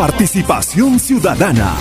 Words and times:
Participación 0.00 0.98
Ciudadana. 0.98 1.74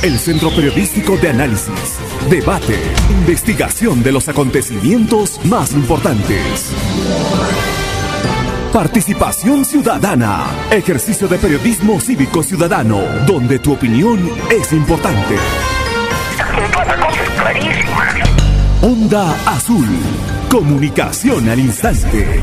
El 0.00 0.16
centro 0.20 0.54
periodístico 0.54 1.16
de 1.16 1.30
análisis, 1.30 1.98
debate, 2.30 2.78
investigación 3.10 4.00
de 4.04 4.12
los 4.12 4.28
acontecimientos 4.28 5.44
más 5.46 5.72
importantes. 5.72 6.72
Participación 8.72 9.64
Ciudadana. 9.64 10.44
Ejercicio 10.70 11.26
de 11.26 11.38
periodismo 11.38 12.00
cívico 12.00 12.44
ciudadano, 12.44 13.00
donde 13.26 13.58
tu 13.58 13.72
opinión 13.72 14.20
es 14.48 14.72
importante. 14.72 15.34
Onda 18.82 19.36
Azul. 19.46 19.88
Comunicación 20.48 21.48
al 21.48 21.58
instante. 21.58 22.40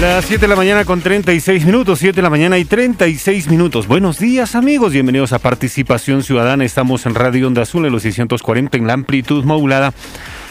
Las 0.00 0.24
7 0.24 0.40
de 0.40 0.48
la 0.48 0.56
mañana 0.56 0.86
con 0.86 1.02
36 1.02 1.66
minutos, 1.66 1.98
7 1.98 2.16
de 2.16 2.22
la 2.22 2.30
mañana 2.30 2.56
y 2.56 2.64
36 2.64 3.48
minutos. 3.48 3.86
Buenos 3.86 4.18
días 4.18 4.54
amigos, 4.54 4.94
bienvenidos 4.94 5.34
a 5.34 5.38
Participación 5.38 6.22
Ciudadana. 6.22 6.64
Estamos 6.64 7.04
en 7.04 7.14
Radio 7.14 7.46
Onda 7.46 7.60
Azul 7.60 7.84
en 7.84 7.92
los 7.92 8.00
640 8.00 8.78
en 8.78 8.86
la 8.86 8.94
amplitud 8.94 9.44
modulada, 9.44 9.92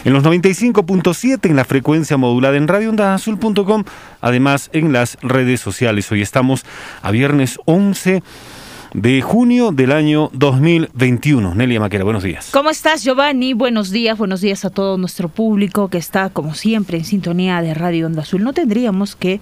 en 0.04 0.12
los 0.12 0.22
95.7 0.22 1.50
en 1.50 1.56
la 1.56 1.64
frecuencia 1.64 2.16
modulada 2.16 2.58
en 2.58 2.68
radioondazul.com, 2.68 3.82
además 4.20 4.70
en 4.72 4.92
las 4.92 5.18
redes 5.20 5.60
sociales. 5.60 6.12
Hoy 6.12 6.22
estamos 6.22 6.64
a 7.02 7.10
viernes 7.10 7.58
11 7.64 8.22
de 8.94 9.22
junio 9.22 9.72
del 9.72 9.92
año 9.92 10.30
2021. 10.32 11.54
Nelia 11.54 11.80
Maquera, 11.80 12.04
buenos 12.04 12.22
días. 12.22 12.50
¿Cómo 12.52 12.70
estás, 12.70 13.04
Giovanni? 13.04 13.52
Buenos 13.52 13.90
días, 13.90 14.18
buenos 14.18 14.40
días 14.40 14.64
a 14.64 14.70
todo 14.70 14.98
nuestro 14.98 15.28
público 15.28 15.88
que 15.88 15.98
está, 15.98 16.30
como 16.30 16.54
siempre, 16.54 16.98
en 16.98 17.04
sintonía 17.04 17.60
de 17.62 17.74
Radio 17.74 18.06
Onda 18.06 18.22
Azul. 18.22 18.42
No 18.42 18.52
tendríamos 18.52 19.16
que 19.16 19.40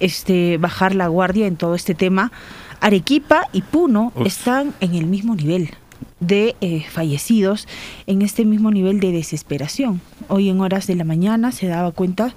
este, 0.00 0.58
bajar 0.58 0.94
la 0.94 1.08
guardia 1.08 1.46
en 1.46 1.56
todo 1.56 1.74
este 1.74 1.94
tema. 1.94 2.32
Arequipa 2.80 3.48
y 3.52 3.62
Puno 3.62 4.12
están 4.24 4.74
en 4.80 4.94
el 4.94 5.06
mismo 5.06 5.34
nivel 5.34 5.70
de 6.20 6.56
eh, 6.62 6.84
fallecidos 6.88 7.68
en 8.06 8.22
este 8.22 8.44
mismo 8.44 8.70
nivel 8.70 9.00
de 9.00 9.12
desesperación. 9.12 10.00
Hoy 10.28 10.48
en 10.48 10.60
horas 10.60 10.86
de 10.86 10.94
la 10.94 11.04
mañana 11.04 11.52
se 11.52 11.66
daba 11.66 11.92
cuenta 11.92 12.32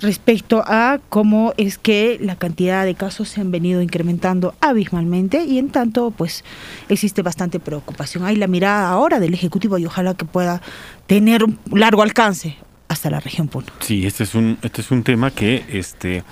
respecto 0.00 0.62
a 0.66 1.00
cómo 1.08 1.54
es 1.56 1.78
que 1.78 2.18
la 2.20 2.36
cantidad 2.36 2.84
de 2.84 2.94
casos 2.94 3.30
se 3.30 3.40
han 3.40 3.50
venido 3.50 3.80
incrementando 3.80 4.54
abismalmente 4.60 5.44
y 5.44 5.58
en 5.58 5.70
tanto 5.70 6.10
pues 6.10 6.44
existe 6.88 7.22
bastante 7.22 7.58
preocupación. 7.58 8.24
Hay 8.24 8.36
la 8.36 8.46
mirada 8.46 8.90
ahora 8.90 9.18
del 9.18 9.32
Ejecutivo 9.32 9.78
y 9.78 9.86
ojalá 9.86 10.14
que 10.14 10.26
pueda 10.26 10.60
tener 11.06 11.44
un 11.44 11.58
largo 11.72 12.02
alcance 12.02 12.56
hasta 12.88 13.08
la 13.08 13.20
región 13.20 13.48
Puno. 13.48 13.66
Sí, 13.80 14.06
este 14.06 14.24
es 14.24 14.34
un, 14.34 14.58
este 14.62 14.82
es 14.82 14.90
un 14.90 15.02
tema 15.02 15.30
que 15.30 15.64
este, 15.70 16.22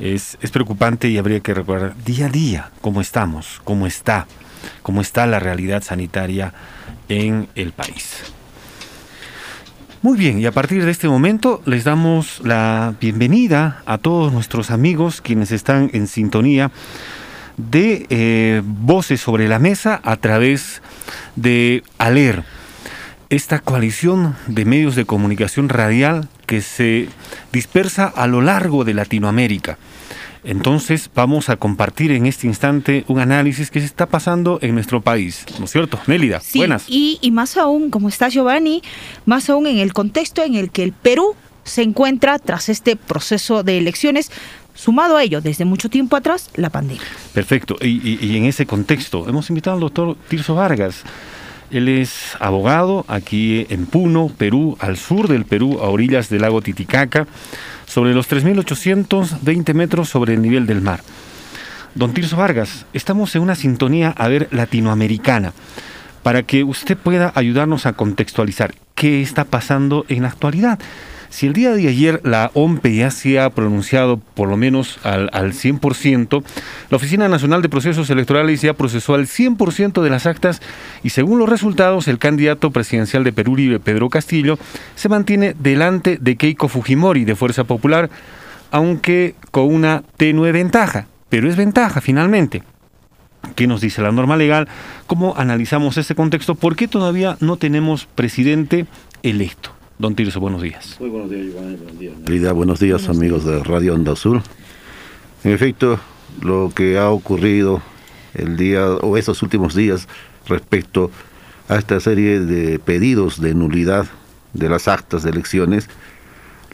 es, 0.00 0.38
es 0.40 0.50
preocupante 0.50 1.08
y 1.10 1.18
habría 1.18 1.40
que 1.40 1.52
recordar 1.52 1.94
día 2.04 2.26
a 2.26 2.28
día 2.30 2.70
cómo 2.80 3.02
estamos, 3.02 3.60
cómo 3.64 3.86
está 3.86 4.26
cómo 4.82 5.00
está 5.00 5.26
la 5.26 5.38
realidad 5.38 5.82
sanitaria 5.82 6.52
en 7.08 7.48
el 7.54 7.72
país. 7.72 8.22
Muy 10.02 10.18
bien, 10.18 10.38
y 10.38 10.46
a 10.46 10.52
partir 10.52 10.84
de 10.84 10.90
este 10.90 11.08
momento 11.08 11.62
les 11.66 11.84
damos 11.84 12.40
la 12.44 12.94
bienvenida 13.00 13.82
a 13.86 13.98
todos 13.98 14.32
nuestros 14.32 14.70
amigos 14.70 15.20
quienes 15.20 15.50
están 15.50 15.90
en 15.94 16.06
sintonía 16.06 16.70
de 17.56 18.06
eh, 18.10 18.62
Voces 18.64 19.20
sobre 19.20 19.48
la 19.48 19.58
Mesa 19.58 20.00
a 20.04 20.16
través 20.16 20.82
de 21.34 21.82
ALER, 21.98 22.44
esta 23.30 23.58
coalición 23.58 24.36
de 24.46 24.64
medios 24.64 24.94
de 24.94 25.06
comunicación 25.06 25.68
radial 25.68 26.28
que 26.46 26.60
se 26.60 27.08
dispersa 27.52 28.06
a 28.06 28.26
lo 28.26 28.42
largo 28.42 28.84
de 28.84 28.94
Latinoamérica. 28.94 29.78
Entonces 30.46 31.10
vamos 31.12 31.48
a 31.48 31.56
compartir 31.56 32.12
en 32.12 32.24
este 32.24 32.46
instante 32.46 33.04
un 33.08 33.18
análisis 33.18 33.70
que 33.70 33.80
se 33.80 33.86
está 33.86 34.06
pasando 34.06 34.60
en 34.62 34.74
nuestro 34.74 35.00
país, 35.00 35.44
¿no 35.58 35.64
es 35.64 35.72
cierto? 35.72 35.98
Nélida, 36.06 36.40
sí, 36.40 36.58
buenas. 36.58 36.84
Y, 36.86 37.18
y 37.20 37.32
más 37.32 37.56
aún, 37.56 37.90
como 37.90 38.08
está 38.08 38.28
Giovanni, 38.28 38.80
más 39.24 39.50
aún 39.50 39.66
en 39.66 39.78
el 39.78 39.92
contexto 39.92 40.44
en 40.44 40.54
el 40.54 40.70
que 40.70 40.84
el 40.84 40.92
Perú 40.92 41.34
se 41.64 41.82
encuentra 41.82 42.38
tras 42.38 42.68
este 42.68 42.94
proceso 42.94 43.64
de 43.64 43.78
elecciones, 43.78 44.30
sumado 44.74 45.16
a 45.16 45.24
ello, 45.24 45.40
desde 45.40 45.64
mucho 45.64 45.88
tiempo 45.88 46.14
atrás, 46.14 46.50
la 46.54 46.70
pandemia. 46.70 47.02
Perfecto, 47.34 47.76
y, 47.80 47.88
y, 48.08 48.18
y 48.24 48.36
en 48.36 48.44
ese 48.44 48.66
contexto 48.66 49.28
hemos 49.28 49.50
invitado 49.50 49.74
al 49.74 49.80
doctor 49.80 50.16
Tirso 50.28 50.54
Vargas. 50.54 51.02
Él 51.72 51.88
es 51.88 52.36
abogado 52.38 53.04
aquí 53.08 53.66
en 53.70 53.86
Puno, 53.86 54.30
Perú, 54.38 54.76
al 54.78 54.96
sur 54.96 55.26
del 55.26 55.44
Perú, 55.44 55.80
a 55.82 55.88
orillas 55.88 56.28
del 56.28 56.42
lago 56.42 56.62
Titicaca 56.62 57.26
sobre 57.86 58.14
los 58.14 58.28
3.820 58.28 59.74
metros 59.74 60.08
sobre 60.08 60.34
el 60.34 60.42
nivel 60.42 60.66
del 60.66 60.82
mar. 60.82 61.00
Don 61.94 62.12
Tirso 62.12 62.36
Vargas, 62.36 62.84
estamos 62.92 63.34
en 63.34 63.42
una 63.42 63.54
sintonía, 63.54 64.10
a 64.10 64.28
ver, 64.28 64.48
latinoamericana, 64.50 65.54
para 66.22 66.42
que 66.42 66.62
usted 66.62 66.96
pueda 66.96 67.32
ayudarnos 67.34 67.86
a 67.86 67.94
contextualizar 67.94 68.74
qué 68.94 69.22
está 69.22 69.44
pasando 69.44 70.04
en 70.08 70.22
la 70.22 70.28
actualidad. 70.28 70.78
Si 71.28 71.46
el 71.46 71.52
día 71.52 71.72
de 71.72 71.88
ayer 71.88 72.20
la 72.24 72.50
OMPE 72.54 72.96
ya 72.96 73.10
se 73.10 73.40
ha 73.40 73.50
pronunciado 73.50 74.18
por 74.18 74.48
lo 74.48 74.56
menos 74.56 74.98
al, 75.02 75.28
al 75.32 75.52
100%, 75.52 76.42
la 76.90 76.96
Oficina 76.96 77.28
Nacional 77.28 77.62
de 77.62 77.68
Procesos 77.68 78.10
Electorales 78.10 78.62
ya 78.62 78.74
procesó 78.74 79.14
al 79.14 79.26
100% 79.26 80.02
de 80.02 80.10
las 80.10 80.26
actas 80.26 80.60
y 81.02 81.10
según 81.10 81.38
los 81.38 81.48
resultados 81.48 82.08
el 82.08 82.18
candidato 82.18 82.70
presidencial 82.70 83.24
de 83.24 83.32
Perú 83.32 83.56
Libre, 83.56 83.80
Pedro 83.80 84.08
Castillo, 84.08 84.58
se 84.94 85.08
mantiene 85.08 85.54
delante 85.58 86.18
de 86.20 86.36
Keiko 86.36 86.68
Fujimori 86.68 87.24
de 87.24 87.36
Fuerza 87.36 87.64
Popular, 87.64 88.10
aunque 88.70 89.34
con 89.50 89.72
una 89.72 90.02
tenue 90.16 90.52
ventaja, 90.52 91.06
pero 91.28 91.48
es 91.48 91.56
ventaja 91.56 92.00
finalmente. 92.00 92.62
¿Qué 93.54 93.66
nos 93.66 93.80
dice 93.80 94.02
la 94.02 94.12
norma 94.12 94.36
legal? 94.36 94.68
¿Cómo 95.06 95.34
analizamos 95.36 95.96
este 95.98 96.14
contexto? 96.14 96.56
¿Por 96.56 96.76
qué 96.76 96.88
todavía 96.88 97.36
no 97.40 97.56
tenemos 97.56 98.06
presidente 98.06 98.86
electo? 99.22 99.75
Don 99.98 100.14
Tirso, 100.14 100.40
buenos 100.40 100.60
días. 100.60 100.96
Muy 101.00 101.08
buenos 101.08 101.30
días, 101.30 101.46
Giovanni. 101.46 101.76
Buenos 101.76 101.98
días. 101.98 102.14
Buenos, 102.22 102.54
buenos 102.54 102.80
días, 102.80 103.08
amigos 103.08 103.44
de 103.46 103.62
Radio 103.62 103.94
Onda 103.94 104.12
Azul. 104.12 104.42
En 105.42 105.52
efecto, 105.52 105.98
lo 106.42 106.70
que 106.74 106.98
ha 106.98 107.08
ocurrido 107.08 107.80
el 108.34 108.58
día 108.58 108.86
o 108.90 109.16
esos 109.16 109.42
últimos 109.42 109.74
días 109.74 110.06
respecto 110.48 111.10
a 111.68 111.76
esta 111.76 111.98
serie 111.98 112.40
de 112.40 112.78
pedidos 112.78 113.40
de 113.40 113.54
nulidad 113.54 114.06
de 114.52 114.68
las 114.68 114.86
actas 114.86 115.22
de 115.22 115.30
elecciones, 115.30 115.88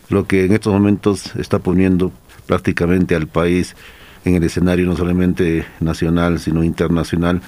lo 0.08 0.26
que 0.26 0.44
en 0.44 0.52
estos 0.52 0.72
momentos 0.72 1.36
está 1.36 1.60
poniendo 1.60 2.10
prácticamente 2.46 3.14
al 3.14 3.28
país 3.28 3.76
en 4.24 4.34
el 4.34 4.42
escenario 4.42 4.84
no 4.84 4.96
solamente 4.96 5.64
nacional, 5.78 6.40
sino 6.40 6.64
internacional, 6.64 7.40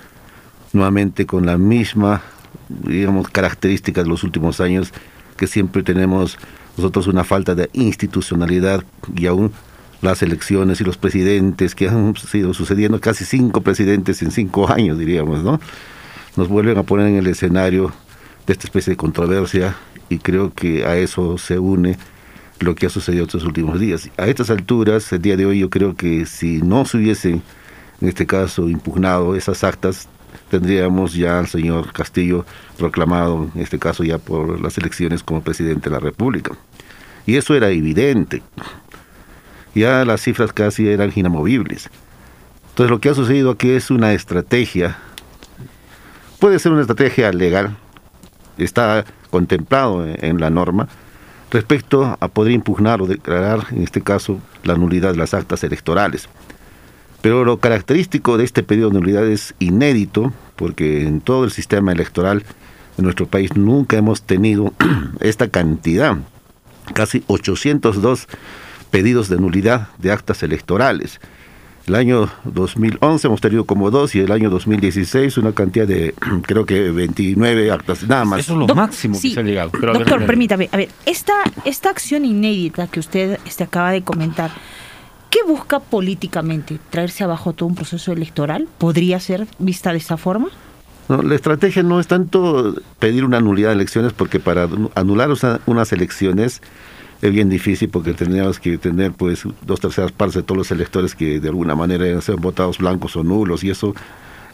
nuevamente 0.73 1.27
con 1.27 1.47
la 1.47 1.59
misma, 1.59 2.23
digamos, 2.69 3.29
característica 3.29 4.05
de 4.05 4.09
los 4.09 4.23
últimos 4.23 4.61
años, 4.61 4.93
que 5.37 5.47
siempre 5.47 5.83
tenemos 5.83 6.39
nosotros 6.77 7.07
una 7.07 7.25
falta 7.25 7.55
de 7.55 7.71
institucionalidad 7.73 8.85
y 9.15 9.27
aún 9.27 9.53
las 10.03 10.23
elecciones 10.23 10.81
y 10.81 10.85
los 10.85 10.97
presidentes 10.97 11.75
que 11.75 11.89
han 11.89 12.15
sido 12.17 12.53
sucediendo, 12.55 13.01
casi 13.01 13.25
cinco 13.25 13.63
presidentes 13.63 14.23
en 14.23 14.31
cinco 14.31 14.71
años, 14.71 14.99
diríamos, 14.99 15.43
¿no? 15.43 15.61
Nos 16.37 16.49
vuelven 16.49 16.79
a 16.79 16.83
poner 16.83 17.07
en 17.09 17.17
el 17.17 17.27
escenario 17.27 17.93
de 18.47 18.53
esta 18.53 18.67
especie 18.67 18.93
de 18.93 18.97
controversia 18.97 19.77
y 20.09 20.19
creo 20.19 20.53
que 20.53 20.85
a 20.85 20.97
eso 20.97 21.39
se 21.39 21.59
une 21.59 21.97
lo 22.61 22.75
que 22.75 22.87
ha 22.87 22.91
sucedido 22.91 23.25
estos 23.25 23.45
últimos 23.45 23.81
días. 23.81 24.11
A 24.17 24.27
estas 24.27 24.51
alturas, 24.51 25.13
el 25.13 25.23
día 25.23 25.37
de 25.37 25.47
hoy, 25.47 25.61
yo 25.61 25.71
creo 25.71 25.97
que 25.97 26.27
si 26.27 26.61
no 26.63 26.85
se 26.85 26.99
hubiesen, 26.99 27.43
en 28.01 28.09
este 28.09 28.27
caso, 28.27 28.69
impugnado 28.69 29.35
esas 29.35 29.65
actas, 29.65 30.09
tendríamos 30.51 31.15
ya 31.15 31.39
al 31.39 31.47
señor 31.47 31.93
Castillo 31.93 32.45
proclamado, 32.77 33.51
en 33.55 33.61
este 33.61 33.79
caso 33.79 34.05
ya 34.05 34.19
por 34.19 34.61
las 34.61 34.79
elecciones 34.79 35.23
como 35.23 35.43
presidente 35.43 35.91
de 35.91 35.97
la 35.97 36.01
República. 36.01 36.53
Y 37.27 37.37
eso 37.37 37.55
era 37.55 37.71
evidente. 37.71 38.43
Ya 39.75 40.05
las 40.05 40.21
cifras 40.23 40.53
casi 40.53 40.89
eran 40.89 41.13
inamovibles. 41.15 41.91
Entonces 42.71 42.91
lo 42.91 43.01
que 43.01 43.09
ha 43.09 43.15
sucedido 43.15 43.53
aquí 43.53 43.71
es 43.71 43.91
una 43.91 44.13
estrategia, 44.13 44.99
puede 46.41 46.59
ser 46.59 46.73
una 46.73 46.81
estrategia 46.81 47.33
legal, 47.33 47.77
está 48.59 49.05
contemplado 49.31 50.05
en 50.07 50.41
la 50.41 50.51
norma, 50.51 50.89
respecto 51.51 52.17
a 52.19 52.29
poder 52.29 52.53
impugnar 52.53 53.01
o 53.01 53.07
declarar, 53.07 53.67
en 53.71 53.83
este 53.83 54.03
caso, 54.03 54.41
la 54.65 54.75
nulidad 54.75 55.13
de 55.13 55.19
las 55.19 55.35
actas 55.35 55.63
electorales. 55.63 56.29
Pero 57.25 57.43
lo 57.47 57.57
característico 57.57 58.37
de 58.37 58.45
este 58.45 58.63
pedido 58.63 58.91
de 58.91 59.01
nulidad 59.01 59.27
es 59.27 59.55
inédito, 59.59 60.35
porque 60.57 61.07
en 61.07 61.23
todo 61.23 61.45
el 61.45 61.51
sistema 61.51 61.91
electoral 61.91 62.45
de 62.99 63.03
nuestro 63.03 63.27
país 63.27 63.57
nunca 63.57 63.97
hemos 63.97 64.21
tenido 64.21 64.75
esta 65.21 65.49
cantidad, 65.49 66.19
casi 66.93 67.25
802 67.27 68.29
pedidos 68.91 69.31
de 69.31 69.39
nulidad 69.39 69.89
de 69.97 70.13
actas 70.13 70.43
electorales. 70.43 71.19
El 71.87 71.95
año 71.95 72.29
2011 72.45 73.27
hemos 73.27 73.41
tenido 73.41 73.65
como 73.65 73.91
dos 73.91 74.15
y 74.15 74.21
el 74.21 74.31
año 74.31 74.51
2016 74.51 75.39
una 75.39 75.53
cantidad 75.53 75.87
de, 75.87 76.15
creo 76.43 76.67
que 76.67 76.91
29 76.91 77.71
actas, 77.71 78.03
nada 78.07 78.27
más. 78.27 78.41
Eso 78.41 78.53
es 78.53 78.69
lo 78.69 78.75
máximo 78.75 79.19
que 79.19 79.31
se 79.31 79.41
ha 79.41 79.43
llegado. 79.43 79.71
Pero 79.71 79.89
a 79.89 79.93
ver, 79.93 80.01
Doctor, 80.01 80.17
a 80.17 80.19
ver. 80.19 80.27
permítame, 80.27 80.69
a 80.71 80.77
ver, 80.77 80.91
esta, 81.07 81.33
esta 81.65 81.89
acción 81.89 82.27
inédita 82.27 82.87
que 82.87 83.01
usted 83.01 83.39
este, 83.47 83.65
acaba 83.65 83.93
de 83.93 84.03
comentar, 84.03 84.51
¿qué 85.35 85.41
busca 85.51 85.81
políticamente? 85.81 86.79
¿Traerse 86.91 87.25
abajo 87.25 87.53
todo 87.55 87.69
un 87.69 87.75
proceso 87.75 88.13
electoral? 88.13 88.69
¿Podría 88.79 89.19
ser 89.19 89.49
vista 89.59 89.91
de 89.91 89.99
esta 89.99 90.17
forma? 90.17 90.47
No, 91.09 91.23
la 91.23 91.35
estrategia 91.35 91.83
no 91.83 91.99
es 91.99 92.07
tanto 92.07 92.77
pedir 93.01 93.25
una 93.25 93.41
nulidad 93.41 93.71
de 93.71 93.75
elecciones, 93.75 94.13
porque 94.13 94.39
para 94.39 94.69
anular 94.95 95.29
unas 95.67 95.93
elecciones 95.93 96.63
es 97.21 97.33
bien 97.33 97.49
difícil, 97.49 97.89
porque 97.89 98.15
tendríamos 98.15 98.61
que 98.61 98.79
tener 98.79 99.11
pues 99.13 99.43
dos 99.67 99.81
terceras 99.81 100.13
partes 100.13 100.37
de 100.37 100.43
todos 100.45 100.57
los 100.59 100.71
electores 100.71 101.17
que 101.17 101.41
de 101.41 101.49
alguna 101.49 101.75
manera 101.75 102.21
sido 102.21 102.39
votados 102.39 102.79
blancos 102.79 103.17
o 103.17 103.25
nulos, 103.25 103.65
y 103.65 103.71
eso 103.71 103.93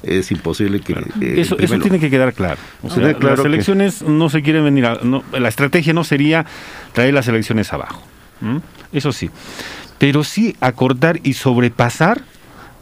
es 0.02 0.30
imposible 0.32 0.80
que... 0.80 0.94
eh, 1.20 1.40
Eso, 1.42 1.56
tiene 1.56 2.00
que 2.00 2.08
quedar 2.08 2.32
claro. 2.32 2.56
O 2.82 2.88
Sí, 2.88 3.00
sea, 3.00 3.12
claro 3.14 3.36
las 3.36 3.42
que- 3.42 3.48
elecciones 3.48 4.02
no 4.02 4.30
se 4.30 4.40
quieren 4.42 4.64
venir 4.64 4.86
a, 4.86 4.94
no, 5.02 5.22
la 5.38 5.48
estrategia 5.50 5.92
no 5.92 6.04
sería 6.04 6.46
traer 6.94 7.12
las 7.12 7.28
elecciones 7.28 7.70
abajo. 7.74 8.02
Eso 8.92 9.12
sí. 9.12 9.30
Pero 10.00 10.24
sí 10.24 10.56
acortar 10.60 11.20
y 11.22 11.34
sobrepasar 11.34 12.22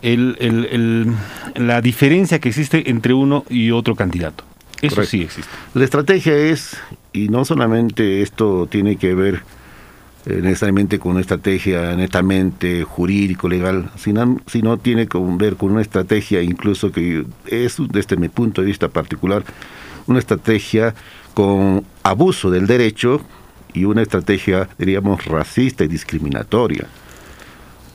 el- 0.03 0.37
el- 0.39 0.65
el- 0.67 1.67
la 1.67 1.81
diferencia 1.83 2.39
que 2.39 2.49
existe 2.49 2.89
entre 2.89 3.13
uno 3.13 3.45
y 3.51 3.73
otro 3.73 3.97
candidato. 3.97 4.45
Eso 4.81 4.95
Correcto. 4.95 5.11
sí 5.11 5.23
existe. 5.23 5.51
La 5.75 5.83
estrategia 5.85 6.37
es, 6.37 6.77
y 7.13 7.29
no 7.29 7.45
solamente 7.45 8.23
esto 8.23 8.69
tiene 8.71 8.97
que 8.97 9.15
ver 9.15 9.43
eh, 10.27 10.41
necesariamente 10.43 10.99
con 10.99 11.13
una 11.13 11.21
estrategia 11.23 11.97
netamente 11.97 12.85
jurídico, 12.85 13.49
legal, 13.49 13.91
sino, 13.97 14.39
sino 14.47 14.77
tiene 14.77 15.07
que 15.07 15.17
ver 15.19 15.57
con 15.57 15.71
una 15.73 15.81
estrategia 15.81 16.43
incluso 16.43 16.93
que 16.93 17.25
es, 17.47 17.77
desde 17.91 18.17
mi 18.17 18.29
punto 18.29 18.61
de 18.61 18.67
vista 18.67 18.89
particular, 18.89 19.43
una 20.07 20.19
estrategia 20.19 20.95
con 21.35 21.83
abuso 22.03 22.51
del 22.51 22.67
derecho 22.67 23.23
y 23.73 23.85
una 23.85 24.03
estrategia, 24.03 24.69
diríamos, 24.79 25.25
racista 25.25 25.85
y 25.85 25.89
discriminatoria. 25.89 26.87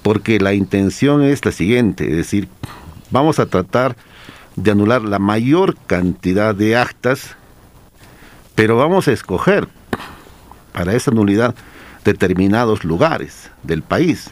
Porque 0.03 0.39
la 0.39 0.53
intención 0.53 1.23
es 1.23 1.43
la 1.45 1.51
siguiente, 1.51 2.09
es 2.09 2.17
decir, 2.17 2.47
vamos 3.09 3.39
a 3.39 3.45
tratar 3.45 3.95
de 4.55 4.71
anular 4.71 5.01
la 5.01 5.19
mayor 5.19 5.75
cantidad 5.87 6.53
de 6.53 6.75
actas, 6.75 7.35
pero 8.55 8.77
vamos 8.77 9.07
a 9.07 9.13
escoger 9.13 9.67
para 10.73 10.93
esa 10.93 11.11
nulidad 11.11 11.55
determinados 12.03 12.83
lugares 12.83 13.49
del 13.63 13.81
país. 13.81 14.29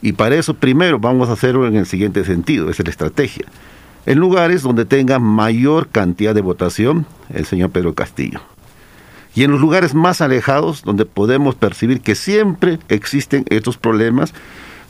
Y 0.00 0.12
para 0.12 0.34
eso 0.34 0.54
primero 0.54 0.98
vamos 0.98 1.28
a 1.28 1.34
hacerlo 1.34 1.66
en 1.66 1.76
el 1.76 1.86
siguiente 1.86 2.24
sentido, 2.24 2.70
es 2.70 2.82
la 2.82 2.90
estrategia. 2.90 3.46
En 4.04 4.18
lugares 4.18 4.62
donde 4.62 4.84
tenga 4.84 5.20
mayor 5.20 5.88
cantidad 5.88 6.34
de 6.34 6.40
votación 6.40 7.06
el 7.32 7.46
señor 7.46 7.70
Pedro 7.70 7.94
Castillo. 7.94 8.40
Y 9.34 9.44
en 9.44 9.50
los 9.50 9.60
lugares 9.60 9.94
más 9.94 10.20
alejados 10.20 10.82
donde 10.82 11.06
podemos 11.06 11.54
percibir 11.54 12.00
que 12.00 12.14
siempre 12.14 12.78
existen 12.88 13.44
estos 13.48 13.78
problemas 13.78 14.34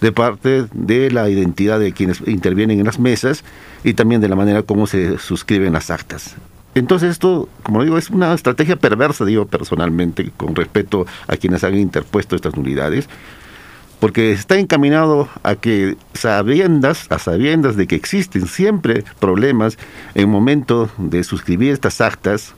de 0.00 0.11
parte 0.11 0.67
de 0.75 1.11
la 1.11 1.31
identidad 1.31 1.79
de 1.79 1.93
quienes 1.93 2.21
intervienen 2.27 2.81
en 2.81 2.87
las 2.87 2.99
mesas 2.99 3.44
y 3.85 3.94
también 3.94 4.21
de 4.21 4.29
la 4.29 4.35
manera 4.35 4.62
como 4.62 4.89
se 4.89 5.17
suscriben 5.19 5.73
las 5.73 5.91
actas. 5.91 6.35
Entonces 6.75 7.11
esto, 7.11 7.49
como 7.62 7.85
digo, 7.85 7.99
es 7.99 8.11
una 8.11 8.33
estrategia 8.35 8.77
perversa, 8.77 9.25
digo 9.25 9.47
personalmente, 9.47 10.33
con 10.37 10.56
respecto 10.56 11.06
a 11.29 11.37
quienes 11.37 11.62
han 11.65 11.77
interpuesto 11.77 12.35
estas 12.35 12.56
nulidades, 12.56 13.09
porque 14.00 14.33
está 14.33 14.59
encaminado 14.59 15.29
a 15.44 15.55
que 15.55 15.97
sabiendas, 16.15 17.06
a 17.11 17.21
sabiendas 17.21 17.77
de 17.77 17.87
que 17.87 17.94
existen 17.94 18.47
siempre 18.47 19.05
problemas 19.21 19.79
en 20.15 20.29
momento 20.29 20.91
de 20.99 21.23
suscribir 21.23 21.73
estas 21.73 22.00
actas 22.00 22.55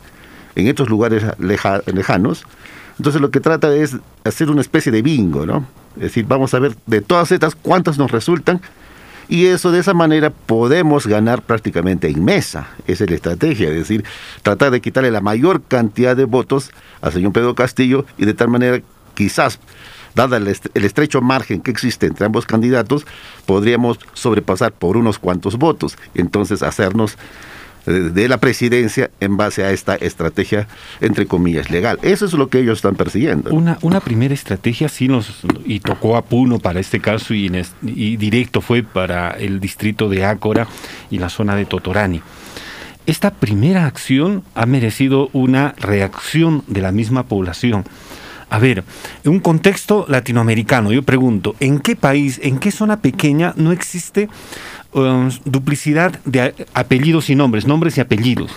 en 0.57 0.67
estos 0.69 0.89
lugares 0.89 1.25
leja- 1.39 1.83
lejanos, 1.87 2.45
entonces 2.99 3.21
lo 3.21 3.31
que 3.31 3.41
trata 3.41 3.75
es 3.75 3.97
hacer 4.25 4.51
una 4.51 4.61
especie 4.61 4.93
de 4.93 5.03
bingo, 5.03 5.47
¿no? 5.47 5.67
Es 5.97 6.03
decir, 6.03 6.25
vamos 6.27 6.55
a 6.55 6.59
ver 6.59 6.77
de 6.87 7.01
todas 7.01 7.33
estas 7.33 7.55
cuántas 7.55 7.99
nos 7.99 8.11
resultan 8.11 8.61
y 9.29 9.47
eso 9.47 9.73
de 9.73 9.81
esa 9.81 9.95
manera 9.95 10.31
podemos 10.31 11.07
ganar 11.07 11.41
prácticamente 11.43 12.09
en 12.09 12.25
mesa. 12.25 12.69
Esa 12.87 13.05
es 13.05 13.11
la 13.11 13.17
estrategia, 13.17 13.69
es 13.71 13.75
decir, 13.75 14.05
tratar 14.43 14.71
de 14.71 14.81
quitarle 14.81 15.11
la 15.11 15.21
mayor 15.21 15.63
cantidad 15.63 16.15
de 16.17 16.25
votos 16.25 16.71
al 17.01 17.13
señor 17.13 17.33
Pedro 17.33 17.55
Castillo 17.55 18.05
y 18.19 18.27
de 18.27 18.35
tal 18.35 18.49
manera 18.49 18.81
quizás, 19.15 19.59
dada 20.15 20.37
el, 20.37 20.47
est- 20.49 20.67
el 20.75 20.85
estrecho 20.85 21.21
margen 21.23 21.61
que 21.63 21.71
existe 21.71 22.07
entre 22.07 22.27
ambos 22.27 22.45
candidatos, 22.47 23.07
podríamos 23.47 23.99
sobrepasar 24.13 24.73
por 24.73 24.97
unos 24.97 25.19
cuantos 25.19 25.57
votos. 25.57 25.97
Entonces 26.15 26.63
hacernos 26.63 27.17
de 27.87 28.29
la 28.29 28.39
presidencia 28.39 29.11
en 29.21 29.37
base 29.37 29.65
a 29.65 29.71
esta 29.73 29.95
estrategia, 29.97 30.67
entre 31.01 31.27
comillas, 31.27 31.71
legal. 31.71 31.99
Eso 32.03 32.27
es 32.27 32.33
lo 32.33 32.49
que 32.49 32.61
ellos 32.61 32.79
están 32.79 32.95
persiguiendo. 32.95 33.51
Una, 33.53 33.79
una 33.83 34.01
primera 34.01 34.35
estrategia 34.35 34.89
sí 34.89 35.09
nos 35.09 35.43
y 35.65 35.81
tocó 35.81 36.17
a 36.17 36.23
Puno 36.23 36.59
para 36.59 36.81
este 36.81 37.01
caso 37.01 37.35
y, 37.35 37.51
y 37.83 38.17
directo 38.17 38.61
fue 38.61 38.83
para 38.83 39.31
el 39.31 39.61
distrito 39.61 40.09
de 40.09 40.25
Ácora 40.25 40.67
y 41.11 41.19
la 41.19 41.29
zona 41.29 41.57
de 41.57 41.67
Totorani. 41.67 42.23
Esta 43.07 43.33
primera 43.33 43.87
acción 43.87 44.43
ha 44.55 44.65
merecido 44.65 45.29
una 45.35 45.75
reacción 45.79 46.65
de 46.67 46.81
la 46.81 46.91
misma 46.91 47.25
población. 47.25 47.85
A 48.49 48.59
ver, 48.59 48.85
en 49.25 49.33
un 49.33 49.41
contexto 49.41 50.07
latinoamericano, 50.09 50.93
yo 50.93 51.03
pregunto, 51.03 51.57
¿en 51.61 51.81
qué 51.81 51.97
país, 51.97 52.41
en 52.43 52.59
qué 52.59 52.71
zona 52.71 53.01
pequeña 53.01 53.53
no 53.57 53.73
existe 53.73 54.29
um, 54.95 55.31
duplicidad 55.45 56.19
de 56.25 56.55
apellidos 56.75 57.31
y 57.31 57.35
nombres, 57.35 57.67
nombres 57.67 57.99
y 57.99 58.01
apellidos? 58.01 58.51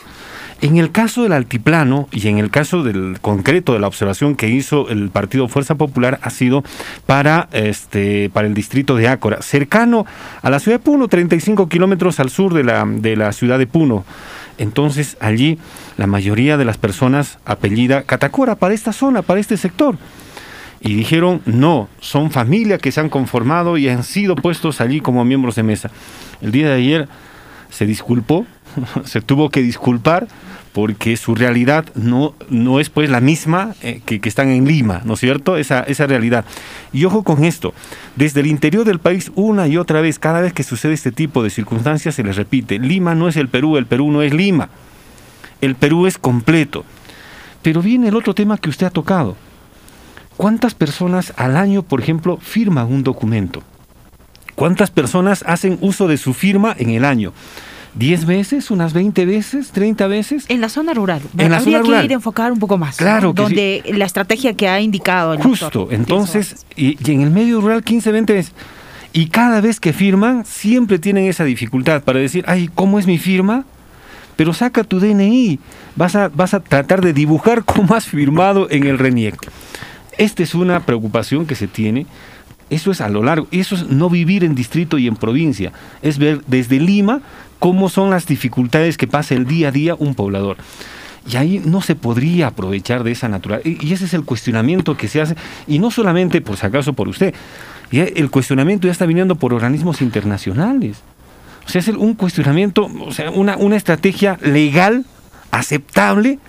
En 0.60 0.78
el 0.78 0.92
caso 0.92 1.22
del 1.22 1.34
altiplano 1.34 2.10
y 2.12 2.28
en 2.30 2.39
el 2.39 2.50
caso 2.50 2.81
del 2.81 3.19
concreto 3.22 3.74
de 3.74 3.80
la 3.80 3.88
observación 3.88 4.36
que 4.36 4.50
hizo 4.50 4.89
el 4.89 5.10
Partido 5.10 5.48
Fuerza 5.48 5.75
Popular 5.75 6.19
ha 6.24 6.31
sido 6.31 6.63
para 7.06 7.48
este 7.51 8.31
para 8.34 8.48
el 8.48 8.56
distrito 8.56 8.95
de 8.95 9.07
Ácora, 9.07 9.44
cercano 9.44 10.07
a 10.42 10.50
la 10.50 10.60
ciudad 10.60 10.80
de 10.80 10.84
Puno, 10.84 11.07
35 11.07 11.69
kilómetros 11.69 12.19
al 12.19 12.31
sur 12.31 12.56
de 12.56 12.63
la, 12.63 12.86
de 12.88 13.16
la 13.16 13.33
ciudad 13.33 13.60
de 13.60 13.68
Puno. 13.68 14.04
Entonces 14.57 15.16
allí 15.19 15.60
la 15.95 16.07
mayoría 16.07 16.57
de 16.57 16.66
las 16.66 16.80
personas 16.80 17.38
apellida 17.45 18.01
Catacora 18.01 18.56
para 18.56 18.74
esta 18.74 18.94
zona, 18.94 19.22
para 19.22 19.40
este 19.40 19.57
sector. 19.57 19.98
Y 20.80 20.94
dijeron, 20.96 21.42
no, 21.46 21.90
son 22.00 22.32
familia 22.32 22.78
que 22.78 22.92
se 22.92 23.00
han 23.00 23.10
conformado 23.10 23.78
y 23.78 23.90
han 23.90 24.04
sido 24.04 24.36
puestos 24.36 24.80
allí 24.80 25.02
como 25.02 25.26
miembros 25.26 25.56
de 25.56 25.64
mesa. 25.64 25.90
El 26.42 26.52
día 26.52 26.68
de 26.68 26.76
ayer 26.76 27.10
se 27.70 27.86
disculpó, 27.86 28.46
se 29.06 29.22
tuvo 29.22 29.50
que 29.50 29.62
disculpar 29.62 30.28
porque 30.78 31.18
su 31.18 31.34
realidad 31.34 31.86
no, 31.96 32.36
no 32.50 32.80
es 32.80 32.92
pues 32.92 33.10
la 33.10 33.20
misma 33.20 33.74
eh, 33.82 34.02
que, 34.06 34.20
que 34.20 34.30
están 34.30 34.50
en 34.50 34.68
Lima, 34.68 35.02
¿no 35.06 35.16
es 35.16 35.20
cierto? 35.20 35.58
Esa, 35.58 35.80
esa 35.82 36.06
realidad. 36.06 36.46
Y 36.94 37.04
ojo 37.06 37.24
con 37.24 37.44
esto, 37.46 37.74
desde 38.16 38.42
el 38.42 38.46
interior 38.46 38.86
del 38.86 39.00
país 39.00 39.31
una 39.34 39.68
y 39.68 39.78
otra 39.78 40.02
vez, 40.02 40.19
cada 40.19 40.40
vez 40.40 40.54
que 40.54 40.62
sucede 40.62 40.94
este 40.94 41.12
tipo 41.12 41.42
de 41.42 41.50
circunstancias 41.50 42.14
se 42.14 42.24
les 42.24 42.36
repite, 42.36 42.78
Lima 42.78 43.16
no 43.16 43.28
es 43.28 43.38
el 43.38 43.50
Perú, 43.50 43.78
el 43.78 43.88
Perú 43.88 44.12
no 44.12 44.22
es 44.22 44.36
Lima, 44.36 44.69
el 45.62 45.74
Perú 45.74 46.06
es 46.06 46.19
completo. 46.19 46.86
Pero 47.64 47.81
viene 47.81 48.10
el 48.10 48.16
otro 48.16 48.36
tema 48.36 48.60
que 48.60 48.69
usted 48.69 48.86
ha 48.86 48.92
tocado. 48.92 49.36
¿Cuántas 50.38 50.76
personas 50.76 51.34
al 51.36 51.58
año, 51.58 51.82
por 51.84 52.00
ejemplo, 52.02 52.38
firman 52.38 52.88
un 52.92 53.04
documento? 53.04 53.64
¿Cuántas 54.56 54.92
personas 54.92 55.44
hacen 55.48 55.78
uso 55.82 56.08
de 56.08 56.18
su 56.18 56.34
firma 56.34 56.76
en 56.78 56.92
el 56.92 57.06
año? 57.06 57.34
¿10 57.98 58.26
veces? 58.26 58.70
¿Unas 58.70 58.94
20 58.94 59.26
veces? 59.26 59.74
¿30 59.74 60.08
veces? 60.08 60.46
En 60.50 60.62
la 60.62 60.70
zona 60.70 60.94
rural. 60.94 61.22
En 61.38 61.50
la 61.52 61.58
Habría 61.58 61.60
zona 61.60 61.78
que 61.84 61.88
rural. 61.90 62.06
ir 62.06 62.12
a 62.12 62.16
enfocar 62.16 62.52
un 62.52 62.60
poco 62.60 62.78
más. 62.78 62.98
Claro 62.98 63.30
¿no? 63.30 63.34
que 63.36 63.42
Donde 63.42 63.84
la 63.98 64.06
estrategia 64.06 64.54
que 64.56 64.68
ha 64.68 64.80
indicado 64.80 65.34
el 65.34 65.42
Justo, 65.42 65.66
doctor. 65.66 65.94
entonces, 65.94 66.66
y, 66.76 66.98
y 67.04 67.12
en 67.14 67.22
el 67.22 67.32
medio 67.32 67.60
rural 67.62 67.84
15, 67.84 68.12
20 68.12 68.34
veces. 68.34 68.54
Y 69.14 69.28
cada 69.28 69.62
vez 69.62 69.80
que 69.80 69.94
firman, 69.94 70.46
siempre 70.46 71.00
tienen 71.00 71.26
esa 71.26 71.44
dificultad 71.44 72.04
para 72.04 72.20
decir, 72.20 72.44
ay, 72.48 72.70
¿cómo 72.76 73.00
es 73.00 73.08
mi 73.08 73.18
firma? 73.18 73.66
Pero 74.36 74.54
saca 74.54 74.84
tu 74.84 75.00
DNI, 75.00 75.60
vas 75.96 76.16
a, 76.16 76.28
vas 76.30 76.54
a 76.54 76.60
tratar 76.60 77.02
de 77.02 77.14
dibujar 77.14 77.64
cómo 77.66 77.96
has 77.96 78.06
firmado 78.06 78.68
en 78.70 78.86
el 78.86 79.00
RENIEC. 79.00 79.36
Esta 80.18 80.44
es 80.44 80.56
una 80.56 80.86
preocupación 80.86 81.45
que 81.45 81.56
se 81.56 81.68
tiene. 81.68 82.06
Eso 82.69 82.92
es 82.92 83.02
a 83.02 83.09
lo 83.09 83.24
largo. 83.24 83.47
Eso 83.52 83.76
es 83.76 83.88
no 83.88 84.09
vivir 84.09 84.44
en 84.44 84.56
distrito 84.56 84.97
y 84.97 85.07
en 85.07 85.16
provincia. 85.16 85.71
Es 86.02 86.18
ver 86.18 86.42
desde 86.47 86.80
Lima 86.80 87.21
cómo 87.59 87.90
son 87.90 88.09
las 88.09 88.26
dificultades 88.26 88.97
que 88.97 89.07
pasa 89.07 89.36
el 89.36 89.45
día 89.45 89.69
a 89.69 89.71
día 89.71 89.95
un 89.95 90.16
poblador. 90.16 90.57
Y 91.30 91.36
ahí 91.36 91.62
no 91.64 91.81
se 91.81 91.95
podría 91.95 92.47
aprovechar 92.47 93.04
de 93.04 93.12
esa 93.12 93.28
naturaleza. 93.28 93.69
Y 93.81 93.94
ese 93.94 94.06
es 94.06 94.14
el 94.14 94.24
cuestionamiento 94.24 94.95
que 94.97 95.07
se 95.07 95.21
hace. 95.21 95.36
Y 95.68 95.80
no 95.80 95.92
solamente, 95.92 96.42
por 96.42 96.57
si 96.57 96.66
acaso, 96.66 96.94
por 96.94 97.07
usted. 97.07 97.33
El 97.92 98.30
cuestionamiento 98.30 98.88
ya 98.88 98.92
está 98.92 99.06
viniendo 99.06 99.36
por 99.36 99.54
organismos 99.54 100.02
internacionales. 100.02 100.97
O 101.66 101.69
sea, 101.69 101.80
es 101.80 101.88
un 101.90 102.14
cuestionamiento, 102.16 102.90
o 103.06 103.12
sea, 103.12 103.30
una, 103.30 103.57
una 103.57 103.76
estrategia 103.76 104.38
legal, 104.42 105.06
aceptable, 105.52 106.40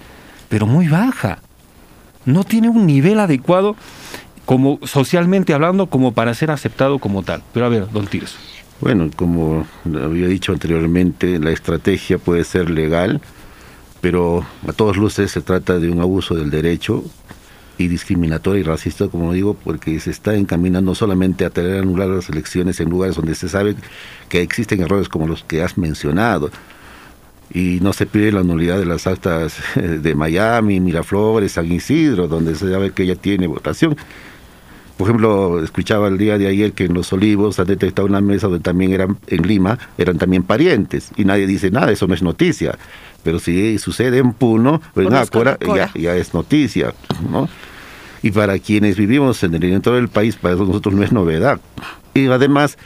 pero 0.49 0.67
muy 0.67 0.87
baja. 0.87 1.41
No 2.29 2.45
tiene 2.45 2.69
un 2.69 2.85
nivel 2.87 3.21
adecuado 3.21 3.75
como 4.45 4.79
socialmente 4.83 5.55
hablando 5.55 5.87
como 5.87 6.13
para 6.13 6.35
ser 6.35 6.51
aceptado 6.51 6.99
como 6.99 7.23
tal. 7.23 7.43
Pero 7.55 7.65
a 7.65 7.71
ver, 7.71 7.91
don 7.91 8.07
Tirso. 8.07 8.37
Bueno, 8.81 9.09
como 9.17 9.67
había 9.87 10.27
dicho 10.27 10.53
anteriormente, 10.53 11.39
la 11.39 11.53
estrategia 11.53 12.19
puede 12.19 12.45
ser 12.45 12.69
legal, 12.69 13.23
pero 14.03 14.45
a 14.69 14.75
todas 14.75 14.99
luces 14.99 15.31
se 15.33 15.41
trata 15.41 15.79
de 15.79 15.89
un 15.89 16.01
abuso 16.01 16.35
del 16.35 16.51
derecho 16.51 17.03
y 17.79 17.89
discriminatorio 17.89 18.61
y 18.61 18.65
racista, 18.65 19.09
como 19.09 19.33
digo, 19.33 19.55
porque 19.55 19.99
se 19.99 20.11
está 20.11 20.35
encaminando 20.35 20.95
solamente 20.95 21.47
a 21.47 21.51
tener 21.51 21.81
anular 21.81 22.09
las 22.09 22.29
elecciones 22.29 22.79
en 22.81 22.91
lugares 22.91 23.17
donde 23.17 23.35
se 23.37 23.49
sabe 23.49 23.75
que 24.29 24.43
existen 24.43 24.83
errores 24.83 25.09
como 25.09 25.27
los 25.27 25.45
que 25.45 25.63
has 25.63 25.79
mencionado. 25.79 26.51
Y 27.53 27.79
no 27.81 27.93
se 27.93 28.07
pide 28.07 28.31
la 28.31 28.43
nulidad 28.43 28.79
de 28.79 28.85
las 28.85 29.07
actas 29.07 29.57
de 29.75 30.15
Miami, 30.15 30.81
Miraflores, 30.81 31.53
San 31.53 31.71
Isidro, 31.73 32.29
donde 32.29 32.55
se 32.55 32.71
sabe 32.71 32.91
que 32.91 33.05
ella 33.05 33.17
tiene 33.17 33.47
votación. 33.47 33.97
Por 34.99 35.07
ejemplo, 35.07 35.63
escuchaba 35.63 36.09
el 36.09 36.19
día 36.19 36.39
de 36.39 36.49
ayer 36.49 36.73
que 36.73 36.85
en 36.85 36.93
Los 36.93 37.13
Olivos 37.13 37.61
han 37.61 37.69
detectado 37.69 38.07
una 38.07 38.21
mesa 38.21 38.49
donde 38.49 38.65
también 38.65 38.93
eran, 38.93 39.17
en 39.29 39.47
Lima, 39.47 39.79
eran 39.97 40.19
también 40.19 40.43
parientes, 40.43 41.11
y 41.17 41.25
nadie 41.25 41.47
dice 41.47 41.71
nada, 41.71 41.93
eso 41.93 42.09
no 42.09 42.15
es 42.15 42.23
noticia. 42.23 42.77
Pero 43.23 43.39
si 43.39 43.79
sucede 43.79 44.19
en 44.19 44.33
Puno, 44.33 44.83
pues 44.95 45.07
en 45.07 45.15
Ácora, 45.15 45.57
ya, 45.61 45.93
ya 45.95 46.17
es 46.17 46.35
noticia, 46.35 46.95
¿no? 47.31 47.49
Y 48.25 48.33
para 48.33 48.59
quienes 48.59 48.97
vivimos 48.97 49.43
en 49.45 49.55
el 49.55 49.65
interior 49.65 50.01
del 50.01 50.09
país, 50.09 50.35
para 50.35 50.57
nosotros 50.57 50.93
no 50.93 51.05
es 51.05 51.13
novedad. 51.13 51.61
Y 52.13 52.27
además, 52.27 52.77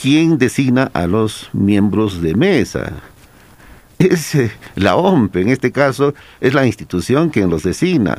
¿quién 0.00 0.36
designa 0.36 0.90
a 0.92 1.06
los 1.06 1.48
miembros 1.54 2.20
de 2.20 2.34
mesa? 2.34 2.92
Es 4.10 4.34
eh, 4.34 4.50
la 4.74 4.96
OMP, 4.96 5.36
en 5.36 5.48
este 5.48 5.72
caso, 5.72 6.14
es 6.40 6.54
la 6.54 6.66
institución 6.66 7.30
quien 7.30 7.50
los 7.50 7.62
designa. 7.62 8.16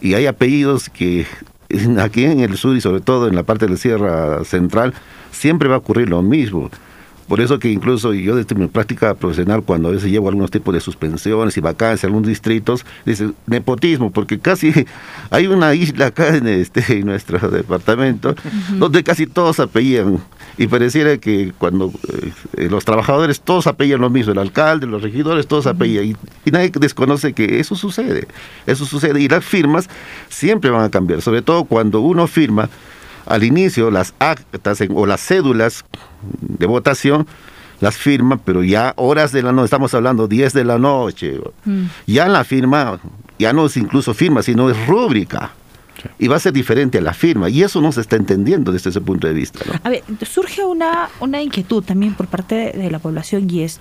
Y 0.00 0.14
hay 0.14 0.26
apellidos 0.26 0.88
que 0.88 1.26
aquí 1.98 2.24
en 2.24 2.40
el 2.40 2.56
sur 2.56 2.76
y 2.76 2.80
sobre 2.80 3.00
todo 3.00 3.28
en 3.28 3.34
la 3.34 3.42
parte 3.42 3.66
de 3.66 3.72
la 3.72 3.78
Sierra 3.78 4.44
Central, 4.44 4.94
siempre 5.30 5.68
va 5.68 5.76
a 5.76 5.78
ocurrir 5.78 6.08
lo 6.08 6.22
mismo. 6.22 6.70
Por 7.28 7.40
eso 7.40 7.58
que 7.58 7.70
incluso 7.70 8.12
yo 8.12 8.36
desde 8.36 8.54
mi 8.54 8.66
práctica 8.66 9.14
profesional, 9.14 9.62
cuando 9.62 9.88
a 9.88 9.92
veces 9.92 10.10
llevo 10.10 10.28
algunos 10.28 10.50
tipos 10.50 10.74
de 10.74 10.80
suspensiones 10.80 11.56
y 11.56 11.60
vacancias 11.60 12.04
en 12.04 12.08
algunos 12.08 12.28
distritos, 12.28 12.84
dice 13.06 13.30
nepotismo, 13.46 14.10
porque 14.10 14.38
casi 14.38 14.72
hay 15.30 15.46
una 15.46 15.72
isla 15.74 16.06
acá 16.06 16.36
en, 16.36 16.46
este, 16.46 16.98
en 16.98 17.06
nuestro 17.06 17.38
departamento 17.50 18.34
donde 18.72 19.02
casi 19.02 19.26
todos 19.26 19.60
apellidan. 19.60 20.18
Y 20.58 20.66
pareciera 20.66 21.16
que 21.18 21.52
cuando 21.56 21.92
eh, 22.56 22.68
los 22.68 22.84
trabajadores 22.84 23.40
todos 23.40 23.66
apellidan 23.66 24.00
lo 24.00 24.10
mismo, 24.10 24.32
el 24.32 24.38
alcalde, 24.38 24.86
los 24.86 25.02
regidores, 25.02 25.46
todos 25.46 25.66
apellidan. 25.66 26.06
Y, 26.06 26.16
y, 26.44 26.50
nadie 26.50 26.70
desconoce 26.78 27.32
que 27.32 27.60
eso 27.60 27.74
sucede. 27.74 28.28
Eso 28.66 28.84
sucede. 28.84 29.20
Y 29.20 29.28
las 29.28 29.44
firmas 29.44 29.88
siempre 30.28 30.70
van 30.70 30.84
a 30.84 30.90
cambiar, 30.90 31.22
sobre 31.22 31.42
todo 31.42 31.64
cuando 31.64 32.00
uno 32.00 32.26
firma 32.26 32.68
al 33.26 33.44
inicio 33.44 33.90
las 33.90 34.14
actas 34.18 34.82
o 34.94 35.06
las 35.06 35.20
cédulas 35.20 35.84
de 36.40 36.66
votación 36.66 37.26
las 37.82 37.96
firma, 37.96 38.36
pero 38.36 38.62
ya 38.62 38.94
horas 38.96 39.32
de 39.32 39.42
la 39.42 39.50
noche, 39.50 39.64
estamos 39.64 39.92
hablando 39.92 40.28
10 40.28 40.52
de 40.52 40.64
la 40.64 40.78
noche, 40.78 41.40
mm. 41.64 41.86
ya 42.06 42.28
la 42.28 42.44
firma, 42.44 43.00
ya 43.40 43.52
no 43.52 43.66
es 43.66 43.76
incluso 43.76 44.14
firma, 44.14 44.42
sino 44.42 44.70
es 44.70 44.86
rúbrica. 44.86 45.50
Y 46.18 46.28
va 46.28 46.36
a 46.36 46.40
ser 46.40 46.52
diferente 46.52 46.98
a 46.98 47.00
la 47.00 47.14
firma. 47.14 47.48
Y 47.48 47.62
eso 47.62 47.80
no 47.80 47.92
se 47.92 48.00
está 48.00 48.16
entendiendo 48.16 48.72
desde 48.72 48.90
ese 48.90 49.00
punto 49.00 49.26
de 49.26 49.34
vista. 49.34 49.60
A 49.82 49.88
ver, 49.88 50.02
surge 50.22 50.64
una, 50.64 51.08
una 51.20 51.42
inquietud 51.42 51.82
también 51.82 52.14
por 52.14 52.26
parte 52.26 52.72
de 52.76 52.90
la 52.90 52.98
población 52.98 53.48
y 53.50 53.62
es, 53.62 53.80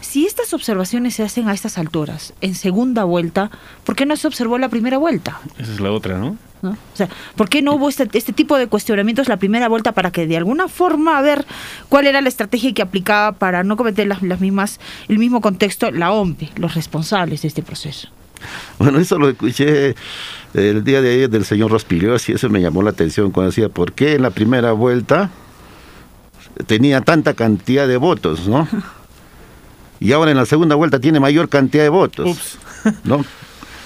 si 0.00 0.26
estas 0.26 0.52
observaciones 0.54 1.14
se 1.14 1.22
hacen 1.22 1.48
a 1.48 1.52
estas 1.52 1.78
alturas, 1.78 2.34
en 2.40 2.54
segunda 2.54 3.04
vuelta, 3.04 3.50
¿por 3.84 3.94
qué 3.94 4.06
no 4.06 4.16
se 4.16 4.26
observó 4.26 4.58
la 4.58 4.68
primera 4.68 4.98
vuelta? 4.98 5.40
Esa 5.58 5.72
es 5.72 5.80
la 5.80 5.92
otra, 5.92 6.18
¿no? 6.18 6.36
¿No? 6.62 6.70
O 6.70 6.96
sea, 6.96 7.08
¿por 7.36 7.48
qué 7.48 7.62
no 7.62 7.74
hubo 7.74 7.88
este, 7.88 8.06
este, 8.12 8.32
tipo 8.32 8.58
de 8.58 8.66
cuestionamientos 8.66 9.28
la 9.28 9.38
primera 9.38 9.68
vuelta 9.68 9.92
para 9.92 10.10
que 10.10 10.26
de 10.26 10.36
alguna 10.36 10.68
forma 10.68 11.16
a 11.16 11.22
ver 11.22 11.46
cuál 11.88 12.06
era 12.06 12.20
la 12.20 12.28
estrategia 12.28 12.74
que 12.74 12.82
aplicaba 12.82 13.32
para 13.32 13.62
no 13.64 13.76
cometer 13.76 14.06
las, 14.06 14.22
las 14.22 14.40
mismas, 14.40 14.78
el 15.08 15.18
mismo 15.18 15.40
contexto 15.40 15.90
la 15.90 16.12
OMP, 16.12 16.58
los 16.58 16.74
responsables 16.74 17.42
de 17.42 17.48
este 17.48 17.62
proceso? 17.62 18.08
Bueno, 18.78 18.98
eso 18.98 19.18
lo 19.18 19.28
escuché 19.28 19.94
el 20.54 20.84
día 20.84 21.02
de 21.02 21.12
ayer 21.12 21.30
del 21.30 21.44
señor 21.44 21.70
Rospilios 21.70 22.28
y 22.28 22.32
eso 22.32 22.48
me 22.48 22.60
llamó 22.60 22.82
la 22.82 22.90
atención 22.90 23.30
cuando 23.30 23.50
decía, 23.50 23.68
¿por 23.68 23.92
qué 23.92 24.14
en 24.14 24.22
la 24.22 24.30
primera 24.30 24.72
vuelta 24.72 25.30
tenía 26.66 27.00
tanta 27.02 27.34
cantidad 27.34 27.86
de 27.86 27.96
votos, 27.96 28.48
no? 28.48 28.66
y 30.00 30.12
ahora 30.12 30.30
en 30.30 30.36
la 30.36 30.46
segunda 30.46 30.74
vuelta 30.74 30.98
tiene 30.98 31.20
mayor 31.20 31.48
cantidad 31.48 31.82
de 31.82 31.90
votos. 31.90 32.58
¿no? 33.04 33.24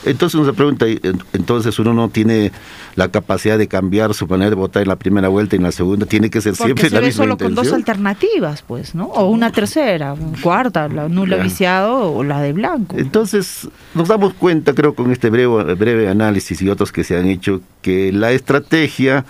Entonces 0.05 0.35
uno 0.35 0.47
se 0.47 0.53
pregunta, 0.53 0.87
entonces 1.33 1.79
uno 1.79 1.95
no 1.95 2.09
tiene 2.09 2.53
la 2.95 3.09
capacidad 3.09 3.59
de 3.59 3.69
cambiar 3.69 4.15
su 4.15 4.27
manera 4.27 4.51
de 4.51 4.57
votar 4.57 4.83
en 4.83 4.89
la 4.89 4.97
primera 4.97 5.29
vuelta 5.29 5.57
y 5.57 5.59
en 5.59 5.63
la 5.63 5.73
segunda, 5.73 6.07
tiene 6.07 6.31
que 6.31 6.41
ser 6.41 6.55
siempre 6.57 6.91
la 6.91 7.01
misma 7.01 7.25
solo 7.25 7.39
con 7.39 7.55
dos 7.55 7.73
alternativas, 7.73 8.63
pues, 8.63 8.95
¿no? 8.95 9.07
O 9.07 9.29
una 9.31 9.51
tercera, 9.51 10.15
cuarta, 10.43 10.89
la 10.89 11.09
nula 11.09 11.37
viciado 11.37 12.13
o 12.13 12.23
la 12.23 12.41
de 12.41 12.53
blanco. 12.53 12.97
Entonces 12.99 13.69
nos 13.95 14.09
damos 14.09 14.35
cuenta, 14.35 14.75
creo, 14.75 14.95
con 14.95 15.11
este 15.11 15.31
breve, 15.31 15.75
breve 15.75 16.09
análisis 16.09 16.61
y 16.63 16.69
otros 16.69 16.93
que 16.93 17.05
se 17.05 17.17
han 17.17 17.27
hecho, 17.27 17.61
que 17.83 18.13
la 18.13 18.33
estrategia 18.33 19.25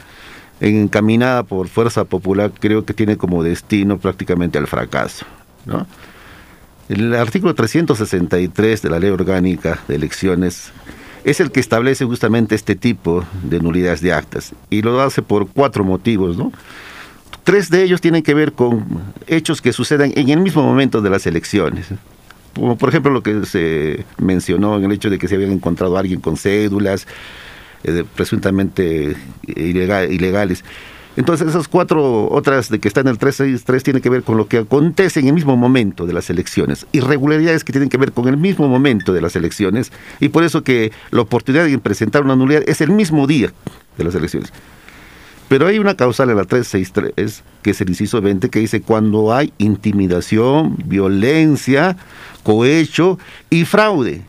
encaminada 0.60 1.42
por 1.42 1.68
Fuerza 1.68 2.04
Popular 2.04 2.52
creo 2.58 2.84
que 2.84 2.94
tiene 2.94 3.16
como 3.16 3.42
destino 3.42 3.98
prácticamente 3.98 4.58
al 4.58 4.66
fracaso, 4.66 5.26
¿no? 5.66 5.86
El 6.88 7.14
artículo 7.14 7.54
363 7.54 8.82
de 8.82 8.90
la 8.90 8.98
Ley 8.98 9.10
Orgánica 9.10 9.80
de 9.88 9.94
Elecciones 9.94 10.70
es 11.24 11.40
el 11.40 11.50
que 11.50 11.60
establece 11.60 12.04
justamente 12.04 12.54
este 12.54 12.74
tipo 12.74 13.24
de 13.42 13.58
nulidades 13.58 14.02
de 14.02 14.12
actas 14.12 14.52
y 14.68 14.82
lo 14.82 15.00
hace 15.00 15.22
por 15.22 15.48
cuatro 15.48 15.82
motivos, 15.82 16.36
¿no? 16.36 16.52
Tres 17.42 17.70
de 17.70 17.82
ellos 17.82 18.02
tienen 18.02 18.22
que 18.22 18.34
ver 18.34 18.52
con 18.52 18.84
hechos 19.26 19.62
que 19.62 19.72
sucedan 19.72 20.12
en 20.14 20.28
el 20.28 20.40
mismo 20.40 20.62
momento 20.62 21.00
de 21.00 21.10
las 21.10 21.26
elecciones. 21.26 21.88
Como 22.54 22.76
por 22.76 22.90
ejemplo 22.90 23.10
lo 23.10 23.22
que 23.22 23.46
se 23.46 24.04
mencionó 24.18 24.76
en 24.76 24.84
el 24.84 24.92
hecho 24.92 25.08
de 25.08 25.18
que 25.18 25.26
se 25.26 25.36
habían 25.36 25.52
encontrado 25.52 25.96
a 25.96 26.00
alguien 26.00 26.20
con 26.20 26.36
cédulas 26.36 27.06
eh, 27.82 28.04
presuntamente 28.14 29.16
ilegales. 29.46 30.64
Entonces 31.16 31.48
esas 31.48 31.68
cuatro 31.68 32.28
otras 32.30 32.68
de 32.70 32.80
que 32.80 32.88
están 32.88 33.06
en 33.06 33.12
el 33.12 33.18
363 33.18 33.82
tienen 33.84 34.02
que 34.02 34.10
ver 34.10 34.24
con 34.24 34.36
lo 34.36 34.48
que 34.48 34.58
acontece 34.58 35.20
en 35.20 35.28
el 35.28 35.34
mismo 35.34 35.56
momento 35.56 36.06
de 36.06 36.12
las 36.12 36.28
elecciones. 36.28 36.86
Irregularidades 36.92 37.62
que 37.62 37.72
tienen 37.72 37.88
que 37.88 37.98
ver 37.98 38.12
con 38.12 38.26
el 38.26 38.36
mismo 38.36 38.68
momento 38.68 39.12
de 39.12 39.20
las 39.20 39.36
elecciones 39.36 39.92
y 40.18 40.30
por 40.30 40.42
eso 40.42 40.64
que 40.64 40.92
la 41.10 41.20
oportunidad 41.20 41.66
de 41.66 41.78
presentar 41.78 42.24
una 42.24 42.34
nulidad 42.34 42.62
es 42.66 42.80
el 42.80 42.90
mismo 42.90 43.26
día 43.26 43.52
de 43.96 44.04
las 44.04 44.14
elecciones. 44.14 44.52
Pero 45.48 45.66
hay 45.66 45.78
una 45.78 45.94
causal 45.94 46.30
en 46.30 46.36
la 46.36 46.44
363, 46.44 47.42
que 47.62 47.70
es 47.70 47.80
el 47.80 47.90
inciso 47.90 48.20
20, 48.20 48.48
que 48.48 48.58
dice 48.58 48.80
cuando 48.80 49.32
hay 49.32 49.52
intimidación, 49.58 50.76
violencia, 50.84 51.96
cohecho 52.42 53.18
y 53.50 53.64
fraude. 53.64 54.22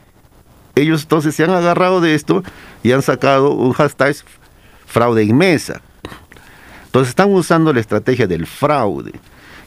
Ellos 0.75 1.04
entonces 1.04 1.34
se 1.34 1.44
han 1.44 1.51
agarrado 1.51 2.01
de 2.01 2.15
esto 2.15 2.44
y 2.84 2.92
han 2.92 3.01
sacado 3.01 3.54
un 3.54 3.72
hashtag 3.72 4.18
fraude 4.86 5.24
en 5.24 5.38
mesa. 5.38 5.82
Entonces 6.96 7.10
están 7.10 7.34
usando 7.34 7.74
la 7.74 7.82
estrategia 7.82 8.25
del 8.25 8.48
fraude. 8.48 9.12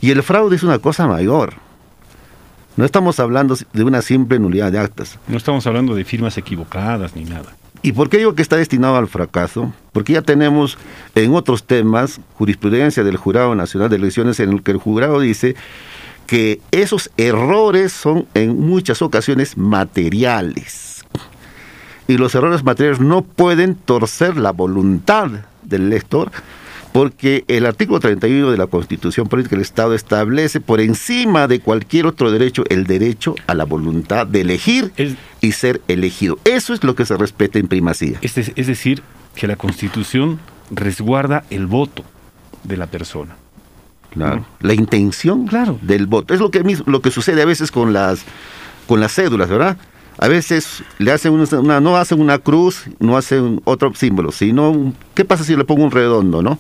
Y 0.01 0.13
el 0.13 0.23
fraude 0.23 0.57
es 0.57 0.63
una 0.63 0.79
cosa 0.79 1.07
mayor. 1.07 1.53
No 2.75 2.87
estamos 2.87 3.21
hablando 3.21 3.55
de 3.75 3.85
una 3.85 4.01
simple 4.01 4.39
nulidad 4.39 4.73
de 4.73 4.79
actas. 4.79 5.19
No 5.29 5.37
estamos 5.37 5.67
hablando 5.67 5.95
de 5.95 6.07
firmas 6.07 6.39
equivocadas 6.39 7.15
ni 7.15 7.25
nada. 7.25 7.55
¿Y 7.83 7.93
por 7.93 8.09
qué 8.09 8.17
digo 8.17 8.35
que 8.35 8.41
está 8.41 8.57
destinado 8.57 8.97
al 8.97 9.09
fracaso? 9.09 9.75
Porque 9.93 10.15
ya 10.15 10.23
tenemos 10.23 10.79
en 11.15 11.35
otros 11.35 11.65
temas 11.65 12.19
jurisprudencia 12.33 13.05
del 13.05 13.19
Jurado 13.19 13.55
Nacional 13.55 13.91
de 13.91 13.97
Elecciones 13.97 14.41
en 14.41 14.51
el 14.51 14.63
que 14.63 14.71
el 14.71 14.79
jurado 14.79 15.21
dice 15.21 15.55
que 16.27 16.63
esos 16.71 17.11
errores 17.19 17.93
son 17.93 18.27
en 18.33 18.59
muchas 18.59 19.03
ocasiones 19.03 19.59
materiales. 19.59 21.05
Y 22.07 22.17
los 22.17 22.35
errores 22.35 22.65
materiales 22.65 23.01
no 23.01 23.21
pueden 23.21 23.75
torcer 23.75 24.39
la 24.39 24.53
voluntad 24.53 25.29
del 25.63 25.89
elector 25.89 26.33
porque 26.99 27.45
el 27.47 27.65
artículo 27.65 28.01
31 28.01 28.51
de 28.51 28.59
la 28.59 28.67
Constitución 28.67 29.29
Política 29.29 29.55
del 29.55 29.63
Estado 29.63 29.95
establece 29.95 30.61
por 30.61 30.81
encima 30.81 31.47
de 31.47 31.61
cualquier 31.61 32.07
otro 32.07 32.33
derecho 32.33 32.65
el 32.71 32.89
derecho 32.89 33.37
a 33.47 33.55
la 33.55 33.63
voluntad 33.63 34.27
de 34.27 34.41
elegir 34.41 34.91
y 35.41 35.53
ser 35.53 35.81
elegido. 35.87 36.41
Eso 36.45 36.75
es 36.75 36.83
lo 36.83 36.97
que 36.97 37.07
se 37.07 37.17
respeta 37.17 37.61
en 37.61 37.69
primacía. 37.69 38.19
Es, 38.21 38.37
es 38.37 38.67
decir, 38.67 39.05
que 39.37 39.47
la 39.47 39.55
Constitución 39.55 40.41
resguarda 40.73 41.45
el 41.51 41.69
voto 41.69 42.03
de 42.65 42.77
la 42.77 42.89
persona. 42.89 43.37
Claro. 44.11 44.45
La 44.59 44.75
intención 44.75 45.47
claro. 45.47 45.79
del 45.81 46.09
voto. 46.09 46.35
Es 46.35 46.41
lo 46.41 46.51
que, 46.51 46.65
lo 46.85 47.01
que 47.01 47.13
sucede 47.13 47.43
a 47.43 47.47
veces 47.47 47.71
con 47.71 47.93
las, 47.93 48.25
con 48.89 48.99
las 48.99 49.15
cédulas, 49.15 49.49
¿verdad? 49.49 49.77
A 50.19 50.29
veces 50.29 50.83
le 50.99 51.13
hacen 51.13 51.33
una, 51.33 51.81
no 51.81 51.97
hacen 51.97 52.21
una 52.21 52.39
cruz, 52.39 52.85
no 52.99 53.17
hacen 53.17 53.61
otro 53.65 53.95
símbolo, 53.95 54.33
sino, 54.33 54.93
¿qué 55.15 55.25
pasa 55.25 55.45
si 55.45 55.57
le 55.57 55.65
pongo 55.65 55.85
un 55.85 55.93
redondo, 55.93 56.43
no? 56.43 56.59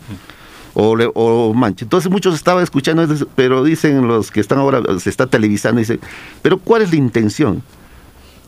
O, 0.74 0.94
le, 0.94 1.10
o 1.14 1.52
mancha. 1.54 1.84
Entonces 1.84 2.10
muchos 2.10 2.36
estaban 2.36 2.62
escuchando, 2.62 3.04
pero 3.34 3.64
dicen 3.64 4.06
los 4.06 4.30
que 4.30 4.40
están 4.40 4.58
ahora, 4.58 4.82
se 5.00 5.10
está 5.10 5.26
televisando, 5.26 5.80
dicen, 5.80 5.98
pero 6.40 6.58
¿cuál 6.58 6.82
es 6.82 6.90
la 6.90 6.96
intención? 6.96 7.62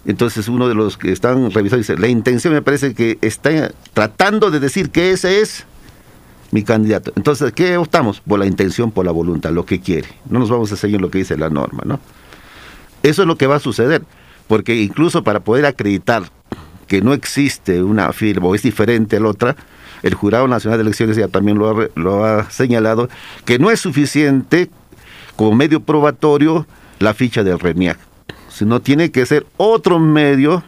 Entonces 0.07 0.47
uno 0.49 0.69
de 0.69 0.75
los 0.75 0.97
que 0.97 1.11
están 1.11 1.51
revisando 1.51 1.79
dice, 1.79 1.99
la 1.99 2.09
intención 2.09 2.55
me 2.55 2.63
parece 2.63 2.95
que 2.95 3.19
está 3.21 3.73
tratando 3.93 4.53
de 4.53 4.61
decir 4.61 4.91
que 4.91 5.11
ese 5.11 5.41
es 5.41 5.67
mi 6.53 6.63
candidato. 6.63 7.13
Entonces, 7.17 7.53
¿qué 7.53 7.77
optamos? 7.77 8.21
Por 8.21 8.39
la 8.39 8.47
intención, 8.47 8.91
por 8.93 9.05
la 9.05 9.13
voluntad, 9.13 9.51
lo 9.51 9.65
que 9.65 9.81
quiere. 9.81 10.09
No 10.29 10.39
nos 10.39 10.51
vamos 10.51 10.71
a 10.73 10.77
seguir 10.77 11.01
lo 11.01 11.11
que 11.11 11.19
dice 11.19 11.37
la 11.37 11.51
norma, 11.51 11.83
¿no? 11.85 12.01
Eso 13.03 13.23
es 13.23 13.29
lo 13.29 13.37
que 13.37 13.47
va 13.47 13.57
a 13.57 13.61
suceder, 13.61 14.03
porque 14.51 14.75
incluso 14.75 15.23
para 15.23 15.39
poder 15.39 15.65
acreditar 15.65 16.25
que 16.89 17.03
no 17.03 17.15
existe 17.15 17.85
una 17.85 18.13
firma 18.13 18.49
o 18.49 18.57
es 18.57 18.65
diferente 18.65 19.17
a 19.17 19.21
la 19.21 19.29
otra, 19.29 19.55
el 20.03 20.15
Jurado 20.15 20.49
Nacional 20.49 20.77
de 20.77 20.83
Elecciones 20.83 21.17
ya 21.17 21.29
también 21.29 21.57
lo 21.57 21.71
ha, 21.71 21.89
lo 21.95 22.25
ha 22.25 22.51
señalado, 22.51 23.09
que 23.45 23.61
no 23.61 23.71
es 23.71 23.79
suficiente 23.79 24.69
como 25.37 25.55
medio 25.55 25.79
probatorio 25.79 26.67
la 26.99 27.15
ficha 27.15 27.45
del 27.45 27.61
RENIAC, 27.61 27.97
sino 28.49 28.81
tiene 28.81 29.13
que 29.13 29.25
ser 29.25 29.47
otro 29.57 30.01
medio 30.01 30.65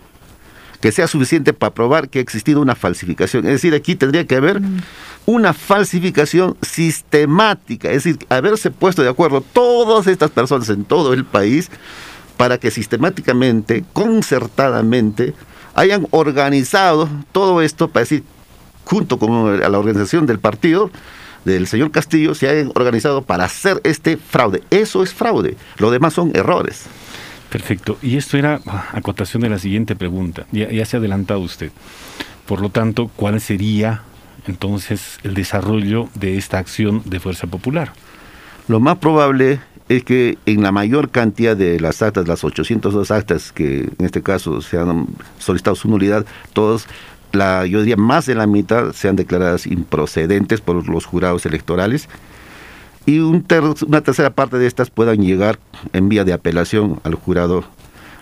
que 0.80 0.92
sea 0.92 1.08
suficiente 1.08 1.52
para 1.52 1.74
probar 1.74 2.08
que 2.08 2.20
ha 2.20 2.22
existido 2.22 2.60
una 2.60 2.76
falsificación. 2.76 3.46
Es 3.46 3.54
decir, 3.54 3.74
aquí 3.74 3.96
tendría 3.96 4.28
que 4.28 4.36
haber 4.36 4.60
mm. 4.60 4.80
una 5.26 5.54
falsificación 5.54 6.56
sistemática, 6.62 7.88
es 7.88 8.04
decir, 8.04 8.24
haberse 8.28 8.70
puesto 8.70 9.02
de 9.02 9.08
acuerdo 9.08 9.40
todas 9.40 10.06
estas 10.06 10.30
personas 10.30 10.68
en 10.68 10.84
todo 10.84 11.12
el 11.12 11.24
país 11.24 11.68
para 12.42 12.58
que 12.58 12.72
sistemáticamente, 12.72 13.84
concertadamente, 13.92 15.32
hayan 15.76 16.08
organizado 16.10 17.08
todo 17.30 17.62
esto 17.62 17.86
para 17.86 18.02
decir, 18.02 18.24
junto 18.84 19.16
con 19.16 19.60
la 19.60 19.78
organización 19.78 20.26
del 20.26 20.40
partido, 20.40 20.90
del 21.44 21.68
señor 21.68 21.92
Castillo, 21.92 22.34
se 22.34 22.48
hayan 22.48 22.72
organizado 22.74 23.22
para 23.22 23.44
hacer 23.44 23.80
este 23.84 24.16
fraude. 24.16 24.64
Eso 24.70 25.04
es 25.04 25.14
fraude, 25.14 25.56
lo 25.78 25.92
demás 25.92 26.14
son 26.14 26.32
errores. 26.34 26.86
Perfecto. 27.48 27.96
Y 28.02 28.16
esto 28.16 28.36
era 28.36 28.60
acotación 28.90 29.44
de 29.44 29.48
la 29.48 29.60
siguiente 29.60 29.94
pregunta. 29.94 30.44
Ya, 30.50 30.68
ya 30.68 30.84
se 30.84 30.96
ha 30.96 30.98
adelantado 30.98 31.38
usted. 31.38 31.70
Por 32.44 32.60
lo 32.60 32.70
tanto, 32.70 33.08
¿cuál 33.14 33.40
sería 33.40 34.02
entonces 34.48 35.20
el 35.22 35.34
desarrollo 35.34 36.08
de 36.16 36.38
esta 36.38 36.58
acción 36.58 37.02
de 37.04 37.20
Fuerza 37.20 37.46
Popular? 37.46 37.92
Lo 38.66 38.80
más 38.80 38.98
probable 38.98 39.60
es 39.96 40.04
que 40.04 40.38
en 40.46 40.62
la 40.62 40.72
mayor 40.72 41.10
cantidad 41.10 41.56
de 41.56 41.78
las 41.78 42.00
actas, 42.02 42.26
las 42.26 42.44
802 42.44 43.10
actas 43.10 43.52
que 43.52 43.90
en 43.98 44.04
este 44.04 44.22
caso 44.22 44.62
se 44.62 44.78
han 44.78 45.06
solicitado 45.38 45.76
su 45.76 45.88
nulidad, 45.88 46.24
todos, 46.54 46.86
la, 47.32 47.66
yo 47.66 47.80
diría 47.80 47.96
más 47.96 48.26
de 48.26 48.34
la 48.34 48.46
mitad 48.46 48.92
sean 48.92 49.16
declaradas 49.16 49.66
improcedentes 49.66 50.60
por 50.60 50.88
los 50.88 51.04
jurados 51.04 51.44
electorales 51.46 52.08
y 53.04 53.18
un 53.18 53.44
una 53.86 54.00
tercera 54.00 54.30
parte 54.30 54.58
de 54.58 54.66
estas 54.66 54.90
puedan 54.90 55.20
llegar 55.20 55.58
en 55.92 56.08
vía 56.08 56.24
de 56.24 56.32
apelación 56.32 57.00
al 57.04 57.14
Jurado 57.14 57.64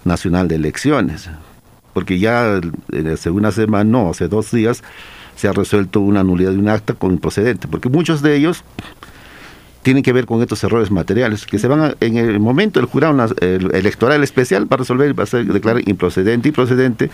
Nacional 0.04 0.48
de 0.48 0.56
Elecciones. 0.56 1.28
Porque 1.92 2.18
ya 2.18 2.60
hace 3.12 3.30
una 3.30 3.52
semana, 3.52 3.84
no, 3.84 4.10
hace 4.10 4.28
dos 4.28 4.50
días, 4.50 4.82
se 5.36 5.48
ha 5.48 5.52
resuelto 5.52 6.00
una 6.00 6.24
nulidad 6.24 6.52
de 6.52 6.58
un 6.58 6.68
acta 6.68 6.94
con 6.94 7.12
improcedente, 7.12 7.68
porque 7.68 7.88
muchos 7.88 8.22
de 8.22 8.36
ellos 8.36 8.64
tienen 9.82 10.02
que 10.02 10.12
ver 10.12 10.26
con 10.26 10.42
estos 10.42 10.62
errores 10.64 10.90
materiales, 10.90 11.46
que 11.46 11.58
se 11.58 11.68
van 11.68 11.94
en 12.00 12.16
el 12.16 12.38
momento 12.40 12.80
el 12.80 12.86
jurado 12.86 13.34
electoral 13.40 14.22
especial 14.22 14.70
va 14.70 14.74
a 14.74 14.78
resolver, 14.78 15.18
va 15.18 15.24
a 15.24 15.26
ser, 15.26 15.46
declarar 15.46 15.88
improcedente 15.88 16.48
y 16.50 16.52
procedente, 16.52 17.10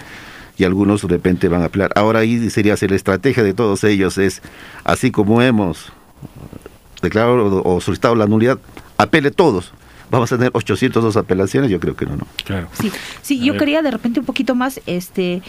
y 0.59 0.65
algunos 0.65 1.03
de 1.03 1.09
repente 1.09 1.49
van 1.49 1.63
a 1.63 1.67
apelar. 1.67 1.93
Ahora 1.95 2.21
ahí 2.21 2.51
sería 2.51 2.75
hacer 2.75 2.91
la 2.91 2.97
estrategia 2.97 3.43
de 3.43 3.55
todos 3.55 3.85
ellos, 3.85 4.19
es 4.19 4.43
así 4.85 5.11
como 5.11 5.43
hemos 5.43 5.93
declarado 7.03 7.63
o 7.65 7.81
solicitado 7.81 8.15
la 8.15 8.27
nulidad, 8.27 8.59
apele 8.97 9.31
todos 9.31 9.73
vamos 10.11 10.33
a 10.33 10.37
tener 10.37 10.51
802 10.55 11.17
apelaciones, 11.17 11.71
yo 11.71 11.81
creo 11.81 11.97
que 11.97 12.07
no, 12.07 12.17
no. 12.17 12.27
Claro. 12.45 12.69
Sí, 12.73 12.91
sí 13.23 13.41
yo 13.45 13.57
quería 13.57 13.83
de 13.83 13.91
repente 13.91 14.21
un 14.21 14.27
poquito 14.27 14.55
más 14.55 14.81
este 14.87 15.43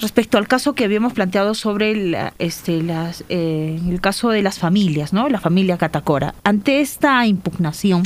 respecto 0.00 0.38
al 0.38 0.48
caso 0.48 0.74
que 0.74 0.84
habíamos 0.84 1.12
planteado 1.12 1.54
sobre 1.54 2.32
este 2.38 2.82
las 2.82 3.24
eh, 3.28 3.80
el 3.88 4.00
caso 4.00 4.30
de 4.30 4.42
las 4.42 4.58
familias, 4.58 5.12
¿no? 5.12 5.28
La 5.28 5.40
familia 5.40 5.78
Catacora. 5.78 6.34
Ante 6.44 6.80
esta 6.80 7.26
impugnación 7.26 8.02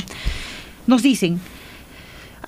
nos 0.87 1.03
dicen 1.03 1.39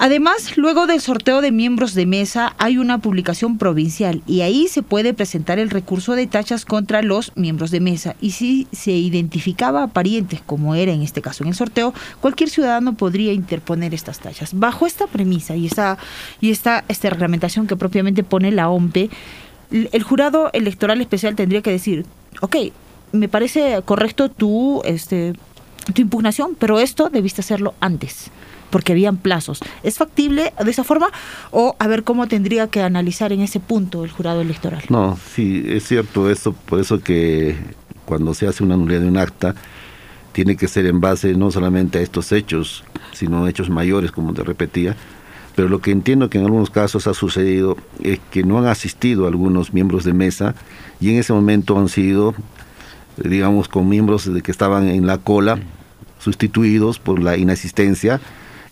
Además, 0.04 0.58
luego 0.58 0.88
del 0.88 1.00
sorteo 1.00 1.42
de 1.42 1.52
miembros 1.52 1.94
de 1.94 2.08
mesa 2.08 2.56
hay 2.58 2.80
una 2.80 2.98
publicación 2.98 3.60
provincial 3.60 4.24
y 4.26 4.42
ahí 4.42 4.68
se 4.68 4.82
puede 4.82 5.14
presentar 5.14 5.60
el 5.60 5.70
recurso 5.70 6.16
de 6.16 6.26
tachas 6.26 6.66
contra 6.66 7.04
los 7.04 7.32
miembros 7.36 7.70
de 7.70 7.82
mesa. 7.82 8.16
Y 8.20 8.32
si 8.32 8.68
se 8.72 8.94
identificaba 8.94 9.84
a 9.84 9.88
parientes, 9.90 10.42
como 10.44 10.74
era 10.74 10.92
en 10.92 11.04
este 11.04 11.22
caso 11.22 11.44
en 11.44 11.50
el 11.50 11.56
sorteo, 11.56 11.94
cualquier 12.20 12.50
ciudadano 12.50 12.96
podría 12.96 13.32
interponer 13.32 13.94
estas 13.94 14.18
tachas. 14.18 14.58
Bajo 14.58 14.88
esta 14.88 15.06
premisa 15.06 15.56
y 15.56 15.68
esta, 15.68 16.00
y 16.40 16.50
esta, 16.50 16.84
esta 16.88 17.12
reglamentación 17.12 17.68
que 17.68 17.76
propiamente 17.76 18.24
pone 18.24 18.50
la 18.50 18.70
OMPE, 18.70 19.12
el 19.70 20.02
jurado 20.02 20.50
electoral 20.54 21.00
especial 21.02 21.36
tendría 21.36 21.62
que 21.62 21.70
decir, 21.70 22.08
ok, 22.42 22.56
me 23.12 23.28
parece 23.28 23.80
correcto 23.86 24.32
tu, 24.32 24.82
este, 24.84 25.34
tu 25.94 26.02
impugnación, 26.02 26.56
pero 26.58 26.80
esto 26.80 27.10
debiste 27.10 27.42
hacerlo 27.42 27.76
antes 27.80 28.32
porque 28.72 28.94
habían 28.94 29.18
plazos. 29.18 29.60
¿Es 29.84 29.98
factible 29.98 30.54
de 30.64 30.72
esa 30.72 30.84
forma 30.84 31.10
o 31.52 31.76
a 31.78 31.88
ver 31.88 32.04
cómo 32.04 32.28
tendría 32.28 32.68
que 32.68 32.82
analizar 32.82 33.32
en 33.32 33.42
ese 33.42 33.60
punto 33.60 34.04
el 34.04 34.12
jurado 34.12 34.42
electoral? 34.42 34.84
No, 34.90 35.18
sí, 35.36 35.64
es 35.68 35.88
cierto 35.88 36.30
eso, 36.30 36.54
por 36.54 36.80
eso 36.80 37.00
que 37.02 37.56
cuando 38.06 38.34
se 38.34 38.48
hace 38.48 38.64
una 38.64 38.78
nulidad 38.78 39.02
de 39.02 39.08
un 39.08 39.18
acta, 39.18 39.56
tiene 40.32 40.56
que 40.56 40.68
ser 40.68 40.86
en 40.86 41.02
base 41.02 41.34
no 41.34 41.52
solamente 41.52 42.00
a 42.00 42.02
estos 42.02 42.32
hechos, 42.32 42.84
sino 43.14 43.48
hechos 43.48 43.70
mayores, 43.70 44.12
como 44.12 44.34
te 44.34 44.44
repetía. 44.44 44.96
Pero 45.56 45.68
lo 45.68 45.80
que 45.80 45.92
entiendo 45.92 46.30
que 46.30 46.38
en 46.38 46.46
algunos 46.46 46.70
casos 46.70 47.08
ha 47.08 47.14
sucedido 47.14 47.78
es 48.02 48.20
que 48.32 48.44
no 48.44 48.58
han 48.58 48.68
asistido 48.68 49.28
algunos 49.28 49.74
miembros 49.74 50.06
de 50.06 50.14
mesa 50.14 50.56
y 51.02 51.10
en 51.10 51.18
ese 51.18 51.34
momento 51.34 51.78
han 51.78 51.90
sido, 51.90 52.34
digamos, 53.18 53.68
con 53.68 53.90
miembros 53.90 54.34
de 54.34 54.42
que 54.42 54.52
estaban 54.52 54.88
en 54.88 55.06
la 55.06 55.18
cola, 55.18 55.60
sustituidos 56.20 57.00
por 57.00 57.22
la 57.22 57.36
inasistencia 57.38 58.22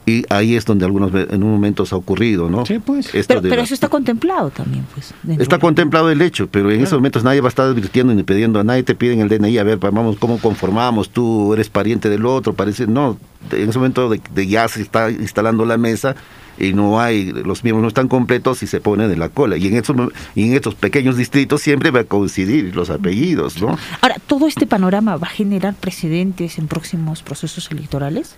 y 0.10 0.26
ahí 0.30 0.56
es 0.56 0.66
donde 0.66 0.86
algunos 0.86 1.12
en 1.14 1.44
un 1.44 1.52
momento 1.52 1.84
ha 1.90 1.96
ocurrido, 1.96 2.50
¿no? 2.50 2.66
Sí, 2.66 2.80
pues. 2.80 3.12
pero, 3.28 3.62
eso 3.62 3.74
está 3.74 3.90
contemplado 3.90 4.50
también, 4.50 4.86
pues. 4.94 5.14
Está 5.40 5.60
contemplado 5.60 6.10
el 6.10 6.22
hecho, 6.22 6.48
pero 6.48 6.72
en 6.72 6.82
esos 6.82 6.98
momentos 6.98 7.24
nadie 7.24 7.42
va 7.42 7.48
a 7.48 7.50
estar 7.50 7.68
advirtiendo 7.68 8.14
ni 8.14 8.24
pidiendo 8.24 8.60
a 8.60 8.64
nadie, 8.64 8.84
te 8.84 8.96
piden 8.96 9.22
el 9.22 9.30
DNI, 9.30 9.58
a 9.60 9.64
ver, 9.64 9.78
vamos, 9.78 10.18
¿cómo 10.18 10.40
conformamos? 10.40 11.10
Tú 11.12 11.54
eres 11.54 11.70
pariente 11.70 12.10
del 12.10 12.26
otro, 12.26 12.54
parece, 12.54 12.88
no, 12.88 13.18
en 13.52 13.70
ese 13.70 13.78
momento 13.78 14.10
de, 14.10 14.48
ya 14.48 14.68
se 14.68 14.82
está 14.82 15.12
instalando 15.12 15.66
la 15.66 15.78
mesa 15.78 16.16
y 16.58 16.74
no 16.74 17.00
hay, 17.00 17.32
los 17.32 17.64
miembros 17.64 17.84
no 17.84 17.88
están 17.88 18.08
completos 18.08 18.64
y 18.64 18.68
se 18.68 18.82
pone 18.82 19.08
de 19.08 19.16
la 19.16 19.30
cola. 19.30 19.58
Y 19.58 19.68
en 19.68 19.76
estos, 19.76 19.96
y 20.36 20.46
en 20.46 20.54
estos 20.54 20.76
pequeños 20.76 21.18
distritos 21.18 21.62
siempre 21.62 21.92
va 21.92 22.02
a 22.02 22.04
coincidir 22.04 22.76
los 22.76 22.90
apellidos, 22.90 23.62
¿no? 23.62 23.78
Ahora, 24.02 24.16
¿todo 24.28 24.48
este 24.48 24.66
panorama 24.66 25.16
va 25.18 25.28
a 25.28 25.30
generar 25.30 25.76
precedentes 25.76 26.58
en 26.58 26.68
próximos 26.68 27.22
procesos 27.22 27.70
electorales? 27.72 28.36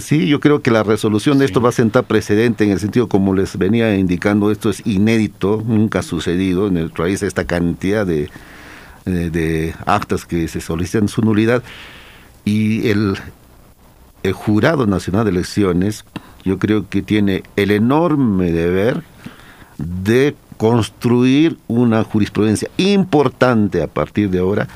Sí, 0.00 0.26
yo 0.26 0.40
creo 0.40 0.60
que 0.60 0.70
la 0.70 0.82
resolución 0.82 1.38
de 1.38 1.46
esto 1.46 1.60
va 1.60 1.70
a 1.70 1.72
sentar 1.72 2.04
precedente 2.04 2.64
en 2.64 2.70
el 2.70 2.80
sentido 2.80 3.08
como 3.08 3.34
les 3.34 3.56
venía 3.56 3.94
indicando, 3.96 4.50
esto 4.50 4.68
es 4.68 4.86
inédito, 4.86 5.62
nunca 5.66 6.00
ha 6.00 6.02
sucedido 6.02 6.66
en 6.66 6.76
el 6.76 6.90
país 6.90 7.22
esta 7.22 7.46
cantidad 7.46 8.06
de, 8.06 8.28
de, 9.06 9.74
actas 9.86 10.26
que 10.26 10.48
se 10.48 10.60
solicitan 10.60 11.08
su 11.08 11.22
nulidad. 11.22 11.62
Y 12.44 12.88
el, 12.88 13.16
el 14.22 14.32
Jurado 14.32 14.86
Nacional 14.86 15.24
de 15.24 15.30
Elecciones 15.30 16.04
yo 16.44 16.58
creo 16.58 16.88
que 16.88 17.02
tiene 17.02 17.42
el 17.56 17.70
enorme 17.70 18.50
deber 18.50 19.02
de 19.78 20.36
construir 20.56 21.58
una 21.68 22.04
jurisprudencia 22.04 22.68
importante 22.76 23.82
a 23.82 23.86
partir 23.86 24.28
de 24.28 24.40
ahora 24.40 24.68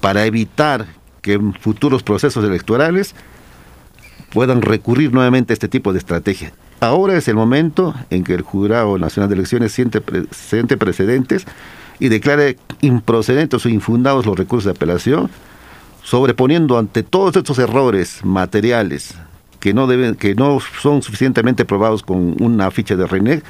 para 0.00 0.24
evitar 0.24 0.86
que 1.22 1.34
en 1.34 1.52
futuros 1.54 2.02
procesos 2.02 2.44
electorales 2.44 3.14
puedan 4.32 4.62
recurrir 4.62 5.12
nuevamente 5.12 5.52
a 5.52 5.54
este 5.54 5.68
tipo 5.68 5.92
de 5.92 5.98
estrategia. 5.98 6.52
Ahora 6.80 7.16
es 7.16 7.28
el 7.28 7.34
momento 7.34 7.94
en 8.08 8.24
que 8.24 8.34
el 8.34 8.42
Jurado 8.42 8.96
Nacional 8.98 9.28
de 9.28 9.34
Elecciones 9.36 9.72
siente, 9.72 10.02
siente 10.30 10.76
precedentes 10.76 11.46
y 11.98 12.08
declare 12.08 12.56
improcedentes 12.80 13.64
o 13.66 13.68
infundados 13.68 14.24
los 14.24 14.38
recursos 14.38 14.64
de 14.64 14.70
apelación, 14.70 15.30
sobreponiendo 16.02 16.78
ante 16.78 17.02
todos 17.02 17.36
estos 17.36 17.58
errores 17.58 18.24
materiales 18.24 19.14
que 19.60 19.74
no 19.74 19.86
deben, 19.86 20.14
que 20.14 20.34
no 20.34 20.58
son 20.80 21.02
suficientemente 21.02 21.66
probados 21.66 22.02
con 22.02 22.42
una 22.42 22.70
ficha 22.70 22.96
de 22.96 23.06
RENEG, 23.06 23.44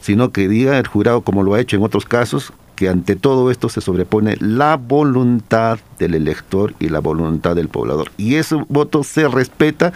sino 0.00 0.32
que 0.32 0.48
diga 0.48 0.78
el 0.78 0.86
jurado, 0.88 1.20
como 1.20 1.44
lo 1.44 1.54
ha 1.54 1.60
hecho 1.60 1.76
en 1.76 1.84
otros 1.84 2.04
casos, 2.04 2.52
que 2.76 2.88
ante 2.88 3.16
todo 3.16 3.50
esto 3.50 3.68
se 3.68 3.80
sobrepone 3.80 4.36
la 4.38 4.76
voluntad 4.76 5.80
del 5.98 6.14
elector 6.14 6.74
y 6.78 6.88
la 6.88 7.00
voluntad 7.00 7.56
del 7.56 7.68
poblador. 7.68 8.12
Y 8.16 8.36
ese 8.36 8.56
voto 8.68 9.02
se 9.02 9.26
respeta 9.26 9.92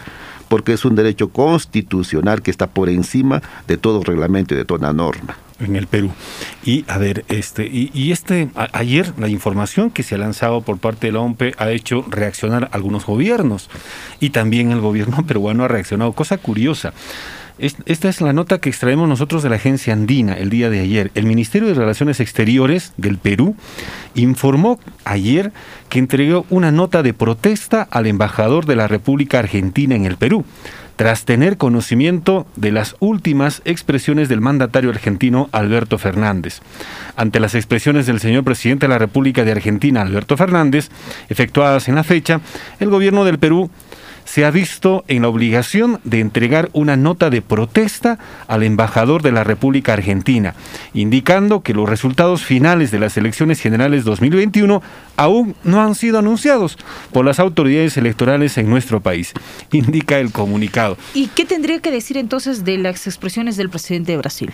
porque 0.49 0.73
es 0.73 0.85
un 0.85 0.97
derecho 0.97 1.29
constitucional 1.29 2.43
que 2.43 2.51
está 2.51 2.67
por 2.67 2.89
encima 2.89 3.41
de 3.69 3.77
todo 3.77 4.03
reglamento 4.03 4.55
y 4.55 4.57
de 4.57 4.65
toda 4.65 4.93
norma 4.93 5.37
en 5.61 5.77
el 5.77 5.87
Perú. 5.87 6.11
Y 6.65 6.85
a 6.89 6.99
ver, 6.99 7.25
este, 7.29 7.69
y, 7.71 8.13
este, 8.13 8.49
ayer 8.73 9.13
la 9.19 9.29
información 9.29 9.91
que 9.91 10.03
se 10.03 10.15
ha 10.15 10.19
lanzado 10.19 10.63
por 10.63 10.79
parte 10.79 11.09
de 11.09 11.13
la 11.13 11.21
OMPE 11.21 11.55
ha 11.59 11.71
hecho 11.71 12.05
reaccionar 12.09 12.69
algunos 12.73 13.07
gobiernos 13.07 13.69
y 14.19 14.31
también 14.31 14.73
el 14.73 14.81
gobierno 14.81 15.25
peruano 15.27 15.65
ha 15.65 15.69
reaccionado. 15.69 16.13
Cosa 16.13 16.39
curiosa. 16.39 16.93
Esta 17.61 18.09
es 18.09 18.23
la 18.23 18.33
nota 18.33 18.59
que 18.59 18.71
extraemos 18.71 19.07
nosotros 19.07 19.43
de 19.43 19.51
la 19.51 19.57
agencia 19.57 19.93
andina 19.93 20.33
el 20.33 20.49
día 20.49 20.71
de 20.71 20.81
ayer. 20.81 21.11
El 21.15 21.27
Ministerio 21.27 21.69
de 21.69 21.75
Relaciones 21.75 22.19
Exteriores 22.19 22.95
del 22.97 23.19
Perú 23.19 23.55
informó 24.15 24.81
ayer 25.05 25.53
que 25.91 25.99
entregó 25.99 26.47
una 26.49 26.73
nota 26.73 27.03
de 27.03 27.13
protesta 27.13 27.87
al 27.91 28.07
embajador 28.07 28.65
de 28.65 28.77
la 28.77 28.89
República 28.89 29.41
Argentina 29.41 29.95
en 29.95 30.07
el 30.07 30.17
Perú, 30.17 30.47
tras 30.97 31.27
tener 31.27 31.59
conocimiento 31.59 32.47
de 32.57 32.73
las 32.73 32.97
últimas 32.99 33.61
expresiones 33.67 34.31
del 34.31 34.41
mandatario 34.41 34.89
argentino 34.89 35.51
Alberto 35.53 35.99
Fernández. 35.99 36.63
Ante 37.15 37.41
las 37.41 37.55
expresiones 37.55 38.07
del 38.07 38.21
señor 38.21 38.43
presidente 38.43 38.87
de 38.87 38.91
la 38.91 38.99
República 38.99 39.45
de 39.45 39.53
Argentina, 39.53 40.01
Alberto 40.01 40.39
Fernández, 40.39 40.89
efectuadas 41.29 41.89
en 41.89 41.97
la 41.97 42.05
fecha, 42.05 42.41
el 42.81 42.89
gobierno 42.89 43.25
del 43.25 43.39
Perú 43.39 43.71
se 44.33 44.45
ha 44.45 44.53
visto 44.53 45.03
en 45.09 45.23
la 45.23 45.29
obligación 45.29 45.99
de 46.05 46.21
entregar 46.21 46.71
una 46.73 46.97
nota 46.97 47.31
de 47.31 47.43
protesta 47.43 48.21
al 48.47 48.63
embajador 48.63 49.23
de 49.23 49.33
la 49.33 49.43
República 49.43 49.95
Argentina, 49.95 50.55
indicando 50.95 51.63
que 51.63 51.75
los 51.75 51.89
resultados 51.89 52.45
finales 52.45 52.93
de 52.93 53.01
las 53.01 53.17
elecciones 53.17 53.61
generales 53.61 54.05
2021 54.05 54.83
aún 55.17 55.57
no 55.65 55.83
han 55.83 55.97
sido 55.97 56.21
anunciados 56.21 56.79
por 57.13 57.25
las 57.25 57.41
autoridades 57.41 57.97
electorales 57.97 58.57
en 58.57 58.71
nuestro 58.71 59.01
país, 59.01 59.33
indica 59.73 60.21
el 60.21 60.31
comunicado. 60.31 60.97
¿Y 61.13 61.27
qué 61.27 61.45
tendría 61.45 61.81
que 61.81 61.91
decir 61.91 62.17
entonces 62.17 62.65
de 62.65 62.79
las 62.79 63.09
expresiones 63.09 63.57
del 63.57 63.69
presidente 63.69 64.13
de 64.13 64.19
Brasil? 64.19 64.53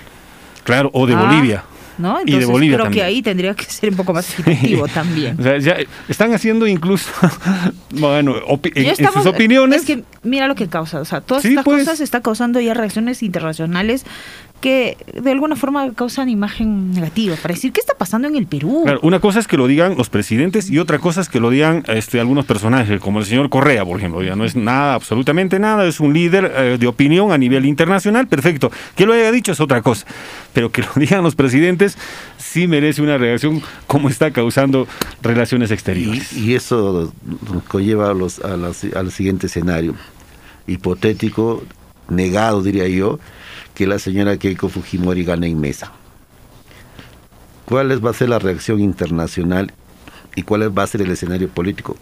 Claro, 0.64 0.88
o 0.94 1.06
de 1.06 1.12
ah. 1.12 1.22
Bolivia. 1.22 1.64
¿No? 1.98 2.20
Entonces, 2.20 2.34
y 2.34 2.40
de 2.40 2.46
Bolivia 2.46 2.78
creo 2.78 2.90
que 2.90 3.02
ahí 3.02 3.22
tendría 3.22 3.54
que 3.54 3.64
ser 3.64 3.90
un 3.90 3.96
poco 3.96 4.12
más 4.12 4.30
equitativo 4.38 4.88
también. 4.88 5.38
O 5.38 5.42
sea, 5.42 5.58
ya 5.58 5.76
están 6.08 6.32
haciendo 6.32 6.66
incluso, 6.66 7.10
bueno, 7.90 8.36
en, 8.74 8.96
sus 8.96 9.26
opiniones. 9.26 9.80
Es 9.80 9.86
que 9.86 10.04
mira 10.22 10.46
lo 10.46 10.54
que 10.54 10.68
causa, 10.68 11.00
o 11.00 11.04
sea, 11.04 11.20
todas 11.20 11.44
estas 11.44 11.64
pues. 11.64 11.84
cosas 11.84 12.00
está 12.00 12.20
causando 12.20 12.60
ya 12.60 12.74
reacciones 12.74 13.22
internacionales 13.22 14.04
que 14.60 14.96
de 15.12 15.30
alguna 15.30 15.54
forma 15.54 15.92
causan 15.92 16.28
imagen 16.28 16.92
negativa 16.92 17.36
para 17.36 17.54
decir 17.54 17.72
qué 17.72 17.80
está 17.80 17.94
pasando 17.94 18.26
en 18.26 18.36
el 18.36 18.46
Perú. 18.46 18.84
una 19.02 19.20
cosa 19.20 19.38
es 19.38 19.46
que 19.46 19.56
lo 19.56 19.66
digan 19.66 19.96
los 19.96 20.08
presidentes 20.08 20.70
y 20.70 20.78
otra 20.78 20.98
cosa 20.98 21.20
es 21.20 21.28
que 21.28 21.40
lo 21.40 21.50
digan 21.50 21.84
este, 21.88 22.20
algunos 22.20 22.46
personajes, 22.46 23.00
como 23.00 23.18
el 23.18 23.26
señor 23.26 23.50
Correa, 23.50 23.84
por 23.84 23.98
ejemplo. 23.98 24.22
Ya 24.22 24.34
no 24.34 24.44
es 24.44 24.56
nada, 24.56 24.94
absolutamente 24.94 25.58
nada, 25.58 25.86
es 25.86 26.00
un 26.00 26.14
líder 26.14 26.52
eh, 26.56 26.76
de 26.78 26.86
opinión 26.86 27.32
a 27.32 27.38
nivel 27.38 27.66
internacional, 27.66 28.28
perfecto. 28.28 28.70
Que 28.94 29.04
lo 29.04 29.12
haya 29.12 29.30
dicho 29.30 29.52
es 29.52 29.60
otra 29.60 29.82
cosa, 29.82 30.06
pero 30.52 30.70
que 30.70 30.82
lo 30.82 30.88
digan 30.96 31.22
los 31.22 31.34
presidentes 31.34 31.98
sí 32.38 32.66
merece 32.66 33.02
una 33.02 33.18
reacción 33.18 33.62
como 33.86 34.08
está 34.08 34.30
causando 34.30 34.88
relaciones 35.22 35.70
exteriores. 35.70 36.32
Y, 36.32 36.56
eso 36.56 37.12
nos 37.52 37.62
conlleva 37.64 38.10
a 38.10 38.14
los, 38.14 38.40
al 38.40 39.10
siguiente 39.12 39.46
escenario, 39.48 39.94
hipotético, 40.66 41.62
negado 42.08 42.62
diría 42.62 42.88
yo, 42.88 43.18
que 43.76 43.86
la 43.86 43.98
señora 43.98 44.38
Keiko 44.38 44.70
Fujimori 44.70 45.22
gane 45.22 45.48
en 45.48 45.60
mesa. 45.60 45.92
¿Cuál 47.66 48.04
va 48.04 48.10
a 48.10 48.14
ser 48.14 48.30
la 48.30 48.38
reacción 48.38 48.80
internacional 48.80 49.70
y 50.34 50.42
cuál 50.42 50.76
va 50.76 50.82
a 50.82 50.86
ser 50.86 51.02
el 51.02 51.10
escenario 51.10 51.48
político? 51.48 51.94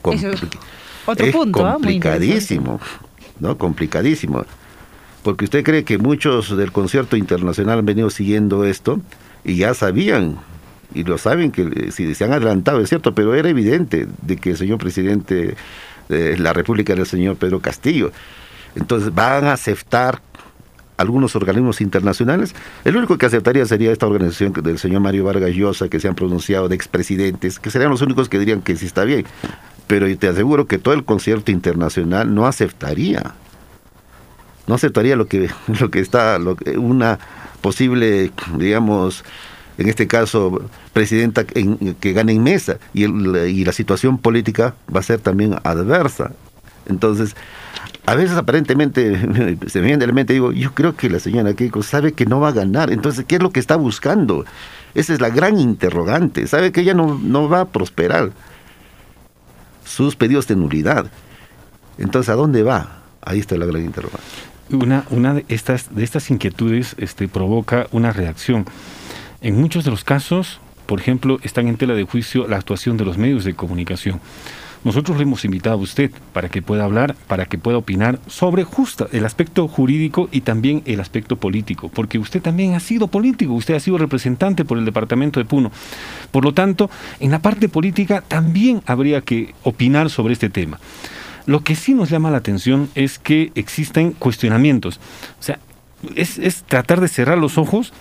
otro 1.05 1.31
punto, 1.33 1.67
¿ah? 1.67 1.73
complicadísimo, 1.73 2.81
¿no? 3.41 3.59
Complicadísimo. 3.59 4.47
Porque 5.25 5.47
usted 5.47 5.65
cree 5.65 5.85
que 5.85 5.99
muchos 5.99 6.57
del 6.57 6.71
concierto 6.71 7.17
internacional 7.17 7.81
han 7.81 7.87
venido 7.87 8.09
siguiendo 8.09 8.65
esto 8.65 9.01
y 9.43 9.57
ya 9.57 9.75
sabían, 9.75 10.39
y 10.95 11.03
lo 11.03 11.19
saben 11.19 11.51
que 11.51 11.91
si 11.91 12.15
se 12.15 12.25
han 12.25 12.33
adelantado, 12.33 12.81
es 12.81 12.89
cierto, 12.89 13.17
pero 13.17 13.35
era 13.35 13.49
evidente 13.49 14.07
de 14.23 14.37
que 14.37 14.51
el 14.51 14.57
señor 14.57 14.79
presidente 14.79 15.57
de 16.09 16.39
la 16.39 16.53
República 16.53 16.93
era 16.93 17.03
el 17.03 17.09
señor 17.09 17.35
Pedro 17.35 17.59
Castillo. 17.59 18.13
Entonces 18.77 19.13
van 19.13 19.47
a 19.47 19.55
aceptar 19.55 20.21
algunos 20.97 21.37
organismos 21.37 21.81
internacionales. 21.81 22.55
El 22.85 22.97
único 22.97 23.19
que 23.19 23.27
aceptaría 23.27 23.67
sería 23.67 23.93
esta 23.93 24.07
organización 24.07 24.53
del 24.53 24.79
señor 24.79 25.01
Mario 25.01 25.25
Vargas 25.25 25.53
Llosa, 25.53 25.89
que 25.89 26.01
se 26.01 26.09
han 26.09 26.15
pronunciado 26.15 26.69
de 26.69 26.77
expresidentes, 26.77 27.59
que 27.59 27.71
serían 27.71 27.91
los 27.91 28.03
únicos 28.03 28.29
que 28.29 28.39
dirían 28.39 28.63
que 28.63 28.77
sí 28.77 28.87
está 28.87 29.05
bien. 29.05 29.25
Pero 29.87 30.07
te 30.17 30.29
aseguro 30.29 30.67
que 30.67 30.79
todo 30.79 30.95
el 30.95 31.05
concierto 31.05 31.51
internacional 31.51 32.35
no 32.35 32.47
aceptaría. 32.47 33.35
No 34.67 34.75
aceptaría 34.75 35.17
lo 35.17 35.27
que, 35.27 35.51
lo 35.81 35.91
que 35.91 36.01
está, 36.01 36.39
lo, 36.39 36.57
una 36.77 37.19
posible, 37.61 38.31
digamos, 38.57 39.25
en 39.79 39.89
este 39.89 40.07
caso, 40.07 40.69
presidenta 40.93 41.45
que 41.45 42.13
gane 42.13 42.33
en 42.33 42.43
mesa, 42.43 42.79
y, 42.93 43.05
y 43.05 43.65
la 43.65 43.73
situación 43.73 44.19
política 44.19 44.75
va 44.95 45.01
a 45.01 45.03
ser 45.03 45.19
también 45.19 45.57
adversa. 45.65 46.33
Entonces, 46.87 47.35
a 48.07 48.15
veces 48.15 48.37
aparentemente 48.37 49.19
se 49.67 49.81
me 49.81 49.87
viene 49.87 49.99
de 49.99 50.07
la 50.07 50.13
mente, 50.13 50.33
digo, 50.33 50.53
yo 50.53 50.75
creo 50.75 50.97
que 50.97 51.09
la 51.09 51.21
señora 51.21 51.55
Keiko 51.55 51.83
sabe 51.83 52.13
que 52.13 52.27
no 52.27 52.41
va 52.41 52.49
a 52.49 52.53
ganar, 52.53 52.91
entonces, 52.91 53.25
¿qué 53.27 53.37
es 53.37 53.43
lo 53.43 53.51
que 53.51 53.61
está 53.61 53.77
buscando? 53.77 54.45
Esa 54.95 55.15
es 55.15 55.21
la 55.21 55.31
gran 55.31 55.59
interrogante, 55.59 56.47
sabe 56.47 56.73
que 56.73 56.83
ella 56.83 56.95
no, 56.95 57.19
no 57.23 57.49
va 57.49 57.61
a 57.61 57.65
prosperar 57.67 58.33
sus 59.85 60.17
pedidos 60.17 60.47
de 60.47 60.57
nulidad. 60.57 61.07
Entonces, 61.99 62.29
¿a 62.29 62.35
dónde 62.35 62.63
va? 62.63 63.03
Ahí 63.23 63.39
está 63.39 63.57
la 63.57 63.67
gran 63.67 63.85
interrogante. 63.85 64.25
Una, 64.71 65.05
una 65.11 65.35
de, 65.35 65.45
estas, 65.49 65.95
de 65.95 66.05
estas 66.05 66.31
inquietudes 66.31 66.95
este, 66.99 67.29
provoca 67.29 67.87
una 67.93 68.13
reacción. 68.13 68.65
En 69.41 69.61
muchos 69.61 69.85
de 69.85 69.91
los 69.91 70.05
casos, 70.05 70.61
por 70.87 71.01
ejemplo, 71.01 71.39
están 71.43 71.69
en 71.69 71.77
tela 71.77 71.95
de 71.95 72.05
juicio 72.05 72.49
la 72.49 72.57
actuación 72.57 72.97
de 72.97 73.05
los 73.05 73.19
medios 73.19 73.45
de 73.45 73.55
comunicación. 73.55 74.21
Nosotros 74.85 75.17
le 75.17 75.23
hemos 75.23 75.45
invitado 75.47 75.77
a 75.77 75.83
usted 75.83 76.11
para 76.35 76.51
que 76.51 76.61
pueda 76.61 76.85
hablar, 76.85 77.17
para 77.27 77.47
que 77.47 77.57
pueda 77.57 77.79
opinar 77.79 78.21
sobre 78.27 78.65
justo 78.65 79.09
el 79.13 79.25
aspecto 79.25 79.67
jurídico 79.67 80.29
y 80.31 80.43
también 80.43 80.83
el 80.85 81.01
aspecto 81.01 81.37
político, 81.37 81.89
porque 81.89 82.19
usted 82.19 82.43
también 82.43 82.75
ha 82.75 82.81
sido 82.81 83.09
político, 83.09 83.55
usted 83.55 83.75
ha 83.75 83.81
sido 83.81 83.97
representante 83.97 84.67
por 84.67 84.77
el 84.77 84.85
departamento 84.85 85.41
de 85.41 85.47
Puno. 85.47 85.73
Por 86.31 86.45
lo 86.45 86.53
tanto, 86.53 86.91
en 87.19 87.31
la 87.31 87.39
parte 87.39 87.71
política 87.71 88.23
también 88.29 88.83
habría 88.85 89.23
que 89.23 89.55
opinar 89.63 90.11
sobre 90.11 90.35
este 90.35 90.51
tema. 90.51 90.79
Lo 91.47 91.61
que 91.61 91.77
sí 91.77 91.95
nos 91.95 92.11
llama 92.11 92.31
la 92.31 92.39
atención 92.39 92.91
es 92.95 93.19
que 93.19 93.53
existen 93.55 94.13
cuestionamientos. 94.13 95.01
O 95.41 95.43
sea, 95.43 95.59
es, 96.15 96.39
es, 96.39 96.63
tratar 96.65 97.01
de 97.01 97.09
cerrar 97.09 97.39
los 97.39 97.57
ojos 97.57 97.93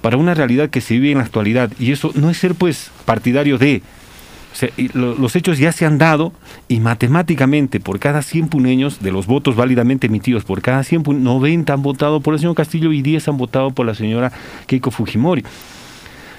para 0.00 0.16
una 0.16 0.34
realidad 0.34 0.70
que 0.70 0.80
se 0.80 0.94
vive 0.94 1.12
en 1.12 1.18
la 1.18 1.24
actualidad. 1.24 1.72
Y 1.78 1.92
eso 1.92 2.12
no 2.14 2.30
es 2.30 2.38
ser 2.38 2.54
pues 2.54 2.90
partidario 3.04 3.58
de, 3.58 3.82
los 4.94 5.36
hechos 5.36 5.58
ya 5.58 5.72
se 5.72 5.86
han 5.86 5.98
dado 5.98 6.32
y 6.68 6.80
matemáticamente 6.80 7.80
por 7.80 7.98
cada 7.98 8.22
100 8.22 8.48
puneños 8.48 9.00
de 9.00 9.12
los 9.12 9.26
votos 9.26 9.56
válidamente 9.56 10.06
emitidos, 10.06 10.44
por 10.44 10.62
cada 10.62 10.82
100 10.82 11.22
90 11.22 11.72
han 11.72 11.82
votado 11.82 12.20
por 12.20 12.34
el 12.34 12.40
señor 12.40 12.54
Castillo 12.54 12.92
y 12.92 13.02
10 13.02 13.28
han 13.28 13.36
votado 13.36 13.70
por 13.70 13.86
la 13.86 13.94
señora 13.94 14.32
Keiko 14.66 14.90
Fujimori. 14.90 15.44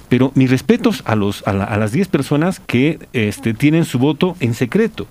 Pero 0.08 0.32
mis 0.34 0.50
respetos 0.50 1.02
a, 1.06 1.14
los, 1.14 1.46
a, 1.46 1.52
las 1.52 1.92
10 1.92 2.08
personas 2.08 2.60
que 2.60 2.98
este, 3.12 3.54
tienen 3.54 3.84
su 3.84 3.98
voto 3.98 4.36
en 4.40 4.54
secreto 4.54 5.06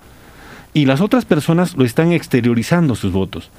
y 0.74 0.86
las 0.86 1.02
otras 1.02 1.26
personas 1.26 1.78
lo 1.78 1.86
están 1.86 2.12
exteriorizando 2.12 2.96
sus 2.96 3.12
votos. 3.12 3.50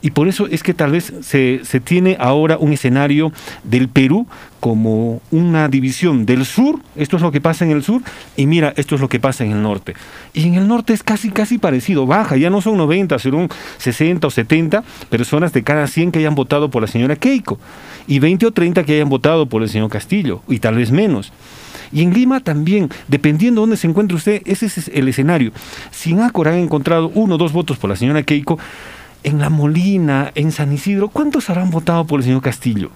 Y 0.00 0.12
por 0.12 0.28
eso 0.28 0.46
es 0.46 0.62
que 0.62 0.74
tal 0.74 0.92
vez 0.92 1.12
se, 1.22 1.60
se 1.64 1.80
tiene 1.80 2.16
ahora 2.20 2.56
un 2.58 2.72
escenario 2.72 3.32
del 3.64 3.88
Perú 3.88 4.26
como 4.60 5.20
una 5.30 5.68
división 5.68 6.26
del 6.26 6.44
sur, 6.44 6.80
esto 6.96 7.16
es 7.16 7.22
lo 7.22 7.32
que 7.32 7.40
pasa 7.40 7.64
en 7.64 7.70
el 7.70 7.82
sur, 7.82 8.02
y 8.36 8.46
mira, 8.46 8.72
esto 8.76 8.94
es 8.94 9.00
lo 9.00 9.08
que 9.08 9.20
pasa 9.20 9.44
en 9.44 9.52
el 9.52 9.62
norte. 9.62 9.94
Y 10.34 10.46
en 10.46 10.54
el 10.54 10.68
norte 10.68 10.92
es 10.92 11.02
casi, 11.02 11.30
casi 11.30 11.58
parecido, 11.58 12.06
baja, 12.06 12.36
ya 12.36 12.50
no 12.50 12.60
son 12.60 12.76
90, 12.76 13.18
son 13.18 13.48
60 13.78 14.26
o 14.26 14.30
70 14.30 14.82
personas 15.10 15.52
de 15.52 15.62
cada 15.62 15.86
100 15.86 16.12
que 16.12 16.18
hayan 16.20 16.34
votado 16.34 16.70
por 16.70 16.82
la 16.82 16.88
señora 16.88 17.16
Keiko, 17.16 17.58
y 18.06 18.18
20 18.18 18.46
o 18.46 18.52
30 18.52 18.84
que 18.84 18.94
hayan 18.94 19.08
votado 19.08 19.46
por 19.46 19.62
el 19.62 19.68
señor 19.68 19.90
Castillo, 19.90 20.42
y 20.48 20.58
tal 20.58 20.76
vez 20.76 20.90
menos. 20.90 21.32
Y 21.92 22.02
en 22.02 22.12
Lima 22.12 22.40
también, 22.40 22.90
dependiendo 23.06 23.60
de 23.60 23.62
dónde 23.62 23.76
se 23.76 23.86
encuentre 23.86 24.16
usted, 24.16 24.42
ese 24.44 24.66
es 24.66 24.88
el 24.88 25.08
escenario. 25.08 25.52
Si 25.90 26.10
en 26.10 26.20
Ácora 26.20 26.52
han 26.52 26.58
encontrado 26.58 27.10
uno 27.14 27.36
o 27.36 27.38
dos 27.38 27.52
votos 27.52 27.78
por 27.78 27.88
la 27.88 27.96
señora 27.96 28.22
Keiko, 28.22 28.58
en 29.22 29.38
La 29.38 29.50
Molina, 29.50 30.32
en 30.34 30.52
San 30.52 30.72
Isidro, 30.72 31.08
¿cuántos 31.08 31.50
habrán 31.50 31.70
votado 31.70 32.06
por 32.06 32.20
el 32.20 32.24
señor 32.24 32.42
Castillo? 32.42 32.90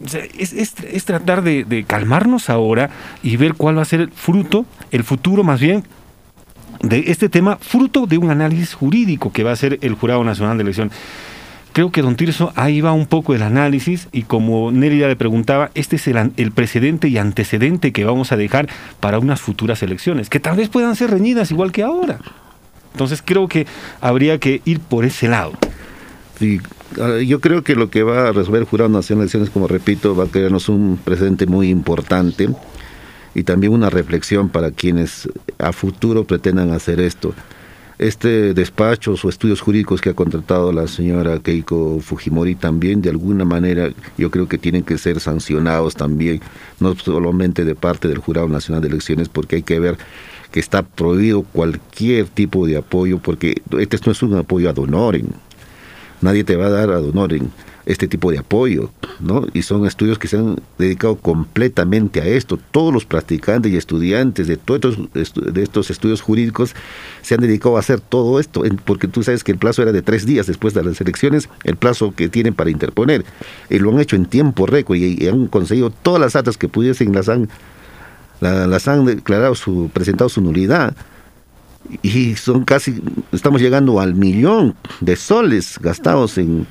es, 0.00 1.04
tratar 1.04 1.42
de, 1.42 1.84
calmarnos 1.86 2.50
ahora 2.50 2.90
y 3.22 3.36
ver 3.36 3.54
cuál 3.54 3.78
va 3.78 3.82
a 3.82 3.86
ser 3.86 4.00
el 4.00 4.10
fruto, 4.10 4.64
el 4.90 5.04
futuro 5.04 5.44
más 5.44 5.60
bien, 5.60 5.84
de 6.82 7.04
este 7.08 7.28
tema, 7.28 7.58
fruto 7.60 8.06
de 8.06 8.18
un 8.18 8.30
análisis 8.30 8.74
jurídico 8.74 9.32
que 9.32 9.42
va 9.42 9.50
a 9.50 9.54
hacer 9.54 9.78
el 9.82 9.94
Jurado 9.94 10.22
Nacional 10.22 10.56
de 10.56 10.62
Elección. 10.62 10.90
Creo 11.72 11.90
que 11.90 12.02
don 12.02 12.16
Tirso 12.16 12.52
ahí 12.56 12.80
va 12.80 12.92
un 12.92 13.06
poco 13.06 13.34
el 13.34 13.42
análisis 13.42 14.08
y 14.12 14.22
como 14.22 14.72
ya 14.72 15.08
le 15.08 15.16
preguntaba, 15.16 15.70
este 15.74 15.96
es 15.96 16.06
el, 16.08 16.32
el 16.36 16.52
precedente 16.52 17.08
y 17.08 17.18
antecedente 17.18 17.92
que 17.92 18.04
vamos 18.04 18.32
a 18.32 18.36
dejar 18.36 18.68
para 19.00 19.18
unas 19.18 19.40
futuras 19.40 19.82
elecciones, 19.82 20.30
que 20.30 20.40
tal 20.40 20.56
vez 20.56 20.68
puedan 20.68 20.96
ser 20.96 21.10
reñidas 21.10 21.50
igual 21.50 21.72
que 21.72 21.82
ahora. 21.82 22.18
Entonces 22.92 23.22
creo 23.24 23.48
que 23.48 23.66
habría 24.00 24.38
que 24.38 24.60
ir 24.64 24.80
por 24.80 25.04
ese 25.04 25.28
lado. 25.28 25.52
Sí, 26.38 26.60
ah, 27.00 27.18
yo 27.18 27.40
creo 27.40 27.62
que 27.62 27.74
lo 27.74 27.90
que 27.90 28.02
va 28.02 28.28
a 28.28 28.32
resolver 28.32 28.60
el 28.60 28.68
Jurado 28.68 28.90
Nacional 28.90 29.20
de 29.20 29.24
Elecciones, 29.24 29.50
como 29.50 29.66
repito, 29.66 30.14
va 30.14 30.24
a 30.24 30.28
crearnos 30.28 30.68
un 30.68 30.98
precedente 31.02 31.46
muy 31.46 31.68
importante 31.68 32.48
y 33.34 33.42
también 33.42 33.72
una 33.72 33.90
reflexión 33.90 34.48
para 34.48 34.70
quienes 34.70 35.28
a 35.58 35.72
futuro 35.72 36.24
pretendan 36.24 36.70
hacer 36.70 37.00
esto. 37.00 37.34
este 37.98 38.54
despacho 38.54 39.14
o 39.20 39.28
estudios 39.28 39.60
jurídicos 39.60 40.00
que 40.00 40.10
ha 40.10 40.14
contratado 40.14 40.72
la 40.72 40.86
señora 40.86 41.40
Keiko 41.40 41.98
Fujimori 42.00 42.54
también 42.54 43.02
de 43.02 43.10
alguna 43.10 43.44
manera 43.44 43.90
yo 44.16 44.30
creo 44.30 44.46
que 44.46 44.56
tienen 44.56 44.84
que 44.84 44.98
ser 44.98 45.18
sancionados 45.18 45.96
también, 45.96 46.40
no 46.78 46.94
solamente 46.94 47.64
de 47.64 47.74
parte 47.74 48.06
del 48.06 48.18
Jurado 48.18 48.48
Nacional 48.48 48.82
de 48.82 48.88
Elecciones, 48.88 49.28
porque 49.28 49.56
hay 49.56 49.62
que 49.62 49.80
ver 49.80 49.98
que 50.50 50.60
está 50.60 50.82
prohibido 50.82 51.42
cualquier 51.42 52.26
tipo 52.26 52.66
de 52.66 52.76
apoyo, 52.76 53.18
porque 53.18 53.62
este 53.78 53.98
no 54.04 54.12
es 54.12 54.22
un 54.22 54.34
apoyo 54.34 54.70
ad 54.70 54.78
honorem. 54.78 55.26
Nadie 56.20 56.44
te 56.44 56.56
va 56.56 56.66
a 56.66 56.70
dar 56.70 56.90
ad 56.90 57.04
honorem 57.04 57.48
este 57.88 58.06
tipo 58.06 58.30
de 58.30 58.38
apoyo, 58.38 58.90
¿no? 59.18 59.46
Y 59.54 59.62
son 59.62 59.86
estudios 59.86 60.18
que 60.18 60.28
se 60.28 60.36
han 60.36 60.56
dedicado 60.76 61.16
completamente 61.16 62.20
a 62.20 62.26
esto. 62.26 62.58
Todos 62.70 62.92
los 62.92 63.06
practicantes 63.06 63.72
y 63.72 63.78
estudiantes 63.78 64.46
de 64.46 64.58
todos 64.58 64.98
estos, 65.14 65.54
de 65.54 65.62
estos 65.62 65.90
estudios 65.90 66.20
jurídicos 66.20 66.74
se 67.22 67.34
han 67.34 67.40
dedicado 67.40 67.78
a 67.78 67.80
hacer 67.80 68.00
todo 68.00 68.40
esto, 68.40 68.62
porque 68.84 69.08
tú 69.08 69.22
sabes 69.22 69.42
que 69.42 69.52
el 69.52 69.58
plazo 69.58 69.80
era 69.80 69.92
de 69.92 70.02
tres 70.02 70.26
días 70.26 70.46
después 70.46 70.74
de 70.74 70.84
las 70.84 71.00
elecciones, 71.00 71.48
el 71.64 71.76
plazo 71.76 72.14
que 72.14 72.28
tienen 72.28 72.52
para 72.52 72.68
interponer. 72.68 73.24
Y 73.70 73.78
lo 73.78 73.90
han 73.90 74.00
hecho 74.00 74.16
en 74.16 74.26
tiempo 74.26 74.66
récord 74.66 74.98
y, 74.98 75.26
han 75.26 75.46
conseguido 75.46 75.88
todas 75.88 76.20
las 76.20 76.36
actas 76.36 76.58
que 76.58 76.68
pudiesen, 76.68 77.14
las 77.14 77.30
han, 77.30 77.48
las 78.40 78.88
han 78.88 79.04
declarado, 79.04 79.54
su, 79.54 79.90
presentado 79.92 80.28
su 80.28 80.40
nulidad 80.40 80.94
y 82.02 82.36
son 82.36 82.64
casi, 82.64 83.00
estamos 83.32 83.60
llegando 83.60 84.00
al 84.00 84.14
millón 84.14 84.74
de 85.00 85.16
soles 85.16 85.78
gastados 85.80 86.36
en, 86.38 86.66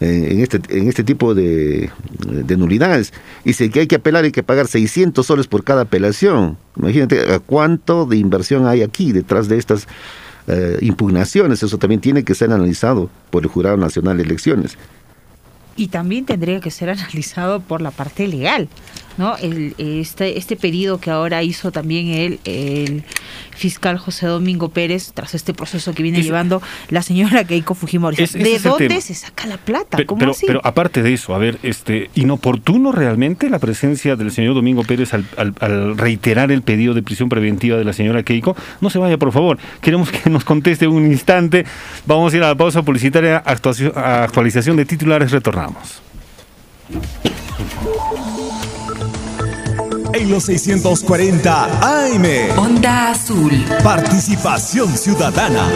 en 0.00 0.40
este, 0.40 0.60
en 0.68 0.88
este 0.88 1.04
tipo 1.04 1.34
de, 1.34 1.90
de 2.18 2.56
nulidades. 2.56 3.12
Dice 3.44 3.70
que 3.70 3.80
hay 3.80 3.86
que 3.86 3.96
apelar, 3.96 4.24
hay 4.24 4.32
que 4.32 4.42
pagar 4.42 4.66
600 4.66 5.24
soles 5.24 5.46
por 5.46 5.64
cada 5.64 5.82
apelación. 5.82 6.56
Imagínate 6.76 7.32
a 7.32 7.38
cuánto 7.38 8.06
de 8.06 8.16
inversión 8.16 8.66
hay 8.66 8.82
aquí 8.82 9.12
detrás 9.12 9.48
de 9.48 9.58
estas 9.58 9.86
eh, 10.46 10.78
impugnaciones. 10.82 11.62
Eso 11.62 11.78
también 11.78 12.00
tiene 12.00 12.24
que 12.24 12.34
ser 12.34 12.52
analizado 12.52 13.10
por 13.30 13.44
el 13.44 13.48
Jurado 13.48 13.76
Nacional 13.76 14.16
de 14.16 14.24
Elecciones. 14.24 14.76
Y 15.76 15.88
también 15.88 16.24
tendría 16.24 16.60
que 16.60 16.70
ser 16.70 16.90
analizado 16.90 17.60
por 17.60 17.80
la 17.80 17.90
parte 17.90 18.28
legal. 18.28 18.68
¿No? 19.16 19.36
El, 19.36 19.74
este, 19.78 20.38
este 20.38 20.56
pedido 20.56 20.98
que 20.98 21.10
ahora 21.10 21.42
hizo 21.42 21.72
también 21.72 22.08
el, 22.08 22.40
el 22.44 23.04
fiscal 23.54 23.98
José 23.98 24.26
Domingo 24.26 24.68
Pérez 24.68 25.12
tras 25.14 25.34
este 25.34 25.54
proceso 25.54 25.94
que 25.94 26.02
viene 26.02 26.22
llevando 26.22 26.62
la 26.90 27.02
señora 27.02 27.44
Keiko 27.44 27.74
Fujimori. 27.74 28.16
¿De 28.16 28.58
dónde 28.58 29.00
se 29.00 29.14
saca 29.14 29.46
la 29.46 29.56
plata? 29.56 29.96
Pero, 29.96 30.16
pero, 30.46 30.60
aparte 30.64 31.02
de 31.02 31.14
eso, 31.14 31.34
a 31.34 31.38
ver, 31.38 31.58
este 31.62 32.10
inoportuno 32.14 32.92
realmente 32.92 33.48
la 33.48 33.58
presencia 33.58 34.16
del 34.16 34.30
señor 34.30 34.54
Domingo 34.54 34.82
Pérez 34.84 35.14
al, 35.14 35.24
al, 35.36 35.96
reiterar 35.96 36.50
el 36.50 36.62
pedido 36.62 36.94
de 36.94 37.02
prisión 37.02 37.28
preventiva 37.28 37.76
de 37.76 37.84
la 37.84 37.92
señora 37.92 38.22
Keiko. 38.22 38.56
No 38.80 38.90
se 38.90 38.98
vaya, 38.98 39.18
por 39.18 39.32
favor. 39.32 39.58
Queremos 39.80 40.10
que 40.10 40.30
nos 40.30 40.44
conteste 40.44 40.86
un 40.86 41.06
instante. 41.06 41.64
Vamos 42.06 42.32
a 42.32 42.36
ir 42.36 42.42
a 42.42 42.48
la 42.48 42.54
pausa 42.54 42.82
publicitaria, 42.82 43.38
actualización 43.38 44.76
de 44.76 44.84
titulares, 44.84 45.30
retornamos 45.30 46.02
en 50.16 50.30
los 50.30 50.44
640 50.44 51.64
AM. 51.80 52.24
Onda 52.58 53.10
Azul. 53.10 53.64
Participación 53.82 54.96
ciudadana. 54.96 55.68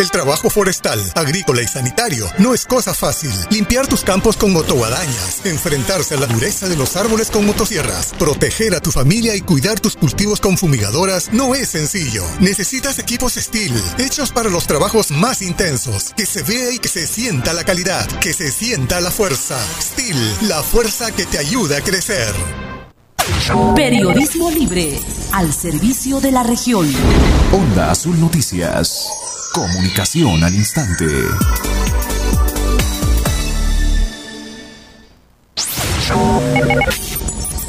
El 0.00 0.10
trabajo 0.10 0.48
forestal, 0.48 0.98
agrícola 1.14 1.60
y 1.60 1.66
sanitario 1.66 2.24
no 2.38 2.54
es 2.54 2.64
cosa 2.64 2.94
fácil. 2.94 3.30
Limpiar 3.50 3.86
tus 3.86 4.02
campos 4.02 4.38
con 4.38 4.50
motoguadañas, 4.50 5.44
enfrentarse 5.44 6.14
a 6.14 6.16
la 6.16 6.24
dureza 6.24 6.70
de 6.70 6.76
los 6.76 6.96
árboles 6.96 7.30
con 7.30 7.44
motosierras, 7.44 8.14
proteger 8.18 8.74
a 8.74 8.80
tu 8.80 8.92
familia 8.92 9.36
y 9.36 9.42
cuidar 9.42 9.78
tus 9.78 9.96
cultivos 9.96 10.40
con 10.40 10.56
fumigadoras 10.56 11.30
no 11.34 11.54
es 11.54 11.68
sencillo. 11.68 12.24
Necesitas 12.40 12.98
equipos 12.98 13.34
Steel, 13.34 13.74
hechos 13.98 14.32
para 14.32 14.48
los 14.48 14.66
trabajos 14.66 15.10
más 15.10 15.42
intensos, 15.42 16.14
que 16.16 16.24
se 16.24 16.44
vea 16.44 16.72
y 16.72 16.78
que 16.78 16.88
se 16.88 17.06
sienta 17.06 17.52
la 17.52 17.64
calidad, 17.64 18.06
que 18.20 18.32
se 18.32 18.50
sienta 18.50 19.02
la 19.02 19.10
fuerza. 19.10 19.58
Steel, 19.82 20.48
la 20.48 20.62
fuerza 20.62 21.12
que 21.12 21.26
te 21.26 21.36
ayuda 21.36 21.76
a 21.76 21.82
crecer. 21.82 22.34
Periodismo 23.76 24.50
libre, 24.50 24.98
al 25.32 25.52
servicio 25.52 26.22
de 26.22 26.32
la 26.32 26.42
región. 26.42 26.90
Onda 27.52 27.90
Azul 27.90 28.18
Noticias. 28.18 29.10
Comunicación 29.52 30.44
al 30.44 30.54
instante. 30.54 31.04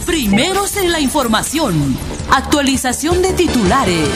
Primeros 0.06 0.78
en 0.78 0.92
la 0.92 1.00
información. 1.00 1.98
Actualización 2.30 3.24
de 3.24 3.34
titulares. 3.34 4.10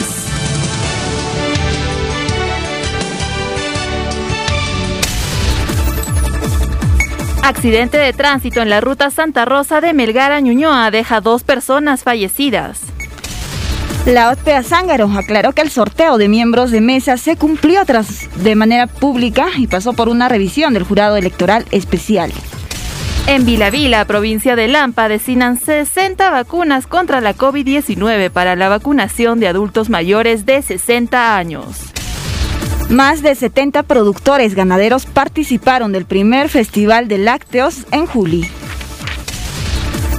Accidente 7.42 7.98
de 7.98 8.12
tránsito 8.12 8.60
en 8.60 8.70
la 8.70 8.80
ruta 8.80 9.10
Santa 9.10 9.44
Rosa 9.44 9.80
de 9.80 9.92
Melgar 9.92 10.30
a 10.30 10.38
Ñuñoa 10.38 10.90
deja 10.92 11.20
dos 11.20 11.42
personas 11.42 12.04
fallecidas. 12.04 12.95
La 14.06 14.30
OTPEA 14.30 14.62
Zángaro 14.62 15.10
aclaró 15.10 15.52
que 15.52 15.62
el 15.62 15.70
sorteo 15.70 16.16
de 16.16 16.28
miembros 16.28 16.70
de 16.70 16.80
mesa 16.80 17.16
se 17.16 17.36
cumplió 17.36 17.84
tras 17.84 18.28
de 18.36 18.54
manera 18.54 18.86
pública 18.86 19.48
y 19.56 19.66
pasó 19.66 19.94
por 19.94 20.08
una 20.08 20.28
revisión 20.28 20.74
del 20.74 20.84
jurado 20.84 21.16
electoral 21.16 21.64
especial. 21.72 22.32
En 23.26 23.44
Vila 23.44 23.68
Vila, 23.70 24.04
provincia 24.04 24.54
de 24.54 24.68
Lampa, 24.68 25.08
destinan 25.08 25.58
60 25.58 26.30
vacunas 26.30 26.86
contra 26.86 27.20
la 27.20 27.34
COVID-19 27.34 28.30
para 28.30 28.54
la 28.54 28.68
vacunación 28.68 29.40
de 29.40 29.48
adultos 29.48 29.90
mayores 29.90 30.46
de 30.46 30.62
60 30.62 31.36
años. 31.36 31.66
Más 32.88 33.22
de 33.22 33.34
70 33.34 33.82
productores 33.82 34.54
ganaderos 34.54 35.06
participaron 35.06 35.90
del 35.90 36.04
primer 36.04 36.48
Festival 36.48 37.08
de 37.08 37.18
Lácteos 37.18 37.84
en 37.90 38.06
Juli. 38.06 38.48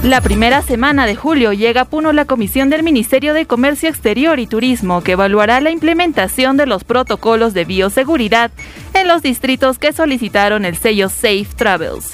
La 0.02 0.20
primera 0.20 0.62
semana 0.62 1.06
de 1.06 1.16
julio 1.16 1.52
llega 1.52 1.82
a 1.82 1.84
Puno 1.84 2.12
la 2.12 2.24
comisión 2.24 2.70
del 2.70 2.84
Ministerio 2.84 3.34
de 3.34 3.46
Comercio 3.46 3.88
Exterior 3.88 4.38
y 4.38 4.46
Turismo 4.46 5.02
que 5.02 5.12
evaluará 5.12 5.60
la 5.60 5.70
implementación 5.70 6.56
de 6.56 6.66
los 6.66 6.84
protocolos 6.84 7.52
de 7.52 7.64
bioseguridad 7.64 8.52
en 8.94 9.08
los 9.08 9.22
distritos 9.22 9.78
que 9.78 9.92
solicitaron 9.92 10.64
el 10.64 10.76
sello 10.76 11.08
Safe 11.08 11.48
Travels. 11.56 12.12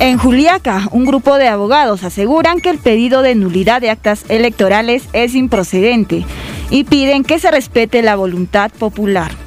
En 0.00 0.16
Juliaca, 0.16 0.88
un 0.92 1.04
grupo 1.04 1.36
de 1.36 1.46
abogados 1.46 2.04
aseguran 2.04 2.58
que 2.60 2.70
el 2.70 2.78
pedido 2.78 3.20
de 3.20 3.34
nulidad 3.34 3.82
de 3.82 3.90
actas 3.90 4.24
electorales 4.30 5.04
es 5.12 5.34
improcedente 5.34 6.24
y 6.70 6.84
piden 6.84 7.22
que 7.22 7.38
se 7.38 7.50
respete 7.50 8.00
la 8.00 8.16
voluntad 8.16 8.72
popular. 8.72 9.41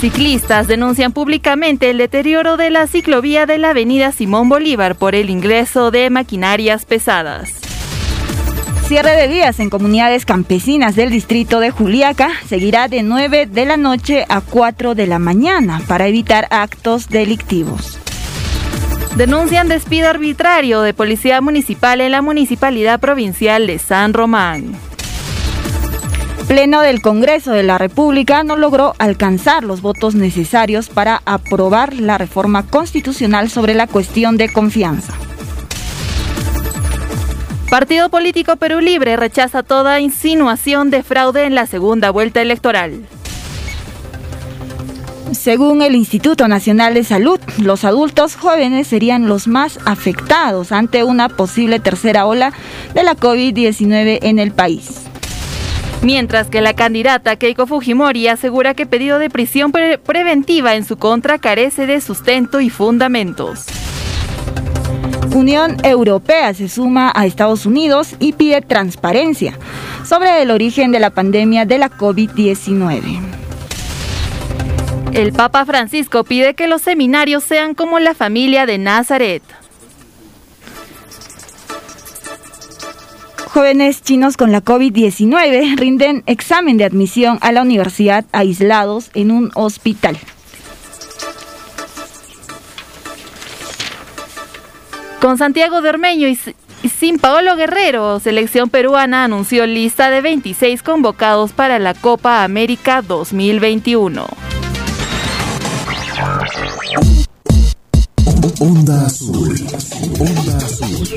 Ciclistas 0.00 0.66
denuncian 0.66 1.12
públicamente 1.12 1.88
el 1.88 1.96
deterioro 1.96 2.58
de 2.58 2.68
la 2.68 2.86
ciclovía 2.86 3.46
de 3.46 3.56
la 3.56 3.70
avenida 3.70 4.12
Simón 4.12 4.50
Bolívar 4.50 4.94
por 4.94 5.14
el 5.14 5.30
ingreso 5.30 5.90
de 5.90 6.10
maquinarias 6.10 6.84
pesadas. 6.84 7.50
Cierre 8.88 9.16
de 9.16 9.26
vías 9.26 9.58
en 9.58 9.70
comunidades 9.70 10.26
campesinas 10.26 10.96
del 10.96 11.08
distrito 11.08 11.60
de 11.60 11.70
Juliaca 11.70 12.28
seguirá 12.46 12.88
de 12.88 13.02
9 13.02 13.46
de 13.46 13.64
la 13.64 13.78
noche 13.78 14.26
a 14.28 14.42
4 14.42 14.94
de 14.94 15.06
la 15.06 15.18
mañana 15.18 15.80
para 15.88 16.06
evitar 16.06 16.46
actos 16.50 17.08
delictivos. 17.08 17.98
Denuncian 19.16 19.66
despido 19.66 20.10
arbitrario 20.10 20.82
de 20.82 20.92
policía 20.92 21.40
municipal 21.40 22.02
en 22.02 22.12
la 22.12 22.20
municipalidad 22.20 23.00
provincial 23.00 23.66
de 23.66 23.78
San 23.78 24.12
Román. 24.12 24.76
Pleno 26.48 26.80
del 26.80 27.02
Congreso 27.02 27.50
de 27.50 27.64
la 27.64 27.76
República 27.76 28.44
no 28.44 28.56
logró 28.56 28.94
alcanzar 28.98 29.64
los 29.64 29.82
votos 29.82 30.14
necesarios 30.14 30.88
para 30.88 31.20
aprobar 31.24 31.94
la 31.94 32.18
reforma 32.18 32.64
constitucional 32.64 33.50
sobre 33.50 33.74
la 33.74 33.88
cuestión 33.88 34.36
de 34.36 34.52
confianza. 34.52 35.12
Partido 37.68 38.10
Político 38.10 38.54
Perú 38.54 38.78
Libre 38.78 39.16
rechaza 39.16 39.64
toda 39.64 39.98
insinuación 39.98 40.90
de 40.90 41.02
fraude 41.02 41.46
en 41.46 41.56
la 41.56 41.66
segunda 41.66 42.10
vuelta 42.10 42.40
electoral. 42.40 43.04
Según 45.32 45.82
el 45.82 45.96
Instituto 45.96 46.46
Nacional 46.46 46.94
de 46.94 47.02
Salud, 47.02 47.40
los 47.58 47.84
adultos 47.84 48.36
jóvenes 48.36 48.86
serían 48.86 49.26
los 49.26 49.48
más 49.48 49.80
afectados 49.84 50.70
ante 50.70 51.02
una 51.02 51.28
posible 51.28 51.80
tercera 51.80 52.24
ola 52.24 52.52
de 52.94 53.02
la 53.02 53.16
COVID-19 53.16 54.20
en 54.22 54.38
el 54.38 54.52
país. 54.52 55.06
Mientras 56.02 56.48
que 56.48 56.60
la 56.60 56.74
candidata 56.74 57.36
Keiko 57.36 57.66
Fujimori 57.66 58.28
asegura 58.28 58.74
que 58.74 58.86
pedido 58.86 59.18
de 59.18 59.30
prisión 59.30 59.72
preventiva 59.72 60.74
en 60.74 60.84
su 60.84 60.96
contra 60.96 61.38
carece 61.38 61.86
de 61.86 62.00
sustento 62.00 62.60
y 62.60 62.70
fundamentos. 62.70 63.66
Unión 65.34 65.76
Europea 65.82 66.54
se 66.54 66.68
suma 66.68 67.12
a 67.14 67.26
Estados 67.26 67.66
Unidos 67.66 68.14
y 68.20 68.32
pide 68.32 68.62
transparencia 68.62 69.58
sobre 70.04 70.40
el 70.40 70.50
origen 70.50 70.92
de 70.92 71.00
la 71.00 71.10
pandemia 71.10 71.66
de 71.66 71.78
la 71.78 71.90
COVID-19. 71.90 73.20
El 75.12 75.32
Papa 75.32 75.64
Francisco 75.64 76.24
pide 76.24 76.54
que 76.54 76.68
los 76.68 76.82
seminarios 76.82 77.42
sean 77.42 77.74
como 77.74 77.98
la 77.98 78.14
familia 78.14 78.66
de 78.66 78.78
Nazaret. 78.78 79.42
Jóvenes 83.56 84.02
chinos 84.02 84.36
con 84.36 84.52
la 84.52 84.62
COVID-19 84.62 85.78
rinden 85.78 86.22
examen 86.26 86.76
de 86.76 86.84
admisión 86.84 87.38
a 87.40 87.52
la 87.52 87.62
universidad 87.62 88.26
aislados 88.32 89.10
en 89.14 89.30
un 89.30 89.50
hospital. 89.54 90.18
Con 95.22 95.38
Santiago 95.38 95.80
Dermeño 95.80 96.28
y 96.28 96.38
sin 96.86 97.18
Paolo 97.18 97.56
Guerrero, 97.56 98.20
selección 98.20 98.68
peruana 98.68 99.24
anunció 99.24 99.64
lista 99.64 100.10
de 100.10 100.20
26 100.20 100.82
convocados 100.82 101.52
para 101.52 101.78
la 101.78 101.94
Copa 101.94 102.44
América 102.44 103.00
2021. 103.00 104.26
Onda 108.60 109.06
Azul. 109.06 109.56
Onda 110.20 110.56
Azul. 110.58 111.08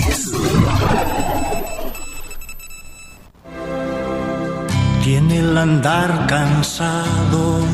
Tiene 5.09 5.39
el 5.39 5.57
andar 5.57 6.27
cansado. 6.27 7.65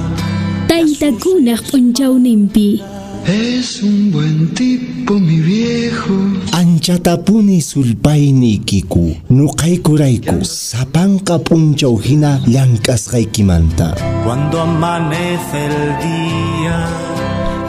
Taytakunaq 0.70 1.74
nimpi. 2.18 2.82
Es 3.28 3.84
un 3.84 4.10
buen 4.10 4.54
tipo, 4.54 5.20
mi 5.20 5.42
viejo. 5.42 6.16
Anchatapuni 6.54 7.60
sulpainikiku, 7.60 9.18
nuqaykurayku, 9.28 10.46
sapanka 10.46 11.40
punchaw 11.40 12.00
hina 12.00 12.40
llank'asqaykimanta. 12.48 13.96
Cuando 14.24 14.62
amanece 14.62 15.60
el 15.66 15.80
día. 16.08 16.88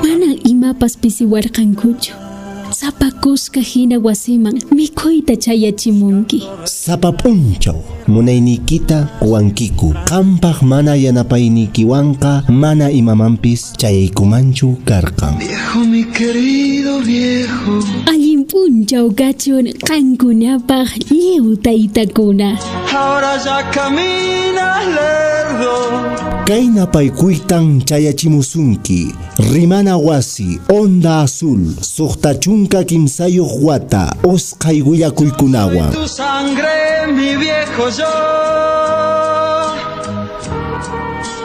Mana 0.01 0.31
imapas 0.45 0.97
pisiwarqankuchu. 0.97 2.26
Sapakusqa 2.77 3.61
hina 3.61 3.99
wasiman 3.99 4.62
mikhuyta 4.71 5.37
chayachimunki. 5.37 6.43
Sapapunchaw 6.65 7.81
munaynikita 8.07 9.09
quwankiku. 9.21 9.95
Qampaq 10.05 10.62
mana 10.62 10.93
yanapaynikiwanqa 10.97 12.43
mana 12.49 12.91
imamampis 12.91 13.73
chayaykumanchu 13.81 14.77
karqan. 14.85 15.39
Viejo 15.39 15.89
mi 15.89 16.05
querido 16.05 17.01
viejo. 17.01 17.81
Allin 18.12 18.45
punchaw 18.45 19.09
kachun 19.09 19.73
qankunapaq 19.89 20.89
lliw 21.09 21.57
taytakuna. 21.57 22.61
Ahora 22.93 23.41
ya 23.41 23.59
caminas. 23.73 25.06
Kay 26.47 26.69
napaykuytan 26.71 27.83
chayachimusunki. 27.83 29.15
Rimana 29.53 29.97
wasi, 29.97 30.61
onda 30.69 31.21
azul, 31.21 31.75
suqtachunka 31.81 32.85
kimsayuq 32.85 33.51
wata, 33.63 34.15
osqay 34.23 34.79
willakuykunawan. 34.83 35.91
Tu 35.91 36.07
sangre, 36.07 37.11
mi 37.11 37.35
viejo 37.35 37.91
yo. 37.99 38.13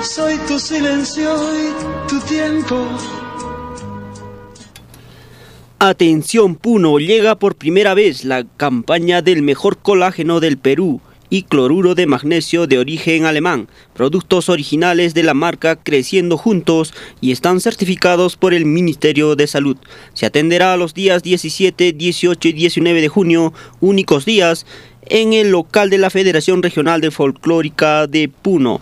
Soy 0.03 0.37
tu 0.47 0.59
silencio 0.59 1.33
y 1.33 1.73
tu 2.07 2.19
tiempo. 2.19 2.85
Atención 5.79 6.53
Puno, 6.53 6.99
llega 6.99 7.39
por 7.39 7.55
primera 7.55 7.95
vez 7.95 8.23
la 8.23 8.43
campaña 8.43 9.23
del 9.23 9.41
mejor 9.41 9.79
colágeno 9.79 10.39
del 10.39 10.59
Perú 10.59 11.01
y 11.31 11.43
cloruro 11.43 11.95
de 11.95 12.05
magnesio 12.05 12.67
de 12.67 12.77
origen 12.77 13.25
alemán, 13.25 13.69
productos 13.95 14.49
originales 14.49 15.13
de 15.13 15.23
la 15.23 15.33
marca 15.33 15.77
Creciendo 15.77 16.37
Juntos 16.37 16.93
y 17.21 17.31
están 17.31 17.61
certificados 17.61 18.35
por 18.35 18.53
el 18.53 18.65
Ministerio 18.65 19.37
de 19.37 19.47
Salud. 19.47 19.77
Se 20.13 20.25
atenderá 20.25 20.73
a 20.73 20.77
los 20.77 20.93
días 20.93 21.23
17, 21.23 21.93
18 21.93 22.47
y 22.49 22.51
19 22.51 23.01
de 23.01 23.07
junio, 23.07 23.53
únicos 23.79 24.25
días, 24.25 24.65
en 25.05 25.31
el 25.31 25.51
local 25.51 25.89
de 25.89 25.99
la 25.99 26.09
Federación 26.09 26.61
Regional 26.61 26.99
de 26.99 27.11
Folclórica 27.11 28.07
de 28.07 28.27
Puno. 28.27 28.81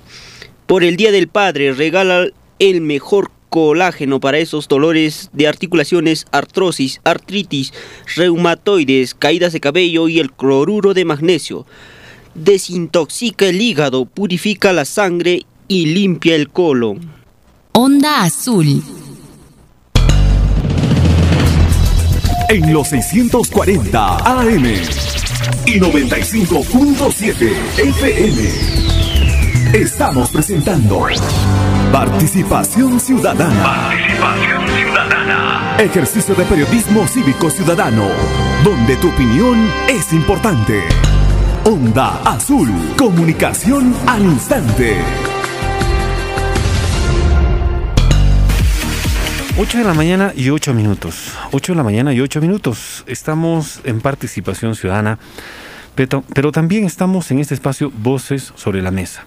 Por 0.65 0.83
el 0.83 0.97
Día 0.97 1.11
del 1.11 1.27
Padre 1.27 1.73
regala 1.73 2.29
el 2.57 2.81
mejor 2.81 3.29
colágeno 3.49 4.19
para 4.19 4.39
esos 4.39 4.67
dolores 4.67 5.29
de 5.33 5.47
articulaciones, 5.47 6.25
artrosis, 6.31 6.99
artritis, 7.03 7.73
reumatoides, 8.15 9.13
caídas 9.13 9.53
de 9.53 9.59
cabello 9.59 10.07
y 10.07 10.19
el 10.19 10.31
cloruro 10.31 10.95
de 10.95 11.05
magnesio 11.05 11.67
desintoxica 12.43 13.45
el 13.45 13.61
hígado, 13.61 14.05
purifica 14.05 14.73
la 14.73 14.85
sangre 14.85 15.45
y 15.67 15.85
limpia 15.87 16.35
el 16.35 16.49
colon. 16.49 16.99
Onda 17.73 18.23
Azul. 18.23 18.83
En 22.49 22.73
los 22.73 22.87
640 22.87 24.17
AM 24.17 24.65
y 25.65 25.79
95.7 25.79 27.53
FM. 27.77 28.49
Estamos 29.73 30.31
presentando 30.31 31.05
Participación 31.91 32.99
Ciudadana. 32.99 33.63
Participación 33.63 34.67
Ciudadana. 34.67 35.77
Ejercicio 35.79 36.33
de 36.33 36.43
periodismo 36.45 37.07
cívico 37.07 37.49
ciudadano, 37.51 38.07
donde 38.63 38.95
tu 38.97 39.09
opinión 39.09 39.71
es 39.87 40.11
importante. 40.11 40.83
Onda 41.65 42.21
Azul. 42.23 42.69
Comunicación 42.97 43.93
al 44.07 44.23
instante. 44.23 44.95
8 49.57 49.77
de 49.77 49.83
la 49.83 49.93
mañana 49.93 50.31
y 50.35 50.49
8 50.49 50.73
minutos. 50.73 51.33
8 51.51 51.73
de 51.73 51.77
la 51.77 51.83
mañana 51.83 52.13
y 52.13 52.21
8 52.21 52.39
minutos. 52.39 53.03
Estamos 53.07 53.81
en 53.83 53.99
participación 53.99 54.73
ciudadana, 54.75 55.19
pero, 55.95 56.51
también 56.53 56.85
estamos 56.85 57.29
en 57.31 57.39
este 57.39 57.55
espacio 57.55 57.91
Voces 58.01 58.53
sobre 58.55 58.81
la 58.81 58.91
Mesa. 58.91 59.25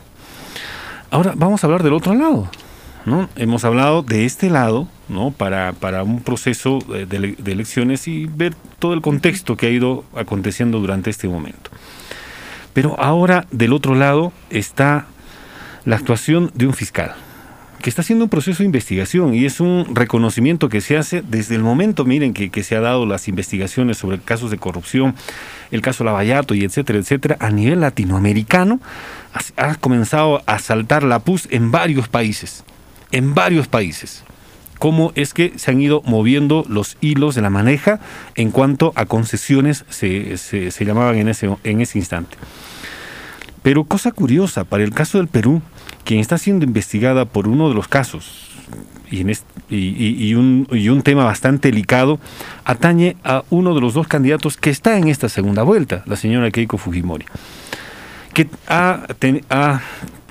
Ahora 1.11 1.35
vamos 1.37 1.63
a 1.63 1.67
hablar 1.67 1.83
del 1.83 1.93
otro 1.93 2.15
lado. 2.15 2.49
¿no? 3.05 3.29
Hemos 3.37 3.65
hablado 3.65 4.03
de 4.03 4.25
este 4.25 4.49
lado 4.49 4.89
¿no? 5.09 5.33
para, 5.33 5.75
para 5.75 6.03
un 6.03 6.23
proceso 6.23 6.79
de 6.79 7.37
elecciones 7.45 8.09
y 8.09 8.27
ver 8.27 8.55
todo 8.79 8.95
el 8.95 9.03
contexto 9.03 9.57
que 9.57 9.67
ha 9.67 9.71
ido 9.71 10.05
aconteciendo 10.15 10.79
durante 10.81 11.11
este 11.11 11.29
momento. 11.29 11.71
Pero 12.73 12.99
ahora 12.99 13.47
del 13.51 13.73
otro 13.73 13.95
lado 13.95 14.33
está 14.51 15.07
la 15.85 15.97
actuación 15.97 16.51
de 16.55 16.67
un 16.67 16.75
fiscal 16.75 17.15
que 17.83 17.91
está 17.91 18.03
haciendo 18.03 18.25
un 18.25 18.31
proceso 18.31 18.59
de 18.59 18.67
investigación 18.67 19.35
y 19.35 19.45
es 19.45 19.59
un 19.61 19.95
reconocimiento 19.95 20.69
que 20.69 20.81
se 20.81 20.97
hace 20.97 21.21
desde 21.21 21.57
el 21.57 21.63
momento, 21.63 22.05
miren, 22.05 22.33
que, 22.33 22.63
se 22.63 22.77
ha 22.77 22.81
dado 22.81 23.05
las 23.07 23.27
investigaciones 23.27 23.99
sobre 23.99 24.19
casos 24.21 24.53
de 24.53 24.59
corrupción, 24.59 25.17
el 25.73 25.83
caso 25.83 26.05
Lavallato 26.05 26.55
y 26.55 26.63
etcétera, 26.65 27.01
etcétera, 27.01 27.37
a 27.41 27.51
nivel 27.51 27.81
latinoamericano, 27.81 28.81
ha, 29.35 29.71
ha 29.71 29.75
comenzado 29.75 30.43
a 30.47 30.61
saltar 30.61 31.03
la 31.03 31.19
pus 31.19 31.49
en 31.51 31.73
varios 31.73 32.07
países, 32.07 32.63
en 33.11 33.35
varios 33.35 33.67
países 33.67 34.23
cómo 34.83 35.13
es 35.15 35.33
que 35.33 35.53
se 35.61 35.71
han 35.71 35.81
ido 35.81 36.03
moviendo 36.05 36.65
los 36.69 36.97
hilos 37.01 37.37
de 37.37 37.41
la 37.41 37.51
maneja 37.51 38.01
en 38.35 38.51
cuanto 38.51 38.93
a 38.97 39.07
concesiones 39.07 39.85
se, 39.91 40.37
se, 40.39 40.85
llamaban 40.85 41.15
en 41.19 41.29
ese, 41.29 41.57
en 41.63 41.81
ese 41.81 42.01
instante. 42.01 42.37
Pero 43.63 43.85
cosa 43.85 44.11
curiosa, 44.11 44.65
para 44.65 44.83
el 44.83 44.93
caso 44.93 45.19
del 45.19 45.29
Perú, 45.29 45.63
quien 46.03 46.19
está 46.19 46.37
siendo 46.37 46.65
investigada 46.65 47.27
por 47.27 47.47
uno 47.47 47.69
de 47.69 47.77
los 47.77 47.87
casos, 47.87 48.51
y, 49.09 49.21
en 49.21 49.33
y, 49.71 50.35
un, 50.35 50.67
y, 50.73 50.89
un, 50.89 51.03
tema 51.03 51.23
bastante 51.23 51.71
delicado, 51.71 52.19
atañe 52.65 53.17
a 53.23 53.45
uno 53.51 53.77
de 53.77 53.81
los 53.81 53.95
dos 53.95 54.09
candidatos 54.09 54.57
que 54.57 54.71
está 54.71 54.99
en 54.99 55.07
esta 55.07 55.29
segunda 55.29 55.63
vuelta, 55.63 56.03
la 56.07 56.17
señora 56.17 56.51
Keiko 56.51 56.77
Fujimori, 56.77 57.27
que 58.35 58.49
ha, 58.67 59.07
ha, 59.49 59.81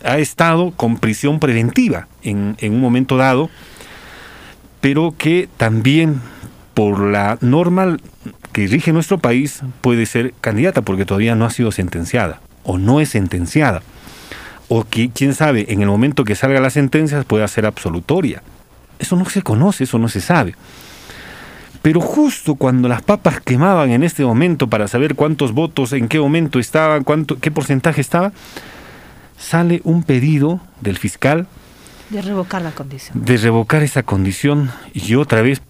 ha 0.04 0.18
estado 0.18 0.72
con 0.72 0.98
prisión 0.98 1.40
preventiva 1.40 2.10
en, 2.22 2.58
en 2.60 2.74
un 2.74 2.82
momento 2.82 3.16
dado, 3.16 3.50
pero 4.82 5.14
que 5.18 5.48
también 5.58 6.22
por 6.74 7.00
la 7.00 7.38
norma 7.42 7.98
que 8.52 8.68
rige 8.68 8.92
nuestro 8.92 9.20
país 9.20 9.62
puede 9.82 10.06
ser 10.06 10.34
candidata 10.42 10.82
porque 10.82 11.06
todavía 11.06 11.36
no 11.36 11.46
ha 11.46 11.52
sido 11.52 11.72
sentenciada 11.72 12.42
o 12.64 12.78
no 12.78 13.00
es 13.00 13.10
sentenciada. 13.10 13.82
O 14.68 14.86
que, 14.86 15.10
quién 15.10 15.34
sabe, 15.36 15.66
en 15.70 15.82
el 15.82 15.88
momento 15.88 16.24
que 16.24 16.36
salga 16.36 16.62
la 16.62 16.70
sentencia 16.70 17.24
pueda 17.24 17.48
ser 17.48 17.66
absolutoria. 17.66 18.42
Eso 19.00 19.16
no 19.16 19.26
se 19.26 19.42
conoce, 19.42 19.84
eso 19.84 19.98
no 19.98 20.08
se 20.08 20.22
sabe. 20.22 20.56
Pero 21.82 22.00
justo 22.00 22.56
cuando 22.56 22.88
las 22.88 23.02
papas 23.02 23.42
quemaban 23.42 23.92
en 23.92 24.04
este 24.04 24.24
momento 24.24 24.68
para 24.68 24.88
saber 24.88 25.16
cuántos 25.16 25.52
votos, 25.52 25.94
en 25.94 26.08
qué 26.08 26.20
momento 26.20 26.60
estaban, 26.60 27.04
cuánto, 27.04 27.40
qué 27.40 27.52
porcentaje 27.52 28.00
estaba, 28.00 28.32
sale 29.38 29.82
un 29.84 30.04
pedido 30.04 30.62
del 30.80 30.98
fiscal 30.98 31.48
de 32.12 32.22
revocar 32.22 32.62
la 32.62 32.72
condición. 32.72 33.24
De 33.24 33.38
revocar 33.38 33.84
esa 33.84 34.04
condición 34.04 34.72
y 34.94 35.16
otra 35.16 35.42
vez 35.42 35.62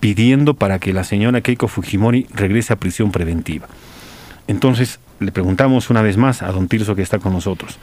pidiendo 0.00 0.54
para 0.54 0.78
que 0.78 0.92
la 0.92 1.04
señora 1.04 1.40
Keiko 1.40 1.66
Fujimori 1.66 2.26
regrese 2.32 2.72
a 2.72 2.76
prisión 2.76 3.10
preventiva. 3.10 3.66
Entonces, 4.46 5.00
le 5.18 5.32
preguntamos 5.32 5.90
una 5.90 6.02
vez 6.02 6.16
más 6.16 6.42
a 6.42 6.52
don 6.52 6.68
Tirso 6.68 6.94
que 6.94 7.02
está 7.02 7.18
con 7.18 7.32
nosotros, 7.32 7.78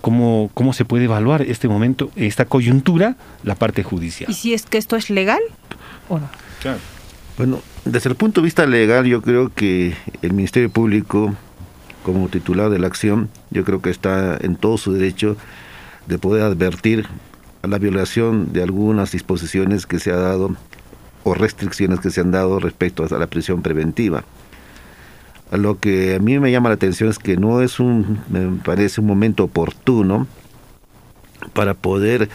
¿cómo, 0.00 0.50
cómo 0.54 0.72
se 0.72 0.84
puede 0.84 1.04
evaluar 1.04 1.42
este 1.42 1.68
momento, 1.68 2.10
esta 2.16 2.46
coyuntura, 2.46 3.16
la 3.42 3.54
parte 3.54 3.82
judicial? 3.82 4.30
¿Y 4.30 4.34
si 4.34 4.54
es 4.54 4.64
que 4.64 4.78
esto 4.78 4.96
es 4.96 5.10
legal 5.10 5.40
o 6.08 6.18
no? 6.18 6.28
Bueno, 7.36 7.60
desde 7.84 8.10
el 8.10 8.16
punto 8.16 8.40
de 8.40 8.44
vista 8.46 8.64
legal 8.64 9.06
yo 9.06 9.20
creo 9.20 9.52
que 9.52 9.94
el 10.22 10.32
Ministerio 10.32 10.70
Público 10.70 11.34
como 12.04 12.28
titular 12.28 12.70
de 12.70 12.78
la 12.78 12.86
acción, 12.86 13.30
yo 13.50 13.64
creo 13.64 13.80
que 13.82 13.90
está 13.90 14.38
en 14.40 14.56
todo 14.56 14.78
su 14.78 14.92
derecho 14.92 15.36
de 16.06 16.18
poder 16.18 16.42
advertir 16.42 17.08
la 17.66 17.78
violación 17.78 18.52
de 18.52 18.62
algunas 18.62 19.12
disposiciones 19.12 19.86
que 19.86 19.98
se 19.98 20.10
ha 20.10 20.16
dado 20.16 20.56
o 21.24 21.34
restricciones 21.34 22.00
que 22.00 22.10
se 22.10 22.20
han 22.20 22.30
dado 22.30 22.60
respecto 22.60 23.04
a 23.04 23.18
la 23.18 23.26
prisión 23.26 23.62
preventiva. 23.62 24.24
Lo 25.50 25.78
que 25.78 26.16
a 26.16 26.18
mí 26.18 26.38
me 26.38 26.50
llama 26.50 26.68
la 26.68 26.74
atención 26.74 27.08
es 27.10 27.18
que 27.18 27.36
no 27.36 27.62
es 27.62 27.80
un, 27.80 28.20
me 28.28 28.60
parece 28.62 29.00
un 29.00 29.06
momento 29.06 29.44
oportuno 29.44 30.26
para 31.52 31.74
poder 31.74 32.28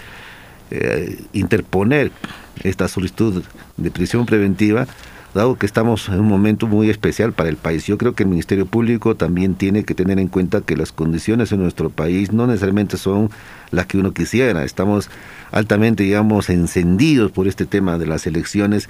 eh, 0.72 1.22
interponer 1.34 2.12
esta 2.64 2.88
solicitud 2.88 3.44
de 3.78 3.92
prisión 3.92 4.26
preventiva, 4.26 4.88
dado 5.34 5.58
que 5.58 5.66
estamos 5.66 6.08
en 6.10 6.20
un 6.20 6.28
momento 6.28 6.68
muy 6.68 6.90
especial 6.90 7.34
para 7.34 7.50
el 7.50 7.58
país. 7.58 7.86
Yo 7.86 7.98
creo 7.98 8.14
que 8.14 8.24
el 8.24 8.30
Ministerio 8.30 8.66
Público 8.66 9.16
también 9.16 9.56
tiene 9.56 9.84
que 9.84 9.96
tener 9.96 10.20
en 10.20 10.28
cuenta 10.28 10.62
que 10.62 10.76
las 10.76 10.92
condiciones 10.92 11.52
en 11.52 11.62
nuestro 11.62 11.90
país 11.90 12.32
no 12.32 12.48
necesariamente 12.48 12.98
son 12.98 13.30
las 13.72 13.86
que 13.86 13.98
uno 13.98 14.14
quisiera. 14.14 14.64
Estamos 14.64 15.10
altamente, 15.52 16.04
digamos, 16.04 16.50
encendidos 16.50 17.32
por 17.32 17.48
este 17.48 17.66
tema 17.66 17.98
de 17.98 18.08
las 18.08 18.28
elecciones 18.28 18.90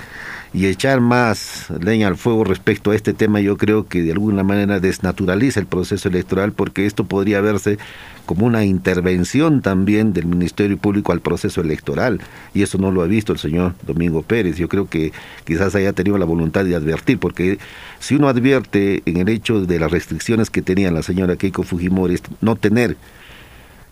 y 0.54 0.66
echar 0.66 1.00
más 1.00 1.68
leña 1.80 2.08
al 2.08 2.18
fuego 2.18 2.44
respecto 2.44 2.92
a 2.92 2.96
este 2.96 3.14
tema 3.14 3.40
yo 3.40 3.56
creo 3.58 3.88
que 3.88 4.02
de 4.02 4.12
alguna 4.12 4.44
manera 4.44 4.80
desnaturaliza 4.80 5.60
el 5.60 5.68
proceso 5.68 6.10
electoral 6.10 6.52
porque 6.54 6.86
esto 6.86 7.04
podría 7.06 7.40
verse 7.40 7.78
como 8.26 8.46
una 8.46 8.66
intervención 8.66 9.62
también 9.62 10.14
del 10.14 10.26
Ministerio 10.26 10.78
Público 10.78 11.12
al 11.12 11.22
proceso 11.22 11.62
electoral 11.62 12.20
y 12.54 12.62
eso 12.62 12.78
no 12.78 12.92
lo 12.92 13.02
ha 13.02 13.08
visto 13.08 13.34
el 13.34 13.40
señor 13.40 13.74
Domingo 13.86 14.22
Pérez. 14.22 14.58
Yo 14.58 14.68
creo 14.70 14.88
que 14.88 15.12
quizás 15.46 15.76
haya 15.76 15.94
tenido 15.94 16.18
la 16.18 16.26
voluntad 16.26 16.66
de 16.66 16.76
advertir 16.76 17.20
porque 17.20 17.58
si 18.00 18.16
uno 18.16 18.28
advierte 18.28 19.02
en 19.06 19.18
el 19.18 19.30
hecho 19.30 19.66
de 19.66 19.80
las 19.80 19.92
restricciones 19.92 20.50
que 20.50 20.62
tenía 20.62 20.92
la 20.92 21.04
señora 21.04 21.38
Keiko 21.38 21.64
Fujimori, 21.64 22.20
no 22.42 22.56
tener 22.56 22.98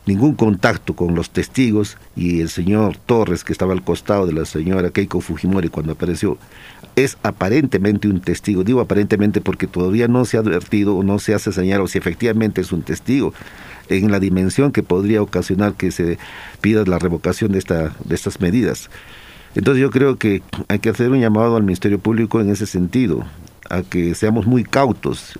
ningún 0.08 0.34
contacto 0.34 0.96
con 0.96 1.14
los 1.14 1.30
testigos 1.30 1.98
y 2.16 2.40
el 2.42 2.50
señor 2.50 2.98
Torres, 2.98 3.44
que 3.44 3.52
estaba 3.52 3.74
al 3.74 3.84
costado 3.84 4.26
de 4.26 4.34
la 4.34 4.46
señora 4.46 4.90
Keiko 4.90 5.22
Fujimori 5.22 5.70
cuando 5.70 5.92
apareció, 5.92 6.38
es 6.96 7.18
aparentemente 7.22 8.08
un 8.08 8.22
testigo. 8.22 8.64
Digo 8.64 8.82
aparentemente 8.82 9.42
porque 9.42 9.68
todavía 9.68 10.08
no 10.08 10.26
se 10.26 10.38
ha 10.38 10.40
advertido 10.40 10.96
o 10.96 11.04
no 11.04 11.20
se 11.20 11.34
hace 11.34 11.52
señalar 11.52 11.88
si 11.90 11.98
efectivamente 11.98 12.62
es 12.62 12.72
un 12.72 12.82
testigo 12.82 13.34
en 13.90 14.12
la 14.12 14.20
dimensión 14.20 14.72
que 14.72 14.84
podría 14.84 15.22
ocasionar 15.22 15.74
que 15.74 15.92
se 15.92 16.18
pida 16.62 16.84
la 16.86 17.00
revocación 17.00 17.52
de, 17.52 17.60
esta, 17.60 17.94
de 18.04 18.16
estas 18.16 18.42
medidas. 18.42 18.90
Entonces 19.56 19.82
yo 19.82 19.92
creo 19.92 20.18
que 20.18 20.42
hay 20.68 20.80
que 20.80 20.90
hacer 20.90 21.12
un 21.12 21.20
llamado 21.20 21.56
al 21.56 21.64
Ministerio 21.64 22.00
Público 22.00 22.42
en 22.42 22.50
ese 22.50 22.66
sentido, 22.66 23.26
a 23.70 23.82
que 23.82 24.16
seamos 24.16 24.46
muy 24.46 24.64
cautos 24.64 25.40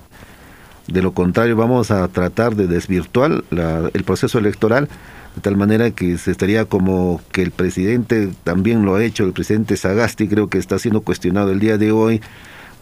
de 0.88 1.02
lo 1.02 1.12
contrario, 1.12 1.56
vamos 1.56 1.92
a 1.92 2.08
tratar 2.08 2.56
de 2.56 2.68
desvirtuar 2.68 3.44
el 3.52 4.04
proceso 4.04 4.40
electoral 4.40 4.88
de 5.36 5.42
tal 5.42 5.56
manera 5.56 5.92
que 5.92 6.18
se 6.18 6.32
estaría 6.32 6.66
como 6.66 7.22
que 7.32 7.44
el 7.44 7.52
presidente 7.52 8.30
también 8.44 8.86
lo 8.86 8.96
ha 8.96 9.04
hecho, 9.04 9.24
el 9.24 9.34
presidente 9.34 9.78
Sagasti 9.78 10.28
creo 10.28 10.50
que 10.50 10.58
está 10.58 10.80
siendo 10.80 11.02
cuestionado 11.02 11.52
el 11.52 11.60
día 11.60 11.78
de 11.78 11.92
hoy 11.92 12.22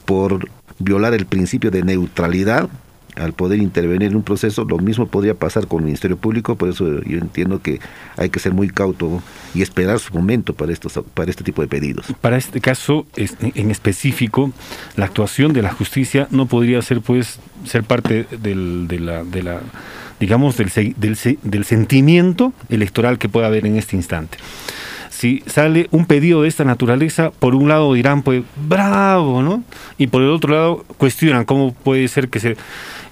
por 0.05 0.47
violar 0.79 1.13
el 1.13 1.25
principio 1.25 1.69
de 1.69 1.83
neutralidad 1.83 2.69
al 3.15 3.33
poder 3.33 3.59
intervenir 3.59 4.09
en 4.09 4.15
un 4.15 4.23
proceso, 4.23 4.65
lo 4.65 4.77
mismo 4.77 5.07
podría 5.07 5.33
pasar 5.33 5.67
con 5.67 5.79
el 5.79 5.85
Ministerio 5.85 6.17
Público, 6.17 6.55
por 6.55 6.69
eso 6.69 7.01
yo 7.03 7.17
entiendo 7.17 7.61
que 7.61 7.79
hay 8.17 8.29
que 8.29 8.39
ser 8.39 8.53
muy 8.53 8.69
cauto 8.69 9.21
y 9.53 9.61
esperar 9.61 9.99
su 9.99 10.13
momento 10.13 10.53
para 10.53 10.71
estos 10.71 10.99
para 11.13 11.29
este 11.29 11.43
tipo 11.43 11.61
de 11.61 11.67
pedidos. 11.67 12.07
Para 12.21 12.37
este 12.37 12.61
caso 12.61 13.05
en 13.15 13.71
específico, 13.71 14.51
la 14.95 15.05
actuación 15.05 15.53
de 15.53 15.61
la 15.61 15.71
justicia 15.71 16.27
no 16.31 16.45
podría 16.45 16.81
ser 16.81 17.01
pues 17.01 17.39
ser 17.65 17.83
parte 17.83 18.25
del, 18.41 18.87
de 18.87 18.99
la, 18.99 19.61
digamos 20.19 20.57
del, 20.57 20.71
del 21.43 21.65
sentimiento 21.65 22.53
electoral 22.69 23.17
que 23.17 23.29
pueda 23.29 23.47
haber 23.47 23.65
en 23.65 23.77
este 23.77 23.95
instante 23.95 24.37
si 25.15 25.43
sale 25.45 25.87
un 25.91 26.05
pedido 26.05 26.41
de 26.41 26.49
esta 26.49 26.65
naturaleza, 26.65 27.31
por 27.31 27.55
un 27.55 27.69
lado 27.69 27.93
dirán, 27.93 28.21
pues, 28.21 28.43
bravo, 28.67 29.41
¿no? 29.41 29.63
Y 29.97 30.07
por 30.07 30.21
el 30.21 30.29
otro 30.29 30.53
lado 30.53 30.85
cuestionan 30.97 31.45
cómo 31.45 31.73
puede 31.73 32.07
ser 32.09 32.27
que 32.27 32.39
se 32.39 32.57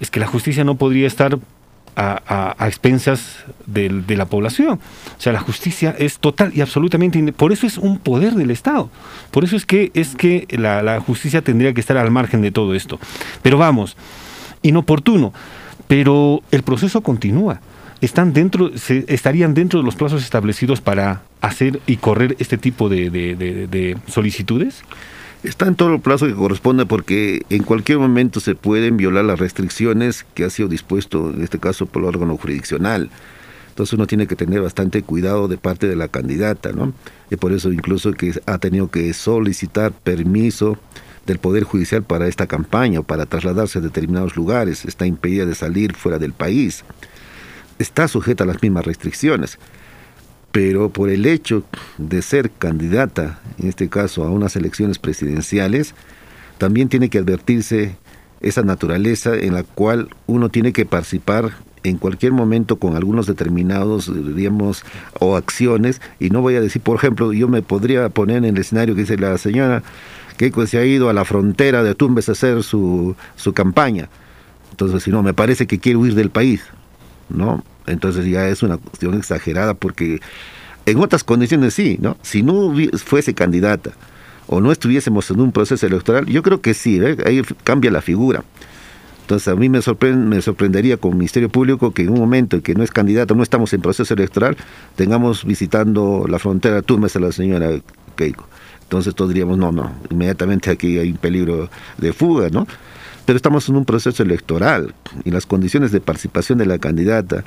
es 0.03 0.11
que 0.11 0.19
la 0.19 0.27
justicia 0.27 0.65
no 0.65 0.75
podría 0.75 1.07
estar 1.07 1.39
a, 1.95 2.55
expensas 2.67 3.45
de, 3.65 4.03
la 4.17 4.25
población. 4.25 4.79
O 5.17 5.21
sea, 5.21 5.31
la 5.31 5.39
justicia 5.39 5.95
es 5.97 6.19
total 6.19 6.51
y 6.53 6.59
absolutamente... 6.59 7.31
Por 7.31 7.53
eso 7.53 7.65
es 7.65 7.77
un 7.77 7.99
poder 7.99 8.33
del 8.33 8.51
Estado. 8.51 8.89
Por 9.31 9.45
eso 9.45 9.55
es 9.55 9.65
que, 9.65 9.91
es 9.93 10.15
que 10.15 10.45
la, 10.51 10.99
justicia 10.99 11.41
tendría 11.41 11.73
que 11.73 11.79
estar 11.79 11.95
al 11.95 12.11
margen 12.11 12.41
de 12.41 12.51
todo 12.51 12.75
esto. 12.75 12.99
Pero 13.41 13.57
vamos, 13.57 13.95
inoportuno. 14.61 15.33
Pero 15.87 16.41
el 16.51 16.63
proceso 16.63 16.99
continúa. 17.01 17.61
Están 18.01 18.33
dentro, 18.33 18.77
se, 18.77 19.05
estarían 19.07 19.53
dentro 19.53 19.79
de 19.79 19.85
los 19.85 19.95
plazos 19.95 20.21
establecidos 20.21 20.81
para 20.81 21.21
hacer 21.39 21.79
y 21.87 21.95
correr 21.95 22.35
este 22.39 22.57
tipo 22.57 22.89
de 22.89 23.97
solicitudes. 24.07 24.83
Está 25.43 25.67
en 25.67 25.75
todo 25.75 25.93
el 25.93 25.99
plazo 25.99 26.25
que 26.25 26.33
corresponde 26.33 26.85
porque 26.85 27.41
en 27.49 27.63
cualquier 27.63 27.99
momento 27.99 28.39
se 28.39 28.55
pueden 28.55 28.95
violar 28.95 29.25
las 29.25 29.39
restricciones 29.39 30.25
que 30.35 30.45
ha 30.45 30.49
sido 30.49 30.69
dispuesto, 30.69 31.31
en 31.31 31.43
este 31.43 31.59
caso, 31.59 31.85
por 31.85 32.01
el 32.01 32.07
órgano 32.07 32.37
jurisdiccional. 32.37 33.09
Entonces 33.67 33.91
uno 33.91 34.07
tiene 34.07 34.25
que 34.25 34.37
tener 34.37 34.61
bastante 34.61 35.01
cuidado 35.01 35.49
de 35.49 35.57
parte 35.57 35.85
de 35.87 35.97
la 35.97 36.07
candidata, 36.07 36.71
¿no? 36.71 36.93
Y 37.29 37.35
por 37.35 37.51
eso 37.51 37.73
incluso 37.73 38.13
que 38.13 38.39
ha 38.45 38.57
tenido 38.59 38.89
que 38.89 39.11
solicitar 39.13 39.91
permiso 39.91 40.77
del 41.25 41.39
Poder 41.39 41.63
Judicial 41.63 42.03
para 42.03 42.27
esta 42.27 42.47
campaña 42.47 43.01
o 43.01 43.03
para 43.03 43.25
trasladarse 43.25 43.79
a 43.79 43.81
determinados 43.81 44.37
lugares, 44.37 44.85
está 44.85 45.05
impedida 45.05 45.45
de 45.45 45.55
salir 45.55 45.93
fuera 45.93 46.19
del 46.19 46.31
país, 46.31 46.85
está 47.79 48.07
sujeta 48.07 48.45
a 48.45 48.47
las 48.47 48.61
mismas 48.61 48.85
restricciones 48.85 49.59
pero 50.53 50.89
por 50.89 51.09
el 51.09 51.25
hecho 51.25 51.63
de 51.97 52.21
ser 52.21 52.51
candidata, 52.51 53.39
en 53.57 53.67
este 53.67 53.89
caso 53.89 54.23
a 54.23 54.29
unas 54.29 54.55
elecciones 54.55 54.99
presidenciales, 54.99 55.95
también 56.59 56.89
tiene 56.89 57.09
que 57.09 57.17
advertirse 57.17 57.97
esa 58.39 58.61
naturaleza 58.61 59.35
en 59.35 59.55
la 59.55 59.63
cual 59.63 60.09
uno 60.27 60.49
tiene 60.49 60.71
que 60.71 60.85
participar 60.85 61.53
en 61.81 61.97
cualquier 61.97 62.33
momento 62.33 62.77
con 62.77 62.95
algunos 62.95 63.25
determinados, 63.25 64.11
digamos, 64.35 64.85
o 65.19 65.35
acciones, 65.35 66.01
y 66.19 66.29
no 66.29 66.41
voy 66.41 66.55
a 66.55 66.61
decir, 66.61 66.83
por 66.83 66.97
ejemplo, 66.97 67.33
yo 67.33 67.47
me 67.47 67.63
podría 67.63 68.07
poner 68.09 68.37
en 68.37 68.45
el 68.45 68.57
escenario 68.59 68.93
que 68.93 69.01
dice 69.01 69.17
la 69.17 69.39
señora 69.39 69.81
que 70.37 70.51
se 70.67 70.77
ha 70.77 70.85
ido 70.85 71.09
a 71.09 71.13
la 71.13 71.25
frontera 71.25 71.81
de 71.81 71.95
Tumbes 71.95 72.29
a 72.29 72.33
hacer 72.33 72.61
su, 72.61 73.15
su 73.35 73.53
campaña. 73.53 74.07
Entonces, 74.69 75.01
si 75.01 75.09
no, 75.09 75.23
me 75.23 75.33
parece 75.33 75.65
que 75.65 75.79
quiere 75.79 75.97
huir 75.97 76.13
del 76.13 76.29
país, 76.29 76.61
¿no? 77.29 77.63
Entonces 77.87 78.25
ya 78.25 78.47
es 78.47 78.63
una 78.63 78.77
cuestión 78.77 79.15
exagerada 79.15 79.73
porque 79.73 80.19
en 80.85 80.99
otras 80.99 81.23
condiciones 81.23 81.73
sí, 81.73 81.97
¿no? 82.01 82.17
Si 82.21 82.43
no 82.43 82.73
fuese 82.97 83.33
candidata 83.33 83.91
o 84.47 84.61
no 84.61 84.71
estuviésemos 84.71 85.29
en 85.31 85.39
un 85.39 85.51
proceso 85.51 85.85
electoral, 85.85 86.25
yo 86.25 86.43
creo 86.43 86.61
que 86.61 86.73
sí, 86.73 86.99
¿eh? 87.01 87.17
ahí 87.25 87.41
cambia 87.63 87.91
la 87.91 88.01
figura. 88.01 88.43
Entonces 89.21 89.47
a 89.47 89.55
mí 89.55 89.69
me, 89.69 89.79
me 89.79 90.41
sorprendería 90.41 90.97
como 90.97 91.15
Ministerio 91.15 91.47
Público 91.47 91.93
que 91.93 92.01
en 92.01 92.09
un 92.09 92.19
momento 92.19 92.57
en 92.57 92.61
que 92.61 92.75
no 92.75 92.83
es 92.83 92.91
candidato, 92.91 93.35
no 93.35 93.43
estamos 93.43 93.71
en 93.73 93.81
proceso 93.81 94.13
electoral, 94.13 94.57
tengamos 94.97 95.45
visitando 95.45 96.25
la 96.27 96.39
frontera 96.39 96.81
Tumbes 96.81 97.15
a 97.15 97.19
la 97.19 97.31
señora 97.31 97.69
Keiko. 98.17 98.45
Entonces 98.81 99.15
todos 99.15 99.29
diríamos, 99.29 99.57
no, 99.57 99.71
no, 99.71 99.93
inmediatamente 100.09 100.69
aquí 100.69 100.99
hay 100.99 101.11
un 101.11 101.17
peligro 101.17 101.69
de 101.97 102.11
fuga, 102.11 102.49
¿no? 102.49 102.67
Pero 103.25 103.37
estamos 103.37 103.69
en 103.69 103.75
un 103.77 103.85
proceso 103.85 104.21
electoral 104.23 104.93
y 105.23 105.31
las 105.31 105.45
condiciones 105.45 105.91
de 105.91 106.01
participación 106.01 106.57
de 106.57 106.65
la 106.65 106.77
candidata, 106.77 107.43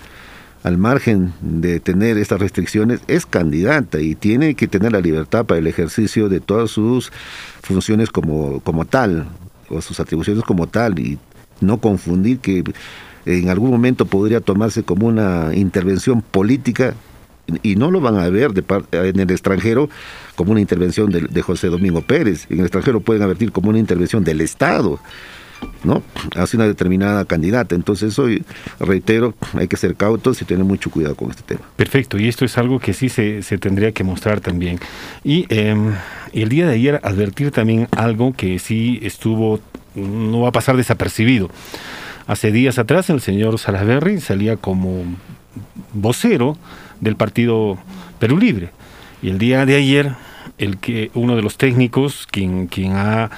al 0.63 0.79
margen 0.79 1.33
de 1.41 1.81
tener 1.81 2.17
estas 2.17 2.41
restricciones, 2.41 3.01
es 3.09 3.27
candidata 3.27 4.01
y 4.01 4.15
tiene 4.15 4.55
que 4.55 4.67
tener 4.67 4.93
la 4.93 5.01
libertad 5.01 5.45
para 5.45 5.59
el 5.59 5.67
ejercicio 5.67 6.29
de 6.29 6.41
todas 6.41 6.71
sus 6.71 7.13
funciones 7.63 8.11
como, 8.11 8.61
como 8.61 8.85
tal, 8.85 9.27
o 9.69 9.81
sus 9.83 10.01
atribuciones 10.01 10.43
como 10.45 10.67
tal, 10.67 10.99
y 10.99 11.19
no 11.61 11.79
confundir 11.79 12.39
que 12.39 12.65
en 13.27 13.49
algún 13.51 13.71
momento 13.71 14.07
podría 14.07 14.41
tomarse 14.41 14.83
como 14.83 15.07
una 15.07 15.55
intervención 15.55 16.23
política 16.23 16.95
y 17.63 17.77
no 17.77 17.91
lo 17.91 18.01
van 18.01 18.17
a 18.17 18.29
ver 18.29 18.51
en 18.93 19.21
el 19.21 19.31
extranjero 19.31 19.89
como 20.35 20.53
una 20.53 20.61
intervención 20.61 21.11
de, 21.11 21.21
de 21.23 21.43
José 21.43 21.69
Domingo 21.69 22.01
Pérez, 22.01 22.47
en 22.51 22.59
el 22.59 22.65
extranjero 22.65 23.01
pueden 23.01 23.23
advertir 23.23 23.53
como 23.53 23.69
una 23.69 23.79
intervención 23.79 24.25
del 24.25 24.41
Estado. 24.41 24.99
¿No? 25.85 26.03
Hace 26.35 26.57
una 26.57 26.67
determinada 26.67 27.25
candidata. 27.25 27.75
Entonces, 27.75 28.19
hoy 28.19 28.45
reitero, 28.81 29.35
hay 29.55 29.69
que 29.69 29.77
ser 29.77 29.95
cautos 29.95 30.43
y 30.43 30.45
tener 30.45 30.65
mucho 30.65 30.91
cuidado 30.91 31.15
con 31.15 31.31
este 31.31 31.43
tema. 31.43 31.63
Perfecto, 31.77 32.19
y 32.19 32.29
esto 32.29 32.45
es 32.45 32.59
algo 32.59 32.79
que 32.79 32.93
sí 32.93 33.09
se, 33.09 33.43
tendría 33.59 33.93
que 33.93 34.05
mostrar 34.05 34.41
también. 34.41 34.79
Y 35.25 35.47
em, 35.49 35.95
el 36.33 36.49
día 36.49 36.67
de 36.67 36.75
ayer 36.75 37.01
advertir 37.03 37.51
también 37.51 37.89
algo 37.97 38.33
que 38.35 38.59
sí 38.59 38.99
estuvo, 39.03 39.61
no 39.95 40.41
va 40.41 40.49
a 40.49 40.53
pasar 40.53 40.77
desapercibido. 40.77 41.51
Hace 42.27 42.51
días 42.51 42.79
atrás 42.79 43.09
el 43.11 43.21
señor 43.21 43.59
Salaverry 43.59 44.21
salía 44.21 44.57
como 44.57 45.05
vocero 45.93 46.59
del 47.01 47.17
partido 47.17 47.79
Perú 48.19 48.39
Libre. 48.39 48.71
Y 49.23 49.31
el 49.31 49.39
día 49.39 49.65
de 49.65 49.77
ayer, 49.77 50.15
el 50.59 50.79
que 50.79 51.11
uno 51.15 51.37
de 51.37 51.43
los 51.43 51.57
técnicos, 51.57 52.27
quien, 52.31 52.67
quien 52.67 52.95
ha 52.95 53.31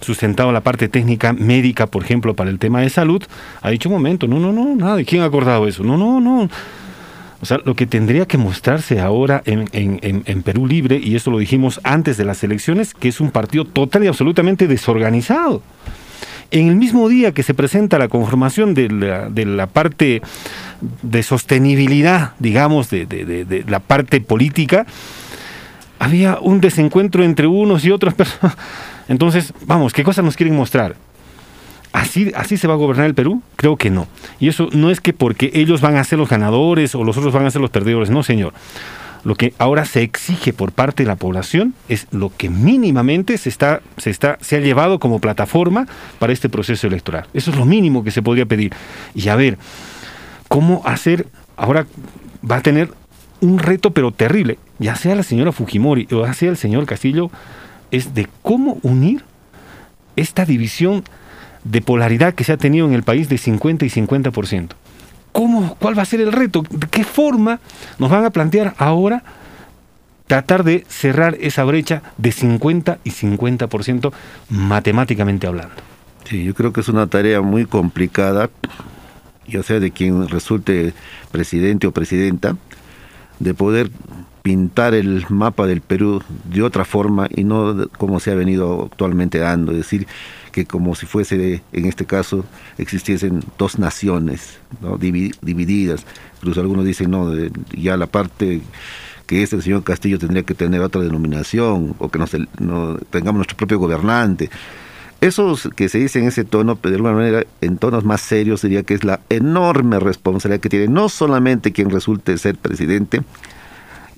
sustentado 0.00 0.52
la 0.52 0.60
parte 0.60 0.88
técnica 0.88 1.32
médica, 1.32 1.86
por 1.86 2.04
ejemplo, 2.04 2.34
para 2.34 2.50
el 2.50 2.58
tema 2.58 2.80
de 2.80 2.90
salud, 2.90 3.22
ha 3.62 3.70
dicho 3.70 3.88
un 3.88 3.94
momento, 3.94 4.26
no, 4.26 4.38
no, 4.38 4.52
no, 4.52 4.74
nada, 4.74 5.02
¿quién 5.04 5.22
ha 5.22 5.26
acordado 5.26 5.66
eso? 5.66 5.82
No, 5.82 5.96
no, 5.96 6.20
no. 6.20 6.48
O 7.40 7.46
sea, 7.46 7.60
lo 7.64 7.74
que 7.74 7.86
tendría 7.86 8.26
que 8.26 8.38
mostrarse 8.38 8.98
ahora 8.98 9.42
en, 9.44 9.68
en, 9.72 10.22
en, 10.24 10.42
Perú 10.42 10.66
Libre, 10.66 10.98
y 11.02 11.16
eso 11.16 11.30
lo 11.30 11.38
dijimos 11.38 11.80
antes 11.84 12.16
de 12.16 12.24
las 12.24 12.42
elecciones, 12.42 12.94
que 12.94 13.08
es 13.08 13.20
un 13.20 13.30
partido 13.30 13.64
total 13.64 14.04
y 14.04 14.06
absolutamente 14.06 14.66
desorganizado. 14.66 15.62
En 16.50 16.68
el 16.68 16.76
mismo 16.76 17.08
día 17.08 17.32
que 17.32 17.42
se 17.42 17.54
presenta 17.54 17.98
la 17.98 18.08
conformación 18.08 18.72
de 18.72 18.88
la, 18.88 19.28
de 19.28 19.44
la 19.44 19.66
parte 19.66 20.22
de 21.02 21.22
sostenibilidad, 21.22 22.32
digamos, 22.38 22.88
de, 22.88 23.04
de, 23.04 23.44
de, 23.44 23.64
la 23.68 23.80
parte 23.80 24.20
política, 24.20 24.86
había 25.98 26.38
un 26.40 26.60
desencuentro 26.60 27.24
entre 27.24 27.46
unos 27.46 27.84
y 27.84 27.90
otras 27.90 28.14
personas. 28.14 28.56
Entonces, 29.08 29.52
vamos, 29.66 29.92
¿qué 29.92 30.04
cosas 30.04 30.24
nos 30.24 30.36
quieren 30.36 30.56
mostrar? 30.56 30.96
¿Así, 31.92 32.32
¿Así 32.36 32.56
se 32.56 32.66
va 32.66 32.74
a 32.74 32.76
gobernar 32.76 33.06
el 33.06 33.14
Perú? 33.14 33.42
Creo 33.56 33.76
que 33.76 33.90
no. 33.90 34.06
Y 34.38 34.48
eso 34.48 34.68
no 34.72 34.90
es 34.90 35.00
que 35.00 35.12
porque 35.12 35.50
ellos 35.54 35.80
van 35.80 35.96
a 35.96 36.04
ser 36.04 36.18
los 36.18 36.28
ganadores 36.28 36.94
o 36.94 37.04
los 37.04 37.16
otros 37.16 37.32
van 37.32 37.46
a 37.46 37.50
ser 37.50 37.60
los 37.60 37.70
perdedores, 37.70 38.10
no, 38.10 38.22
señor. 38.22 38.52
Lo 39.24 39.34
que 39.34 39.54
ahora 39.58 39.84
se 39.86 40.02
exige 40.02 40.52
por 40.52 40.72
parte 40.72 41.02
de 41.02 41.08
la 41.08 41.16
población 41.16 41.74
es 41.88 42.06
lo 42.12 42.30
que 42.36 42.48
mínimamente 42.48 43.38
se, 43.38 43.48
está, 43.48 43.80
se, 43.96 44.10
está, 44.10 44.38
se 44.40 44.56
ha 44.56 44.60
llevado 44.60 44.98
como 44.98 45.20
plataforma 45.20 45.86
para 46.18 46.32
este 46.32 46.48
proceso 46.48 46.86
electoral. 46.86 47.26
Eso 47.34 47.50
es 47.50 47.56
lo 47.56 47.64
mínimo 47.64 48.04
que 48.04 48.10
se 48.10 48.22
podría 48.22 48.46
pedir. 48.46 48.72
Y 49.14 49.28
a 49.28 49.36
ver, 49.36 49.58
¿cómo 50.48 50.82
hacer? 50.84 51.26
Ahora 51.56 51.86
va 52.48 52.56
a 52.56 52.60
tener 52.60 52.90
un 53.40 53.58
reto 53.58 53.90
pero 53.90 54.12
terrible, 54.12 54.58
ya 54.78 54.96
sea 54.96 55.14
la 55.14 55.22
señora 55.22 55.52
Fujimori 55.52 56.06
o 56.12 56.24
ya 56.24 56.32
sea 56.32 56.50
el 56.50 56.56
señor 56.56 56.86
Castillo, 56.86 57.30
es 57.90 58.14
de 58.14 58.28
cómo 58.42 58.78
unir 58.82 59.24
esta 60.16 60.44
división 60.44 61.04
de 61.64 61.80
polaridad 61.80 62.34
que 62.34 62.44
se 62.44 62.52
ha 62.52 62.56
tenido 62.56 62.86
en 62.86 62.94
el 62.94 63.02
país 63.02 63.28
de 63.28 63.38
50 63.38 63.84
y 63.84 63.90
50%. 63.90 64.68
¿Cómo, 65.32 65.76
¿Cuál 65.78 65.98
va 65.98 66.02
a 66.02 66.06
ser 66.06 66.20
el 66.20 66.32
reto? 66.32 66.64
¿De 66.70 66.86
qué 66.86 67.04
forma 67.04 67.60
nos 67.98 68.10
van 68.10 68.24
a 68.24 68.30
plantear 68.30 68.74
ahora 68.78 69.22
tratar 70.26 70.64
de 70.64 70.84
cerrar 70.88 71.36
esa 71.40 71.64
brecha 71.64 72.02
de 72.16 72.32
50 72.32 72.98
y 73.04 73.10
50% 73.10 74.12
matemáticamente 74.48 75.46
hablando? 75.46 75.74
Sí, 76.24 76.44
yo 76.44 76.54
creo 76.54 76.72
que 76.72 76.80
es 76.80 76.88
una 76.88 77.06
tarea 77.06 77.40
muy 77.40 77.66
complicada, 77.66 78.50
ya 79.46 79.62
sea 79.62 79.78
de 79.78 79.90
quien 79.90 80.28
resulte 80.28 80.92
presidente 81.30 81.86
o 81.86 81.92
presidenta, 81.92 82.56
de 83.38 83.54
poder 83.54 83.90
pintar 84.46 84.94
el 84.94 85.26
mapa 85.28 85.66
del 85.66 85.80
Perú 85.80 86.22
de 86.44 86.62
otra 86.62 86.84
forma 86.84 87.28
y 87.34 87.42
no 87.42 87.88
como 87.98 88.20
se 88.20 88.30
ha 88.30 88.36
venido 88.36 88.84
actualmente 88.92 89.38
dando, 89.40 89.72
es 89.72 89.78
decir, 89.78 90.06
que 90.52 90.66
como 90.66 90.94
si 90.94 91.04
fuese, 91.04 91.64
en 91.72 91.86
este 91.86 92.04
caso, 92.04 92.44
existiesen 92.78 93.42
dos 93.58 93.80
naciones 93.80 94.60
¿no? 94.80 94.98
divididas. 94.98 96.06
Incluso 96.36 96.60
algunos 96.60 96.84
dicen, 96.84 97.10
no, 97.10 97.32
ya 97.76 97.96
la 97.96 98.06
parte 98.06 98.60
que 99.26 99.42
es 99.42 99.52
el 99.52 99.64
señor 99.64 99.82
Castillo 99.82 100.16
tendría 100.16 100.44
que 100.44 100.54
tener 100.54 100.80
otra 100.80 101.00
denominación 101.00 101.96
o 101.98 102.08
que 102.08 102.20
no, 102.20 102.98
tengamos 103.10 103.38
nuestro 103.38 103.56
propio 103.56 103.80
gobernante. 103.80 104.48
Eso 105.20 105.58
que 105.74 105.88
se 105.88 105.98
dice 105.98 106.20
en 106.20 106.28
ese 106.28 106.44
tono, 106.44 106.78
de 106.80 106.94
alguna 106.94 107.14
manera, 107.14 107.42
en 107.60 107.78
tonos 107.78 108.04
más 108.04 108.20
serios, 108.20 108.62
diría 108.62 108.84
que 108.84 108.94
es 108.94 109.02
la 109.02 109.22
enorme 109.28 109.98
responsabilidad 109.98 110.60
que 110.60 110.68
tiene 110.68 110.86
no 110.86 111.08
solamente 111.08 111.72
quien 111.72 111.90
resulte 111.90 112.38
ser 112.38 112.54
presidente, 112.54 113.22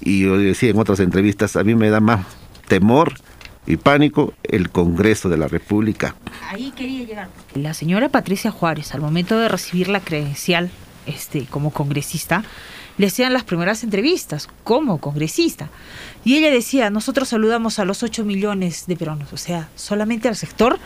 y 0.01 0.21
yo 0.23 0.39
decía 0.39 0.71
en 0.71 0.79
otras 0.79 1.01
entrevistas, 1.01 1.57
a 1.57 1.65
mí 1.65 1.75
me 1.75 1.91
da 1.91 2.01
más 2.01 2.27
temor 2.69 3.15
y 3.67 3.77
pánico 3.77 4.33
el 4.43 4.71
Congreso 4.71 5.29
de 5.29 5.37
la 5.37 5.49
República. 5.49 6.15
Ahí 6.49 6.73
quería 6.75 7.05
llegar. 7.05 7.29
La 7.55 7.75
señora 7.75 8.09
Patricia 8.09 8.51
Juárez, 8.51 8.95
al 8.95 9.01
momento 9.01 9.39
de 9.39 9.49
recibir 9.49 9.89
la 9.89 10.01
credencial 10.01 10.71
este, 11.07 11.45
como 11.47 11.71
congresista, 11.71 12.45
le 12.97 13.07
hacían 13.07 13.33
las 13.33 13.45
primeras 13.45 13.85
entrevistas 13.85 14.49
como 14.65 14.99
congresista. 14.99 15.71
Y 16.25 16.37
ella 16.37 16.51
decía, 16.51 16.91
nosotros 16.91 17.29
saludamos 17.29 17.79
a 17.79 17.85
los 17.85 18.03
8 18.03 18.25
millones 18.25 18.85
de 18.87 18.97
peruanos, 18.97 19.33
o 19.33 19.37
sea, 19.37 19.69
solamente 19.77 20.29
al 20.29 20.37
sector 20.37 20.79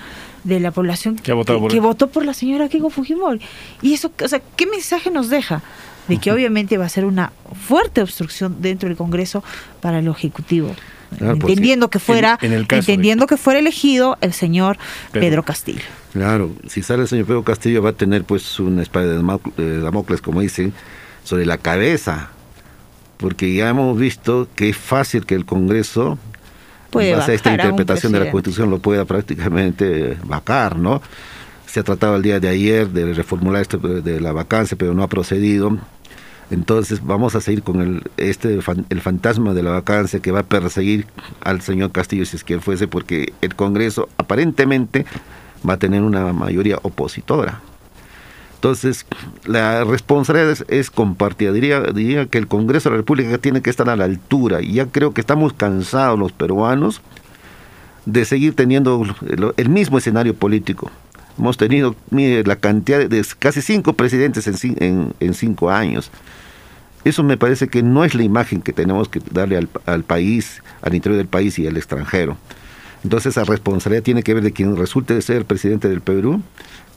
de 0.45 0.61
la 0.61 0.71
población 0.73 1.17
que, 1.17 1.33
que 1.71 1.81
votó 1.81 2.09
por 2.09 2.25
la 2.25 2.35
señora 2.35 2.69
Keiko 2.69 2.91
Fujimori. 2.91 3.41
Y 3.81 3.95
eso, 3.95 4.13
o 4.23 4.29
sea, 4.29 4.41
¿qué 4.57 4.67
mensaje 4.67 5.11
nos 5.11 5.31
deja? 5.31 5.63
De 6.09 6.18
que 6.18 6.32
obviamente 6.32 6.78
va 6.78 6.86
a 6.86 6.88
ser 6.88 7.05
una 7.05 7.32
fuerte 7.66 8.03
obstrucción 8.03 8.57
dentro 8.61 8.88
del 8.88 8.96
Congreso 8.96 9.44
para 9.80 10.00
el 10.00 10.09
Ejecutivo. 10.09 10.74
Pues 11.18 11.30
entendiendo 11.30 11.90
que 11.90 11.98
fuera 11.98 12.38
entendiendo 12.40 13.26
que 13.26 13.36
fuera 13.36 13.59
elegido 13.59 14.16
el 14.20 14.32
señor 14.32 14.78
Pedro. 15.12 15.42
Castillo. 15.42 15.82
Claro, 16.12 16.53
si 16.68 16.82
sale 16.82 17.03
el 17.03 17.09
señor 17.09 17.26
Pedro 17.26 17.42
Castillo 17.42 17.82
va 17.82 17.90
a 17.90 17.94
tener 17.94 18.24
pues 18.24 18.59
una 18.61 18.82
espada 18.82 19.07
de 19.57 19.80
Damocles, 19.80 20.20
como 20.20 20.40
dicen, 20.40 20.72
sobre 21.24 21.46
la 21.46 21.59
cabeza, 21.59 22.30
porque 23.16 23.55
ya 23.55 23.68
hemos 23.68 23.98
visto 23.98 24.48
que 24.57 24.70
es 24.70 24.76
fácil 24.76 25.26
que 25.26 25.34
el 25.34 25.44
Congreso, 25.44 26.18
Puede 26.90 27.14
base 27.14 27.32
a 27.32 27.34
esta 27.34 27.53
interpretación 27.53 28.12
de 28.12 28.20
la 28.20 28.30
Constitución, 28.30 28.70
lo 28.70 28.78
pueda 28.78 29.05
prácticamente 29.07 30.18
vacar, 30.24 30.76
¿no? 30.76 31.00
Se 31.73 31.81
ha 31.81 31.85
tratado 31.85 32.16
el 32.16 32.23
día 32.23 32.39
de 32.39 32.51
ayer 32.51 32.91
de 32.91 33.14
reformular 33.14 33.62
esto 33.62 33.79
de 33.79 34.20
la 34.20 34.33
vacancia, 34.33 34.77
pero 34.77 34.93
no 34.93 35.03
ha 35.03 35.09
procedido. 35.09 35.79
Entonces 36.51 37.03
vamos 37.03 37.35
a 37.35 37.41
seguir 37.41 37.62
con 37.62 37.81
el, 37.81 38.03
este, 38.18 38.59
el 38.91 39.01
fantasma 39.01 39.55
de 39.55 39.62
la 39.62 39.70
vacancia 39.70 40.20
que 40.20 40.33
va 40.33 40.41
a 40.41 40.43
perseguir 40.43 41.07
al 41.41 41.62
señor 41.62 41.91
Castillo 41.91 42.27
si 42.27 42.37
es 42.37 42.45
que 42.45 42.61
fuese, 42.61 42.89
porque 42.89 43.33
el 43.41 43.55
Congreso 43.55 44.11
aparentemente 44.18 45.07
va 45.66 45.73
a 45.73 45.79
tener 45.79 46.03
una 46.03 46.31
mayoría 46.35 46.79
opositora. 46.83 47.62
Entonces, 48.57 49.07
la 49.47 49.85
responsabilidad 49.85 50.59
es, 50.68 50.91
compartida. 50.91 51.53
Diría, 51.53 51.81
diría 51.81 52.27
que 52.27 52.37
el 52.37 52.49
Congreso 52.49 52.91
de 52.91 52.97
la 52.97 52.99
República 52.99 53.39
tiene 53.39 53.62
que 53.62 53.70
estar 53.70 53.89
a 53.89 53.97
la 53.97 54.05
altura. 54.05 54.61
Y 54.61 54.75
ya 54.75 54.89
creo 54.89 55.14
que 55.14 55.23
estamos 55.23 55.55
cansados 55.55 56.18
los 56.18 56.33
peruanos 56.33 57.01
de 58.05 58.27
seguir 58.27 58.55
teniendo 58.55 59.07
el, 59.57 59.68
mismo 59.70 59.97
escenario 59.97 60.35
político. 60.35 60.91
Hemos 61.39 61.57
tenido 61.57 61.97
mire, 62.11 62.45
la 62.45 62.57
cantidad 62.57 63.09
de, 63.09 63.26
casi 63.39 63.62
cinco 63.62 63.95
presidentes 63.95 64.47
en, 64.47 65.35
cinco 65.35 65.70
años. 65.70 66.11
Eso 67.05 67.22
me 67.22 67.37
parece 67.37 67.68
que 67.68 67.83
no 67.83 68.05
es 68.05 68.14
la 68.14 68.22
imagen 68.22 68.62
que 68.62 68.72
tenemos 68.72 69.09
que 69.09 69.20
darle 69.30 69.66
al, 69.87 70.05
país, 70.05 70.62
al 70.83 70.95
interior 70.95 71.16
del 71.18 71.26
país 71.26 71.59
y 71.59 71.66
al 71.66 71.76
extranjero. 71.76 72.37
Entonces 73.03 73.37
esa 73.37 73.45
responsabilidad 73.45 74.05
tiene 74.05 74.22
que 74.22 74.35
ver 74.35 74.45
de 74.45 74.53
quien 74.53 74.76
resulte 74.76 75.14
de 75.14 75.22
ser 75.22 75.45
presidente 75.45 75.89
del 75.89 76.01
Perú 76.01 76.43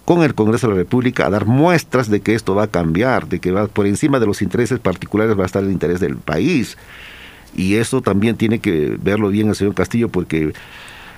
con 0.04 0.22
el 0.22 0.36
Congreso 0.36 0.68
de 0.68 0.74
la 0.74 0.78
República 0.78 1.26
a 1.26 1.30
dar 1.32 1.48
muestras 1.48 2.10
de 2.10 2.20
que 2.22 2.36
esto 2.36 2.54
va 2.54 2.66
a 2.66 2.68
cambiar, 2.68 3.28
de 3.28 3.40
que 3.40 3.52
va 3.52 3.68
por 3.68 3.88
encima 3.88 4.20
de 4.20 4.28
los 4.28 4.44
intereses 4.44 4.80
particulares 4.80 5.38
va 5.38 5.44
a 5.44 5.48
estar 5.48 5.64
el 5.64 5.72
interés 5.72 6.00
del 6.00 6.18
país. 6.18 6.78
Y 7.56 7.76
eso 7.76 8.02
también 8.02 8.36
tiene 8.36 8.60
que 8.60 8.98
verlo 9.02 9.30
bien 9.30 9.50
el 9.50 9.56
señor 9.56 9.74
Castillo 9.74 10.10
porque 10.10 10.54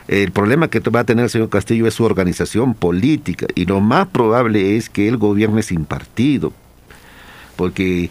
el 0.08 0.32
problema 0.32 0.70
que 0.70 0.80
va 0.80 1.02
a 1.02 1.04
tener 1.04 1.26
el 1.26 1.30
señor 1.30 1.50
Castillo 1.50 1.86
es 1.86 1.94
su 1.94 2.06
organización 2.06 2.74
política 2.74 3.48
y 3.56 3.66
lo 3.66 3.82
más 3.82 4.08
probable 4.08 4.78
es 4.78 4.90
que 4.90 5.08
él 5.08 5.18
gobierne 5.18 5.64
sin 5.64 5.86
partido. 5.86 6.54
Porque 7.58 8.10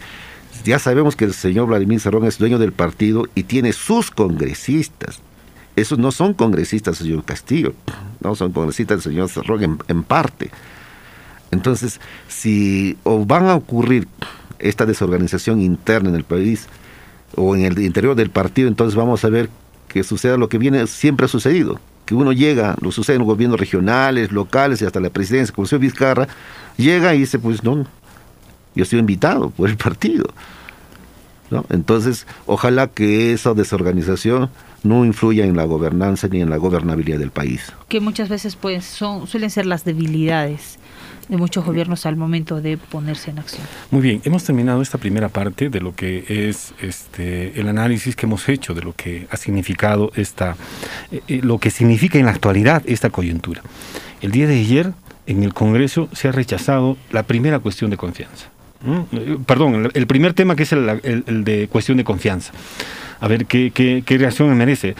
ya 0.63 0.77
sabemos 0.77 1.15
que 1.15 1.25
el 1.25 1.33
señor 1.33 1.67
Vladimir 1.67 1.99
Cerrón 1.99 2.25
es 2.25 2.37
dueño 2.37 2.59
del 2.59 2.71
partido 2.71 3.25
y 3.33 3.43
tiene 3.43 3.73
sus 3.73 4.11
congresistas. 4.11 5.21
Esos 5.75 5.97
no 5.97 6.11
son 6.11 6.33
congresistas 6.33 6.97
señor 6.97 7.23
Castillo, 7.23 7.73
no 8.19 8.35
son 8.35 8.51
congresistas 8.51 9.03
del 9.03 9.13
señor 9.13 9.29
Cerrón 9.29 9.79
en, 9.87 10.03
parte. 10.03 10.51
Entonces, 11.49 11.99
si 12.27 12.97
o 13.03 13.25
van 13.25 13.47
a 13.47 13.55
ocurrir 13.55 14.07
esta 14.59 14.85
desorganización 14.85 15.61
interna 15.61 16.09
en 16.09 16.15
el 16.15 16.23
país 16.23 16.67
o 17.35 17.55
en 17.55 17.63
el 17.63 17.79
interior 17.79 18.15
del 18.15 18.29
partido, 18.29 18.67
entonces 18.67 18.95
vamos 18.95 19.23
a 19.23 19.29
ver 19.29 19.49
que 19.87 20.03
suceda 20.03 20.37
lo 20.37 20.49
que 20.49 20.57
viene 20.57 20.87
siempre 20.87 21.25
ha 21.25 21.29
sucedido, 21.29 21.79
que 22.05 22.15
uno 22.15 22.31
llega, 22.31 22.75
lo 22.81 22.91
sucede 22.91 23.15
en 23.15 23.21
los 23.21 23.27
gobiernos 23.27 23.59
regionales, 23.59 24.31
locales 24.31 24.81
y 24.81 24.85
hasta 24.85 24.99
la 24.99 25.09
presidencia, 25.09 25.53
como 25.53 25.65
el 25.65 25.69
señor 25.69 25.81
Vizcarra, 25.81 26.27
llega 26.77 27.13
y 27.15 27.19
dice, 27.19 27.39
pues 27.39 27.63
no, 27.63 27.85
yo 28.75 28.83
estoy 28.83 28.99
invitado 28.99 29.49
por 29.49 29.69
el 29.69 29.77
partido. 29.77 30.25
¿no? 31.49 31.65
Entonces, 31.69 32.27
ojalá 32.45 32.87
que 32.87 33.33
esa 33.33 33.53
desorganización 33.53 34.49
no 34.83 35.05
influya 35.05 35.45
en 35.45 35.55
la 35.55 35.65
gobernanza 35.65 36.27
ni 36.27 36.41
en 36.41 36.49
la 36.49 36.57
gobernabilidad 36.57 37.19
del 37.19 37.31
país. 37.31 37.71
Que 37.87 37.99
muchas 37.99 38.29
veces 38.29 38.55
pues 38.55 38.85
son, 38.85 39.27
suelen 39.27 39.49
ser 39.49 39.65
las 39.65 39.83
debilidades 39.83 40.77
de 41.27 41.37
muchos 41.37 41.65
gobiernos 41.65 42.05
al 42.05 42.15
momento 42.15 42.61
de 42.61 42.77
ponerse 42.77 43.31
en 43.31 43.39
acción. 43.39 43.63
Muy 43.91 44.01
bien, 44.01 44.21
hemos 44.23 44.43
terminado 44.43 44.81
esta 44.81 44.97
primera 44.97 45.29
parte 45.29 45.69
de 45.69 45.81
lo 45.81 45.93
que 45.95 46.49
es 46.49 46.73
este 46.81 47.59
el 47.59 47.67
análisis 47.67 48.15
que 48.15 48.25
hemos 48.25 48.47
hecho 48.49 48.73
de 48.73 48.81
lo 48.81 48.93
que 48.93 49.27
ha 49.29 49.37
significado 49.37 50.11
esta 50.15 50.55
eh, 51.11 51.21
eh, 51.27 51.41
lo 51.43 51.57
que 51.57 51.69
significa 51.69 52.17
en 52.17 52.25
la 52.25 52.31
actualidad 52.31 52.83
esta 52.85 53.09
coyuntura. 53.09 53.61
El 54.21 54.31
día 54.31 54.47
de 54.47 54.59
ayer 54.59 54.93
en 55.25 55.43
el 55.43 55.53
Congreso 55.53 56.09
se 56.13 56.29
ha 56.29 56.31
rechazado 56.31 56.97
la 57.11 57.23
primera 57.23 57.59
cuestión 57.59 57.91
de 57.91 57.97
confianza. 57.97 58.49
Perdón, 59.45 59.89
el 59.93 60.07
primer 60.07 60.33
tema 60.33 60.55
que 60.55 60.63
es 60.63 60.71
el, 60.71 61.43
de 61.43 61.67
cuestión 61.67 61.97
de 61.97 62.03
confianza. 62.03 62.53
A 63.19 63.27
ver 63.27 63.45
qué, 63.45 63.71
qué, 63.71 64.17
reacción 64.17 64.49
me 64.49 64.55
merece. 64.55 64.95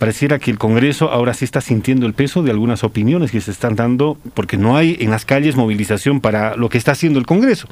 Pareciera 0.00 0.38
que 0.38 0.50
el 0.50 0.56
Congreso 0.56 1.10
ahora 1.10 1.34
sí 1.34 1.44
está 1.44 1.60
sintiendo 1.60 2.06
el 2.06 2.14
peso 2.14 2.42
de 2.42 2.50
algunas 2.50 2.84
opiniones 2.84 3.30
que 3.30 3.42
se 3.42 3.50
están 3.50 3.76
dando, 3.76 4.16
porque 4.32 4.56
no 4.56 4.78
hay 4.78 4.96
en 4.98 5.10
las 5.10 5.26
calles 5.26 5.56
movilización 5.56 6.22
para 6.22 6.56
lo 6.56 6.70
que 6.70 6.78
está 6.78 6.92
haciendo 6.92 7.18
el 7.18 7.26
Congreso, 7.26 7.68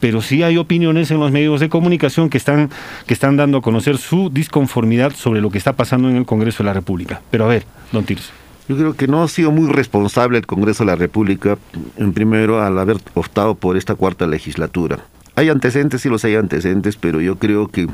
pero 0.00 0.20
sí 0.20 0.42
hay 0.42 0.56
opiniones 0.56 1.12
en 1.12 1.20
los 1.20 1.30
medios 1.30 1.60
de 1.60 1.68
comunicación 1.68 2.28
que 2.28 2.38
están, 2.38 2.70
que 3.06 3.14
están 3.14 3.36
dando 3.36 3.58
a 3.58 3.62
conocer 3.62 3.98
su 3.98 4.30
disconformidad 4.30 5.14
sobre 5.14 5.40
lo 5.40 5.50
que 5.50 5.58
está 5.58 5.74
pasando 5.74 6.10
en 6.10 6.16
el 6.16 6.26
Congreso 6.26 6.64
de 6.64 6.66
la 6.66 6.72
República. 6.72 7.22
Pero 7.30 7.44
a 7.44 7.48
ver, 7.48 7.64
don 7.92 8.04
Tirso. 8.04 8.32
Yo 8.68 8.76
creo 8.76 8.94
que 8.94 9.06
no 9.06 9.22
ha 9.22 9.28
sido 9.28 9.52
muy 9.52 9.72
responsable 9.72 10.38
el 10.38 10.46
Congreso 10.46 10.82
de 10.82 10.90
la 10.90 10.96
República, 10.96 11.56
en 11.96 12.12
primero, 12.12 12.60
al 12.60 12.76
haber 12.80 12.96
optado 13.14 13.54
por 13.54 13.76
esta 13.76 13.94
cuarta 13.94 14.26
legislatura. 14.26 14.98
Hay 15.36 15.48
antecedentes, 15.48 16.02
sí 16.02 16.08
los 16.08 16.24
hay 16.24 16.34
antecedentes, 16.34 16.96
pero 16.96 17.20
yo 17.20 17.36
creo 17.36 17.68
que 17.68 17.86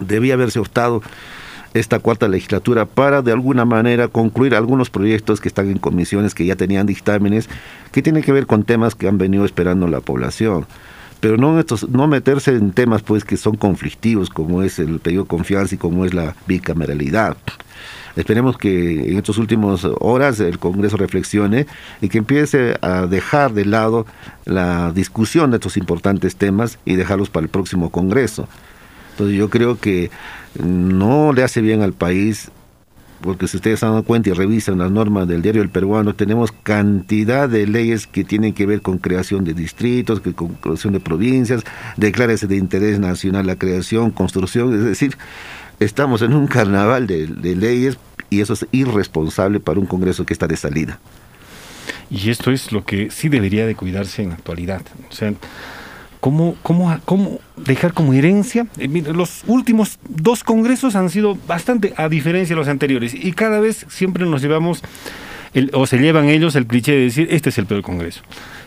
debía 0.00 0.32
haberse 0.32 0.60
optado 0.60 1.02
esta 1.78 1.98
cuarta 1.98 2.28
legislatura 2.28 2.86
para 2.86 3.22
de 3.22 3.32
alguna 3.32 3.64
manera 3.64 4.08
concluir 4.08 4.54
algunos 4.54 4.90
proyectos 4.90 5.40
que 5.40 5.48
están 5.48 5.70
en 5.70 5.78
comisiones, 5.78 6.34
que 6.34 6.46
ya 6.46 6.56
tenían 6.56 6.86
dictámenes, 6.86 7.48
que 7.92 8.02
tienen 8.02 8.22
que 8.22 8.32
ver 8.32 8.46
con 8.46 8.64
temas 8.64 8.94
que 8.94 9.08
han 9.08 9.18
venido 9.18 9.44
esperando 9.44 9.86
la 9.86 10.00
población. 10.00 10.66
Pero 11.20 11.36
no, 11.36 11.58
estos, 11.58 11.88
no 11.88 12.06
meterse 12.06 12.52
en 12.52 12.72
temas 12.72 13.02
pues 13.02 13.24
que 13.24 13.36
son 13.36 13.56
conflictivos, 13.56 14.30
como 14.30 14.62
es 14.62 14.78
el 14.78 15.00
pedido 15.00 15.22
de 15.22 15.28
confianza 15.28 15.74
y 15.74 15.78
como 15.78 16.04
es 16.04 16.12
la 16.14 16.34
bicameralidad. 16.46 17.36
Esperemos 18.16 18.56
que 18.56 19.10
en 19.10 19.18
estas 19.18 19.36
últimas 19.36 19.86
horas 20.00 20.40
el 20.40 20.58
Congreso 20.58 20.96
reflexione 20.96 21.66
y 22.00 22.08
que 22.08 22.18
empiece 22.18 22.76
a 22.80 23.06
dejar 23.06 23.52
de 23.52 23.66
lado 23.66 24.06
la 24.46 24.90
discusión 24.92 25.50
de 25.50 25.58
estos 25.58 25.76
importantes 25.76 26.36
temas 26.36 26.78
y 26.86 26.96
dejarlos 26.96 27.28
para 27.28 27.44
el 27.44 27.50
próximo 27.50 27.90
Congreso. 27.90 28.48
Entonces 29.12 29.36
yo 29.36 29.50
creo 29.50 29.78
que 29.78 30.10
no 30.62 31.32
le 31.32 31.42
hace 31.42 31.60
bien 31.60 31.82
al 31.82 31.92
país 31.92 32.50
porque 33.20 33.48
si 33.48 33.56
ustedes 33.56 33.80
se 33.80 33.86
dan 33.86 34.02
cuenta 34.02 34.30
y 34.30 34.32
revisan 34.32 34.78
las 34.78 34.90
normas 34.90 35.26
del 35.26 35.42
diario 35.42 35.62
El 35.62 35.70
Peruano, 35.70 36.14
tenemos 36.14 36.52
cantidad 36.52 37.48
de 37.48 37.66
leyes 37.66 38.06
que 38.06 38.24
tienen 38.24 38.52
que 38.52 38.66
ver 38.66 38.82
con 38.82 38.98
creación 38.98 39.44
de 39.44 39.54
distritos, 39.54 40.20
con 40.20 40.48
creación 40.54 40.92
de 40.92 41.00
provincias, 41.00 41.64
declárese 41.96 42.46
de 42.46 42.56
interés 42.56 42.98
nacional 42.98 43.46
la 43.46 43.56
creación, 43.56 44.10
construcción, 44.10 44.74
es 44.74 44.84
decir, 44.84 45.16
estamos 45.80 46.22
en 46.22 46.34
un 46.34 46.46
carnaval 46.46 47.06
de, 47.06 47.26
de 47.26 47.56
leyes 47.56 47.98
y 48.28 48.40
eso 48.40 48.52
es 48.52 48.66
irresponsable 48.72 49.60
para 49.60 49.80
un 49.80 49.86
Congreso 49.86 50.26
que 50.26 50.32
está 50.32 50.46
de 50.46 50.56
salida. 50.56 50.98
Y 52.10 52.30
esto 52.30 52.50
es 52.50 52.70
lo 52.70 52.84
que 52.84 53.10
sí 53.10 53.28
debería 53.28 53.66
de 53.66 53.74
cuidarse 53.74 54.22
en 54.22 54.28
la 54.30 54.34
actualidad. 54.36 54.82
O 55.10 55.12
sea, 55.12 55.32
¿Cómo, 56.26 56.56
cómo, 56.64 56.98
cómo 57.04 57.38
dejar 57.54 57.92
como 57.92 58.12
herencia? 58.12 58.66
Eh, 58.78 58.88
los 59.14 59.44
últimos 59.46 60.00
dos 60.08 60.42
congresos 60.42 60.96
han 60.96 61.08
sido 61.08 61.38
bastante 61.46 61.94
a 61.96 62.08
diferencia 62.08 62.56
de 62.56 62.58
los 62.58 62.66
anteriores 62.66 63.14
y 63.14 63.30
cada 63.30 63.60
vez 63.60 63.86
siempre 63.88 64.26
nos 64.26 64.42
llevamos, 64.42 64.82
o 65.72 65.86
se 65.86 65.98
llevan 65.98 66.28
ellos 66.28 66.56
el 66.56 66.66
cliché 66.66 66.90
de 66.90 67.02
decir, 67.02 67.28
este 67.30 67.50
es 67.50 67.58
el 67.58 67.66
peor 67.66 67.82
congreso. 67.82 68.22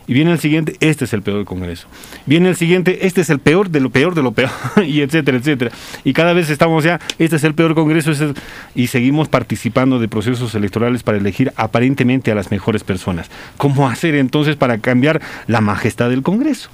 Y 0.07 0.13
viene 0.13 0.31
el 0.31 0.39
siguiente, 0.39 0.77
este 0.79 1.03
es 1.03 1.11
el 1.11 1.21
peor 1.21 1.43
congreso. 1.43 1.89
Viene 2.25 2.47
el 2.47 2.55
siguiente, 2.55 3.05
este 3.05 3.19
es 3.19 3.29
el 3.29 3.39
peor 3.39 3.69
de 3.69 3.81
lo 3.81 3.89
peor 3.89 4.15
de 4.15 4.23
lo 4.23 4.31
peor, 4.31 4.51
y 4.87 5.01
etcétera, 5.01 5.37
etcétera. 5.37 5.71
Y 6.05 6.13
cada 6.13 6.31
vez 6.31 6.49
estamos 6.49 6.85
ya, 6.85 7.01
este 7.17 7.35
es 7.35 7.43
el 7.43 7.55
peor 7.55 7.75
congreso, 7.75 8.13
y 8.73 8.87
seguimos 8.87 9.27
participando 9.27 9.99
de 9.99 10.07
procesos 10.07 10.55
electorales 10.55 11.03
para 11.03 11.17
elegir 11.17 11.51
aparentemente 11.57 12.31
a 12.31 12.35
las 12.35 12.51
mejores 12.51 12.85
personas. 12.85 13.29
¿Cómo 13.57 13.89
hacer 13.89 14.15
entonces 14.15 14.55
para 14.55 14.77
cambiar 14.77 15.19
la 15.47 15.59
majestad 15.59 16.09
del 16.09 16.23
Congreso? 16.23 16.69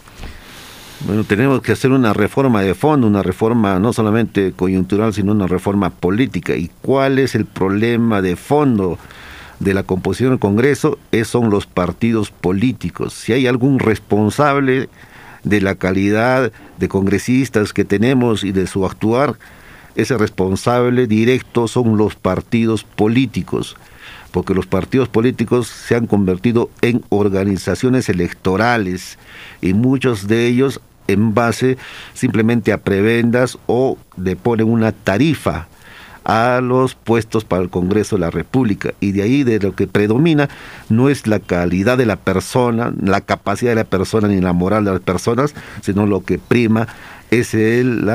Bueno, 1.02 1.24
tenemos 1.24 1.62
que 1.62 1.74
hacer 1.74 1.92
una 1.92 2.14
reforma 2.14 2.62
de 2.62 2.74
fondo, 2.74 3.06
una 3.06 3.22
reforma 3.22 3.78
no 3.80 3.92
solamente 3.92 4.54
coyuntural, 4.54 5.14
sino 5.14 5.34
una 5.34 5.46
reforma 5.46 5.90
política. 5.90 6.56
¿Y 6.56 6.72
cuál 6.82 7.20
es 7.20 7.36
el 7.36 7.46
problema 7.46 8.22
de 8.22 8.36
fondo 8.36 8.98
de 9.60 9.74
la 9.74 9.84
composición 9.84 10.32
del 10.32 10.40
Congreso? 10.40 10.98
Es, 11.12 11.28
son 11.28 11.50
los 11.50 11.68
partidos 11.68 12.32
políticos. 12.32 13.14
Si 13.14 13.34
hay 13.34 13.46
algún 13.46 13.80
responsable 13.80 14.90
de 15.44 15.62
la 15.62 15.76
calidad 15.76 16.52
de 16.80 16.88
congresistas 16.88 17.74
que 17.74 17.86
tenemos 17.86 18.44
y 18.44 18.52
de 18.52 18.66
su 18.66 18.86
actuar, 18.86 19.36
ese 19.96 20.18
responsable 20.18 21.08
directo 21.08 21.68
son 21.68 21.98
los 21.98 22.16
partidos 22.16 22.84
políticos 22.84 23.76
porque 24.36 24.54
los 24.54 24.66
partidos 24.66 25.08
políticos 25.08 25.70
se 25.70 25.96
han 25.96 26.08
convertido 26.08 26.70
en 26.82 27.06
organizaciones 27.08 28.10
electorales 28.10 29.18
y 29.62 29.74
muchos 29.74 30.28
de 30.28 30.46
ellos 30.48 30.82
en 31.08 31.34
base 31.34 31.78
simplemente 32.14 32.74
a 32.74 32.80
prebendas 32.80 33.58
o 33.66 33.98
le 34.18 34.36
ponen 34.36 34.68
una 34.68 34.92
tarifa 34.92 35.70
a 36.26 36.60
los 36.62 36.96
puestos 36.96 37.46
para 37.46 37.62
el 37.62 37.70
Congreso 37.70 38.18
de 38.18 38.22
la 38.22 38.30
República. 38.30 38.94
Y 39.00 39.14
de 39.14 39.22
ahí 39.22 39.44
de 39.46 39.58
lo 39.60 39.74
que 39.74 39.88
predomina 39.88 40.50
no 40.90 41.08
es 41.08 41.28
la 41.28 41.40
calidad 41.40 41.98
de 41.98 42.06
la 42.06 42.18
persona, 42.18 42.92
la 43.02 43.22
capacidad 43.22 43.72
de 43.72 43.76
la 43.76 43.84
persona 43.86 44.28
ni 44.28 44.42
la 44.42 44.52
moral 44.52 44.84
de 44.84 44.92
las 44.92 45.00
personas, 45.00 45.56
sino 45.82 46.08
lo 46.08 46.26
que 46.26 46.40
prima 46.40 46.90
es 47.32 47.54
el, 47.54 48.10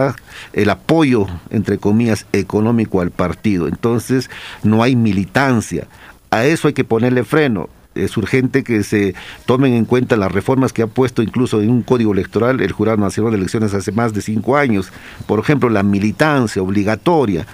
el 0.53 0.71
apoyo, 0.71 1.27
entre 1.51 1.79
comillas, 1.79 2.27
económico 2.33 3.01
al 3.01 3.11
partido. 3.11 3.69
Entonces 3.69 4.31
no 4.63 4.83
hay 4.83 4.97
militancia. 4.97 5.87
A 6.31 6.45
eso 6.45 6.69
hay 6.69 6.75
que 6.75 6.85
ponerle 6.85 7.25
freno. 7.25 7.69
Es 7.95 8.17
urgente 8.17 8.63
que 8.63 8.85
se 8.85 9.15
tomen 9.47 9.75
en 9.75 9.85
cuenta 9.85 10.17
las 10.17 10.31
reformas 10.31 10.73
que 10.73 10.83
ha 10.83 10.87
puesto 10.87 11.23
incluso 11.23 11.61
en 11.61 11.71
un 11.71 11.83
código 11.83 12.13
electoral 12.13 12.61
el 12.61 12.71
Jurado 12.71 12.99
Nacional 12.99 13.33
de 13.33 13.39
Elecciones 13.39 13.75
hace 13.75 13.91
más 13.91 14.15
de 14.15 14.23
cinco 14.23 14.57
años. 14.57 14.93
Por 15.27 15.41
ejemplo, 15.41 15.69
la 15.69 15.83
militancia 15.83 16.63
obligatoria. 16.63 17.47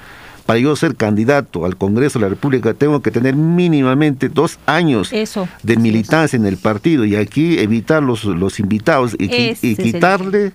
Para 0.44 0.60
yo 0.60 0.76
ser 0.76 0.94
candidato 0.94 1.64
al 1.64 1.76
Congreso 1.76 2.18
de 2.18 2.24
la 2.24 2.28
República 2.28 2.72
tengo 2.74 3.00
que 3.00 3.10
tener 3.10 3.34
mínimamente 3.34 4.28
dos 4.28 4.58
años 4.66 5.10
de 5.10 5.76
militancia 5.76 6.36
en 6.36 6.46
el 6.46 6.56
partido 6.56 7.04
y 7.04 7.16
aquí 7.16 7.58
evitar 7.58 8.02
los, 8.02 8.24
los 8.24 8.60
invitados 8.60 9.16
y, 9.18 9.56
y 9.60 9.74
quitarle 9.74 10.52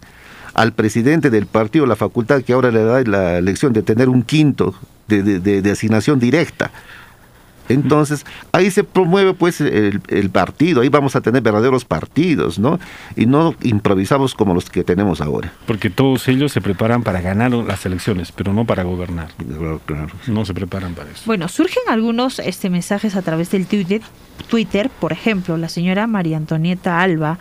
al 0.54 0.72
presidente 0.72 1.30
del 1.30 1.46
partido 1.46 1.86
la 1.86 1.98
facultad 1.98 2.42
que 2.42 2.54
ahora 2.54 2.72
le 2.72 2.84
da 2.84 3.02
la 3.02 3.38
elección 3.38 3.74
de 3.74 3.82
tener 3.82 4.08
un 4.08 4.24
quinto 4.24 4.76
de, 5.08 5.24
de, 5.24 5.62
de 5.62 5.72
asignación 5.72 6.20
directa. 6.20 6.72
Entonces, 7.74 8.26
ahí 8.52 8.72
se 8.72 8.84
promueve 8.84 9.34
pues 9.34 9.62
el, 9.62 10.30
partido, 10.32 10.82
ahí 10.82 10.90
vamos 10.90 11.16
a 11.16 11.22
tener 11.22 11.42
verdaderos 11.42 11.86
partidos, 11.86 12.60
¿no? 12.60 12.80
Y 13.16 13.26
no 13.26 13.56
improvisamos 13.64 14.34
como 14.36 14.54
los 14.54 14.70
que 14.70 14.84
tenemos 14.84 15.22
ahora. 15.22 15.54
Porque 15.66 15.90
todos 15.90 16.28
ellos 16.28 16.52
se 16.52 16.62
preparan 16.62 17.04
para 17.04 17.22
ganar 17.22 17.52
las 17.52 17.86
elecciones, 17.86 18.32
pero 18.32 18.54
no 18.54 18.66
para 18.66 18.84
gobernar. 18.84 19.30
No 20.28 20.46
se 20.46 20.54
preparan 20.54 20.94
para 20.94 21.12
eso. 21.12 21.24
Bueno, 21.26 21.48
surgen 21.48 21.84
algunos 21.90 22.40
este, 22.40 22.70
mensajes 22.70 23.16
a 23.16 23.22
través 23.22 23.52
del 23.52 23.66
Twitter, 23.66 24.02
Twitter, 24.44 24.90
por 24.90 25.12
ejemplo, 25.12 25.58
la 25.58 25.70
señora 25.70 26.08
María 26.08 26.38
Antonieta 26.38 27.02
Alba 27.02 27.40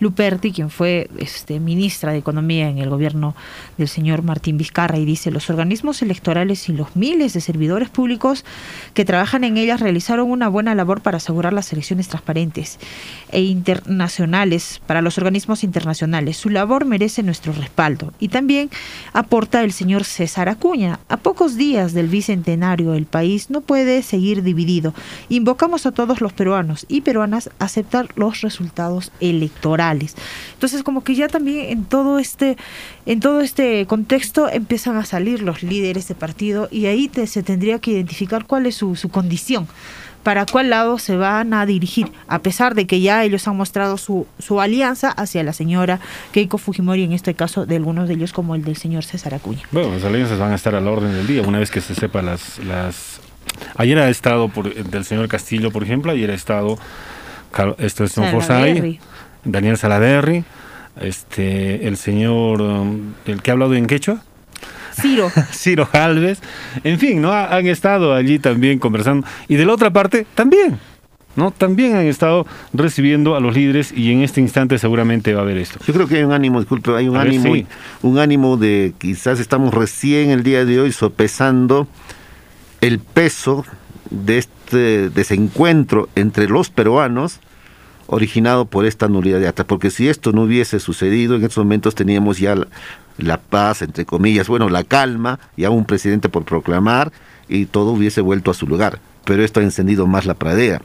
Luperti, 0.00 0.50
quien 0.50 0.70
fue 0.70 1.10
este, 1.18 1.60
ministra 1.60 2.12
de 2.12 2.18
Economía 2.18 2.68
en 2.68 2.78
el 2.78 2.88
gobierno 2.88 3.36
del 3.76 3.86
señor 3.86 4.22
Martín 4.22 4.56
Vizcarra, 4.56 4.98
y 4.98 5.04
dice, 5.04 5.30
los 5.30 5.50
organismos 5.50 6.00
electorales 6.00 6.68
y 6.70 6.72
los 6.72 6.96
miles 6.96 7.34
de 7.34 7.42
servidores 7.42 7.90
públicos 7.90 8.46
que 8.94 9.04
trabajan 9.04 9.44
en 9.44 9.58
ellas 9.58 9.80
realizaron 9.80 10.30
una 10.30 10.48
buena 10.48 10.74
labor 10.74 11.02
para 11.02 11.18
asegurar 11.18 11.52
las 11.52 11.70
elecciones 11.74 12.08
transparentes 12.08 12.78
e 13.30 13.42
internacionales 13.42 14.80
para 14.86 15.02
los 15.02 15.18
organismos 15.18 15.64
internacionales. 15.64 16.38
Su 16.38 16.48
labor 16.48 16.86
merece 16.86 17.22
nuestro 17.22 17.52
respaldo. 17.52 18.14
Y 18.18 18.28
también 18.28 18.70
aporta 19.12 19.62
el 19.62 19.72
señor 19.72 20.04
César 20.04 20.48
Acuña. 20.48 21.00
A 21.10 21.18
pocos 21.18 21.56
días 21.56 21.92
del 21.92 22.08
bicentenario, 22.08 22.94
el 22.94 23.04
país 23.04 23.50
no 23.50 23.60
puede 23.60 24.02
seguir 24.02 24.42
dividido. 24.42 24.94
Invocamos 25.28 25.84
a 25.84 25.92
todos 25.92 26.22
los 26.22 26.32
peruanos 26.40 26.86
y 26.88 27.02
peruanas 27.02 27.50
aceptar 27.58 28.08
los 28.16 28.40
resultados 28.40 29.12
electorales. 29.20 30.16
Entonces, 30.54 30.82
como 30.82 31.04
que 31.04 31.14
ya 31.14 31.28
también 31.28 31.66
en 31.68 31.84
todo 31.84 32.18
este, 32.18 32.56
en 33.04 33.20
todo 33.20 33.42
este 33.42 33.84
contexto 33.84 34.48
empiezan 34.48 34.96
a 34.96 35.04
salir 35.04 35.42
los 35.42 35.62
líderes 35.62 36.08
de 36.08 36.14
partido 36.14 36.66
y 36.70 36.86
ahí 36.86 37.10
se 37.26 37.42
tendría 37.42 37.78
que 37.78 37.90
identificar 37.90 38.46
cuál 38.46 38.64
es 38.64 38.76
su, 38.76 38.96
condición 39.10 39.68
para 40.22 40.46
cuál 40.46 40.70
lado 40.70 40.98
se 40.98 41.14
van 41.14 41.52
a 41.52 41.66
dirigir, 41.66 42.10
a 42.26 42.38
pesar 42.38 42.74
de 42.74 42.86
que 42.86 43.02
ya 43.02 43.22
ellos 43.22 43.46
han 43.46 43.58
mostrado 43.58 43.98
su, 43.98 44.26
su 44.38 44.62
alianza 44.62 45.10
hacia 45.10 45.42
la 45.42 45.52
señora 45.52 46.00
Keiko 46.32 46.56
Fujimori, 46.56 47.04
en 47.04 47.12
este 47.12 47.34
caso 47.34 47.66
de 47.66 47.76
algunos 47.76 48.08
de 48.08 48.14
ellos 48.14 48.32
como 48.32 48.54
el 48.54 48.64
del 48.64 48.78
señor 48.78 49.04
César 49.04 49.34
Acuña. 49.34 49.62
Bueno, 49.72 49.92
las 49.92 50.04
alianzas 50.04 50.38
van 50.38 50.52
a 50.52 50.54
estar 50.54 50.74
a 50.74 50.80
la 50.80 50.90
orden 50.90 51.12
del 51.12 51.26
día, 51.26 51.42
una 51.42 51.58
vez 51.58 51.70
que 51.70 51.82
se 51.82 51.94
sepa 51.94 52.22
las... 52.22 52.58
las... 52.60 53.19
Ayer 53.76 53.98
ha 53.98 54.08
estado 54.08 54.48
por, 54.48 54.72
del 54.72 55.04
señor 55.04 55.28
Castillo, 55.28 55.70
por 55.70 55.82
ejemplo, 55.82 56.12
ayer 56.12 56.30
ha 56.30 56.34
estado 56.34 56.78
este, 57.78 58.04
el 58.04 58.10
señor 58.10 58.30
Forsay, 58.30 59.00
Daniel 59.44 59.76
Salaverry, 59.76 60.44
este, 61.00 61.86
el 61.86 61.96
señor, 61.96 62.62
el 63.26 63.42
que 63.42 63.50
ha 63.50 63.52
hablado 63.52 63.74
en 63.74 63.86
quechua. 63.86 64.22
Ciro. 65.00 65.30
Ciro 65.52 65.88
Alves. 65.92 66.40
En 66.84 66.98
fin, 66.98 67.22
¿no? 67.22 67.32
Han 67.32 67.66
estado 67.66 68.14
allí 68.14 68.38
también 68.38 68.78
conversando. 68.78 69.26
Y 69.48 69.56
de 69.56 69.64
la 69.64 69.72
otra 69.72 69.90
parte, 69.90 70.26
también. 70.34 70.78
¿no? 71.36 71.52
También 71.52 71.94
han 71.94 72.06
estado 72.06 72.46
recibiendo 72.72 73.36
a 73.36 73.40
los 73.40 73.54
líderes 73.54 73.92
y 73.92 74.12
en 74.12 74.22
este 74.22 74.40
instante 74.40 74.78
seguramente 74.78 75.32
va 75.32 75.40
a 75.40 75.42
haber 75.42 75.58
esto. 75.58 75.78
Yo 75.86 75.94
creo 75.94 76.08
que 76.08 76.16
hay 76.16 76.24
un 76.24 76.32
ánimo, 76.32 76.60
disculpe, 76.60 76.94
hay 76.94 77.08
un 77.08 77.16
ánimo, 77.16 77.54
un 78.02 78.18
ánimo 78.18 78.56
de 78.56 78.92
quizás 78.98 79.38
estamos 79.40 79.72
recién 79.72 80.30
el 80.30 80.42
día 80.42 80.64
de 80.64 80.80
hoy 80.80 80.92
sopesando 80.92 81.86
el 82.80 82.98
peso 82.98 83.64
de 84.10 84.38
este 84.38 85.10
desencuentro 85.10 86.08
entre 86.14 86.48
los 86.48 86.70
peruanos 86.70 87.40
originado 88.06 88.64
por 88.64 88.86
esta 88.86 89.08
nulidad 89.08 89.38
de 89.38 89.46
acta, 89.46 89.64
porque 89.64 89.90
si 89.90 90.08
esto 90.08 90.32
no 90.32 90.42
hubiese 90.42 90.80
sucedido, 90.80 91.36
en 91.36 91.44
estos 91.44 91.64
momentos 91.64 91.94
teníamos 91.94 92.38
ya 92.38 92.56
la, 92.56 92.66
la 93.18 93.38
paz, 93.38 93.82
entre 93.82 94.04
comillas, 94.04 94.48
bueno, 94.48 94.68
la 94.68 94.82
calma, 94.82 95.38
ya 95.56 95.70
un 95.70 95.84
presidente 95.84 96.28
por 96.28 96.44
proclamar 96.44 97.12
y 97.48 97.66
todo 97.66 97.92
hubiese 97.92 98.20
vuelto 98.20 98.50
a 98.50 98.54
su 98.54 98.66
lugar, 98.66 98.98
pero 99.24 99.44
esto 99.44 99.60
ha 99.60 99.62
encendido 99.62 100.06
más 100.08 100.26
la 100.26 100.34
pradea. 100.34 100.82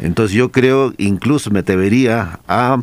Entonces 0.00 0.36
yo 0.36 0.50
creo, 0.50 0.92
incluso 0.98 1.50
me 1.50 1.60
atrevería 1.60 2.40
a, 2.48 2.82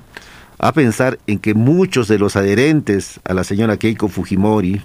a 0.57 0.71
pensar 0.71 1.19
en 1.27 1.39
que 1.39 1.53
muchos 1.53 2.07
de 2.07 2.17
los 2.17 2.35
adherentes 2.35 3.19
a 3.25 3.33
la 3.33 3.43
señora 3.43 3.77
Keiko 3.77 4.07
Fujimori, 4.07 4.81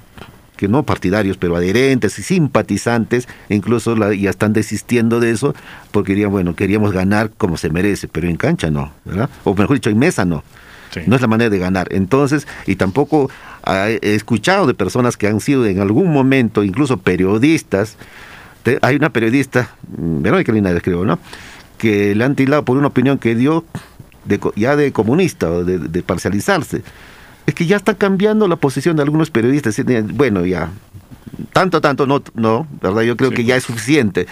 que 0.57 0.69
no 0.69 0.83
partidarios, 0.85 1.37
pero 1.37 1.57
adherentes 1.57 2.19
y 2.19 2.23
simpatizantes, 2.23 3.29
incluso 3.49 3.97
la- 3.97 4.15
ya 4.15 4.31
están 4.31 4.53
desistiendo 4.53 5.19
de 5.21 5.31
eso, 5.33 5.55
porque 5.91 6.13
dirían, 6.13 6.31
bueno, 6.31 6.55
queríamos 6.55 6.93
ganar 6.93 7.31
como 7.37 7.57
se 7.57 7.71
merece, 7.71 8.07
pero 8.09 8.29
en 8.29 8.37
cancha 8.37 8.71
no, 8.71 8.93
¿verdad? 9.05 9.29
O 9.45 9.55
mejor 9.55 9.77
dicho, 9.77 9.91
en 9.91 9.99
mesa 9.99 10.25
no. 10.25 10.45
No 11.09 11.17
es 11.17 11.23
la 11.23 11.27
manera 11.27 11.51
de 11.51 11.59
ganar. 11.59 11.89
Entonces, 11.91 12.47
y 12.67 12.77
tampoco 12.77 13.29
he 13.67 14.15
escuchado 14.15 14.67
de 14.69 14.75
personas 14.75 15.17
que 15.17 15.27
han 15.27 15.41
sido 15.41 15.67
en 15.67 15.81
algún 15.81 16.13
momento, 16.13 16.63
incluso 16.63 16.99
periodistas, 16.99 17.97
te- 18.63 18.79
hay 18.81 18.95
una 18.95 19.11
periodista, 19.11 19.71
mm, 19.99 20.23
Verónica 20.23 20.53
Linares 20.53 20.83
creo, 20.85 21.05
¿no? 21.05 21.19
Que 21.79 22.15
le 22.15 22.23
han 22.25 22.37
tildado 22.37 22.65
por 22.65 22.77
una 22.79 22.87
opinión 22.87 23.19
que 23.19 23.35
dio 23.35 23.65
de 24.25 24.39
ya 24.55 24.77
de 24.77 24.93
comunista 24.93 25.51
o 25.51 25.65
de, 25.65 25.79
de 25.79 26.03
parcializarse. 26.03 26.83
Es 27.47 27.55
que 27.55 27.67
ya 27.67 27.77
está 27.77 27.95
cambiando 27.95 28.49
la 28.49 28.57
posición 28.57 28.97
de 28.97 29.03
algunos 29.03 29.31
periodistas. 29.31 29.77
dicen, 29.77 30.17
Bueno, 30.17 30.47
ya, 30.47 30.71
tanto, 31.53 31.81
tanto, 31.81 32.07
no, 32.07 32.23
no, 32.35 32.67
¿verdad? 32.81 33.03
Yo 33.03 33.17
creo 33.17 33.31
que 33.31 33.45
ya 33.45 33.57
es 33.57 33.65
suficiente. 33.65 34.27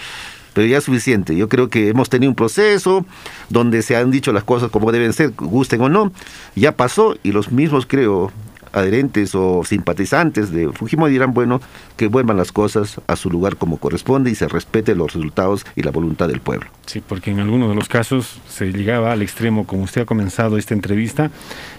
Pero 0.54 0.66
ya 0.66 0.78
es 0.78 0.84
suficiente. 0.84 1.34
Yo 1.34 1.48
creo 1.48 1.68
que 1.70 1.88
hemos 1.88 2.10
tenido 2.10 2.30
un 2.30 2.36
proceso 2.36 3.06
donde 3.48 3.82
se 3.82 3.96
han 3.96 4.10
dicho 4.10 4.32
las 4.32 4.44
cosas 4.44 4.70
como 4.70 4.92
deben 4.92 5.12
ser, 5.12 5.30
gusten 5.30 5.80
o 5.80 5.88
no. 5.88 6.12
Ya 6.54 6.76
pasó 6.76 7.16
y 7.22 7.32
los 7.32 7.50
mismos, 7.52 7.86
creo, 7.86 8.30
adherentes 8.72 9.34
o 9.34 9.62
simpatizantes 9.64 10.50
de 10.50 10.70
Fujimori 10.72 11.12
dirán, 11.12 11.34
bueno, 11.34 11.60
que 11.96 12.08
vuelvan 12.08 12.36
las 12.36 12.52
cosas 12.52 13.00
a 13.06 13.16
su 13.16 13.30
lugar 13.30 13.56
como 13.56 13.76
corresponde 13.76 14.30
y 14.30 14.34
se 14.34 14.48
respete 14.48 14.94
los 14.94 15.12
resultados 15.12 15.64
y 15.76 15.82
la 15.82 15.90
voluntad 15.90 16.28
del 16.28 16.40
pueblo. 16.40 16.66
Sí, 16.86 17.02
porque 17.06 17.30
en 17.30 17.40
algunos 17.40 17.68
de 17.68 17.74
los 17.74 17.88
casos 17.88 18.40
se 18.48 18.72
llegaba 18.72 19.12
al 19.12 19.22
extremo, 19.22 19.66
como 19.66 19.84
usted 19.84 20.02
ha 20.02 20.06
comenzado 20.06 20.58
esta 20.58 20.74
entrevista, 20.74 21.30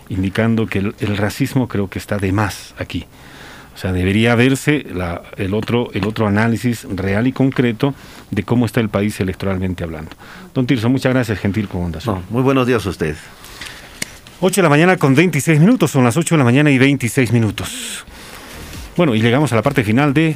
indicando 0.10 0.66
que 0.68 0.80
el, 0.80 0.95
el 0.99 1.18
racismo 1.18 1.68
creo 1.68 1.89
que 1.89 1.99
está 1.99 2.18
de 2.18 2.32
más 2.32 2.74
aquí. 2.78 3.06
O 3.74 3.78
sea, 3.78 3.91
debería 3.91 4.36
verse 4.36 4.86
la- 4.93 5.24
el, 5.38 5.54
otro, 5.56 5.89
el 5.93 6.06
otro 6.06 6.28
análisis 6.28 6.86
real 6.95 7.26
y 7.26 7.32
concreto 7.32 7.95
de 8.30 8.43
cómo 8.43 8.66
está 8.68 8.80
el 8.82 8.89
país 8.89 9.20
electoralmente 9.20 9.84
hablando. 9.84 10.12
Don 10.54 10.68
Tirso, 10.68 10.89
muchas 10.89 11.14
gracias, 11.14 11.39
gentil 11.39 11.68
con 11.68 11.84
Onda 11.86 11.99
muy 12.30 12.43
buenos 12.43 12.68
días 12.68 12.86
a 12.86 12.89
ustedes. 12.89 13.18
8 14.41 14.56
de 14.62 14.64
la 14.64 14.70
mañana 14.70 14.97
con 14.97 15.16
26 15.16 15.60
minutos, 15.60 15.89
son 15.91 16.04
las 16.04 16.18
8 16.18 16.36
de 16.36 16.39
la 16.39 16.43
mañana 16.43 16.70
y 16.70 16.78
26 16.78 17.32
minutos. 17.32 18.06
Bueno, 18.97 19.16
y 19.16 19.22
llegamos 19.22 19.51
a 19.54 19.56
la 19.56 19.62
parte 19.64 19.84
final 19.84 20.14
de 20.14 20.36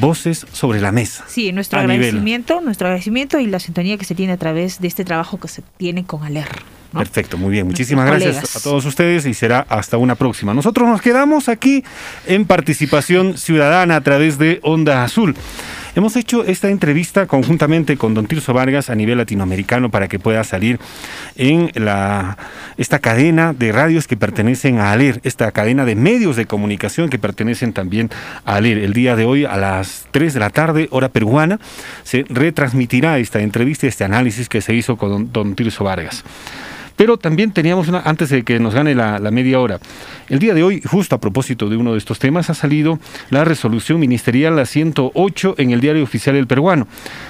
Voces 0.00 0.46
sobre 0.52 0.80
la 0.80 0.92
Mesa. 0.92 1.24
Sí, 1.28 1.52
nuestro 1.52 1.80
nivel. 1.80 1.96
agradecimiento, 1.96 2.60
nuestro 2.60 2.88
agradecimiento 2.88 3.38
y 3.38 3.46
la 3.46 3.60
sintonía 3.60 3.96
que 3.96 4.04
se 4.04 4.14
tiene 4.14 4.32
a 4.32 4.36
través 4.36 4.80
de 4.80 4.88
este 4.88 5.04
trabajo 5.04 5.38
que 5.38 5.48
se 5.48 5.62
tiene 5.76 6.04
con 6.04 6.22
ALER. 6.22 6.48
¿no? 6.92 7.00
Perfecto, 7.00 7.36
muy 7.36 7.50
bien. 7.50 7.66
Muchísimas 7.66 8.06
Nuestros 8.06 8.22
gracias 8.32 8.50
colegas. 8.50 8.56
a 8.56 8.68
todos 8.68 8.84
ustedes 8.84 9.26
y 9.26 9.34
será 9.34 9.66
hasta 9.68 9.96
una 9.96 10.14
próxima. 10.14 10.54
Nosotros 10.54 10.88
nos 10.88 11.02
quedamos 11.02 11.48
aquí 11.48 11.84
en 12.26 12.46
participación 12.46 13.36
ciudadana 13.36 13.96
a 13.96 14.00
través 14.02 14.38
de 14.38 14.60
Onda 14.62 15.02
Azul. 15.04 15.34
Hemos 15.96 16.14
hecho 16.14 16.44
esta 16.44 16.68
entrevista 16.68 17.26
conjuntamente 17.26 17.96
con 17.96 18.12
don 18.12 18.26
Tirso 18.26 18.52
Vargas 18.52 18.90
a 18.90 18.94
nivel 18.94 19.16
latinoamericano 19.16 19.90
para 19.90 20.08
que 20.08 20.18
pueda 20.18 20.44
salir 20.44 20.78
en 21.36 21.72
esta 22.76 22.98
cadena 22.98 23.54
de 23.54 23.72
radios 23.72 24.06
que 24.06 24.14
pertenecen 24.14 24.78
a 24.78 24.92
ALER, 24.92 25.22
esta 25.24 25.50
cadena 25.52 25.86
de 25.86 25.94
medios 25.94 26.36
de 26.36 26.44
comunicación 26.44 27.08
que 27.08 27.18
pertenecen 27.18 27.72
también 27.72 28.10
a 28.44 28.56
ALER. 28.56 28.76
El 28.76 28.92
día 28.92 29.16
de 29.16 29.24
hoy 29.24 29.46
a 29.46 29.56
las 29.56 30.06
3 30.10 30.34
de 30.34 30.40
la 30.40 30.50
tarde, 30.50 30.88
hora 30.90 31.08
peruana, 31.08 31.58
se 32.02 32.26
retransmitirá 32.28 33.18
esta 33.18 33.40
entrevista 33.40 33.86
este 33.86 34.04
análisis 34.04 34.50
que 34.50 34.60
se 34.60 34.74
hizo 34.74 34.98
con 34.98 35.32
don 35.32 35.54
Tirso 35.54 35.82
Vargas. 35.82 36.24
Pero 36.96 37.18
también 37.18 37.52
teníamos 37.52 37.88
una, 37.88 38.00
antes 38.00 38.30
de 38.30 38.42
que 38.42 38.58
nos 38.58 38.74
gane 38.74 38.94
la, 38.94 39.18
media 39.30 39.60
hora, 39.60 39.78
el 40.28 40.38
día 40.38 40.54
de 40.54 40.62
hoy, 40.62 40.80
justo 40.80 41.14
a 41.14 41.20
propósito 41.20 41.68
de 41.68 41.76
uno 41.76 41.92
de 41.92 41.98
estos 41.98 42.18
temas, 42.18 42.50
ha 42.50 42.54
salido 42.54 42.98
la 43.30 43.44
resolución 43.44 44.00
ministerial 44.00 44.56
la 44.56 44.66
108 44.66 45.56
en 45.58 45.70
el 45.70 45.80
diario 45.80 46.02
oficial 46.02 46.36
El 46.36 46.46
Peruano. 46.46 46.88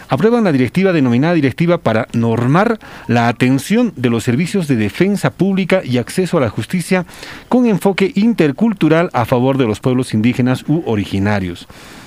Aprueban 0.08 0.44
la 0.44 0.52
directiva 0.52 0.92
denominada 0.92 1.34
Directiva 1.34 1.78
para 1.78 2.06
normar 2.12 2.78
la 3.08 3.28
atención 3.28 3.92
de 3.96 4.10
los 4.10 4.24
servicios 4.24 4.68
de 4.68 4.76
defensa 4.76 5.30
pública 5.30 5.82
y 5.84 5.98
acceso 5.98 6.38
a 6.38 6.40
la 6.40 6.48
justicia 6.48 7.04
con 7.48 7.66
enfoque 7.66 8.12
intercultural 8.14 9.10
a 9.12 9.24
favor 9.24 9.58
de 9.58 9.66
los 9.66 9.80
pueblos 9.80 10.14
indígenas 10.14 10.64
u 10.68 10.82
originarios. 10.86 11.66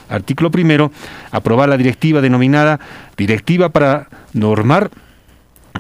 Artículo 0.10 0.49
primero, 0.49 0.91
aprobar 1.32 1.70
la 1.70 1.78
directiva 1.78 2.22
denominada 2.22 2.80
Directiva 3.18 3.70
para 3.70 4.07
normar 4.34 4.89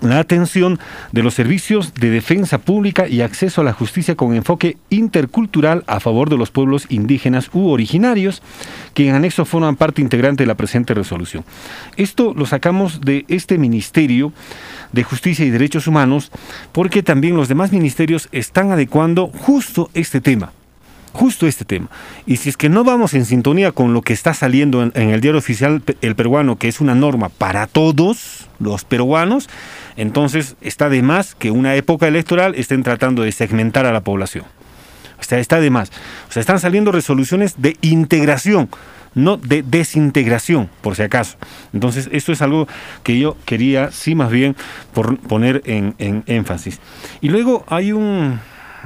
la 0.01 0.19
atención 0.19 0.79
de 1.11 1.23
los 1.23 1.33
servicios 1.33 1.93
de 1.93 2.09
defensa 2.09 2.57
pública 2.57 3.07
y 3.07 3.21
acceso 3.21 3.61
a 3.61 3.63
la 3.63 3.73
justicia 3.73 4.15
con 4.15 4.33
enfoque 4.35 4.77
intercultural 4.89 5.83
a 5.87 5.99
favor 5.99 6.29
de 6.29 6.37
los 6.37 6.51
pueblos 6.51 6.85
indígenas 6.89 7.49
u 7.53 7.69
originarios, 7.69 8.41
que 8.93 9.07
en 9.07 9.15
anexo 9.15 9.45
forman 9.45 9.75
parte 9.75 10.01
integrante 10.01 10.43
de 10.43 10.47
la 10.47 10.55
presente 10.55 10.93
resolución. 10.93 11.43
Esto 11.97 12.33
lo 12.33 12.45
sacamos 12.45 13.01
de 13.01 13.25
este 13.27 13.57
Ministerio 13.57 14.33
de 14.91 15.03
Justicia 15.03 15.45
y 15.45 15.49
Derechos 15.49 15.87
Humanos 15.87 16.31
porque 16.71 17.03
también 17.03 17.35
los 17.35 17.47
demás 17.47 17.71
ministerios 17.71 18.29
están 18.31 18.71
adecuando 18.71 19.27
justo 19.27 19.89
este 19.93 20.21
tema 20.21 20.51
justo 21.13 21.47
este 21.47 21.65
tema. 21.65 21.89
Y 22.25 22.37
si 22.37 22.49
es 22.49 22.57
que 22.57 22.69
no 22.69 22.83
vamos 22.83 23.13
en 23.13 23.25
sintonía 23.25 23.71
con 23.71 23.93
lo 23.93 24.01
que 24.01 24.13
está 24.13 24.33
saliendo 24.33 24.83
en, 24.83 24.91
el 24.95 25.21
diario 25.21 25.39
oficial 25.39 25.81
el 26.01 26.15
peruano, 26.15 26.57
que 26.57 26.67
es 26.67 26.81
una 26.81 26.95
norma 26.95 27.29
para 27.29 27.67
todos 27.67 28.47
los 28.59 28.83
peruanos, 28.83 29.49
entonces 29.95 30.55
está 30.61 30.89
de 30.89 31.01
más 31.01 31.35
que 31.35 31.51
una 31.51 31.75
época 31.75 32.07
electoral 32.07 32.55
estén 32.55 32.83
tratando 32.83 33.23
de 33.23 33.31
segmentar 33.31 33.85
a 33.85 33.91
la 33.91 34.01
población. 34.01 34.45
O 35.19 35.23
sea, 35.23 35.39
está 35.39 35.59
de 35.59 35.69
más. 35.69 35.89
O 36.29 36.31
sea, 36.31 36.39
están 36.39 36.59
saliendo 36.59 36.91
resoluciones 36.91 37.61
de 37.61 37.77
integración, 37.81 38.69
no 39.15 39.35
de 39.37 39.63
desintegración, 39.63 40.69
por 40.81 40.95
si 40.95 41.01
acaso. 41.01 41.37
Entonces, 41.73 42.09
esto 42.13 42.31
es 42.31 42.41
algo 42.41 42.67
que 43.03 43.19
yo 43.19 43.35
quería, 43.45 43.91
sí, 43.91 44.15
más 44.15 44.31
bien, 44.31 44.55
por 44.93 45.17
poner 45.17 45.61
en, 45.65 45.95
en 45.97 46.23
énfasis. 46.25 46.79
Y 47.19 47.29
luego 47.29 47.65
hay 47.67 47.91
un 47.91 48.39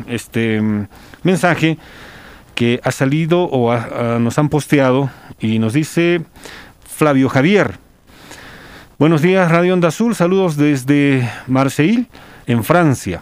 este, 0.08 0.62
mensaje 1.24 1.78
que 2.64 2.80
ha 2.82 2.91
salido 2.93 3.43
o 3.43 3.76
nos 4.20 4.39
han 4.39 4.47
posteado 4.47 5.09
y 5.41 5.59
nos 5.59 5.74
dice 5.74 6.22
Flavio 6.88 7.28
Javier. 7.28 7.74
Buenos 8.97 9.22
días, 9.22 9.51
Radio 9.51 9.74
Onda 9.74 9.89
Azul. 9.89 10.16
Saludos 10.16 10.55
desde 10.55 11.30
Marseille, 11.47 12.05
en 12.47 12.64
Francia. 12.64 13.22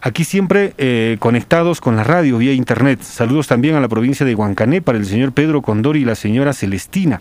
Aquí 0.00 0.24
siempre 0.24 0.74
eh, 0.78 1.16
conectados 1.20 1.80
con 1.80 1.94
la 1.94 2.02
radio 2.02 2.38
vía 2.38 2.54
internet. 2.54 3.02
Saludos 3.02 3.46
también 3.46 3.76
a 3.76 3.80
la 3.80 3.86
provincia 3.86 4.26
de 4.26 4.34
Huancané 4.34 4.82
para 4.82 4.98
el 4.98 5.06
señor 5.06 5.30
Pedro 5.30 5.62
Condori 5.62 6.00
y 6.00 6.04
la 6.04 6.16
señora 6.16 6.52
Celestina, 6.52 7.20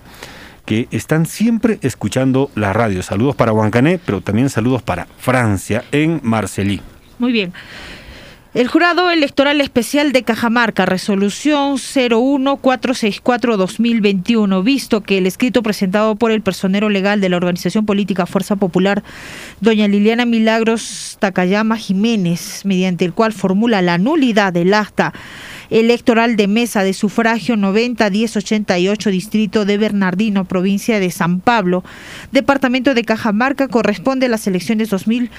que 0.66 0.88
están 0.90 1.28
siempre 1.28 1.78
escuchando 1.84 2.50
la 2.56 2.74
radio. 2.74 3.04
Saludos 3.04 3.36
para 3.36 3.54
Huancané, 3.54 4.00
pero 4.04 4.22
también 4.22 4.50
saludos 4.50 4.82
para 4.82 5.06
Francia, 5.20 5.84
en 5.92 6.22
Marseille. 6.24 6.82
Muy 7.20 7.32
bien. 7.32 7.54
El 8.56 8.68
Jurado 8.70 9.12
Electoral 9.12 9.60
Especial 9.60 10.14
de 10.14 10.24
Cajamarca, 10.24 10.86
resolución 10.86 11.74
01464-2021, 11.74 14.64
visto 14.64 15.04
que 15.04 15.18
el 15.18 15.28
escrito 15.28 15.62
presentado 15.62 16.16
por 16.16 16.32
el 16.32 16.42
personero 16.42 16.88
legal 16.88 17.20
de 17.20 17.28
la 17.28 17.36
organización 17.36 17.86
política 17.86 18.26
Fuerza 18.26 18.56
Popular, 18.56 19.04
doña 19.60 19.90
Liliana 19.90 20.24
Milagros 20.24 21.18
Takayama 21.20 21.76
Jiménez, 21.76 22.62
mediante 22.64 23.04
el 23.04 23.12
cual 23.12 23.34
formula 23.34 23.82
la 23.82 23.98
nulidad 23.98 24.54
del 24.54 24.74
acta 24.74 25.12
electoral 25.70 26.38
de 26.38 26.48
mesa 26.48 26.86
de 26.86 26.94
sufragio 26.94 27.58
90-1088, 27.58 29.12
distrito 29.12 29.66
de 29.66 29.78
Bernardino, 29.78 30.46
provincia 30.46 31.02
de 31.02 31.12
San 31.12 31.42
Pablo, 31.42 31.84
departamento 32.32 32.94
de 32.94 33.04
Cajamarca, 33.04 33.68
corresponde 33.68 34.28
a 34.28 34.30
las 34.30 34.48
elecciones 34.48 34.90
2000 34.92 35.30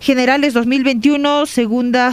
generales 0.00 0.52
2021, 0.52 1.46
segunda 1.46 2.12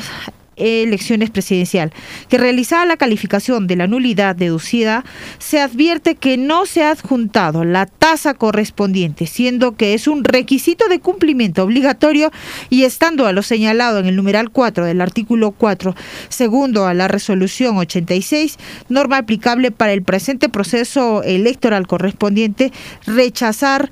elecciones 0.55 1.29
presidencial, 1.29 1.91
que 2.29 2.37
realizada 2.37 2.85
la 2.85 2.97
calificación 2.97 3.67
de 3.67 3.75
la 3.75 3.87
nulidad 3.87 4.35
deducida, 4.35 5.03
se 5.39 5.59
advierte 5.59 6.15
que 6.15 6.37
no 6.37 6.65
se 6.65 6.83
ha 6.83 6.91
adjuntado 6.91 7.63
la 7.63 7.85
tasa 7.85 8.33
correspondiente, 8.33 9.27
siendo 9.27 9.75
que 9.75 9.93
es 9.93 10.07
un 10.07 10.23
requisito 10.23 10.87
de 10.87 10.99
cumplimiento 10.99 11.63
obligatorio 11.63 12.31
y 12.69 12.83
estando 12.83 13.27
a 13.27 13.33
lo 13.33 13.43
señalado 13.43 13.99
en 13.99 14.05
el 14.05 14.15
numeral 14.15 14.49
4 14.49 14.85
del 14.85 15.01
artículo 15.01 15.51
4, 15.51 15.95
segundo 16.29 16.85
a 16.85 16.93
la 16.93 17.07
resolución 17.07 17.77
86, 17.77 18.57
norma 18.89 19.17
aplicable 19.17 19.71
para 19.71 19.93
el 19.93 20.03
presente 20.03 20.49
proceso 20.49 21.23
electoral 21.23 21.87
correspondiente, 21.87 22.71
rechazar 23.05 23.89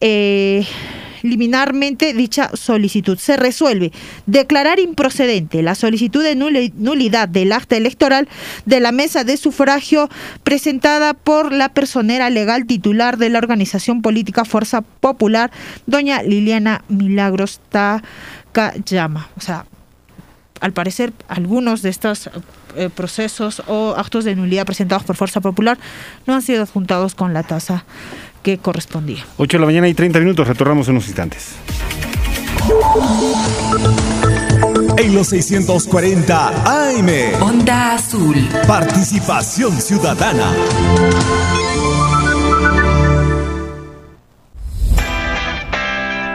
eh, 0.00 0.66
liminarmente 1.22 2.12
dicha 2.14 2.50
solicitud. 2.54 3.18
Se 3.18 3.36
resuelve 3.36 3.92
declarar 4.26 4.78
improcedente 4.78 5.62
la 5.62 5.74
solicitud 5.74 6.22
de 6.22 6.34
nulidad 6.36 7.28
del 7.28 7.52
acta 7.52 7.76
electoral 7.76 8.28
de 8.64 8.80
la 8.80 8.92
mesa 8.92 9.24
de 9.24 9.36
sufragio 9.36 10.08
presentada 10.44 11.14
por 11.14 11.52
la 11.52 11.68
personera 11.70 12.30
legal 12.30 12.66
titular 12.66 13.18
de 13.18 13.28
la 13.28 13.38
organización 13.38 14.02
política 14.02 14.44
Fuerza 14.44 14.82
Popular, 14.82 15.50
doña 15.86 16.22
Liliana 16.22 16.82
Milagros 16.88 17.60
Takayama. 17.70 19.28
O 19.36 19.40
sea, 19.40 19.66
al 20.60 20.72
parecer, 20.72 21.12
algunos 21.28 21.82
de 21.82 21.90
estos 21.90 22.30
eh, 22.76 22.90
procesos 22.94 23.62
o 23.66 23.94
actos 23.96 24.24
de 24.24 24.34
nulidad 24.34 24.66
presentados 24.66 25.04
por 25.04 25.16
Fuerza 25.16 25.40
Popular 25.40 25.78
no 26.26 26.34
han 26.34 26.42
sido 26.42 26.62
adjuntados 26.62 27.14
con 27.14 27.32
la 27.32 27.42
tasa 27.42 27.84
que 28.42 28.58
correspondía. 28.58 29.24
8 29.36 29.56
de 29.56 29.60
la 29.60 29.66
mañana 29.66 29.88
y 29.88 29.94
30 29.94 30.18
minutos, 30.20 30.46
retornamos 30.46 30.88
en 30.88 30.92
unos 30.92 31.06
instantes. 31.06 31.54
En 34.96 35.14
los 35.14 35.28
640 35.28 36.48
AM. 36.48 37.42
Onda 37.42 37.94
Azul. 37.94 38.36
Participación 38.66 39.80
ciudadana. 39.80 40.52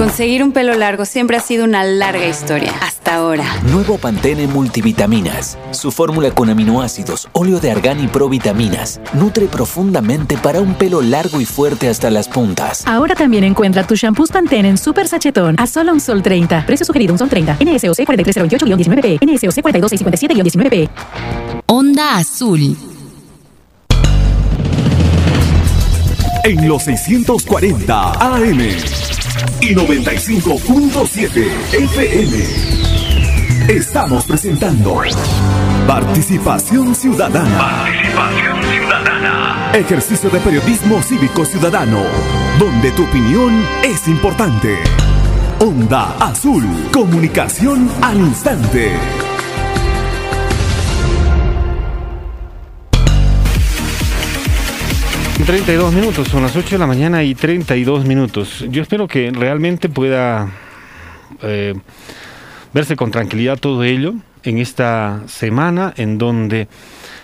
Conseguir 0.00 0.42
un 0.42 0.52
pelo 0.52 0.72
largo 0.76 1.04
siempre 1.04 1.36
ha 1.36 1.40
sido 1.40 1.62
una 1.62 1.84
larga 1.84 2.26
historia, 2.26 2.72
hasta 2.80 3.16
ahora. 3.16 3.44
Nuevo 3.70 3.98
Pantene 3.98 4.46
Multivitaminas. 4.46 5.58
Su 5.72 5.92
fórmula 5.92 6.30
con 6.30 6.48
aminoácidos, 6.48 7.28
óleo 7.32 7.60
de 7.60 7.70
argán 7.70 8.02
y 8.02 8.06
provitaminas 8.06 8.98
nutre 9.12 9.44
profundamente 9.44 10.38
para 10.38 10.62
un 10.62 10.72
pelo 10.72 11.02
largo 11.02 11.38
y 11.38 11.44
fuerte 11.44 11.90
hasta 11.90 12.08
las 12.08 12.28
puntas. 12.28 12.82
Ahora 12.86 13.14
también 13.14 13.44
encuentra 13.44 13.86
tu 13.86 13.94
shampoo 13.94 14.24
Pantene 14.26 14.70
en 14.70 14.78
Super 14.78 15.06
Sachetón 15.06 15.56
a 15.58 15.66
solo 15.66 15.92
un 15.92 16.00
sol 16.00 16.22
30. 16.22 16.64
Precio 16.64 16.86
sugerido 16.86 17.12
un 17.12 17.18
sol 17.18 17.28
30. 17.28 17.58
NSOC 17.60 17.98
43028-19P. 17.98 19.18
NSOC 19.22 19.62
42657-19P. 19.62 20.88
Onda 21.66 22.16
Azul. 22.16 22.74
En 26.42 26.66
los 26.66 26.84
640 26.84 28.12
AM 28.12 29.19
y 29.60 29.74
95.7 29.74 31.46
FM. 31.72 32.80
Estamos 33.68 34.24
presentando 34.24 35.02
Participación 35.86 36.94
Ciudadana. 36.94 37.58
Participación 37.58 38.62
Ciudadana. 38.62 39.72
Ejercicio 39.74 40.30
de 40.30 40.40
periodismo 40.40 41.02
cívico 41.02 41.44
ciudadano, 41.44 42.02
donde 42.58 42.90
tu 42.92 43.04
opinión 43.04 43.64
es 43.84 44.08
importante. 44.08 44.78
Onda 45.60 46.16
Azul, 46.18 46.64
comunicación 46.92 47.90
al 48.02 48.18
instante. 48.18 49.29
32 55.44 55.94
minutos, 55.94 56.28
son 56.28 56.42
las 56.42 56.54
8 56.54 56.70
de 56.70 56.78
la 56.78 56.86
mañana 56.86 57.22
y 57.22 57.34
32 57.34 58.04
minutos. 58.04 58.64
Yo 58.68 58.82
espero 58.82 59.08
que 59.08 59.30
realmente 59.30 59.88
pueda 59.88 60.50
eh, 61.42 61.74
verse 62.74 62.94
con 62.94 63.10
tranquilidad 63.10 63.58
todo 63.58 63.82
ello 63.84 64.14
en 64.42 64.58
esta 64.58 65.22
semana 65.26 65.94
en 65.96 66.18
donde 66.18 66.68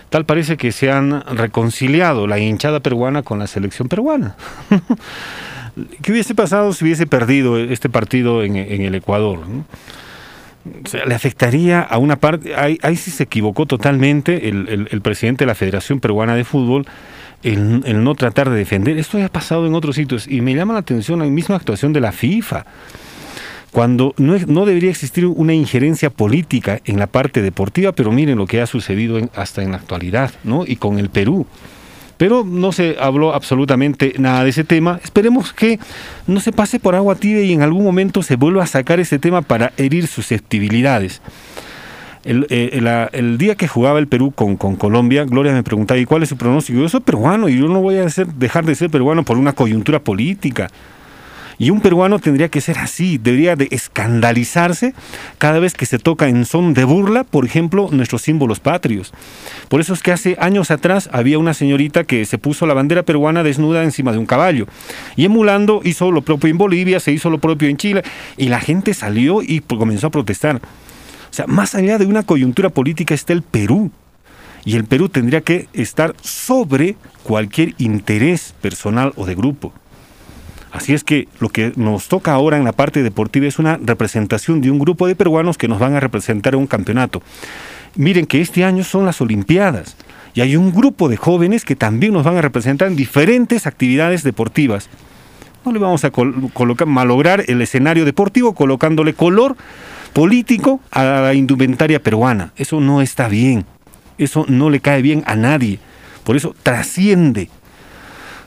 tal 0.09 0.25
parece 0.25 0.57
que 0.57 0.71
se 0.71 0.91
han 0.91 1.21
reconciliado 1.37 2.27
la 2.27 2.39
hinchada 2.39 2.79
peruana 2.79 3.23
con 3.23 3.39
la 3.39 3.47
selección 3.47 3.87
peruana. 3.87 4.35
¿Qué 6.01 6.11
hubiese 6.11 6.33
pasado 6.33 6.73
si 6.73 6.85
hubiese 6.85 7.05
perdido 7.05 7.57
este 7.59 7.89
partido 7.89 8.43
en, 8.43 8.55
el 8.55 8.95
Ecuador? 8.95 9.39
le 11.05 11.15
afectaría 11.15 11.81
a 11.81 11.97
una 11.97 12.17
parte, 12.17 12.53
ahí, 12.55 12.95
sí 12.97 13.11
se 13.11 13.23
equivocó 13.23 13.65
totalmente 13.65 14.49
el 14.49 15.01
presidente 15.01 15.45
de 15.45 15.47
la 15.47 15.55
Federación 15.55 15.99
Peruana 15.99 16.35
de 16.35 16.43
Fútbol 16.43 16.85
el, 17.43 18.03
no 18.03 18.15
tratar 18.15 18.49
de 18.49 18.57
defender. 18.57 18.97
Esto 18.97 19.17
ya 19.17 19.25
ha 19.25 19.29
pasado 19.29 19.65
en 19.67 19.75
otros 19.75 19.95
sitios 19.95 20.27
y 20.27 20.41
me 20.41 20.55
llama 20.55 20.73
la 20.73 20.79
atención 20.79 21.19
la 21.19 21.25
misma 21.25 21.55
actuación 21.55 21.93
de 21.93 22.01
la 22.01 22.11
FIFA 22.11 22.65
cuando 23.71 24.13
no, 24.17 24.35
no, 24.47 24.65
debería 24.65 24.89
existir 24.89 25.25
una 25.25 25.53
injerencia 25.53 26.09
política 26.09 26.79
en 26.85 26.97
la 26.97 27.05
parte 27.05 27.41
deportiva, 27.41 27.91
pero 27.91 28.11
miren 28.11 28.37
lo 28.37 28.47
que 28.47 28.61
ha 28.61 28.65
sucedido 28.65 29.19
hasta 29.35 29.61
en 29.61 29.71
la 29.71 29.77
actualidad, 29.77 30.31
¿no? 30.43 30.63
Y 30.65 30.77
con 30.77 30.97
el 30.97 31.09
Perú. 31.09 31.45
Pero 32.17 32.43
no 32.43 32.71
se 32.71 32.95
habló 32.99 33.33
absolutamente 33.33 34.13
nada 34.17 34.43
de 34.43 34.49
ese 34.49 34.63
tema. 34.63 34.99
Esperemos 35.03 35.53
que 35.53 35.79
no 36.25 36.39
se 36.39 36.51
pase 36.51 36.79
por 36.79 36.95
agua 36.95 37.15
tibia 37.15 37.43
y 37.43 37.53
en 37.53 37.61
algún 37.61 37.83
momento 37.83 38.23
se 38.23 38.35
vuelva 38.35 38.63
a 38.63 38.67
sacar 38.67 38.99
ese 38.99 39.19
tema 39.19 39.43
para 39.43 39.71
herir 39.77 40.07
susceptibilidades. 40.07 41.21
Eh, 42.29 43.09
el, 43.13 43.37
día 43.37 43.55
que 43.55 43.69
jugaba 43.69 43.99
el 43.99 44.07
Perú 44.07 44.33
con, 44.35 44.57
con, 44.57 44.75
Colombia, 44.75 45.23
Gloria 45.23 45.53
me 45.53 45.63
preguntaba, 45.63 45.97
¿y 45.97 46.05
cuál 46.05 46.23
es 46.23 46.29
su 46.29 46.35
pronóstico? 46.35 46.79
Yo 46.79 46.89
soy 46.89 46.99
peruano 46.99 47.47
y 47.47 47.57
yo 47.57 47.69
no 47.69 47.79
voy 47.79 47.95
a 47.95 48.07
dejar 48.35 48.65
de 48.65 48.75
ser 48.75 48.89
peruano 48.89 49.23
por 49.23 49.37
una 49.37 49.53
coyuntura 49.53 49.99
política. 49.99 50.67
Y 51.57 51.71
un 51.71 51.79
peruano 51.81 52.19
tendría 52.19 52.49
que 52.49 52.61
ser 52.61 52.77
así, 52.77 53.17
debería 53.17 53.55
de 53.55 53.69
escandalizarse 53.71 54.93
cada 55.37 55.59
vez 55.59 55.73
que 55.73 55.87
se 55.87 55.97
toca 55.97 56.27
en 56.27 56.45
son 56.45 56.73
de 56.73 56.83
burla, 56.83 57.23
por 57.23 57.45
ejemplo, 57.45 57.87
nuestros 57.91 58.21
símbolos 58.21 58.59
patrios. 58.59 59.11
Por 59.69 59.79
eso 59.79 59.93
es 59.93 60.03
que 60.03 60.11
hace 60.11 60.35
años 60.39 60.69
atrás 60.69 61.09
había 61.13 61.39
una 61.39 61.55
señorita 61.55 62.03
que 62.03 62.25
se 62.25 62.37
puso 62.37 62.67
la 62.67 62.75
bandera 62.75 63.03
peruana 63.03 63.41
desnuda 63.41 63.83
encima 63.83 64.11
de 64.11 64.19
un 64.19 64.27
caballo. 64.27 64.67
Y 65.15 65.25
emulando 65.25 65.81
hizo 65.83 66.11
lo 66.11 66.21
propio 66.21 66.49
en 66.49 66.57
Bolivia, 66.57 66.99
se 66.99 67.11
hizo 67.11 67.29
lo 67.29 67.39
propio 67.39 67.69
en 67.69 67.77
Chile, 67.77 68.03
y 68.35 68.49
la 68.49 68.59
gente 68.59 68.93
salió 68.93 69.41
y 69.41 69.61
comenzó 69.61 70.07
a 70.07 70.11
protestar. 70.11 70.61
O 71.29 71.33
sea, 71.33 71.47
más 71.47 71.75
allá 71.75 71.97
de 71.97 72.05
una 72.05 72.23
coyuntura 72.23 72.69
política 72.69 73.13
está 73.13 73.33
el 73.33 73.41
Perú. 73.41 73.91
Y 74.65 74.75
el 74.75 74.85
Perú 74.85 75.07
tendría 75.09 75.41
que 75.41 75.67
estar 75.73 76.15
sobre 76.21 76.95
cualquier 77.23 77.73
interés 77.77 78.53
personal 78.61 79.13
o 79.15 79.25
de 79.25 79.35
grupo. 79.35 79.71
Así 80.71 80.93
es 80.93 81.03
que 81.03 81.27
lo 81.39 81.49
que 81.49 81.71
nos 81.75 82.07
toca 82.07 82.33
ahora 82.33 82.57
en 82.57 82.63
la 82.63 82.73
parte 82.73 83.01
deportiva 83.01 83.47
es 83.47 83.59
una 83.59 83.77
representación 83.81 84.61
de 84.61 84.69
un 84.69 84.79
grupo 84.79 85.07
de 85.07 85.15
peruanos 85.15 85.57
que 85.57 85.67
nos 85.67 85.79
van 85.79 85.95
a 85.95 85.99
representar 85.99 86.53
en 86.53 86.59
un 86.59 86.67
campeonato. 86.67 87.21
Miren 87.95 88.25
que 88.25 88.41
este 88.41 88.63
año 88.63 88.83
son 88.83 89.05
las 89.05 89.21
Olimpiadas 89.21 89.95
y 90.33 90.41
hay 90.41 90.55
un 90.55 90.71
grupo 90.71 91.09
de 91.09 91.17
jóvenes 91.17 91.65
que 91.65 91.75
también 91.75 92.13
nos 92.13 92.23
van 92.23 92.37
a 92.37 92.41
representar 92.41 92.89
en 92.89 92.95
diferentes 92.95 93.65
actividades 93.65 94.21
deportivas. 94.21 94.89
No 95.65 95.71
le 95.71 95.79
vamos 95.79 96.03
a 96.03 96.11
colocar, 96.11 96.87
malograr 96.87 97.43
el 97.47 97.61
escenario 97.61 98.05
deportivo 98.05 98.53
colocándole 98.53 99.13
color 99.13 99.57
político 100.13 100.79
a 100.91 101.03
la 101.03 101.33
indumentaria 101.33 102.01
peruana. 102.01 102.51
Eso 102.55 102.79
no 102.79 103.01
está 103.01 103.27
bien. 103.27 103.65
Eso 104.17 104.45
no 104.47 104.69
le 104.69 104.79
cae 104.79 105.01
bien 105.01 105.23
a 105.25 105.35
nadie. 105.35 105.79
Por 106.23 106.35
eso 106.35 106.55
trasciende. 106.63 107.49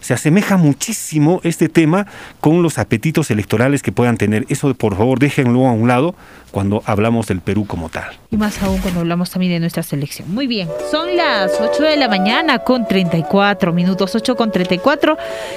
Se 0.00 0.14
asemeja 0.14 0.56
muchísimo 0.56 1.40
este 1.44 1.68
tema 1.68 2.06
con 2.40 2.62
los 2.62 2.78
apetitos 2.78 3.30
electorales 3.30 3.82
que 3.82 3.92
puedan 3.92 4.16
tener. 4.16 4.46
Eso, 4.48 4.72
por 4.74 4.96
favor, 4.96 5.18
déjenlo 5.18 5.66
a 5.66 5.72
un 5.72 5.88
lado 5.88 6.14
cuando 6.50 6.82
hablamos 6.86 7.26
del 7.26 7.40
Perú 7.40 7.64
como 7.66 7.88
tal. 7.88 8.18
Y 8.30 8.36
más 8.36 8.62
aún 8.62 8.78
cuando 8.78 9.00
hablamos 9.00 9.30
también 9.30 9.52
de 9.52 9.60
nuestra 9.60 9.82
selección. 9.82 10.32
Muy 10.32 10.46
bien, 10.46 10.68
son 10.90 11.16
las 11.16 11.52
8 11.60 11.82
de 11.82 11.96
la 11.96 12.08
mañana 12.08 12.60
con 12.60 12.86
34 12.86 13.72
minutos, 13.72 14.14
8 14.14 14.36
con 14.36 14.50
34. 14.50 15.16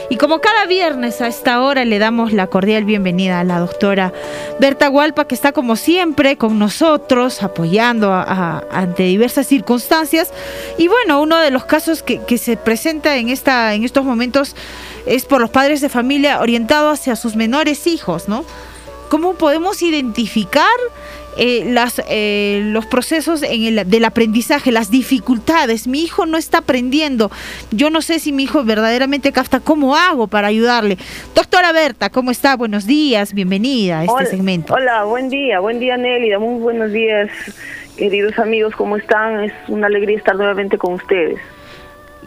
Y 0.10 0.18
como 0.18 0.40
cada 0.40 0.66
viernes 0.66 1.22
a 1.22 1.28
esta 1.28 1.62
hora 1.62 1.86
le 1.86 2.00
damos 2.00 2.34
la 2.34 2.48
cordial 2.48 2.86
bienvenida 2.86 3.40
a 3.40 3.44
la 3.44 3.60
doctora 3.60 4.14
Berta 4.60 4.90
Hualpa, 4.90 5.26
que 5.26 5.36
está 5.36 5.52
como 5.52 5.76
siempre 5.76 6.38
con 6.38 6.60
nosotros, 6.60 7.44
apoyando 7.44 8.14
ante 8.14 9.04
diversas 9.04 9.48
circunstancias. 9.48 10.32
Y 10.78 10.88
bueno, 10.88 11.22
uno 11.22 11.40
de 11.40 11.52
los 11.52 11.66
casos 11.66 12.04
que, 12.04 12.20
que 12.20 12.38
se 12.38 12.58
presenta 12.58 13.18
en, 13.18 13.30
esta, 13.30 13.74
en 13.74 13.84
estos 13.84 14.06
momentos 14.06 14.33
es 15.06 15.26
por 15.26 15.42
los 15.42 15.50
padres 15.50 15.82
de 15.82 15.90
familia 15.90 16.40
orientados 16.40 17.00
hacia 17.00 17.16
sus 17.16 17.36
menores 17.36 17.88
hijos, 17.88 18.28
¿no? 18.28 18.46
¿Cómo 19.10 19.36
podemos 19.36 19.84
identificar 19.84 20.66
eh, 21.38 21.66
las, 21.68 22.02
eh, 22.10 22.62
los 22.64 22.88
procesos 22.88 23.44
en 23.44 23.64
el, 23.64 23.90
del 23.90 24.06
aprendizaje, 24.06 24.72
las 24.72 24.90
dificultades? 24.90 25.88
Mi 25.88 26.02
hijo 26.04 26.26
no 26.26 26.38
está 26.38 26.60
aprendiendo. 26.60 27.30
Yo 27.70 27.92
no 27.92 28.02
sé 28.02 28.18
si 28.18 28.32
mi 28.32 28.44
hijo 28.44 28.64
verdaderamente 28.64 29.32
capta. 29.32 29.60
¿Cómo 29.60 29.96
hago 29.96 30.28
para 30.28 30.48
ayudarle? 30.48 30.98
Doctora 31.36 31.72
Berta, 31.74 32.10
¿cómo 32.10 32.32
está? 32.32 32.56
Buenos 32.56 32.88
días, 32.88 33.34
bienvenida 33.34 34.00
a 34.00 34.06
este 34.06 34.26
segmento. 34.26 34.74
Hola, 34.74 35.04
buen 35.04 35.30
día, 35.30 35.60
buen 35.60 35.80
día 35.80 35.96
Nelly, 35.96 36.36
muy 36.38 36.60
buenos 36.60 36.92
días 36.92 37.30
queridos 37.98 38.40
amigos, 38.40 38.74
¿cómo 38.76 38.98
están? 38.98 39.44
Es 39.44 39.54
una 39.68 39.86
alegría 39.86 40.18
estar 40.18 40.36
nuevamente 40.36 40.80
con 40.80 40.94
ustedes 40.94 41.40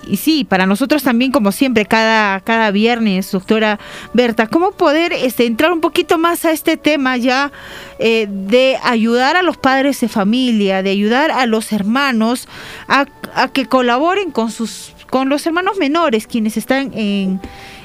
y 0.07 0.17
sí, 0.17 0.45
para 0.45 0.67
nosotros 0.67 1.03
también, 1.03 1.33
como 1.33 1.53
siempre, 1.53 1.87
cada, 1.87 2.41
cada 2.41 2.71
viernes, 2.71 3.31
doctora 3.31 3.79
Berta, 4.13 4.47
¿cómo 4.47 4.73
poder 4.73 5.13
este, 5.13 5.47
entrar 5.47 5.73
un 5.73 5.81
poquito 5.81 6.19
más 6.19 6.45
a 6.45 6.53
este 6.53 6.77
tema 6.77 7.17
ya 7.17 7.53
eh, 7.99 8.27
de 8.29 8.79
ayudar 8.83 9.37
a 9.37 9.43
los 9.43 9.57
padres 9.57 10.01
de 10.01 10.09
familia, 10.09 10.83
de 10.83 10.91
ayudar 10.91 11.31
a 11.31 11.47
los 11.47 11.73
hermanos 11.73 12.49
a, 12.89 13.07
a 13.35 13.49
que 13.49 13.67
colaboren 13.67 14.31
con 14.31 14.51
sus 14.51 14.93
con 15.11 15.29
los 15.29 15.47
hermanos 15.47 15.79
menores, 15.79 16.27
quienes 16.27 16.57
están 16.57 16.93
en, 16.95 17.41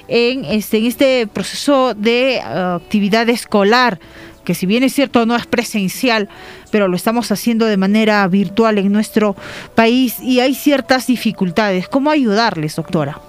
en, 0.08 0.46
este, 0.46 0.78
en 0.78 0.86
este 0.86 1.28
proceso 1.28 1.94
de 1.94 2.42
uh, 2.44 2.76
actividad 2.76 3.30
escolar? 3.30 4.00
Que 4.44 4.54
si 4.54 4.66
bien 4.66 4.84
es 4.84 4.94
cierto 4.94 5.26
no 5.26 5.36
es 5.36 5.46
presencial, 5.46 6.30
pero 6.72 6.88
lo 6.88 6.96
estamos 6.96 7.32
haciendo 7.32 7.66
de 7.66 7.78
manera 7.78 8.28
virtual 8.28 8.78
en 8.78 8.92
nuestro 8.92 9.36
país 9.76 10.20
y 10.22 10.40
hay 10.40 10.54
ciertas 10.54 11.08
dificultades. 11.08 11.88
¿Cómo 11.88 12.10
ayudarles, 12.10 12.76
doctora? 12.76 13.20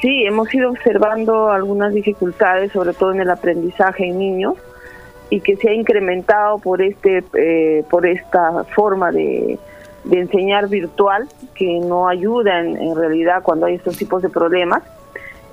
Sí, 0.00 0.24
hemos 0.24 0.52
ido 0.54 0.70
observando 0.70 1.50
algunas 1.50 1.92
dificultades, 1.92 2.72
sobre 2.72 2.92
todo 2.92 3.12
en 3.12 3.20
el 3.20 3.30
aprendizaje 3.30 4.06
en 4.06 4.18
niños, 4.18 4.54
y 5.30 5.40
que 5.40 5.56
se 5.56 5.70
ha 5.70 5.72
incrementado 5.72 6.58
por 6.58 6.82
este, 6.82 7.24
eh, 7.34 7.82
por 7.90 8.06
esta 8.06 8.64
forma 8.74 9.10
de, 9.10 9.58
enseñar 10.08 10.68
virtual, 10.68 11.26
que 11.54 11.80
no 11.80 12.06
ayuda 12.06 12.60
en 12.60 12.94
realidad 12.94 13.42
cuando 13.42 13.66
hay 13.66 13.74
estos 13.74 13.96
tipos 13.96 14.22
de 14.22 14.28
problemas 14.28 14.82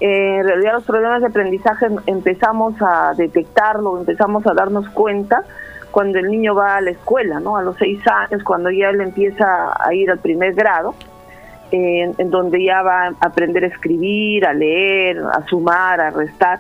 eh, 0.04 0.36
en 0.39 0.43
realidad 0.45 0.74
los 0.74 0.84
problemas 0.84 1.22
de 1.22 1.28
aprendizaje 1.28 1.88
empezamos 2.08 2.76
a 2.82 3.14
detectarlo, 3.16 3.97
empezamos 3.97 4.45
a 4.45 4.54
darnos 4.54 4.89
cuenta 4.89 5.43
cuando 5.91 6.20
el 6.20 6.30
niño 6.30 6.54
va 6.54 6.76
a 6.76 6.82
la 6.82 6.89
escuela, 6.89 7.39
¿no? 7.39 7.56
A 7.56 7.62
los 7.62 7.78
seis 7.78 8.01
años, 8.06 8.43
cuando 8.43 8.70
ya 8.70 8.89
él 8.89 8.99
empieza 8.99 9.72
a 9.80 9.93
ir 9.93 10.12
al 10.12 10.20
primer 10.20 10.56
grado, 10.56 10.93
en, 11.72 12.30
donde 12.30 12.62
ya 12.66 12.82
va 12.82 13.06
a 13.06 13.14
aprender 13.22 13.64
a 13.64 13.68
escribir, 13.68 14.45
a 14.45 14.54
leer, 14.54 15.20
a 15.20 15.41
sumar, 15.47 16.01
a 16.01 16.10
restar. 16.10 16.60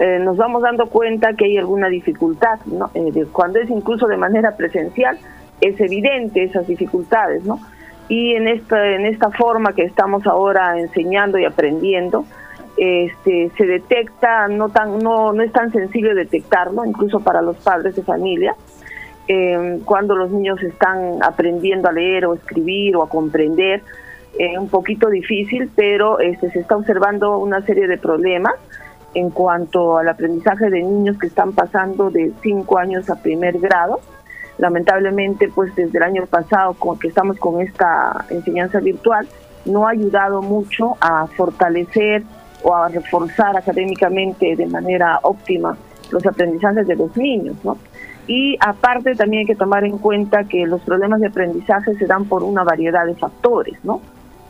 Eh, 0.00 0.18
nos 0.18 0.36
vamos 0.36 0.62
dando 0.62 0.86
cuenta 0.86 1.34
que 1.34 1.44
hay 1.44 1.58
alguna 1.58 1.86
dificultad, 1.86 2.58
¿no? 2.66 2.90
Eh, 2.94 3.24
cuando 3.30 3.60
es 3.60 3.70
incluso 3.70 4.08
de 4.08 4.16
manera 4.16 4.56
presencial, 4.56 5.16
es 5.60 5.80
evidente 5.80 6.42
esas 6.42 6.66
dificultades, 6.66 7.44
¿no? 7.44 7.60
Y 8.08 8.34
en 8.34 8.48
esta, 8.48 8.84
en 8.84 9.06
esta 9.06 9.30
forma 9.30 9.74
que 9.74 9.84
estamos 9.84 10.26
ahora 10.26 10.76
enseñando 10.76 11.38
y 11.38 11.44
aprendiendo, 11.44 12.24
este, 12.82 13.50
se 13.58 13.66
detecta, 13.66 14.48
no, 14.48 14.70
tan, 14.70 15.00
no, 15.00 15.34
no 15.34 15.42
es 15.42 15.52
tan 15.52 15.70
sencillo 15.70 16.14
detectarlo, 16.14 16.82
incluso 16.82 17.20
para 17.20 17.42
los 17.42 17.58
padres 17.58 17.94
de 17.94 18.02
familia, 18.02 18.54
em, 19.28 19.80
cuando 19.80 20.16
los 20.16 20.30
niños 20.30 20.62
están 20.62 21.22
aprendiendo 21.22 21.90
a 21.90 21.92
leer 21.92 22.24
o 22.24 22.32
escribir 22.32 22.96
o 22.96 23.02
a 23.02 23.08
comprender, 23.10 23.82
es 24.38 24.56
un 24.56 24.70
poquito 24.70 25.10
difícil, 25.10 25.70
pero 25.76 26.20
este, 26.20 26.50
se 26.52 26.60
está 26.60 26.74
observando 26.74 27.36
una 27.36 27.60
serie 27.66 27.86
de 27.86 27.98
problemas 27.98 28.54
en 29.12 29.28
cuanto 29.28 29.98
al 29.98 30.08
aprendizaje 30.08 30.70
de 30.70 30.82
niños 30.82 31.18
que 31.18 31.26
están 31.26 31.52
pasando 31.52 32.08
de 32.08 32.32
5 32.40 32.78
años 32.78 33.10
a 33.10 33.20
primer 33.20 33.58
grado. 33.58 34.00
Lamentablemente, 34.56 35.50
pues 35.54 35.74
desde 35.74 35.98
el 35.98 36.04
año 36.04 36.24
pasado 36.24 36.72
con 36.72 36.98
que 36.98 37.08
estamos 37.08 37.36
con 37.38 37.60
esta 37.60 38.24
enseñanza 38.30 38.80
virtual, 38.80 39.28
no 39.66 39.86
ha 39.86 39.90
ayudado 39.90 40.40
mucho 40.40 40.96
a 41.02 41.26
fortalecer 41.26 42.22
o 42.62 42.74
a 42.74 42.88
reforzar 42.88 43.56
académicamente 43.56 44.56
de 44.56 44.66
manera 44.66 45.18
óptima 45.22 45.76
los 46.10 46.26
aprendizajes 46.26 46.86
de 46.86 46.96
los 46.96 47.16
niños, 47.16 47.56
¿no? 47.64 47.76
Y 48.26 48.56
aparte 48.60 49.14
también 49.14 49.40
hay 49.40 49.46
que 49.46 49.56
tomar 49.56 49.84
en 49.84 49.98
cuenta 49.98 50.44
que 50.44 50.66
los 50.66 50.80
problemas 50.82 51.20
de 51.20 51.28
aprendizaje 51.28 51.94
se 51.96 52.06
dan 52.06 52.26
por 52.26 52.42
una 52.42 52.62
variedad 52.62 53.06
de 53.06 53.14
factores, 53.14 53.76
¿no? 53.84 54.00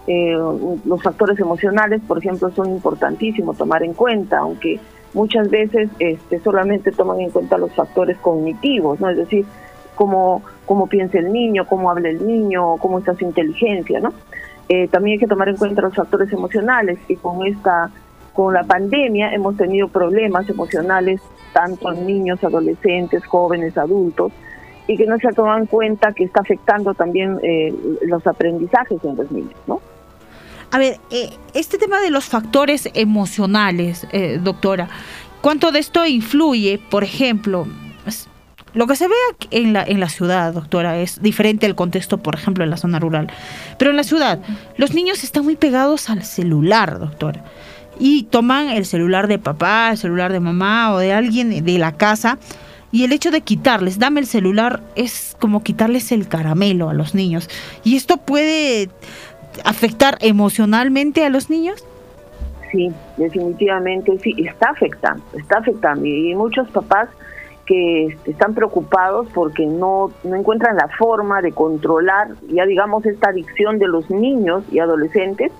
Eh, 0.07 0.37
los 0.85 1.03
factores 1.03 1.39
emocionales, 1.39 2.01
por 2.07 2.19
ejemplo, 2.19 2.51
son 2.51 2.71
importantísimos 2.71 3.57
tomar 3.57 3.83
en 3.83 3.95
cuenta, 3.95 4.39
aunque 4.39 4.81
muchas 5.15 5.51
veces 5.51 5.89
este, 5.99 6.41
solamente 6.41 6.93
toman 6.93 7.21
en 7.21 7.31
cuenta 7.31 7.59
los 7.59 7.73
factores 7.73 8.19
cognitivos, 8.19 9.01
¿no? 9.01 9.11
Es 9.11 9.17
decir, 9.17 9.45
cómo, 9.95 10.43
cómo 10.67 10.87
piensa 10.87 11.19
el 11.19 11.33
niño, 11.33 11.67
cómo 11.67 11.91
habla 11.91 12.09
el 12.09 12.27
niño, 12.27 12.77
cómo 12.79 12.99
está 12.99 13.15
su 13.15 13.25
inteligencia, 13.25 14.01
¿no? 14.01 14.13
Eh, 14.73 14.87
también 14.87 15.15
hay 15.15 15.19
que 15.19 15.27
tomar 15.27 15.49
en 15.49 15.57
cuenta 15.57 15.83
los 15.83 15.97
factores 15.97 16.33
emocionales 16.33 16.97
y 17.09 17.17
con 17.17 17.45
esta 17.45 17.91
con 18.33 18.55
la 18.55 18.63
pandemia 18.63 19.33
hemos 19.33 19.57
tenido 19.57 19.89
problemas 19.89 20.49
emocionales 20.49 21.21
tanto 21.53 21.93
en 21.93 22.07
niños, 22.07 22.45
adolescentes, 22.45 23.27
jóvenes, 23.27 23.77
adultos 23.77 24.31
y 24.87 24.97
que 24.97 25.07
no 25.07 25.19
se 25.19 25.33
toman 25.33 25.63
en 25.63 25.67
cuenta 25.67 26.13
que 26.13 26.23
está 26.23 26.43
afectando 26.43 26.95
también 26.95 27.41
eh, 27.43 27.75
los 28.07 28.25
aprendizajes 28.29 29.03
en 29.03 29.17
los 29.17 29.29
niños, 29.33 29.57
¿no? 29.67 29.81
A 30.71 30.79
ver, 30.79 30.99
eh, 31.11 31.31
este 31.53 31.77
tema 31.77 32.01
de 32.01 32.11
los 32.11 32.27
factores 32.27 32.89
emocionales, 32.95 34.07
doctora, 34.45 34.89
¿cuánto 35.41 35.73
de 35.73 35.81
esto 35.81 36.07
influye, 36.07 36.81
por 36.91 37.03
ejemplo, 37.03 37.67
lo 38.75 38.87
que 38.87 38.97
se 38.97 39.09
ve 39.09 39.15
en 39.51 39.73
la, 39.73 39.83
en 39.83 40.01
la 40.01 40.09
ciudad, 40.09 40.53
doctora, 40.53 40.99
es 40.99 41.21
diferente 41.23 41.67
al 41.67 41.75
contexto, 41.75 42.19
por 42.19 42.35
ejemplo, 42.35 42.65
en 42.65 42.71
la 42.71 42.77
zona 42.77 42.99
rural. 42.99 43.29
Pero 43.79 43.91
en 43.91 43.97
la 43.97 44.05
ciudad, 44.05 44.41
los 44.77 44.95
niños 44.95 45.25
están 45.25 45.45
muy 45.45 45.57
pegados 45.57 46.09
al 46.09 46.23
celular, 46.25 46.99
doctora. 46.99 47.45
Y 47.99 48.25
toman 48.25 48.71
el 48.71 48.87
celular 48.87 49.27
de 49.29 49.39
papá, 49.39 49.91
el 49.91 49.99
celular 49.99 50.33
de 50.33 50.41
mamá 50.41 50.93
o 50.95 50.99
de 50.99 51.13
alguien 51.13 51.65
de 51.65 51.79
la 51.79 51.93
casa. 51.93 52.39
Y 52.93 53.05
el 53.05 53.13
hecho 53.13 53.31
de 53.31 53.43
quitarles, 53.43 53.99
dame 53.99 54.21
el 54.21 54.27
celular, 54.27 54.81
es 54.97 55.37
como 55.39 55.63
quitarles 55.63 56.11
el 56.13 56.27
caramelo 56.29 56.89
a 56.89 56.95
los 56.95 57.15
niños. 57.15 57.49
¿Y 57.85 57.97
esto 57.97 58.17
puede 58.17 58.89
afectar 59.65 60.17
emocionalmente 60.21 61.25
a 61.25 61.31
los 61.31 61.51
niños? 61.51 61.85
Sí, 62.73 62.91
definitivamente 63.17 64.17
sí, 64.23 64.35
está 64.39 64.71
afectando, 64.71 65.23
está 65.37 65.59
afectando. 65.59 66.07
Y 66.07 66.35
muchos 66.35 66.69
papás 66.71 67.09
que 67.71 68.07
este, 68.07 68.33
están 68.33 68.53
preocupados 68.53 69.29
porque 69.33 69.65
no, 69.65 70.11
no 70.25 70.35
encuentran 70.35 70.75
la 70.75 70.89
forma 70.89 71.41
de 71.41 71.53
controlar, 71.53 72.31
ya 72.49 72.67
digamos, 72.67 73.07
esta 73.07 73.29
adicción 73.29 73.79
de 73.79 73.87
los 73.87 74.11
niños 74.11 74.65
y 74.73 74.81
adolescentes 74.81 75.53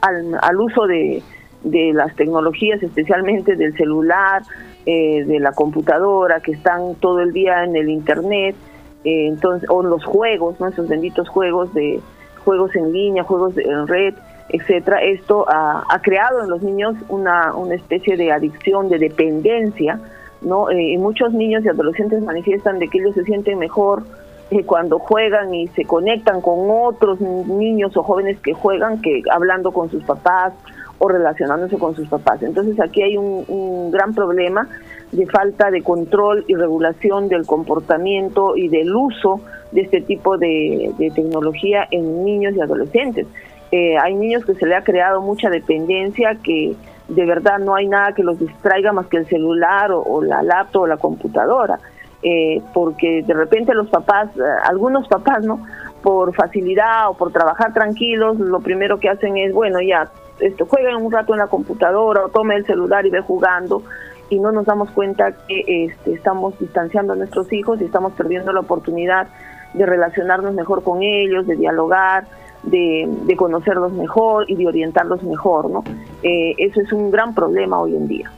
al, 0.00 0.38
al 0.40 0.60
uso 0.60 0.86
de, 0.86 1.24
de, 1.64 1.92
las 1.92 2.14
tecnologías, 2.14 2.80
especialmente 2.84 3.56
del 3.56 3.76
celular, 3.76 4.42
eh, 4.86 5.24
de 5.24 5.40
la 5.40 5.50
computadora, 5.50 6.38
que 6.38 6.52
están 6.52 6.94
todo 7.00 7.18
el 7.18 7.32
día 7.32 7.64
en 7.64 7.74
el 7.74 7.88
Internet, 7.88 8.54
eh, 9.02 9.26
entonces, 9.26 9.68
o 9.68 9.82
los 9.82 10.04
juegos, 10.04 10.60
¿no? 10.60 10.68
esos 10.68 10.86
benditos 10.86 11.28
juegos 11.28 11.74
de 11.74 11.98
juegos 12.44 12.76
en 12.76 12.92
línea, 12.92 13.24
juegos 13.24 13.58
en 13.58 13.88
red, 13.88 14.14
etcétera. 14.50 15.02
Esto 15.02 15.44
ha, 15.48 15.82
ha 15.90 16.00
creado 16.00 16.44
en 16.44 16.48
los 16.48 16.62
niños 16.62 16.94
una, 17.08 17.56
una 17.56 17.74
especie 17.74 18.16
de 18.16 18.30
adicción, 18.30 18.88
de 18.88 19.00
dependencia, 19.00 19.98
¿no? 20.46 20.70
Eh, 20.70 20.92
y 20.92 20.98
muchos 20.98 21.32
niños 21.32 21.64
y 21.64 21.68
adolescentes 21.68 22.22
manifiestan 22.22 22.78
de 22.78 22.88
que 22.88 22.98
ellos 22.98 23.14
se 23.14 23.24
sienten 23.24 23.58
mejor 23.58 24.04
eh, 24.52 24.62
cuando 24.62 25.00
juegan 25.00 25.52
y 25.52 25.66
se 25.68 25.84
conectan 25.84 26.40
con 26.40 26.70
otros 26.70 27.20
niños 27.20 27.96
o 27.96 28.04
jóvenes 28.04 28.38
que 28.40 28.54
juegan 28.54 29.02
que 29.02 29.22
hablando 29.30 29.72
con 29.72 29.90
sus 29.90 30.04
papás 30.04 30.54
o 30.98 31.08
relacionándose 31.08 31.76
con 31.78 31.96
sus 31.96 32.08
papás. 32.08 32.44
Entonces 32.44 32.78
aquí 32.78 33.02
hay 33.02 33.16
un, 33.16 33.90
gran 33.90 34.14
problema 34.14 34.68
de 35.10 35.26
falta 35.26 35.70
de 35.70 35.82
control 35.82 36.44
y 36.46 36.54
regulación 36.54 37.28
del 37.28 37.44
comportamiento 37.44 38.56
y 38.56 38.68
del 38.68 38.94
uso 38.94 39.40
de 39.72 39.80
este 39.80 40.00
tipo 40.00 40.38
de, 40.38 40.92
tecnología 41.14 41.88
en 41.90 42.24
niños 42.24 42.54
y 42.56 42.60
adolescentes. 42.60 43.26
Eh, 43.72 43.98
hay 43.98 44.14
niños 44.14 44.44
que 44.44 44.54
se 44.54 44.64
le 44.64 44.76
ha 44.76 44.84
creado 44.84 45.20
mucha 45.20 45.50
dependencia 45.50 46.36
que 46.36 46.76
de 47.08 47.24
verdad 47.24 47.58
no 47.58 47.74
hay 47.74 47.86
nada 47.86 48.12
que 48.12 48.22
los 48.22 48.38
distraiga 48.38 48.92
más 48.92 49.06
que 49.06 49.18
el 49.18 49.26
celular 49.26 49.90
o, 49.92 50.22
la 50.22 50.42
laptop 50.42 50.82
o 50.82 50.86
la 50.86 50.96
computadora. 50.96 51.78
Eh, 52.22 52.62
porque 52.72 53.22
de 53.22 53.34
repente 53.34 53.74
los 53.74 53.88
papás, 53.88 54.28
eh, 54.36 54.40
algunos 54.64 55.06
papás, 55.08 55.44
¿no? 55.44 55.64
Por 56.02 56.34
facilidad 56.34 57.10
o 57.10 57.14
por 57.14 57.32
trabajar 57.32 57.72
tranquilos, 57.72 58.38
lo 58.38 58.60
primero 58.60 58.98
que 58.98 59.08
hacen 59.08 59.36
es, 59.36 59.52
bueno, 59.52 59.80
ya, 59.80 60.10
esto, 60.40 60.66
jueguen 60.66 60.96
un 60.96 61.12
rato 61.12 61.32
en 61.32 61.40
la 61.40 61.46
computadora 61.46 62.24
o 62.24 62.28
tome 62.28 62.56
el 62.56 62.66
celular 62.66 63.06
y 63.06 63.10
ve 63.10 63.20
jugando 63.20 63.82
y 64.28 64.38
no 64.38 64.52
nos 64.52 64.66
damos 64.66 64.90
cuenta 64.90 65.32
que 65.46 65.86
este, 65.86 66.12
estamos 66.12 66.58
distanciando 66.58 67.12
a 67.12 67.16
nuestros 67.16 67.52
hijos 67.52 67.80
y 67.80 67.84
estamos 67.84 68.12
perdiendo 68.12 68.52
la 68.52 68.60
oportunidad 68.60 69.28
de 69.74 69.86
relacionarnos 69.86 70.54
mejor 70.54 70.82
con 70.82 71.02
ellos, 71.02 71.46
de 71.46 71.56
dialogar, 71.56 72.26
de, 72.66 73.34
conocerlos 73.36 73.92
mejor 73.92 74.44
y 74.48 74.56
de 74.56 74.66
orientarlos 74.66 75.22
mejor, 75.22 75.70
¿no? 75.70 75.84
Eh, 76.22 76.54
eso 76.58 76.80
es 76.80 76.92
un 76.92 77.10
gran 77.10 77.34
problema 77.34 77.78
hoy 77.78 77.96
en 77.96 78.08
día. 78.08 78.30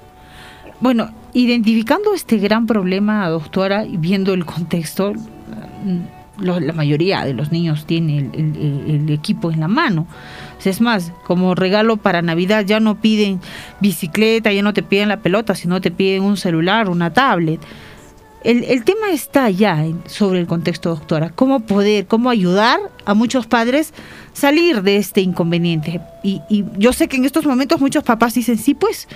Bueno, 0.80 1.10
identificando 1.32 2.14
este 2.14 2.38
gran 2.38 2.66
problema, 2.66 3.28
doctora, 3.28 3.84
y 3.84 3.96
viendo 3.96 4.32
el 4.32 4.44
contexto, 4.44 5.12
mm, 5.12 5.98
la 6.40 6.72
mayoría 6.72 7.24
de 7.24 7.34
los 7.34 7.50
niños 7.50 7.84
tiene 7.84 8.30
el 8.32 9.10
equipo 9.10 9.50
en 9.50 9.58
la 9.58 9.66
mano. 9.66 10.06
Es 10.64 10.80
más, 10.80 11.12
como 11.26 11.54
regalo 11.54 11.96
para 11.96 12.20
Navidad 12.20 12.64
ya 12.64 12.78
no 12.78 12.96
piden 12.96 13.40
bicicleta, 13.80 14.52
ya 14.52 14.62
no 14.62 14.74
te 14.74 14.82
piden 14.82 15.08
la 15.08 15.18
pelota, 15.18 15.54
sino 15.54 15.80
te 15.80 15.90
piden 15.90 16.22
un 16.22 16.36
celular, 16.36 16.88
una 16.88 17.12
tablet. 17.12 17.60
El, 18.44 18.84
tema 18.84 19.10
está 19.10 19.50
ya 19.50 19.84
sobre 20.06 20.38
el 20.38 20.46
contexto, 20.46 20.90
doctora. 20.90 21.30
¿Cómo 21.30 21.60
poder, 21.60 22.06
cómo 22.06 22.30
ayudar 22.30 22.78
a 23.04 23.14
muchos 23.14 23.46
padres 23.46 23.92
salir 24.32 24.82
de 24.82 24.96
este 24.96 25.20
inconveniente? 25.20 26.00
Y, 26.22 26.40
y 26.48 26.64
yo 26.76 26.92
sé 26.92 27.08
que 27.08 27.16
en 27.16 27.24
estos 27.24 27.44
momentos 27.46 27.80
muchos 27.80 28.04
papás 28.04 28.34
dicen, 28.34 28.56
sí, 28.56 28.74
pues, 28.74 29.08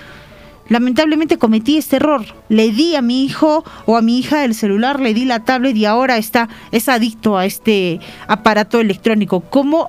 lamentablemente 0.68 1.38
cometí 1.38 1.78
este 1.78 1.96
error. 1.96 2.24
Le 2.48 2.72
di 2.72 2.96
a 2.96 3.02
mi 3.02 3.24
hijo 3.24 3.64
o 3.86 3.96
a 3.96 4.02
mi 4.02 4.18
hija 4.18 4.44
el 4.44 4.54
celular, 4.54 4.98
le 4.98 5.14
di 5.14 5.24
la 5.24 5.44
tablet 5.44 5.76
y 5.76 5.84
ahora 5.84 6.16
está, 6.18 6.48
es 6.72 6.88
adicto 6.88 7.38
a 7.38 7.46
este 7.46 8.00
aparato 8.26 8.80
electrónico. 8.80 9.40
¿Cómo 9.40 9.88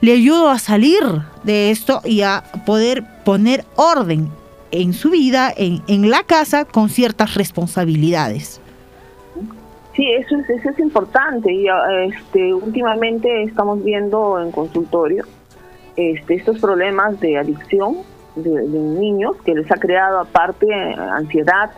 le 0.00 0.12
ayudo 0.12 0.50
a 0.50 0.58
salir 0.58 1.02
de 1.44 1.70
esto 1.70 2.02
y 2.04 2.22
a 2.22 2.42
poder 2.66 3.04
poner 3.24 3.64
orden 3.76 4.30
en 4.72 4.94
su 4.94 5.10
vida, 5.10 5.52
en 5.56 6.10
la 6.10 6.24
casa, 6.24 6.64
con 6.64 6.88
ciertas 6.88 7.34
responsabilidades. 7.34 8.61
Sí, 9.94 10.10
eso 10.12 10.36
es, 10.36 10.48
eso 10.48 10.70
es 10.70 10.78
importante. 10.78 11.52
Y 11.52 11.66
este, 12.06 12.54
últimamente 12.54 13.42
estamos 13.42 13.82
viendo 13.84 14.40
en 14.40 14.50
consultorio 14.50 15.24
este, 15.96 16.34
estos 16.34 16.58
problemas 16.58 17.20
de 17.20 17.36
adicción 17.36 17.98
de, 18.36 18.50
niños 18.50 19.36
que 19.44 19.54
les 19.54 19.70
ha 19.70 19.76
creado 19.76 20.18
aparte 20.20 20.66
ansiedad, 20.72 21.70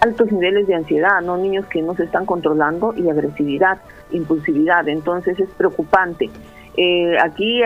altos 0.00 0.32
niveles 0.32 0.66
de 0.66 0.74
ansiedad, 0.74 1.20
no 1.20 1.36
niños 1.36 1.66
que 1.66 1.82
no 1.82 1.94
se 1.94 2.04
están 2.04 2.26
controlando 2.26 2.94
y 2.96 3.08
agresividad, 3.08 3.78
impulsividad, 4.10 4.88
entonces 4.88 5.38
es 5.38 5.48
preocupante. 5.50 6.30
Eh, 6.76 7.16
aquí 7.22 7.60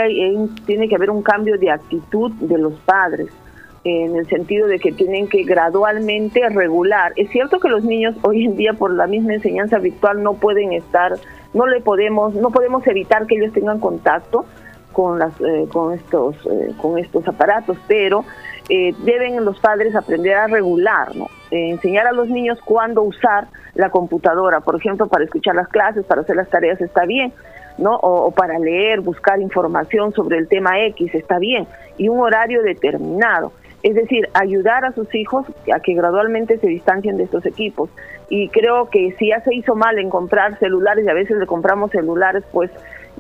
tiene 0.67 0.89
que 0.89 0.97
haber 0.97 1.11
un 1.11 1.23
cambio 1.23 1.57
de 1.57 1.71
actitud 1.71 2.33
de 2.33 2.59
los 2.59 2.75
padres 2.81 3.29
en 3.85 4.17
el 4.17 4.27
sentido 4.29 4.67
de 4.67 4.79
que 4.79 4.93
tienen 4.93 5.29
que 5.29 5.43
gradualmente 5.43 6.49
regular. 6.49 7.13
Es 7.17 7.31
cierto 7.31 7.61
que 7.61 7.69
los 7.69 7.85
niños 7.85 8.17
hoy 8.23 8.45
en 8.45 8.57
día 8.57 8.73
por 8.73 8.91
la 8.93 9.07
misma 9.07 9.35
enseñanza 9.35 9.79
virtual 9.79 10.23
no 10.23 10.35
pueden 10.35 10.73
estar, 10.73 11.13
no 11.53 11.67
le 11.67 11.81
podemos, 11.81 12.35
no 12.35 12.51
podemos 12.51 12.87
evitar 12.87 13.27
que 13.27 13.37
ellos 13.37 13.53
tengan 13.53 13.81
contacto 13.81 14.47
con 14.93 15.19
las, 15.19 15.39
eh, 15.41 15.67
con 15.73 15.93
estos, 15.93 16.37
eh, 16.47 16.73
con 16.81 16.99
estos 16.99 17.27
aparatos, 17.29 17.77
pero 17.87 18.25
deben 18.67 19.45
los 19.45 19.61
padres 19.61 19.95
aprender 19.95 20.35
a 20.37 20.47
regular, 20.47 21.15
¿no? 21.15 21.27
enseñar 21.51 22.07
a 22.07 22.13
los 22.13 22.29
niños 22.29 22.59
cuándo 22.65 23.03
usar 23.03 23.49
la 23.75 23.91
computadora, 23.91 24.61
por 24.61 24.77
ejemplo, 24.77 25.07
para 25.07 25.25
escuchar 25.25 25.55
las 25.55 25.69
clases, 25.69 26.05
para 26.05 26.23
hacer 26.23 26.37
las 26.37 26.49
tareas 26.49 26.81
está 26.81 27.05
bien, 27.05 27.33
¿no? 27.79 27.97
O, 27.97 28.31
para 28.31 28.59
leer, 28.59 29.01
buscar 29.01 29.41
información 29.41 30.13
sobre 30.13 30.39
el 30.39 30.49
tema 30.49 30.81
X, 30.87 31.15
está 31.15 31.39
bien, 31.39 31.67
y 31.99 32.09
un 32.09 32.21
horario 32.21 32.63
determinado. 32.63 33.53
Es 33.85 33.95
decir, 33.95 34.31
ayudar 34.33 34.87
a 34.87 34.93
sus 34.93 35.15
hijos 35.15 35.45
a 35.71 35.79
que 35.79 35.93
gradualmente 35.93 36.57
se 36.57 36.69
distancien 36.69 37.19
de 37.19 37.25
estos 37.25 37.45
equipos. 37.45 37.91
Y 38.31 38.49
creo 38.49 38.89
que 38.89 39.15
si 39.19 39.29
ya 39.29 39.41
se 39.41 39.55
hizo 39.55 39.75
mal 39.75 39.99
en 39.99 40.09
comprar 40.09 40.59
celulares, 40.59 41.05
y 41.05 41.11
a 41.11 41.13
veces 41.13 41.37
le 41.37 41.47
compramos 41.47 41.91
celulares, 41.91 42.45
pues 42.51 42.71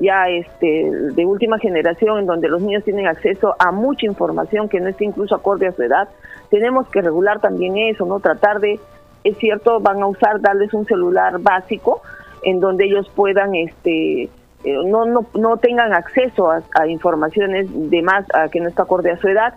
ya 0.00 0.24
este 0.24 0.90
de 0.90 1.26
última 1.26 1.58
generación 1.58 2.18
en 2.18 2.26
donde 2.26 2.48
los 2.48 2.62
niños 2.62 2.82
tienen 2.82 3.06
acceso 3.06 3.54
a 3.58 3.72
mucha 3.72 4.06
información 4.06 4.70
que 4.70 4.80
no 4.80 4.88
está 4.88 5.04
incluso 5.04 5.34
acorde 5.34 5.66
a 5.66 5.72
su 5.72 5.82
edad, 5.82 6.08
tenemos 6.50 6.88
que 6.88 7.02
regular 7.02 7.40
también 7.40 7.76
eso, 7.76 8.06
no 8.06 8.18
tratar 8.18 8.58
de 8.58 8.80
es 9.22 9.36
cierto, 9.36 9.80
van 9.80 10.02
a 10.02 10.06
usar 10.06 10.40
darles 10.40 10.72
un 10.72 10.86
celular 10.86 11.38
básico 11.40 12.00
en 12.42 12.58
donde 12.58 12.86
ellos 12.86 13.10
puedan 13.14 13.54
este 13.54 14.30
eh, 14.64 14.78
no, 14.86 15.04
no, 15.04 15.26
no 15.34 15.58
tengan 15.58 15.92
acceso 15.92 16.50
a, 16.50 16.86
informaciones 16.88 17.68
de 17.70 18.00
más 18.00 18.24
a 18.34 18.48
que 18.48 18.60
no 18.60 18.68
está 18.70 18.84
acorde 18.84 19.10
a 19.10 19.18
su 19.18 19.28
edad 19.28 19.52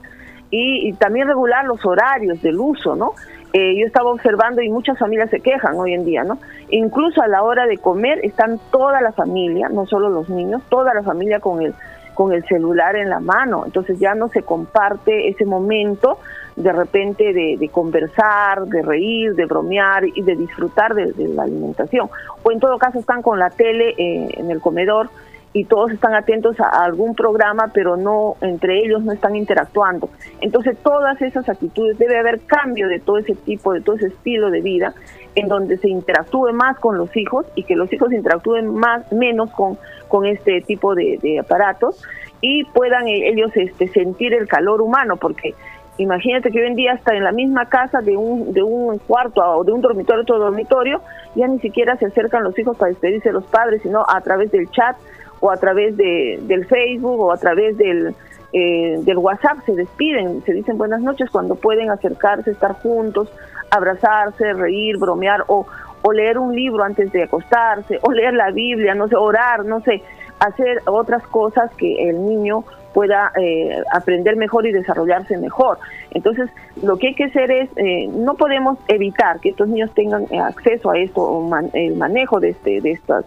y, 0.49 0.93
también 0.93 1.27
regular 1.27 1.65
los 1.65 1.85
horarios 1.85 2.41
del 2.41 2.59
uso, 2.59 2.95
¿no? 2.95 3.13
Eh, 3.53 3.77
yo 3.79 3.85
estaba 3.85 4.11
observando 4.11 4.61
y 4.61 4.69
muchas 4.69 4.99
familias 4.99 5.29
se 5.29 5.39
quejan 5.39 5.75
hoy 5.75 5.93
en 5.93 6.05
día, 6.05 6.23
¿no? 6.23 6.37
Incluso 6.69 7.21
a 7.21 7.27
la 7.27 7.43
hora 7.43 7.65
de 7.65 7.77
comer 7.77 8.19
están 8.23 8.59
toda 8.71 9.01
la 9.01 9.11
familia, 9.11 9.69
no 9.69 9.85
solo 9.85 10.09
los 10.09 10.29
niños, 10.29 10.61
toda 10.69 10.93
la 10.93 11.03
familia 11.03 11.39
con 11.39 11.61
el 11.61 11.73
con 12.13 12.33
el 12.33 12.43
celular 12.47 12.95
en 12.95 13.11
la 13.11 13.19
mano, 13.19 13.61
entonces 13.63 13.99
ya 13.99 14.15
no 14.15 14.27
se 14.29 14.41
comparte 14.41 15.27
ese 15.29 15.45
momento 15.45 16.17
de 16.55 16.73
repente 16.73 17.31
de, 17.31 17.69
conversar, 17.71 18.65
de 18.65 18.81
reír, 18.81 19.35
de 19.35 19.45
bromear 19.45 20.03
y 20.03 20.23
de 20.23 20.35
disfrutar 20.35 20.95
de, 20.95 21.13
la 21.27 21.43
alimentación. 21.43 22.09
O 22.41 22.51
en 22.51 22.59
todo 22.59 22.79
caso 22.79 22.97
están 22.97 23.21
con 23.21 23.37
la 23.37 23.51
tele 23.51 23.93
eh, 23.99 24.29
en 24.35 24.49
el 24.49 24.59
comedor 24.61 25.11
y 25.53 25.65
todos 25.65 25.91
están 25.91 26.13
atentos 26.13 26.59
a, 26.59 26.83
algún 26.83 27.15
programa, 27.15 27.71
pero 27.73 27.97
no 27.97 28.35
entre 28.41 28.79
ellos 28.83 29.03
no 29.03 29.11
están 29.11 29.35
interactuando. 29.35 30.09
Entonces 30.41 30.77
todas 30.77 31.21
esas 31.21 31.47
actitudes 31.49 31.97
debe 31.97 32.17
haber 32.17 32.41
cambio 32.41 32.87
de 32.87 32.99
todo 32.99 33.17
ese 33.17 33.35
tipo, 33.35 33.73
de 33.73 33.81
todo 33.81 33.95
ese 33.95 34.07
estilo 34.07 34.51
de 34.51 34.61
vida, 34.61 34.93
en 35.35 35.47
donde 35.47 35.77
se 35.77 35.89
interactúe 35.89 36.51
más 36.53 36.77
con 36.79 36.97
los 36.97 37.15
hijos 37.15 37.45
y 37.55 37.63
que 37.63 37.75
los 37.75 37.91
hijos 37.93 38.11
interactúen 38.11 38.73
más 38.73 39.11
menos 39.11 39.51
con, 39.51 39.77
con 40.07 40.25
este 40.25 40.61
tipo 40.61 40.95
de, 40.95 41.19
de 41.21 41.39
aparatos 41.39 42.03
y 42.41 42.63
puedan 42.65 43.07
ellos 43.07 43.51
este, 43.55 43.87
sentir 43.87 44.33
el 44.33 44.47
calor 44.47 44.81
humano, 44.81 45.17
porque 45.17 45.55
Imagínate 45.99 46.51
que 46.51 46.59
hoy 46.59 46.67
en 46.67 46.75
día 46.75 46.93
está 46.93 47.15
en 47.15 47.23
la 47.23 47.31
misma 47.31 47.69
casa 47.69 48.01
de 48.01 48.15
un, 48.15 48.53
de 48.53 48.61
un 48.61 48.99
cuarto 48.99 49.41
o 49.41 49.63
de 49.63 49.71
un 49.71 49.81
dormitorio 49.81 50.21
otro 50.21 50.37
dormitorio, 50.37 51.01
ya 51.35 51.47
ni 51.47 51.59
siquiera 51.59 51.97
se 51.97 52.05
acercan 52.05 52.43
los 52.43 52.57
hijos 52.59 52.77
para 52.77 52.89
despedirse 52.89 53.29
de 53.29 53.33
los 53.33 53.45
padres, 53.45 53.81
sino 53.81 54.05
a 54.07 54.21
través 54.21 54.51
del 54.51 54.69
chat 54.69 54.95
o 55.39 55.51
a 55.51 55.57
través 55.57 55.95
de, 55.97 56.39
del 56.43 56.65
Facebook 56.65 57.19
o 57.19 57.31
a 57.31 57.37
través 57.37 57.77
del, 57.77 58.15
eh, 58.53 58.95
del 58.99 59.17
WhatsApp 59.17 59.59
se 59.65 59.73
despiden, 59.73 60.43
se 60.43 60.53
dicen 60.53 60.77
buenas 60.77 61.01
noches 61.01 61.29
cuando 61.29 61.55
pueden 61.55 61.89
acercarse, 61.89 62.51
estar 62.51 62.73
juntos, 62.73 63.31
abrazarse, 63.69 64.53
reír, 64.53 64.97
bromear 64.97 65.43
o, 65.47 65.65
o 66.01 66.11
leer 66.13 66.37
un 66.37 66.55
libro 66.55 66.83
antes 66.83 67.11
de 67.11 67.23
acostarse, 67.23 67.99
o 68.01 68.11
leer 68.11 68.33
la 68.33 68.51
Biblia, 68.51 68.95
no 68.95 69.07
sé, 69.07 69.15
orar, 69.15 69.65
no 69.65 69.81
sé, 69.81 70.01
hacer 70.39 70.81
otras 70.85 71.25
cosas 71.27 71.71
que 71.75 72.09
el 72.09 72.25
niño 72.25 72.63
pueda 72.93 73.31
eh, 73.39 73.83
aprender 73.93 74.37
mejor 74.37 74.65
y 74.65 74.71
desarrollarse 74.71 75.37
mejor. 75.37 75.77
Entonces, 76.11 76.49
lo 76.81 76.97
que 76.97 77.09
hay 77.09 77.13
que 77.13 77.25
hacer 77.25 77.51
es, 77.51 77.69
eh, 77.75 78.07
no 78.07 78.35
podemos 78.35 78.79
evitar 78.87 79.39
que 79.39 79.49
estos 79.49 79.67
niños 79.67 79.93
tengan 79.93 80.23
eh, 80.31 80.39
acceso 80.39 80.89
a 80.89 80.97
esto, 80.97 81.21
o 81.21 81.59
el 81.73 81.95
manejo 81.95 82.39
de, 82.39 82.49
este, 82.49 82.81
de 82.81 82.91
estas 82.91 83.25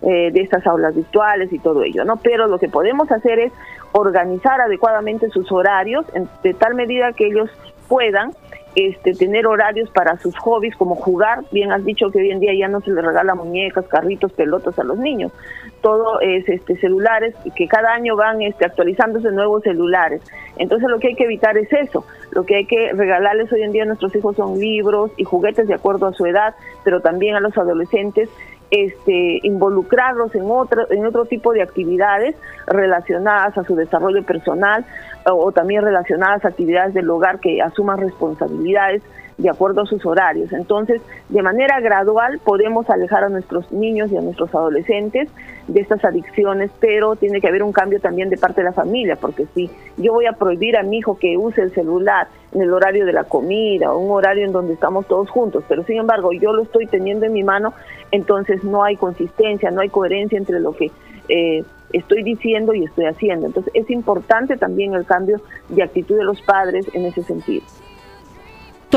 de 0.00 0.40
estas 0.40 0.66
aulas 0.66 0.94
virtuales 0.94 1.52
y 1.52 1.58
todo 1.58 1.82
ello, 1.82 2.04
¿no? 2.04 2.16
Pero 2.16 2.46
lo 2.46 2.58
que 2.58 2.68
podemos 2.68 3.10
hacer 3.10 3.40
es 3.40 3.52
organizar 3.92 4.60
adecuadamente 4.60 5.28
sus 5.30 5.50
horarios 5.50 6.06
de 6.42 6.54
tal 6.54 6.74
medida 6.74 7.12
que 7.12 7.26
ellos 7.26 7.50
puedan 7.88 8.32
este, 8.74 9.12
tener 9.14 9.46
horarios 9.46 9.90
para 9.90 10.18
sus 10.18 10.36
hobbies 10.38 10.76
como 10.76 10.94
jugar. 10.94 11.40
Bien 11.50 11.72
has 11.72 11.84
dicho 11.84 12.10
que 12.10 12.18
hoy 12.18 12.30
en 12.30 12.38
día 12.38 12.54
ya 12.54 12.68
no 12.68 12.80
se 12.80 12.90
les 12.90 13.04
regala 13.04 13.34
muñecas, 13.34 13.86
carritos, 13.88 14.32
pelotas 14.32 14.78
a 14.78 14.84
los 14.84 14.98
niños. 14.98 15.32
Todo 15.80 16.20
es 16.20 16.48
este, 16.48 16.76
celulares 16.76 17.34
que 17.56 17.66
cada 17.66 17.92
año 17.92 18.14
van 18.14 18.42
este, 18.42 18.66
actualizándose 18.66 19.32
nuevos 19.32 19.62
celulares. 19.62 20.22
Entonces 20.58 20.88
lo 20.88 21.00
que 21.00 21.08
hay 21.08 21.14
que 21.16 21.24
evitar 21.24 21.56
es 21.56 21.72
eso. 21.72 22.04
Lo 22.30 22.44
que 22.44 22.56
hay 22.56 22.66
que 22.66 22.92
regalarles 22.92 23.52
hoy 23.52 23.62
en 23.62 23.72
día 23.72 23.82
a 23.82 23.86
nuestros 23.86 24.14
hijos 24.14 24.36
son 24.36 24.60
libros 24.60 25.10
y 25.16 25.24
juguetes 25.24 25.66
de 25.66 25.74
acuerdo 25.74 26.06
a 26.06 26.12
su 26.12 26.26
edad, 26.26 26.54
pero 26.84 27.00
también 27.00 27.34
a 27.34 27.40
los 27.40 27.56
adolescentes 27.56 28.28
este, 28.70 29.40
involucrarlos 29.42 30.34
en 30.34 30.50
otro, 30.50 30.90
en 30.90 31.06
otro 31.06 31.24
tipo 31.24 31.52
de 31.52 31.62
actividades 31.62 32.36
relacionadas 32.66 33.56
a 33.56 33.64
su 33.64 33.74
desarrollo 33.76 34.22
personal, 34.24 34.84
o 35.30 35.52
también 35.52 35.82
relacionadas 35.82 36.44
a 36.44 36.48
actividades 36.48 36.94
del 36.94 37.10
hogar 37.10 37.40
que 37.40 37.60
asuman 37.60 37.98
responsabilidades 37.98 39.02
de 39.38 39.48
acuerdo 39.48 39.82
a 39.82 39.86
sus 39.86 40.04
horarios. 40.04 40.52
Entonces, 40.52 41.00
de 41.28 41.42
manera 41.42 41.80
gradual 41.80 42.40
podemos 42.44 42.90
alejar 42.90 43.24
a 43.24 43.28
nuestros 43.28 43.70
niños 43.70 44.10
y 44.10 44.16
a 44.16 44.20
nuestros 44.20 44.52
adolescentes 44.52 45.30
de 45.68 45.80
estas 45.80 46.04
adicciones, 46.04 46.70
pero 46.80 47.14
tiene 47.14 47.40
que 47.40 47.46
haber 47.46 47.62
un 47.62 47.72
cambio 47.72 48.00
también 48.00 48.30
de 48.30 48.36
parte 48.36 48.62
de 48.62 48.64
la 48.64 48.72
familia, 48.72 49.16
porque 49.16 49.46
si 49.54 49.70
yo 49.96 50.12
voy 50.12 50.26
a 50.26 50.32
prohibir 50.32 50.76
a 50.76 50.82
mi 50.82 50.98
hijo 50.98 51.18
que 51.18 51.36
use 51.36 51.62
el 51.62 51.72
celular 51.72 52.26
en 52.52 52.62
el 52.62 52.72
horario 52.72 53.06
de 53.06 53.12
la 53.12 53.24
comida 53.24 53.92
o 53.92 53.98
un 53.98 54.10
horario 54.10 54.44
en 54.44 54.52
donde 54.52 54.72
estamos 54.72 55.06
todos 55.06 55.30
juntos, 55.30 55.62
pero 55.68 55.84
sin 55.84 55.98
embargo 55.98 56.32
yo 56.32 56.52
lo 56.52 56.62
estoy 56.62 56.86
teniendo 56.86 57.26
en 57.26 57.32
mi 57.32 57.44
mano, 57.44 57.74
entonces 58.10 58.64
no 58.64 58.84
hay 58.84 58.96
consistencia, 58.96 59.70
no 59.70 59.80
hay 59.80 59.88
coherencia 59.88 60.38
entre 60.38 60.60
lo 60.60 60.72
que 60.72 60.90
eh, 61.28 61.64
estoy 61.92 62.22
diciendo 62.22 62.74
y 62.74 62.84
estoy 62.84 63.06
haciendo. 63.06 63.46
Entonces 63.46 63.72
es 63.74 63.90
importante 63.90 64.56
también 64.56 64.94
el 64.94 65.04
cambio 65.04 65.40
de 65.68 65.82
actitud 65.82 66.16
de 66.16 66.24
los 66.24 66.40
padres 66.42 66.86
en 66.94 67.06
ese 67.06 67.22
sentido 67.22 67.64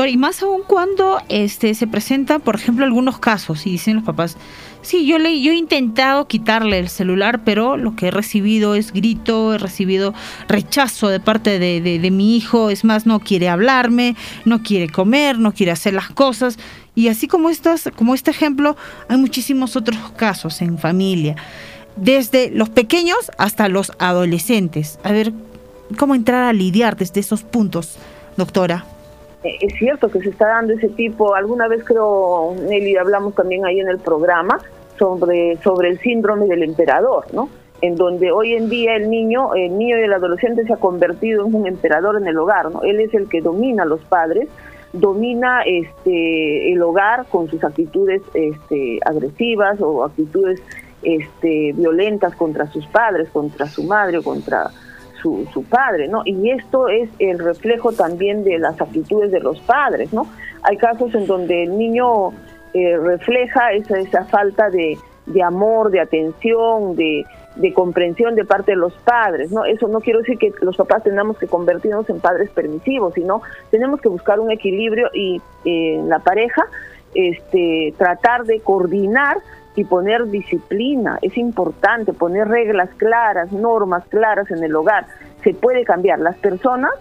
y 0.06 0.16
más 0.16 0.42
aún 0.42 0.62
cuando 0.66 1.20
este, 1.28 1.74
se 1.74 1.86
presentan, 1.86 2.40
por 2.40 2.56
ejemplo, 2.56 2.84
algunos 2.84 3.18
casos 3.18 3.66
y 3.66 3.70
dicen 3.70 3.96
los 3.96 4.04
papás, 4.04 4.36
sí, 4.80 5.06
yo, 5.06 5.18
le, 5.18 5.40
yo 5.40 5.52
he 5.52 5.56
intentado 5.56 6.26
quitarle 6.26 6.78
el 6.78 6.88
celular, 6.88 7.42
pero 7.44 7.76
lo 7.76 7.94
que 7.94 8.08
he 8.08 8.10
recibido 8.10 8.74
es 8.74 8.92
grito, 8.92 9.54
he 9.54 9.58
recibido 9.58 10.14
rechazo 10.48 11.08
de 11.08 11.20
parte 11.20 11.58
de, 11.58 11.80
de, 11.80 12.10
mi 12.10 12.36
hijo, 12.36 12.70
es 12.70 12.84
más, 12.84 13.06
no 13.06 13.20
quiere 13.20 13.48
hablarme, 13.48 14.16
no 14.44 14.62
quiere 14.62 14.88
comer, 14.88 15.38
no 15.38 15.52
quiere 15.52 15.72
hacer 15.72 15.94
las 15.94 16.10
cosas. 16.10 16.58
Y 16.94 17.08
así 17.08 17.26
como, 17.26 17.48
estas, 17.48 17.90
como 17.96 18.14
este 18.14 18.30
ejemplo, 18.30 18.76
hay 19.08 19.16
muchísimos 19.16 19.76
otros 19.76 19.98
casos 20.16 20.60
en 20.60 20.78
familia, 20.78 21.36
desde 21.96 22.50
los 22.50 22.68
pequeños 22.68 23.30
hasta 23.38 23.68
los 23.68 23.92
adolescentes. 23.98 24.98
A 25.02 25.12
ver, 25.12 25.32
¿cómo 25.98 26.14
entrar 26.14 26.44
a 26.44 26.52
lidiar 26.52 26.96
desde 26.96 27.20
esos 27.20 27.42
puntos, 27.42 27.98
doctora? 28.36 28.84
Eh, 29.44 29.56
es 29.60 29.74
cierto 29.74 30.10
que 30.10 30.20
se 30.20 30.28
está 30.28 30.48
dando 30.48 30.74
ese 30.74 30.88
tipo, 30.88 31.34
alguna 31.34 31.66
vez 31.68 31.82
creo, 31.84 32.54
Nelly, 32.68 32.96
hablamos 32.96 33.34
también 33.34 33.64
ahí 33.64 33.80
en 33.80 33.88
el 33.88 33.98
programa 33.98 34.60
sobre, 34.98 35.56
sobre 35.62 35.88
el 35.88 35.98
síndrome 36.00 36.46
del 36.46 36.62
emperador, 36.62 37.24
¿no? 37.32 37.48
En 37.80 37.96
donde 37.96 38.30
hoy 38.30 38.54
en 38.54 38.68
día 38.68 38.94
el 38.94 39.10
niño, 39.10 39.54
el 39.54 39.76
niño 39.76 39.98
y 39.98 40.02
el 40.02 40.12
adolescente 40.12 40.64
se 40.64 40.72
ha 40.72 40.76
convertido 40.76 41.44
en 41.46 41.54
un 41.54 41.66
emperador 41.66 42.16
en 42.16 42.28
el 42.28 42.38
hogar, 42.38 42.70
¿no? 42.70 42.82
Él 42.82 43.00
es 43.00 43.12
el 43.14 43.28
que 43.28 43.40
domina 43.40 43.82
a 43.82 43.86
los 43.86 44.00
padres, 44.02 44.48
domina 44.92 45.62
este 45.62 46.72
el 46.72 46.82
hogar 46.82 47.26
con 47.26 47.48
sus 47.48 47.62
actitudes 47.64 48.22
este, 48.34 48.98
agresivas 49.04 49.80
o 49.80 50.04
actitudes 50.04 50.62
este, 51.02 51.72
violentas 51.74 52.34
contra 52.36 52.66
sus 52.66 52.86
padres, 52.86 53.28
contra 53.30 53.66
su 53.66 53.84
madre 53.84 54.18
o 54.18 54.22
contra 54.22 54.70
su, 55.20 55.46
su 55.52 55.64
padre, 55.64 56.08
¿no? 56.08 56.22
Y 56.24 56.50
esto 56.50 56.88
es 56.88 57.08
el 57.18 57.38
reflejo 57.38 57.92
también 57.92 58.44
de 58.44 58.58
las 58.58 58.80
actitudes 58.80 59.30
de 59.30 59.40
los 59.40 59.58
padres, 59.60 60.12
¿no? 60.12 60.26
Hay 60.62 60.76
casos 60.76 61.14
en 61.14 61.26
donde 61.26 61.64
el 61.64 61.78
niño 61.78 62.30
eh, 62.74 62.96
refleja 62.96 63.72
esa, 63.72 63.98
esa 63.98 64.24
falta 64.26 64.70
de, 64.70 64.98
de 65.26 65.42
amor, 65.42 65.90
de 65.90 66.00
atención, 66.00 66.96
de, 66.96 67.24
de, 67.56 67.72
comprensión 67.72 68.34
de 68.34 68.44
parte 68.44 68.72
de 68.72 68.76
los 68.76 68.92
padres, 68.94 69.50
¿no? 69.50 69.64
Eso 69.64 69.88
no 69.88 70.00
quiero 70.00 70.20
decir 70.20 70.38
que 70.38 70.52
los 70.60 70.76
papás 70.76 71.02
tengamos 71.02 71.38
que 71.38 71.46
convertirnos 71.46 72.08
en 72.10 72.20
padres 72.20 72.50
permisivos, 72.50 73.14
sino 73.14 73.42
tenemos 73.70 74.00
que 74.00 74.08
buscar 74.08 74.40
un 74.40 74.50
equilibrio 74.50 75.08
y 75.12 75.40
eh, 75.64 76.00
la 76.06 76.18
pareja 76.20 76.62
este, 77.14 77.94
tratar 77.98 78.44
de 78.44 78.60
coordinar 78.60 79.38
y 79.74 79.84
poner 79.84 80.26
disciplina. 80.28 81.18
Es 81.22 81.36
importante 81.36 82.12
poner 82.12 82.48
reglas 82.48 82.90
claras, 82.96 83.52
normas 83.52 84.04
claras 84.08 84.50
en 84.50 84.62
el 84.62 84.74
hogar. 84.74 85.06
Se 85.42 85.54
puede 85.54 85.84
cambiar. 85.84 86.18
Las 86.20 86.36
personas 86.36 86.92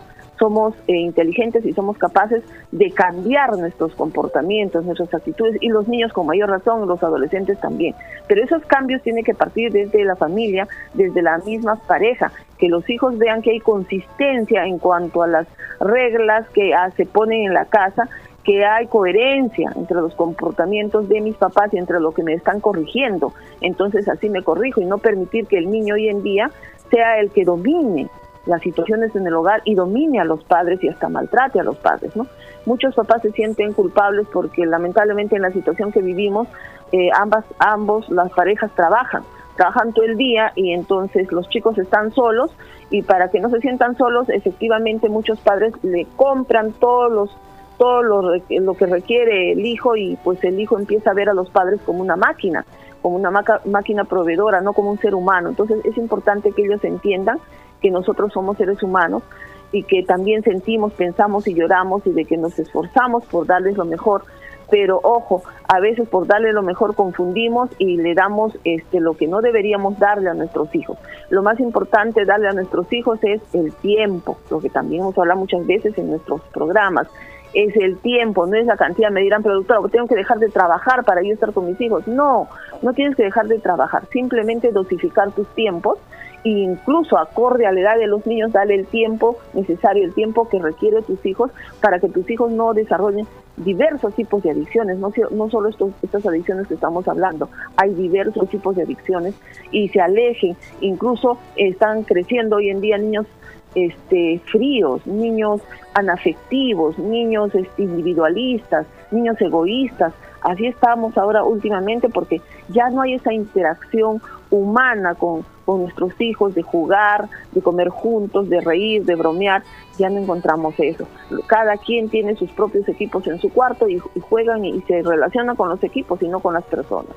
somos 0.41 0.73
eh, 0.87 0.95
inteligentes 0.95 1.63
y 1.67 1.71
somos 1.71 1.99
capaces 1.99 2.43
de 2.71 2.89
cambiar 2.89 3.55
nuestros 3.59 3.93
comportamientos, 3.93 4.83
nuestras 4.83 5.13
actitudes 5.13 5.61
y 5.61 5.69
los 5.69 5.87
niños 5.87 6.11
con 6.13 6.25
mayor 6.25 6.49
razón, 6.49 6.87
los 6.87 7.03
adolescentes 7.03 7.59
también. 7.59 7.93
Pero 8.27 8.43
esos 8.43 8.65
cambios 8.65 9.03
tienen 9.03 9.23
que 9.23 9.35
partir 9.35 9.71
desde 9.71 10.03
la 10.03 10.15
familia, 10.15 10.67
desde 10.95 11.21
la 11.21 11.37
misma 11.37 11.75
pareja, 11.75 12.31
que 12.57 12.69
los 12.69 12.89
hijos 12.89 13.19
vean 13.19 13.43
que 13.43 13.51
hay 13.51 13.59
consistencia 13.59 14.65
en 14.65 14.79
cuanto 14.79 15.21
a 15.21 15.27
las 15.27 15.47
reglas 15.79 16.49
que 16.49 16.73
ah, 16.73 16.89
se 16.97 17.05
ponen 17.05 17.45
en 17.45 17.53
la 17.53 17.65
casa 17.65 18.09
que 18.43 18.65
hay 18.65 18.87
coherencia 18.87 19.71
entre 19.75 19.97
los 19.97 20.15
comportamientos 20.15 21.07
de 21.07 21.21
mis 21.21 21.35
papás 21.35 21.71
y 21.75 21.77
entre 21.77 21.99
lo 21.99 22.11
que 22.15 22.23
me 22.23 22.33
están 22.33 22.59
corrigiendo. 22.59 23.35
Entonces 23.61 24.09
así 24.09 24.27
me 24.29 24.41
corrijo 24.41 24.81
y 24.81 24.85
no 24.85 24.97
permitir 24.97 25.45
que 25.45 25.59
el 25.59 25.69
niño 25.69 25.93
hoy 25.93 26.09
en 26.09 26.23
día 26.23 26.49
sea 26.89 27.19
el 27.19 27.29
que 27.29 27.45
domine 27.45 28.09
las 28.45 28.61
situaciones 28.61 29.15
en 29.15 29.27
el 29.27 29.33
hogar 29.33 29.61
y 29.65 29.75
domine 29.75 30.19
a 30.19 30.25
los 30.25 30.43
padres 30.43 30.83
y 30.83 30.89
hasta 30.89 31.09
maltrate 31.09 31.59
a 31.59 31.63
los 31.63 31.77
padres, 31.77 32.15
¿no? 32.15 32.27
Muchos 32.65 32.95
papás 32.95 33.21
se 33.21 33.31
sienten 33.31 33.73
culpables 33.73 34.27
porque 34.31 34.65
lamentablemente 34.65 35.35
en 35.35 35.43
la 35.43 35.51
situación 35.51 35.91
que 35.91 36.01
vivimos 36.01 36.47
eh, 36.91 37.09
ambas 37.15 37.45
ambos 37.59 38.09
las 38.09 38.31
parejas 38.31 38.71
trabajan, 38.75 39.23
trabajan 39.55 39.93
todo 39.93 40.05
el 40.05 40.17
día 40.17 40.51
y 40.55 40.73
entonces 40.73 41.31
los 41.31 41.47
chicos 41.49 41.77
están 41.77 42.11
solos 42.13 42.51
y 42.89 43.03
para 43.03 43.29
que 43.29 43.39
no 43.39 43.49
se 43.49 43.61
sientan 43.61 43.95
solos, 43.95 44.29
efectivamente 44.29 45.07
muchos 45.07 45.39
padres 45.39 45.73
le 45.83 46.05
compran 46.15 46.73
todos 46.73 47.11
los 47.11 47.37
todo 47.77 48.03
lo, 48.03 48.21
lo, 48.47 48.73
que 48.75 48.85
requiere 48.85 49.53
el 49.53 49.65
hijo 49.65 49.95
y 49.95 50.15
pues 50.23 50.43
el 50.43 50.59
hijo 50.59 50.77
empieza 50.77 51.09
a 51.09 51.13
ver 51.15 51.29
a 51.29 51.33
los 51.33 51.49
padres 51.49 51.81
como 51.81 52.01
una 52.01 52.15
máquina, 52.15 52.63
como 53.01 53.15
una 53.15 53.31
máquina 53.31 54.03
proveedora, 54.03 54.61
no 54.61 54.73
como 54.73 54.91
un 54.91 54.99
ser 54.99 55.15
humano. 55.15 55.49
Entonces 55.49 55.83
es 55.83 55.97
importante 55.97 56.51
que 56.51 56.63
ellos 56.63 56.83
entiendan 56.83 57.39
que 57.81 57.91
nosotros 57.91 58.31
somos 58.33 58.57
seres 58.57 58.81
humanos 58.83 59.23
y 59.71 59.83
que 59.83 60.03
también 60.03 60.43
sentimos, 60.43 60.93
pensamos 60.93 61.47
y 61.47 61.53
lloramos 61.53 62.05
y 62.05 62.11
de 62.11 62.25
que 62.25 62.37
nos 62.37 62.57
esforzamos 62.59 63.25
por 63.25 63.47
darles 63.47 63.77
lo 63.77 63.85
mejor. 63.85 64.23
Pero 64.69 65.01
ojo, 65.03 65.43
a 65.67 65.81
veces 65.81 66.07
por 66.07 66.27
darle 66.27 66.53
lo 66.53 66.61
mejor 66.61 66.95
confundimos 66.95 67.69
y 67.77 67.97
le 67.97 68.13
damos 68.13 68.57
este 68.63 69.01
lo 69.01 69.15
que 69.15 69.27
no 69.27 69.41
deberíamos 69.41 69.99
darle 69.99 70.29
a 70.29 70.33
nuestros 70.33 70.73
hijos. 70.73 70.97
Lo 71.29 71.43
más 71.43 71.59
importante 71.59 72.23
darle 72.23 72.47
a 72.47 72.53
nuestros 72.53 72.91
hijos 72.93 73.19
es 73.21 73.41
el 73.53 73.73
tiempo, 73.73 74.37
lo 74.49 74.59
que 74.59 74.69
también 74.69 75.01
hemos 75.01 75.17
hablado 75.17 75.41
muchas 75.41 75.65
veces 75.67 75.97
en 75.97 76.09
nuestros 76.09 76.41
programas 76.53 77.07
es 77.53 77.75
el 77.75 77.97
tiempo, 77.97 78.45
no 78.47 78.55
es 78.55 78.65
la 78.65 78.77
cantidad. 78.77 79.11
Me 79.11 79.21
dirán, 79.21 79.43
productora, 79.43 79.81
tengo 79.91 80.07
que 80.07 80.15
dejar 80.15 80.39
de 80.39 80.49
trabajar 80.49 81.03
para 81.03 81.21
yo 81.21 81.33
estar 81.33 81.51
con 81.53 81.65
mis 81.65 81.79
hijos. 81.81 82.07
No, 82.07 82.47
no 82.81 82.93
tienes 82.93 83.15
que 83.15 83.23
dejar 83.23 83.47
de 83.47 83.59
trabajar, 83.59 84.03
simplemente 84.11 84.71
dosificar 84.71 85.31
tus 85.31 85.47
tiempos 85.49 85.99
e 86.43 86.49
incluso 86.49 87.17
acorde 87.17 87.65
a 87.65 87.71
la 87.71 87.81
edad 87.81 87.97
de 87.97 88.07
los 88.07 88.25
niños, 88.25 88.51
darle 88.51 88.75
el 88.75 88.87
tiempo 88.87 89.37
necesario, 89.53 90.03
el 90.03 90.13
tiempo 90.13 90.49
que 90.49 90.59
requiere 90.59 91.01
tus 91.01 91.23
hijos 91.25 91.51
para 91.81 91.99
que 91.99 92.09
tus 92.09 92.29
hijos 92.29 92.51
no 92.51 92.73
desarrollen 92.73 93.27
diversos 93.57 94.13
tipos 94.15 94.41
de 94.43 94.51
adicciones, 94.51 94.97
no, 94.97 95.11
no 95.31 95.49
solo 95.49 95.69
estos, 95.69 95.91
estas 96.01 96.25
adicciones 96.25 96.67
que 96.67 96.73
estamos 96.73 97.07
hablando, 97.07 97.49
hay 97.75 97.93
diversos 97.93 98.49
tipos 98.49 98.75
de 98.75 98.83
adicciones 98.83 99.35
y 99.71 99.89
se 99.89 100.01
alejen, 100.01 100.55
incluso 100.79 101.37
están 101.55 102.03
creciendo 102.03 102.55
hoy 102.57 102.69
en 102.69 102.81
día 102.81 102.97
niños 102.97 103.27
este, 103.75 104.41
fríos, 104.51 105.05
niños 105.07 105.61
anafectivos, 105.93 106.97
niños 106.99 107.53
este, 107.55 107.83
individualistas, 107.83 108.85
niños 109.11 109.39
egoístas. 109.39 110.13
Así 110.41 110.65
estamos 110.65 111.17
ahora 111.17 111.43
últimamente 111.43 112.09
porque 112.09 112.41
ya 112.69 112.89
no 112.89 113.01
hay 113.01 113.13
esa 113.13 113.31
interacción 113.31 114.21
humana 114.49 115.15
con, 115.15 115.45
con 115.71 115.83
nuestros 115.83 116.19
hijos 116.19 116.53
de 116.53 116.63
jugar, 116.63 117.29
de 117.53 117.61
comer 117.61 117.87
juntos, 117.87 118.49
de 118.49 118.59
reír, 118.59 119.05
de 119.05 119.15
bromear. 119.15 119.63
Ya 119.97 120.09
no 120.09 120.19
encontramos 120.19 120.75
eso. 120.79 121.07
Cada 121.47 121.77
quien 121.77 122.09
tiene 122.09 122.35
sus 122.35 122.51
propios 122.51 122.89
equipos 122.89 123.25
en 123.27 123.39
su 123.39 123.49
cuarto 123.49 123.87
y, 123.87 124.01
y 124.13 124.19
juegan 124.19 124.65
y 124.65 124.81
se 124.81 125.01
relacionan 125.01 125.55
con 125.55 125.69
los 125.69 125.81
equipos 125.81 126.21
y 126.21 126.27
no 126.27 126.41
con 126.41 126.55
las 126.55 126.65
personas. 126.65 127.15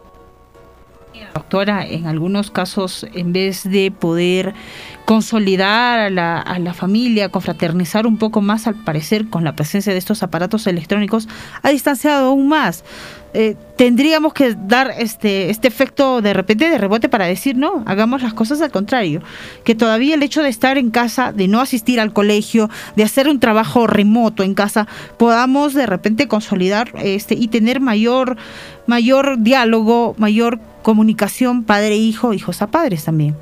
Doctora, 1.34 1.86
en 1.86 2.06
algunos 2.06 2.50
casos, 2.50 3.06
en 3.14 3.32
vez 3.32 3.64
de 3.64 3.90
poder 3.90 4.54
consolidar 5.04 5.98
a 5.98 6.58
la, 6.58 6.74
familia, 6.74 7.28
confraternizar 7.28 8.06
un 8.06 8.18
poco 8.18 8.40
más, 8.40 8.66
al 8.66 8.76
parecer, 8.84 9.28
con 9.28 9.44
la 9.44 9.54
presencia 9.54 9.92
de 9.92 9.98
estos 9.98 10.22
aparatos 10.22 10.66
electrónicos, 10.66 11.28
ha 11.62 11.70
distanciado 11.70 12.28
aún 12.28 12.48
más. 12.48 12.84
Eh, 13.36 13.56
tendríamos 13.76 14.32
que 14.32 14.54
dar 14.54 14.92
este, 14.96 15.50
este 15.50 15.66
efecto 15.66 16.22
de 16.22 16.32
repente 16.32 16.70
de 16.70 16.78
rebote 16.78 17.08
para 17.08 17.26
decir, 17.26 17.56
no, 17.56 17.82
hagamos 17.84 18.22
las 18.22 18.32
cosas 18.32 18.60
al 18.60 18.70
contrario. 18.70 19.22
Que 19.64 19.74
todavía 19.74 20.14
el 20.14 20.22
hecho 20.22 20.42
de 20.42 20.48
estar 20.48 20.78
en 20.78 20.90
casa, 20.90 21.32
de 21.32 21.48
no 21.48 21.60
asistir 21.60 22.00
al 22.00 22.12
colegio, 22.12 22.70
de 22.94 23.02
hacer 23.02 23.28
un 23.28 23.40
trabajo 23.40 23.86
remoto 23.86 24.42
en 24.42 24.54
casa, 24.54 24.86
podamos 25.18 25.74
de 25.74 25.86
repente 25.86 26.28
consolidar 26.28 26.92
este, 27.02 27.34
y 27.34 27.48
tener 27.48 27.80
mayor, 27.80 28.36
mayor 28.86 29.36
diálogo, 29.40 30.14
mayor 30.16 30.60
comunicación 30.84 31.64
padre-hijo, 31.64 32.32
hijos 32.32 32.62
a 32.62 32.68
padres 32.68 33.04
también. 33.04 33.34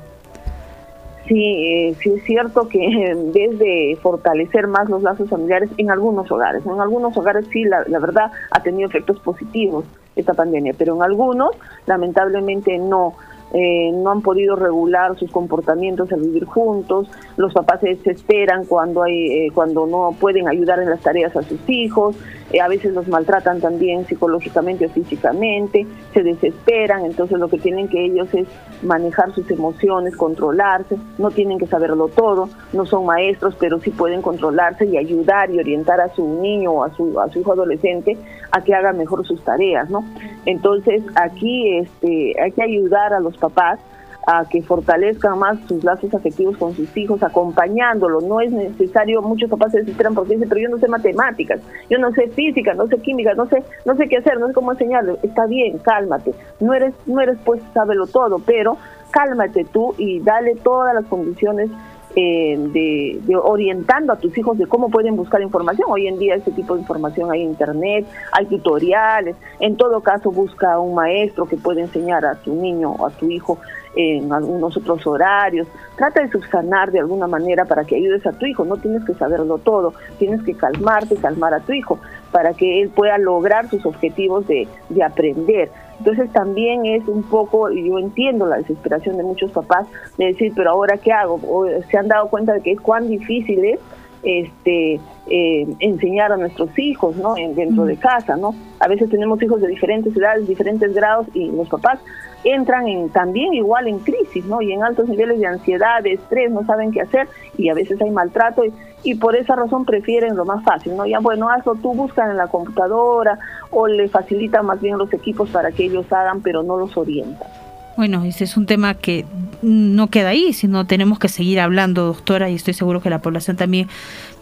Sí, 1.27 1.41
eh, 1.41 1.95
sí 2.01 2.09
es 2.17 2.23
cierto 2.23 2.67
que 2.67 2.83
en 3.11 3.31
vez 3.31 3.59
de 3.59 3.97
fortalecer 4.01 4.67
más 4.67 4.89
los 4.89 5.03
lazos 5.03 5.29
familiares 5.29 5.69
en 5.77 5.91
algunos 5.91 6.31
hogares, 6.31 6.65
en 6.65 6.81
algunos 6.81 7.15
hogares 7.15 7.45
sí, 7.51 7.63
la, 7.65 7.83
la 7.87 7.99
verdad 7.99 8.31
ha 8.49 8.63
tenido 8.63 8.89
efectos 8.89 9.19
positivos 9.19 9.85
esta 10.15 10.33
pandemia, 10.33 10.73
pero 10.77 10.95
en 10.95 11.03
algunos 11.03 11.51
lamentablemente 11.85 12.77
no. 12.77 13.13
eh, 13.53 13.91
no 13.93 14.09
han 14.11 14.21
podido 14.21 14.55
regular 14.55 15.15
sus 15.17 15.31
comportamientos 15.31 16.11
al 16.11 16.21
vivir 16.21 16.45
juntos, 16.45 17.07
los 17.37 17.53
papás 17.53 17.81
se 17.81 17.89
desesperan 17.89 18.65
cuando, 18.65 19.03
hay, 19.03 19.31
eh, 19.31 19.51
cuando 19.53 19.85
no 19.85 20.15
pueden 20.19 20.47
ayudar 20.47 20.79
en 20.79 20.89
las 20.89 21.01
tareas 21.01 21.35
a 21.35 21.43
sus 21.43 21.59
hijos, 21.69 22.15
eh, 22.53 22.61
a 22.61 22.67
veces 22.67 22.93
los 22.93 23.07
maltratan 23.07 23.59
también 23.59 24.05
psicológicamente 24.05 24.85
o 24.85 24.89
físicamente, 24.89 25.85
se 26.13 26.23
desesperan, 26.23 27.03
entonces 27.03 27.39
lo 27.39 27.47
que 27.49 27.57
tienen 27.57 27.87
que 27.89 28.05
ellos 28.05 28.33
es 28.33 28.47
manejar 28.83 29.33
sus 29.33 29.49
emociones, 29.49 30.15
controlarse, 30.15 30.97
no 31.17 31.31
tienen 31.31 31.57
que 31.57 31.67
saberlo 31.67 32.07
todo, 32.09 32.49
no 32.71 32.85
son 32.85 33.05
maestros, 33.05 33.55
pero 33.59 33.79
sí 33.79 33.89
pueden 33.89 34.21
controlarse 34.21 34.85
y 34.85 34.97
ayudar 34.97 35.49
y 35.49 35.59
orientar 35.59 35.99
a 35.99 36.13
su 36.13 36.27
niño 36.41 36.71
o 36.71 36.83
a 36.83 36.93
su, 36.95 37.19
a 37.19 37.27
su 37.29 37.39
hijo 37.39 37.53
adolescente 37.53 38.17
a 38.51 38.61
que 38.61 38.75
haga 38.75 38.93
mejor 38.93 39.25
sus 39.25 39.43
tareas, 39.43 39.89
¿no? 39.89 40.05
Entonces 40.45 41.01
aquí 41.15 41.77
este, 41.77 42.39
hay 42.39 42.51
que 42.51 42.61
ayudar 42.61 43.13
a 43.13 43.19
los 43.19 43.35
papás 43.37 43.79
a 44.25 44.45
que 44.47 44.61
fortalezcan 44.61 45.37
más 45.39 45.59
sus 45.67 45.83
lazos 45.83 46.13
afectivos 46.13 46.57
con 46.57 46.73
sus 46.73 46.95
hijos, 46.95 47.21
acompañándolo. 47.23 48.21
No 48.21 48.41
es 48.41 48.51
necesario, 48.51 49.21
muchos 49.21 49.49
papás 49.49 49.71
se 49.71 49.79
desesperan 49.79 50.13
porque 50.13 50.33
dicen, 50.33 50.49
pero 50.49 50.61
yo 50.61 50.69
no 50.69 50.77
sé 50.77 50.87
matemáticas, 50.87 51.59
yo 51.89 51.97
no 51.97 52.11
sé 52.11 52.27
física, 52.29 52.73
no 52.73 52.87
sé 52.87 52.97
química, 52.99 53.33
no 53.33 53.47
sé, 53.47 53.63
no 53.85 53.95
sé 53.95 54.07
qué 54.07 54.17
hacer, 54.17 54.39
no 54.39 54.47
sé 54.47 54.53
cómo 54.53 54.71
enseñarle. 54.71 55.17
Está 55.23 55.45
bien, 55.45 55.77
cálmate. 55.79 56.33
No 56.59 56.73
eres, 56.73 56.93
no 57.05 57.21
eres 57.21 57.37
pues 57.43 57.61
sábelo 57.73 58.07
todo, 58.07 58.39
pero 58.39 58.77
cálmate 59.11 59.65
tú 59.65 59.93
y 59.97 60.19
dale 60.21 60.55
todas 60.55 60.93
las 60.95 61.05
condiciones 61.05 61.69
eh, 62.15 62.57
de, 62.57 63.19
de, 63.23 63.35
orientando 63.35 64.13
a 64.13 64.17
tus 64.17 64.37
hijos 64.37 64.55
de 64.57 64.67
cómo 64.67 64.89
pueden 64.89 65.15
buscar 65.15 65.41
información. 65.41 65.87
Hoy 65.89 66.07
en 66.07 66.19
día 66.19 66.35
ese 66.35 66.51
tipo 66.51 66.75
de 66.75 66.81
información 66.81 67.31
hay 67.31 67.41
en 67.41 67.49
internet, 67.49 68.05
hay 68.31 68.45
tutoriales. 68.45 69.35
En 69.59 69.75
todo 69.77 69.99
caso 70.01 70.31
busca 70.31 70.79
un 70.79 70.93
maestro 70.93 71.45
que 71.45 71.57
pueda 71.57 71.81
enseñar 71.81 72.23
a 72.23 72.35
tu 72.35 72.53
niño 72.53 72.91
o 72.91 73.07
a 73.07 73.09
tu 73.09 73.29
hijo 73.29 73.57
en 73.95 74.31
algunos 74.31 74.75
otros 74.77 75.05
horarios. 75.05 75.67
Trata 75.95 76.21
de 76.21 76.29
subsanar 76.29 76.91
de 76.91 76.99
alguna 76.99 77.27
manera 77.27 77.65
para 77.65 77.85
que 77.85 77.95
ayudes 77.95 78.25
a 78.25 78.31
tu 78.33 78.45
hijo. 78.45 78.65
No 78.65 78.77
tienes 78.77 79.03
que 79.05 79.13
saberlo 79.13 79.57
todo, 79.57 79.93
tienes 80.19 80.41
que 80.43 80.53
calmarte, 80.53 81.15
calmar 81.15 81.53
a 81.53 81.59
tu 81.59 81.73
hijo 81.73 81.99
para 82.31 82.53
que 82.53 82.81
él 82.81 82.89
pueda 82.89 83.17
lograr 83.17 83.69
sus 83.69 83.85
objetivos 83.85 84.47
de, 84.47 84.67
de 84.89 85.03
aprender. 85.03 85.69
Entonces 85.99 86.31
también 86.31 86.85
es 86.85 87.07
un 87.07 87.23
poco, 87.23 87.69
yo 87.69 87.99
entiendo 87.99 88.47
la 88.47 88.57
desesperación 88.57 89.17
de 89.17 89.23
muchos 89.23 89.51
papás 89.51 89.87
de 90.17 90.25
decir, 90.25 90.51
pero 90.55 90.71
ahora 90.71 90.97
qué 90.97 91.13
hago? 91.13 91.39
O 91.47 91.65
se 91.89 91.97
han 91.97 92.07
dado 92.07 92.27
cuenta 92.29 92.53
de 92.53 92.61
que 92.61 92.71
es 92.71 92.81
cuán 92.81 93.07
difícil 93.07 93.63
es 93.63 93.79
este 94.23 94.99
eh, 95.27 95.67
enseñar 95.79 96.31
a 96.31 96.37
nuestros 96.37 96.69
hijos 96.79 97.17
no 97.17 97.35
en, 97.37 97.55
dentro 97.55 97.83
de 97.83 97.97
casa 97.97 98.37
no 98.37 98.55
a 98.79 98.87
veces 98.87 99.09
tenemos 99.09 99.41
hijos 99.43 99.59
de 99.59 99.67
diferentes 99.67 100.15
edades 100.15 100.47
diferentes 100.47 100.93
grados 100.93 101.27
y 101.33 101.51
los 101.51 101.67
papás 101.67 101.99
entran 102.43 102.87
en 102.87 103.09
también 103.09 103.53
igual 103.53 103.87
en 103.87 103.99
crisis 103.99 104.45
no 104.45 104.61
y 104.61 104.73
en 104.73 104.83
altos 104.83 105.07
niveles 105.07 105.39
de 105.39 105.47
ansiedad 105.47 106.01
de 106.01 106.13
estrés 106.13 106.51
no 106.51 106.65
saben 106.65 106.91
qué 106.91 107.01
hacer 107.01 107.27
y 107.57 107.69
a 107.69 107.73
veces 107.73 108.01
hay 108.01 108.11
maltrato 108.11 108.65
y, 108.65 108.73
y 109.03 109.15
por 109.15 109.35
esa 109.35 109.55
razón 109.55 109.85
prefieren 109.85 110.35
lo 110.35 110.45
más 110.45 110.63
fácil 110.63 110.95
no 110.95 111.05
ya 111.05 111.19
bueno 111.19 111.49
hazlo 111.49 111.75
tú 111.75 111.93
buscan 111.93 112.31
en 112.31 112.37
la 112.37 112.47
computadora 112.47 113.39
o 113.71 113.87
le 113.87 114.07
facilitan 114.09 114.65
más 114.65 114.81
bien 114.81 114.97
los 114.97 115.11
equipos 115.13 115.49
para 115.49 115.71
que 115.71 115.85
ellos 115.85 116.11
hagan 116.11 116.41
pero 116.41 116.63
no 116.63 116.77
los 116.77 116.95
orientan 116.97 117.47
bueno, 117.95 118.23
ese 118.23 118.43
es 118.43 118.57
un 118.57 118.65
tema 118.65 118.95
que 118.95 119.25
no 119.61 120.07
queda 120.07 120.29
ahí, 120.29 120.53
sino 120.53 120.85
tenemos 120.85 121.19
que 121.19 121.29
seguir 121.29 121.59
hablando, 121.59 122.05
doctora, 122.05 122.49
y 122.49 122.55
estoy 122.55 122.73
seguro 122.73 123.01
que 123.01 123.09
la 123.09 123.21
población 123.21 123.55
también 123.55 123.87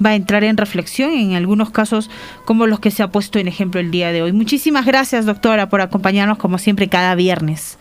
va 0.04 0.12
a 0.12 0.16
entrar 0.16 0.44
en 0.44 0.58
reflexión 0.58 1.12
en 1.12 1.34
algunos 1.34 1.70
casos 1.70 2.10
como 2.46 2.66
los 2.66 2.80
que 2.80 2.92
se 2.92 3.04
ha 3.04 3.10
puesto 3.10 3.40
en 3.40 3.48
ejemplo 3.48 3.82
el 3.82 3.92
día 3.92 4.12
de 4.12 4.22
hoy. 4.22 4.32
Muchísimas 4.32 4.86
gracias, 4.86 5.26
doctora, 5.26 5.68
por 5.68 5.82
acompañarnos 5.82 6.38
como 6.38 6.58
siempre 6.58 6.88
cada 6.88 7.14
viernes. 7.16 7.78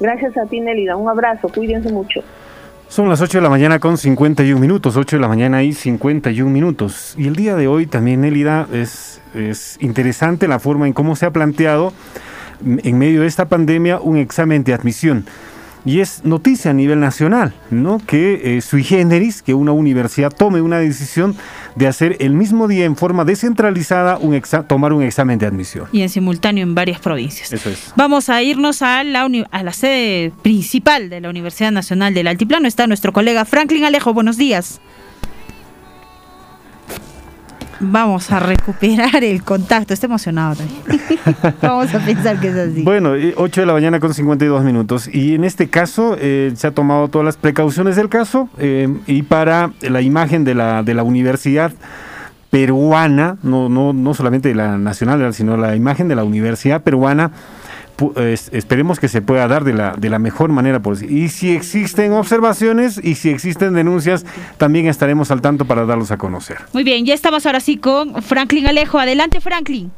Gracias 0.00 0.36
a 0.36 0.46
ti, 0.46 0.60
Nelida. 0.60 0.96
Un 0.96 1.08
abrazo, 1.08 1.48
cuídense 1.48 1.90
mucho. 1.90 2.20
Son 2.88 3.08
las 3.08 3.20
8 3.20 3.38
de 3.38 3.42
la 3.42 3.50
mañana 3.50 3.80
con 3.80 3.98
51 3.98 4.60
minutos, 4.60 4.96
8 4.96 5.16
de 5.16 5.20
la 5.20 5.28
mañana 5.28 5.62
y 5.62 5.72
51 5.72 6.50
minutos. 6.50 7.14
Y 7.18 7.26
el 7.26 7.34
día 7.34 7.56
de 7.56 7.66
hoy 7.66 7.86
también, 7.86 8.20
Nelida, 8.20 8.66
es, 8.72 9.20
es 9.34 9.76
interesante 9.80 10.46
la 10.46 10.60
forma 10.60 10.86
en 10.86 10.92
cómo 10.92 11.16
se 11.16 11.26
ha 11.26 11.32
planteado 11.32 11.92
en 12.64 12.98
medio 12.98 13.22
de 13.22 13.26
esta 13.26 13.48
pandemia 13.48 13.98
un 14.00 14.16
examen 14.16 14.64
de 14.64 14.74
admisión. 14.74 15.26
Y 15.84 16.00
es 16.00 16.24
noticia 16.24 16.72
a 16.72 16.74
nivel 16.74 16.98
nacional, 16.98 17.54
¿no? 17.70 18.00
Que 18.04 18.56
eh, 18.56 18.60
sui 18.60 18.82
generis, 18.82 19.40
que 19.40 19.54
una 19.54 19.70
universidad 19.70 20.32
tome 20.32 20.60
una 20.60 20.78
decisión 20.78 21.36
de 21.76 21.86
hacer 21.86 22.16
el 22.18 22.32
mismo 22.32 22.66
día 22.66 22.84
en 22.86 22.96
forma 22.96 23.24
descentralizada 23.24 24.18
un 24.18 24.40
tomar 24.66 24.92
un 24.92 25.04
examen 25.04 25.38
de 25.38 25.46
admisión. 25.46 25.86
Y 25.92 26.02
en 26.02 26.08
simultáneo 26.08 26.64
en 26.64 26.74
varias 26.74 26.98
provincias. 26.98 27.52
Eso 27.52 27.70
es. 27.70 27.92
Vamos 27.94 28.28
a 28.28 28.42
irnos 28.42 28.82
a 28.82 29.04
la, 29.04 29.28
a 29.52 29.62
la 29.62 29.72
sede 29.72 30.32
principal 30.42 31.08
de 31.08 31.20
la 31.20 31.30
Universidad 31.30 31.70
Nacional 31.70 32.14
del 32.14 32.26
Altiplano. 32.26 32.66
Está 32.66 32.88
nuestro 32.88 33.12
colega 33.12 33.44
Franklin 33.44 33.84
Alejo. 33.84 34.12
Buenos 34.12 34.36
días 34.36 34.80
vamos 37.80 38.30
a 38.30 38.40
recuperar 38.40 39.22
el 39.24 39.42
contacto. 39.42 39.94
Está 39.94 40.06
emocionado 40.06 40.56
también. 40.56 41.00
vamos 41.62 41.94
a 41.94 41.98
pensar 41.98 42.40
que 42.40 42.48
es 42.48 42.56
así. 42.56 42.82
Bueno, 42.82 43.12
8 43.36 43.60
de 43.60 43.66
la 43.66 43.72
mañana 43.72 44.00
con 44.00 44.14
52 44.14 44.64
minutos. 44.64 45.08
Y 45.12 45.34
en 45.34 45.44
este 45.44 45.68
caso 45.68 46.16
eh, 46.18 46.52
se 46.56 46.66
ha 46.66 46.70
tomado 46.72 47.08
todas 47.08 47.24
las 47.24 47.36
precauciones 47.36 47.96
del 47.96 48.08
caso 48.08 48.48
eh, 48.58 48.88
y 49.06 49.22
para 49.22 49.72
la 49.80 50.00
imagen 50.00 50.44
de 50.44 50.54
la, 50.54 50.82
de 50.82 50.94
la 50.94 51.02
universidad 51.02 51.72
peruana, 52.50 53.36
no, 53.42 53.68
no, 53.68 53.92
no 53.92 54.14
solamente 54.14 54.48
de 54.48 54.54
la 54.54 54.78
nacional, 54.78 55.34
sino 55.34 55.56
la 55.56 55.76
imagen 55.76 56.08
de 56.08 56.16
la 56.16 56.24
universidad 56.24 56.82
peruana, 56.82 57.32
esperemos 58.52 59.00
que 59.00 59.08
se 59.08 59.22
pueda 59.22 59.48
dar 59.48 59.64
de 59.64 59.72
la, 59.72 59.94
de 59.96 60.10
la 60.10 60.18
mejor 60.18 60.50
manera 60.50 60.80
posible. 60.80 61.12
Y 61.12 61.28
si 61.28 61.50
existen 61.50 62.12
observaciones 62.12 63.00
y 63.02 63.14
si 63.14 63.30
existen 63.30 63.74
denuncias, 63.74 64.24
también 64.58 64.86
estaremos 64.86 65.30
al 65.30 65.40
tanto 65.40 65.64
para 65.64 65.86
darlos 65.86 66.10
a 66.10 66.18
conocer. 66.18 66.58
Muy 66.72 66.84
bien, 66.84 67.04
ya 67.06 67.14
estamos 67.14 67.46
ahora 67.46 67.60
sí 67.60 67.76
con 67.76 68.22
Franklin 68.22 68.66
Alejo. 68.66 68.98
Adelante, 68.98 69.40
Franklin. 69.40 69.90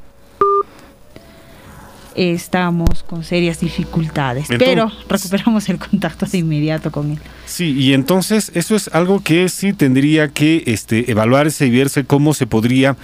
Estamos 2.14 3.04
con 3.04 3.22
serias 3.22 3.60
dificultades, 3.60 4.48
pero 4.58 4.90
recuperamos 5.08 5.68
el 5.68 5.78
contacto 5.78 6.26
de 6.26 6.38
inmediato 6.38 6.90
con 6.90 7.12
él. 7.12 7.18
Sí, 7.46 7.72
y 7.78 7.94
entonces 7.94 8.50
eso 8.54 8.74
es 8.74 8.88
algo 8.92 9.22
que 9.22 9.48
sí 9.48 9.72
tendría 9.72 10.26
que 10.26 10.64
este, 10.66 11.12
evaluarse 11.12 11.66
y 11.66 11.70
verse 11.70 12.04
cómo 12.04 12.34
se 12.34 12.48
podría 12.48 12.96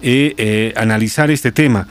eh, 0.00 0.32
eh, 0.38 0.72
analizar 0.76 1.30
este 1.30 1.52
tema 1.52 1.86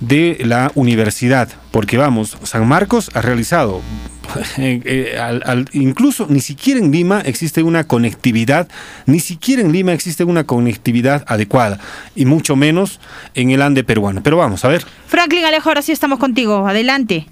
de 0.00 0.38
la 0.44 0.70
universidad, 0.74 1.48
porque 1.70 1.96
vamos, 1.96 2.36
San 2.42 2.66
Marcos 2.66 3.10
ha 3.14 3.20
realizado, 3.20 3.80
eh, 4.58 4.80
eh, 4.84 5.64
incluso 5.72 6.26
ni 6.28 6.40
siquiera 6.40 6.80
en 6.80 6.90
Lima 6.90 7.20
existe 7.20 7.62
una 7.62 7.84
conectividad, 7.84 8.68
ni 9.06 9.20
siquiera 9.20 9.62
en 9.62 9.72
Lima 9.72 9.92
existe 9.92 10.24
una 10.24 10.44
conectividad 10.44 11.24
adecuada, 11.26 11.78
y 12.14 12.24
mucho 12.24 12.56
menos 12.56 13.00
en 13.34 13.50
el 13.50 13.62
Ande 13.62 13.84
peruano. 13.84 14.22
Pero 14.22 14.36
vamos, 14.36 14.64
a 14.64 14.68
ver. 14.68 14.84
Franklin 15.06 15.44
Alejo, 15.44 15.68
ahora 15.68 15.82
sí 15.82 15.92
estamos 15.92 16.18
contigo, 16.18 16.66
adelante. 16.66 17.26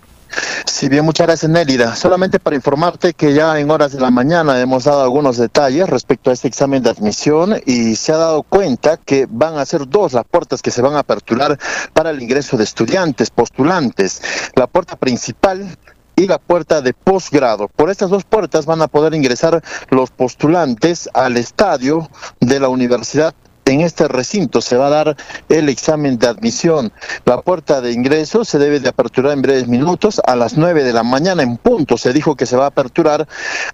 Sí, 0.65 0.89
bien, 0.89 1.05
muchas 1.05 1.27
gracias 1.27 1.51
Nélida. 1.51 1.95
Solamente 1.97 2.41
para 2.41 2.57
informarte 2.57 3.15
que 3.15 3.35
ya 3.35 3.59
en 3.59 3.71
horas 3.71 3.93
de 3.93 4.01
la 4.01 4.11
mañana 4.11 4.61
hemos 4.61 4.85
dado 4.85 5.03
algunos 5.03 5.37
detalles 5.37 5.89
respecto 5.89 6.31
a 6.31 6.33
este 6.33 6.49
examen 6.49 6.83
de 6.83 6.91
admisión 6.91 7.61
y 7.67 7.97
se 7.97 8.13
ha 8.13 8.17
dado 8.17 8.43
cuenta 8.43 8.97
que 8.97 9.27
van 9.29 9.59
a 9.59 9.67
ser 9.67 9.89
dos 9.89 10.13
las 10.13 10.25
puertas 10.25 10.63
que 10.63 10.71
se 10.71 10.83
van 10.83 10.95
a 10.95 11.01
aperturar 11.01 11.59
para 11.93 12.11
el 12.11 12.23
ingreso 12.23 12.57
de 12.57 12.65
estudiantes, 12.65 13.31
postulantes. 13.31 14.23
La 14.55 14.67
puerta 14.67 14.97
principal 14.97 15.77
y 16.17 16.27
la 16.27 16.39
puerta 16.39 16.81
de 16.81 16.93
posgrado. 16.93 17.69
Por 17.69 17.91
estas 17.91 18.11
dos 18.11 18.25
puertas 18.25 18.67
van 18.67 18.83
a 18.83 18.89
poder 18.89 19.15
ingresar 19.15 19.63
los 19.91 20.11
postulantes 20.11 21.09
al 21.15 21.37
estadio 21.37 22.09
de 22.41 22.61
la 22.61 22.69
Universidad 22.69 23.35
en 23.65 23.81
este 23.81 24.09
recinto 24.09 24.61
se 24.61 24.77
va 24.77 24.89
a 24.89 24.91
dar 24.91 25.17
el 25.49 25.69
examen 25.69 26.19
de 26.19 26.29
admisión. 26.29 26.93
La 27.25 27.41
puerta 27.41 27.81
de 27.81 27.93
ingreso 27.93 28.45
se 28.45 28.59
debe 28.59 28.81
de 28.81 28.89
aperturar 28.89 29.33
en 29.33 29.43
breves 29.43 29.69
minutos 29.69 30.21
a 30.25 30.37
las 30.37 30.57
9 30.57 30.85
de 30.85 30.93
la 30.93 31.03
mañana 31.03 31.43
en 31.43 31.57
punto. 31.57 31.97
Se 31.97 32.13
dijo 32.13 32.37
que 32.37 32.47
se 32.47 32.57
va 32.57 32.65
a 32.65 32.69
aperturar 32.69 33.27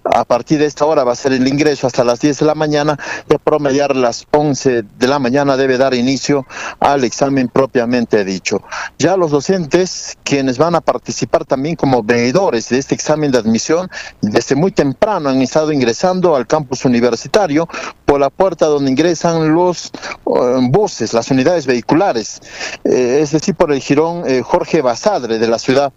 a 0.03 0.23
partir 0.25 0.59
de 0.59 0.65
esta 0.65 0.85
hora 0.85 1.03
va 1.03 1.13
a 1.13 1.15
ser 1.15 1.33
el 1.33 1.47
ingreso 1.47 1.87
hasta 1.87 2.03
las 2.03 2.19
10 2.19 2.39
de 2.39 2.45
la 2.45 2.55
mañana 2.55 2.97
y 3.29 3.33
a 3.33 3.37
promediar 3.37 3.95
las 3.95 4.25
11 4.31 4.83
de 4.83 5.07
la 5.07 5.19
mañana 5.19 5.57
debe 5.57 5.77
dar 5.77 5.93
inicio 5.93 6.45
al 6.79 7.03
examen 7.03 7.47
propiamente 7.47 8.23
dicho. 8.23 8.61
Ya 8.97 9.17
los 9.17 9.31
docentes 9.31 10.17
quienes 10.23 10.57
van 10.57 10.75
a 10.75 10.81
participar 10.81 11.45
también 11.45 11.75
como 11.75 12.03
veedores 12.03 12.69
de 12.69 12.77
este 12.77 12.95
examen 12.95 13.31
de 13.31 13.39
admisión 13.39 13.89
desde 14.21 14.55
muy 14.55 14.71
temprano 14.71 15.29
han 15.29 15.41
estado 15.41 15.71
ingresando 15.71 16.35
al 16.35 16.47
campus 16.47 16.85
universitario 16.85 17.67
por 18.05 18.19
la 18.19 18.29
puerta 18.29 18.65
donde 18.65 18.91
ingresan 18.91 19.53
los 19.53 19.78
buses, 20.69 21.13
las 21.13 21.31
unidades 21.31 21.65
vehiculares, 21.65 22.39
eh, 22.83 23.19
es 23.21 23.31
decir, 23.31 23.55
por 23.55 23.71
el 23.71 23.81
jirón 23.81 24.23
eh, 24.27 24.41
Jorge 24.41 24.81
Basadre 24.81 25.39
de 25.39 25.47
la 25.47 25.59
ciudad 25.59 25.91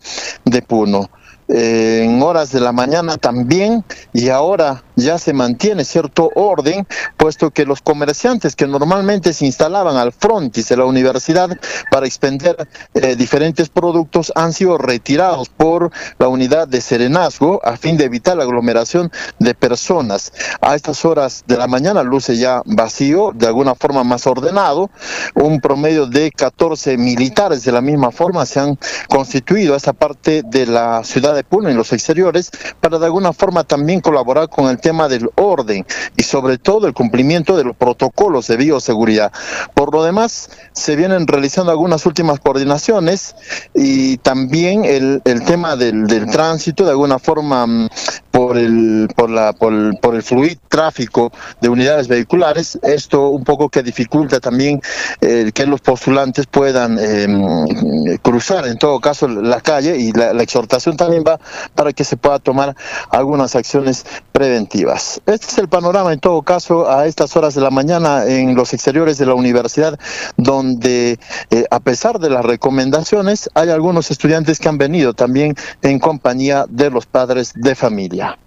de 0.44 0.62
Puno. 0.62 1.10
En 1.54 2.22
horas 2.22 2.50
de 2.50 2.60
la 2.60 2.72
mañana 2.72 3.18
también 3.18 3.84
y 4.12 4.30
ahora 4.30 4.82
ya 4.96 5.18
se 5.18 5.32
mantiene 5.32 5.84
cierto 5.84 6.30
orden, 6.34 6.86
puesto 7.16 7.50
que 7.50 7.66
los 7.66 7.82
comerciantes 7.82 8.56
que 8.56 8.66
normalmente 8.66 9.32
se 9.32 9.46
instalaban 9.46 9.96
al 9.96 10.12
frontis 10.12 10.68
de 10.68 10.76
la 10.76 10.84
universidad 10.84 11.50
para 11.90 12.06
expender 12.06 12.68
eh, 12.94 13.16
diferentes 13.16 13.68
productos 13.68 14.32
han 14.34 14.52
sido 14.52 14.78
retirados 14.78 15.48
por 15.48 15.90
la 16.18 16.28
unidad 16.28 16.68
de 16.68 16.80
serenazgo 16.80 17.60
a 17.64 17.76
fin 17.76 17.96
de 17.96 18.04
evitar 18.04 18.36
la 18.36 18.44
aglomeración 18.44 19.10
de 19.38 19.54
personas. 19.54 20.32
A 20.60 20.74
estas 20.74 21.04
horas 21.04 21.44
de 21.46 21.56
la 21.56 21.66
mañana 21.66 22.02
luce 22.02 22.36
ya 22.36 22.62
vacío, 22.64 23.32
de 23.34 23.46
alguna 23.46 23.74
forma 23.74 24.04
más 24.04 24.26
ordenado. 24.26 24.90
Un 25.34 25.60
promedio 25.60 26.06
de 26.06 26.30
14 26.30 26.96
militares 26.96 27.64
de 27.64 27.72
la 27.72 27.80
misma 27.80 28.10
forma 28.10 28.46
se 28.46 28.60
han 28.60 28.78
constituido 29.08 29.74
a 29.74 29.76
esta 29.76 29.92
parte 29.92 30.42
de 30.44 30.66
la 30.66 31.04
ciudad 31.04 31.34
de 31.34 31.41
Puno 31.44 31.68
en 31.68 31.76
los 31.76 31.92
exteriores 31.92 32.50
para 32.80 32.98
de 32.98 33.06
alguna 33.06 33.32
forma 33.32 33.64
también 33.64 34.00
colaborar 34.00 34.48
con 34.48 34.66
el 34.68 34.78
tema 34.80 35.08
del 35.08 35.28
orden 35.36 35.84
y 36.16 36.22
sobre 36.22 36.58
todo 36.58 36.86
el 36.86 36.94
cumplimiento 36.94 37.56
de 37.56 37.64
los 37.64 37.76
protocolos 37.76 38.46
de 38.48 38.56
bioseguridad. 38.56 39.32
Por 39.74 39.92
lo 39.94 40.02
demás, 40.04 40.50
se 40.72 40.96
vienen 40.96 41.26
realizando 41.26 41.70
algunas 41.72 42.06
últimas 42.06 42.40
coordinaciones 42.40 43.34
y 43.74 44.16
también 44.18 44.84
el, 44.84 45.20
el 45.24 45.44
tema 45.44 45.76
del, 45.76 46.06
del 46.06 46.26
tránsito 46.30 46.84
de 46.84 46.90
alguna 46.90 47.18
forma 47.18 47.66
mm, 47.66 47.88
por 48.30 48.56
el 48.56 49.08
por 49.14 49.30
la 49.30 49.52
por, 49.52 49.72
el- 49.72 49.96
por 50.00 50.14
el 50.14 50.22
fluid 50.22 50.56
tráfico 50.68 51.30
de 51.60 51.68
unidades 51.68 52.08
vehiculares 52.08 52.78
esto 52.82 53.28
un 53.28 53.44
poco 53.44 53.68
que 53.68 53.82
dificulta 53.82 54.40
también 54.40 54.80
eh, 55.20 55.50
que 55.54 55.66
los 55.66 55.80
postulantes 55.80 56.46
puedan 56.46 56.98
eh, 56.98 58.18
cruzar 58.22 58.66
en 58.66 58.78
todo 58.78 59.00
caso 59.00 59.28
la 59.28 59.60
calle 59.60 59.96
y 59.98 60.12
la, 60.12 60.32
la 60.32 60.42
exhortación 60.42 60.96
también 60.96 61.24
va 61.26 61.31
para 61.74 61.92
que 61.92 62.04
se 62.04 62.16
pueda 62.16 62.38
tomar 62.38 62.76
algunas 63.10 63.54
acciones 63.56 64.04
preventivas 64.32 65.20
este 65.26 65.46
es 65.46 65.58
el 65.58 65.68
panorama 65.68 66.12
en 66.12 66.20
todo 66.20 66.42
caso 66.42 66.90
a 66.90 67.06
estas 67.06 67.36
horas 67.36 67.54
de 67.54 67.60
la 67.60 67.70
mañana 67.70 68.26
en 68.26 68.54
los 68.54 68.72
exteriores 68.72 69.18
de 69.18 69.26
la 69.26 69.34
universidad 69.34 69.98
donde 70.36 71.18
eh, 71.50 71.64
a 71.70 71.80
pesar 71.80 72.18
de 72.18 72.30
las 72.30 72.44
recomendaciones 72.44 73.50
hay 73.54 73.70
algunos 73.70 74.10
estudiantes 74.10 74.58
que 74.58 74.68
han 74.68 74.78
venido 74.78 75.14
también 75.14 75.54
en 75.82 75.98
compañía 75.98 76.64
de 76.68 76.90
los 76.90 77.06
padres 77.06 77.52
de 77.54 77.74
familia 77.74 78.38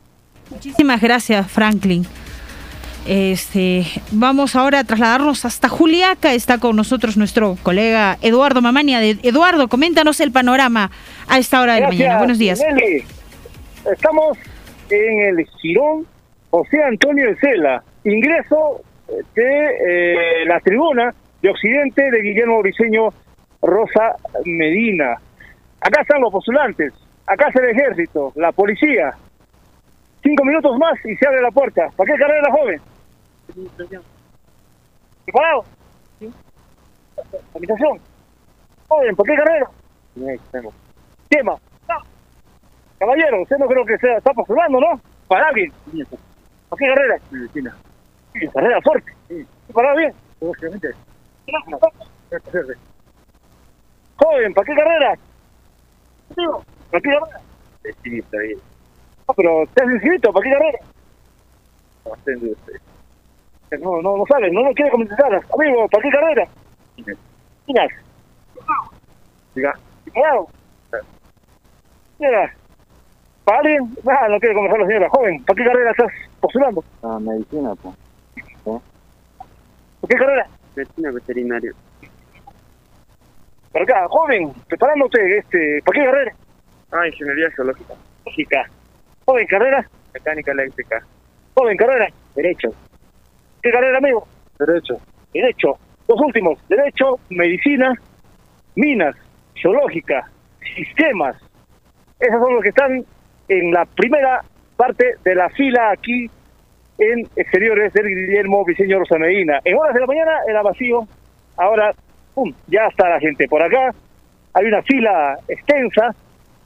Muchísimas 0.50 1.02
gracias, 1.02 1.50
Franklin. 1.50 2.06
Este, 3.08 3.84
vamos 4.12 4.56
ahora 4.56 4.80
a 4.80 4.84
trasladarnos 4.84 5.46
hasta 5.46 5.70
Juliaca. 5.70 6.34
Está 6.34 6.58
con 6.58 6.76
nosotros 6.76 7.18
nuestro 7.18 7.56
colega 7.62 8.18
Eduardo 8.22 8.62
Mamania. 8.62 9.00
Eduardo, 9.04 9.68
coméntanos 9.68 10.20
el 10.22 10.32
panorama 10.32 10.90
a 11.28 11.38
esta 11.38 11.62
hora 11.62 11.76
de 11.76 11.82
la 11.82 11.88
mañana. 11.90 12.18
Buenos 12.18 12.40
días. 12.40 12.60
Nelly. 12.60 13.04
Estamos 13.92 14.38
en 14.90 15.22
el 15.22 15.46
Girón 15.62 16.08
José 16.50 16.84
Antonio 16.84 17.28
Cela. 17.40 17.84
Ingreso 18.04 18.82
de 19.36 20.42
eh, 20.42 20.46
la 20.48 20.60
tribuna 20.62 21.14
de 21.44 21.50
Occidente 21.50 22.10
de 22.10 22.22
Guillermo 22.22 22.62
Briceño 22.64 23.14
Rosa 23.62 24.16
Medina. 24.46 25.16
Acá 25.80 26.02
están 26.02 26.22
los 26.22 26.32
postulantes. 26.32 26.92
Acá 27.28 27.50
está 27.50 27.62
el 27.62 27.70
ejército, 27.70 28.34
la 28.36 28.52
policía. 28.52 29.12
Cinco 30.24 30.44
minutos 30.44 30.76
más 30.80 30.94
y 31.06 31.16
se 31.16 31.28
abre 31.28 31.42
la 31.42 31.52
puerta. 31.52 31.90
¿Para 31.96 32.12
qué 32.12 32.20
carrera, 32.20 32.52
joven? 32.52 32.82
¿Preparado? 35.26 35.66
¿Habitación? 37.56 38.00
Joven, 38.88 39.16
¿para 39.16 39.28
qué 39.28 39.36
carrera? 39.44 39.70
Tema. 41.30 41.56
No. 41.88 41.96
Caballero, 43.00 43.42
usted 43.42 43.58
no 43.58 43.68
creo 43.68 43.86
que 43.86 43.98
sea, 43.98 44.18
está 44.18 44.34
postulando, 44.34 44.80
¿no? 44.80 45.02
Para 45.28 45.48
alguien. 45.48 45.72
¿Para 46.70 46.80
qué 46.80 46.86
carrera? 46.86 47.18
Medicina. 47.32 47.76
Carrera 48.54 48.82
fuerte. 48.82 49.12
¿Preparado 49.66 49.98
bien? 49.98 50.14
Obviamente. 50.40 50.92
Joven, 54.18 54.54
¿para 54.54 54.66
qué 54.66 54.76
carrera? 54.76 55.16
Digo, 56.36 56.64
¿Para 56.92 57.02
qué 57.02 57.10
carrera? 57.10 57.42
Está 57.84 58.38
bien. 58.40 58.60
No, 59.28 59.34
pero 59.34 59.64
estás 59.64 59.92
inscrito, 59.92 60.32
¿para 60.32 60.44
qué 60.44 60.52
carrera? 60.52 60.80
No, 63.72 64.02
no, 64.02 64.18
no 64.18 64.24
sabes, 64.28 64.52
no 64.54 64.64
lo 64.64 64.74
quiere 64.74 64.92
comentar. 64.92 65.42
Amigo, 65.54 65.88
¿para 65.90 66.04
qué 66.04 66.10
carrera? 66.10 66.48
Minas. 67.68 67.90
Diga. 69.54 69.74
Claro. 70.14 70.48
Mira. 72.20 72.54
¿Para 73.44 73.60
alguien? 73.60 73.96
Ah, 74.08 74.28
no 74.30 74.40
quiere 74.40 74.56
conversar 74.56 74.80
la 74.80 74.88
señora. 74.88 75.10
Joven, 75.10 75.44
¿para 75.44 75.58
qué 75.58 75.64
carrera 75.66 75.92
estás 75.92 76.12
postulando? 76.40 76.84
Ah, 77.04 77.20
medicina, 77.20 77.76
pues. 77.76 77.96
¿Para 78.64 78.80
qué 80.10 80.16
carrera? 80.16 80.48
Medicina 80.76 81.12
veterinaria. 81.12 81.72
Para 83.72 83.84
acá, 83.84 84.08
joven, 84.08 84.54
preparándote, 84.68 85.38
este, 85.38 85.82
¿para 85.84 86.00
qué 86.00 86.06
carrera? 86.06 86.36
Ah, 86.92 87.08
ingeniería 87.08 87.52
geológica. 87.52 87.94
Lógica. 88.26 88.70
Joven, 89.26 89.48
carrera. 89.48 89.90
Mecánica 90.14 90.52
eléctrica. 90.52 91.06
Joven, 91.56 91.78
carrera. 91.78 92.08
Derecho. 92.36 92.70
¿Qué 93.66 93.72
carrera, 93.72 93.98
amigo? 93.98 94.28
Derecho. 94.60 94.98
Derecho. 95.34 95.80
Los 96.08 96.22
últimos. 96.22 96.60
Derecho, 96.70 97.18
medicina, 97.32 97.96
minas, 98.76 99.16
geológica, 99.56 100.30
sistemas. 100.76 101.36
Esos 102.20 102.40
son 102.44 102.54
los 102.54 102.62
que 102.62 102.70
están 102.70 103.04
en 103.48 103.72
la 103.72 103.86
primera 103.86 104.42
parte 104.78 105.16
de 105.24 105.34
la 105.34 105.50
fila 105.50 105.90
aquí 105.90 106.30
en 107.00 107.28
exteriores 107.36 107.92
del 107.94 108.06
Guillermo 108.06 108.64
Briceño 108.66 109.00
Rosa 109.00 109.18
Medina. 109.18 109.60
En 109.64 109.76
horas 109.80 109.96
de 109.96 110.02
la 110.02 110.06
mañana 110.06 110.32
era 110.48 110.62
vacío, 110.62 111.08
ahora 111.58 111.92
¡pum! 112.36 112.54
ya 112.68 112.86
está 112.86 113.10
la 113.10 113.20
gente 113.20 113.48
por 113.48 113.64
acá. 113.64 113.96
Hay 114.54 114.66
una 114.68 114.84
fila 114.84 115.40
extensa 115.48 116.14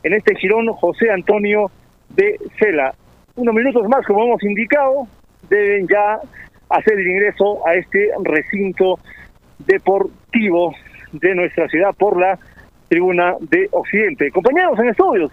en 0.03 0.15
este 0.15 0.35
girón 0.35 0.67
José 0.73 1.09
Antonio 1.11 1.71
de 2.09 2.37
Cela. 2.59 2.93
Unos 3.35 3.55
minutos 3.55 3.87
más, 3.87 4.05
como 4.05 4.25
hemos 4.25 4.43
indicado, 4.43 5.07
deben 5.49 5.87
ya 5.87 6.19
hacer 6.69 6.99
el 6.99 7.07
ingreso 7.07 7.65
a 7.67 7.75
este 7.75 8.09
recinto 8.23 8.99
deportivo 9.59 10.73
de 11.11 11.35
nuestra 11.35 11.67
ciudad 11.67 11.93
por 11.97 12.19
la 12.19 12.37
tribuna 12.87 13.35
de 13.39 13.67
Occidente. 13.71 14.31
Compañeros 14.31 14.77
en 14.79 14.89
estudios, 14.89 15.31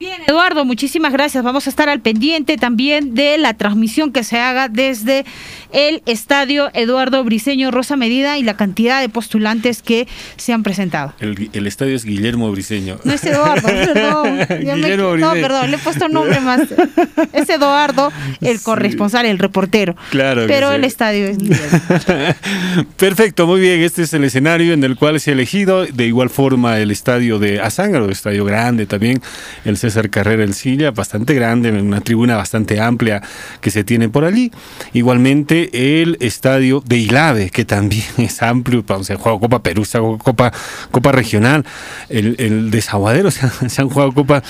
Bien, 0.00 0.20
Eduardo, 0.28 0.64
muchísimas 0.64 1.12
gracias. 1.12 1.42
Vamos 1.42 1.66
a 1.66 1.70
estar 1.70 1.88
al 1.88 2.00
pendiente 2.00 2.56
también 2.56 3.14
de 3.14 3.36
la 3.36 3.54
transmisión 3.54 4.12
que 4.12 4.22
se 4.22 4.38
haga 4.38 4.68
desde 4.68 5.24
el 5.72 6.02
estadio 6.06 6.70
Eduardo 6.72 7.24
Briceño 7.24 7.72
Rosa 7.72 7.96
Medida 7.96 8.38
y 8.38 8.44
la 8.44 8.56
cantidad 8.56 9.00
de 9.00 9.08
postulantes 9.08 9.82
que 9.82 10.06
se 10.36 10.52
han 10.52 10.62
presentado. 10.62 11.14
El, 11.18 11.50
el 11.52 11.66
estadio 11.66 11.96
es 11.96 12.04
Guillermo 12.04 12.48
Briceño. 12.52 13.00
No 13.02 13.12
es 13.12 13.24
Eduardo, 13.24 13.66
perdón. 13.66 14.38
Ya 14.64 14.76
me- 14.76 14.82
Guillermo 14.82 15.16
no, 15.16 15.32
perdón, 15.32 15.70
le 15.72 15.76
he 15.76 15.80
puesto 15.80 16.06
un 16.06 16.12
nombre 16.12 16.38
más. 16.40 16.60
Es 17.32 17.48
Eduardo, 17.50 18.12
el 18.40 18.60
corresponsal, 18.62 19.26
el 19.26 19.38
reportero. 19.38 19.96
Claro 20.10 20.44
Pero 20.46 20.70
sí. 20.70 20.76
el 20.76 20.84
estadio 20.84 21.26
es 21.26 21.38
Perfecto, 22.96 23.46
muy 23.46 23.60
bien. 23.60 23.80
Este 23.80 24.02
es 24.02 24.12
el 24.14 24.24
escenario 24.24 24.72
en 24.72 24.84
el 24.84 24.96
cual 24.96 25.18
se 25.20 25.30
ha 25.30 25.34
elegido. 25.34 25.84
De 25.86 26.06
igual 26.06 26.30
forma, 26.30 26.78
el 26.78 26.90
estadio 26.90 27.38
de 27.38 27.60
Azángaro, 27.60 28.08
estadio 28.10 28.44
grande 28.44 28.86
también, 28.86 29.20
el 29.64 29.76
César 29.90 30.10
Carrera 30.10 30.44
El 30.44 30.54
Silla, 30.54 30.90
bastante 30.90 31.34
grande, 31.34 31.70
una 31.72 32.00
tribuna 32.00 32.36
bastante 32.36 32.80
amplia 32.80 33.22
que 33.60 33.70
se 33.70 33.84
tiene 33.84 34.08
por 34.08 34.24
allí. 34.24 34.50
Igualmente, 34.92 36.00
el 36.02 36.16
estadio 36.20 36.82
de 36.86 36.98
Ilave, 36.98 37.50
que 37.50 37.64
también 37.64 38.04
es 38.18 38.42
amplio, 38.42 38.84
pa- 38.84 39.02
se 39.02 39.14
ha 39.14 39.16
jugado 39.16 39.40
Copa 39.40 39.62
Perú, 39.62 39.84
se 39.84 39.98
ha 39.98 40.00
jugado 40.00 40.18
Copa, 40.18 40.52
Copa 40.90 41.12
Regional, 41.12 41.64
el, 42.08 42.36
el 42.38 42.70
Desaguadero, 42.70 43.30
se, 43.32 43.46
han- 43.46 43.70
se 43.70 43.80
han 43.82 43.88
jugado 43.88 44.12
Copa. 44.12 44.42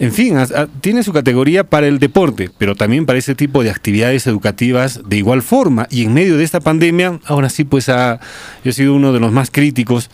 En 0.00 0.10
fin, 0.12 0.36
tiene 0.80 1.04
su 1.04 1.12
categoría 1.12 1.62
para 1.62 1.86
el 1.86 2.00
deporte, 2.00 2.50
pero 2.58 2.74
también 2.74 3.06
para 3.06 3.16
ese 3.16 3.36
tipo 3.36 3.62
de 3.62 3.70
actividades 3.70 4.26
educativas 4.26 5.00
de 5.06 5.18
igual 5.18 5.40
forma. 5.40 5.86
Y 5.88 6.02
en 6.02 6.12
medio 6.12 6.36
de 6.36 6.42
esta 6.42 6.58
pandemia, 6.58 7.20
ahora 7.26 7.48
sí, 7.48 7.62
pues 7.62 7.88
ha, 7.88 8.18
yo 8.64 8.70
he 8.70 8.72
sido 8.72 8.92
uno 8.92 9.12
de 9.12 9.20
los 9.20 9.30
más 9.30 9.52
críticos 9.52 10.10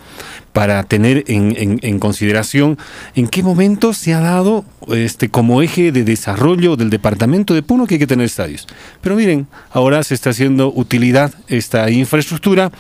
para 0.53 0.83
tener 0.83 1.25
en, 1.29 1.79
en- 1.83 1.99
consideración 2.01 2.77
en 3.15 3.29
qué 3.29 3.43
momento 3.43 3.93
se 3.93 4.15
ha 4.15 4.21
dado 4.21 4.65
este 4.89 5.29
como 5.29 5.63
eje 5.63 5.93
de 5.93 6.03
desarrollo 6.05 6.77
del 6.77 6.91
departamento 6.91 7.55
de 7.55 7.63
Puno 7.63 7.87
que 7.87 7.95
hay 7.95 7.99
que 8.01 8.07
tener 8.07 8.27
estadios. 8.27 8.67
Pero 9.01 9.15
miren, 9.17 9.47
ahora 9.73 10.03
se 10.03 10.15
está 10.15 10.31
haciendo 10.31 10.73
utilidad 10.75 11.33
esta 11.49 11.91
infraestructura 11.91 12.73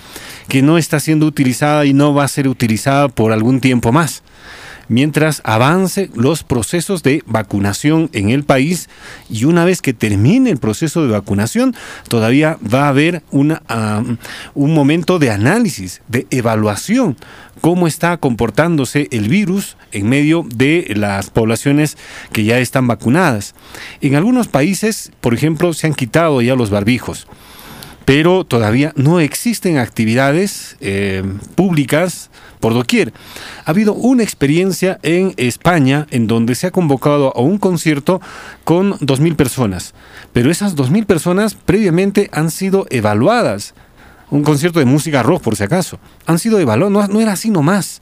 que 0.49 0.63
no 0.63 0.79
está 0.79 0.99
siendo 1.01 1.27
utilizada 1.27 1.85
y 1.87 1.93
no 1.93 2.13
va 2.15 2.25
a 2.25 2.29
ser 2.29 2.49
utilizada 2.49 3.09
por 3.09 3.33
algún 3.33 3.61
tiempo 3.61 3.93
más. 3.93 4.23
Mientras 4.91 5.41
avance 5.45 6.11
los 6.15 6.43
procesos 6.43 7.03
de 7.03 7.23
vacunación 7.25 8.11
en 8.13 8.29
el 8.29 8.43
país 8.43 8.91
y 9.31 9.45
una 9.45 9.65
vez 9.65 9.81
que 9.81 9.95
termine 9.95 10.51
el 10.51 10.59
proceso 10.59 11.03
de 11.03 11.13
vacunación, 11.13 11.75
todavía 12.09 12.59
va 12.63 12.87
a 12.87 12.89
haber 12.89 13.23
un 13.31 14.75
momento 14.75 15.19
de 15.21 15.31
análisis, 15.31 16.03
de 16.09 16.27
evaluación 16.31 17.17
cómo 17.61 17.87
está 17.87 18.17
comportándose 18.17 19.09
el 19.11 19.29
virus 19.29 19.77
en 19.93 20.09
medio 20.09 20.47
de 20.55 20.93
las 20.97 21.31
poblaciones 21.31 21.97
que 22.33 22.45
ya 22.45 22.59
están 22.59 22.87
vacunadas. 22.87 23.55
En 24.01 24.15
algunos 24.15 24.49
países, 24.49 25.13
por 25.21 25.35
ejemplo, 25.35 25.73
se 25.73 25.87
han 25.87 25.95
quitado 25.95 26.41
ya 26.43 26.55
los 26.55 26.71
barbijos, 26.71 27.27
pero 28.05 28.45
todavía 28.45 28.93
no 28.97 29.21
existen 29.21 29.79
actividades 29.79 30.77
eh, 30.81 31.23
públicas 31.55 32.31
por 32.61 32.75
doquier. 32.75 33.13
Ha 33.65 33.71
habido 33.71 33.95
una 33.95 34.23
experiencia 34.23 34.99
en 35.03 35.35
España 35.37 36.07
en 36.11 36.27
donde 36.27 36.55
se 36.55 36.67
ha 36.67 36.71
convocado 36.71 37.33
a 37.37 37.41
un 37.41 37.59
concierto 37.59 38.21
con 38.65 38.93
2.000 38.99 39.37
personas, 39.37 39.95
pero 40.33 40.51
esas 40.51 40.77
2.000 40.77 41.07
personas 41.07 41.55
previamente 41.55 42.29
han 42.33 42.51
sido 42.51 42.87
evaluadas 42.91 43.75
un 44.31 44.45
concierto 44.45 44.79
de 44.79 44.85
música 44.85 45.23
rock, 45.23 45.43
por 45.43 45.57
si 45.57 45.65
acaso. 45.65 45.99
Han 46.27 46.39
sido 46.39 46.65
valor, 46.65 46.91
no, 46.91 47.07
no 47.09 47.21
era 47.21 47.33
así 47.33 47.51
nomás. 47.51 48.01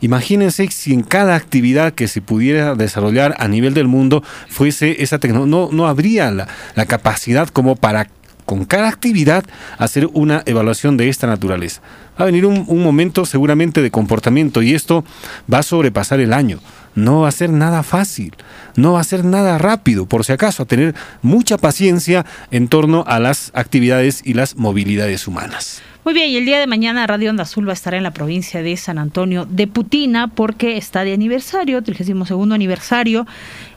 Imagínense 0.00 0.68
si 0.70 0.92
en 0.92 1.02
cada 1.02 1.34
actividad 1.34 1.92
que 1.92 2.08
se 2.08 2.20
pudiera 2.20 2.74
desarrollar 2.74 3.36
a 3.38 3.48
nivel 3.48 3.72
del 3.72 3.86
mundo 3.86 4.22
fuese 4.48 5.02
esa 5.02 5.18
tecnología, 5.18 5.50
no, 5.50 5.68
no 5.72 5.86
habría 5.86 6.30
la, 6.30 6.48
la 6.74 6.86
capacidad 6.86 7.48
como 7.48 7.76
para 7.76 8.08
con 8.44 8.64
cada 8.64 8.88
actividad 8.88 9.44
hacer 9.78 10.08
una 10.12 10.42
evaluación 10.46 10.96
de 10.96 11.08
esta 11.08 11.26
naturaleza. 11.26 11.80
Va 12.18 12.24
a 12.24 12.26
venir 12.26 12.44
un, 12.46 12.66
momento 12.82 13.24
seguramente 13.24 13.80
de 13.80 13.90
comportamiento 13.90 14.62
y 14.62 14.74
esto 14.74 15.04
va 15.52 15.58
a 15.58 15.62
sobrepasar 15.62 16.20
el 16.20 16.32
año. 16.32 16.60
No 16.94 17.20
va 17.20 17.28
a 17.28 17.32
ser 17.32 17.50
nada 17.50 17.82
fácil, 17.82 18.34
no 18.76 18.94
va 18.94 19.00
a 19.00 19.04
ser 19.04 19.24
nada 19.24 19.56
rápido, 19.56 20.04
por 20.04 20.24
si 20.24 20.32
acaso, 20.32 20.62
a 20.62 20.66
tener 20.66 20.94
mucha 21.22 21.56
paciencia 21.56 22.26
en 22.50 22.68
torno 22.68 23.04
a 23.06 23.18
las 23.18 23.50
actividades 23.54 24.20
y 24.24 24.34
las 24.34 24.56
movilidades 24.56 25.26
humanas. 25.26 25.80
Muy 26.04 26.14
bien, 26.14 26.30
y 26.30 26.36
el 26.36 26.44
día 26.44 26.58
de 26.58 26.66
mañana 26.66 27.06
Radio 27.06 27.30
Onda 27.30 27.44
Azul 27.44 27.64
va 27.64 27.70
a 27.70 27.74
estar 27.74 27.94
en 27.94 28.02
la 28.02 28.10
provincia 28.10 28.60
de 28.60 28.76
San 28.76 28.98
Antonio 28.98 29.46
de 29.48 29.68
Putina 29.68 30.26
porque 30.26 30.76
está 30.76 31.04
de 31.04 31.12
aniversario, 31.12 31.80
32 31.80 32.52
aniversario. 32.52 33.24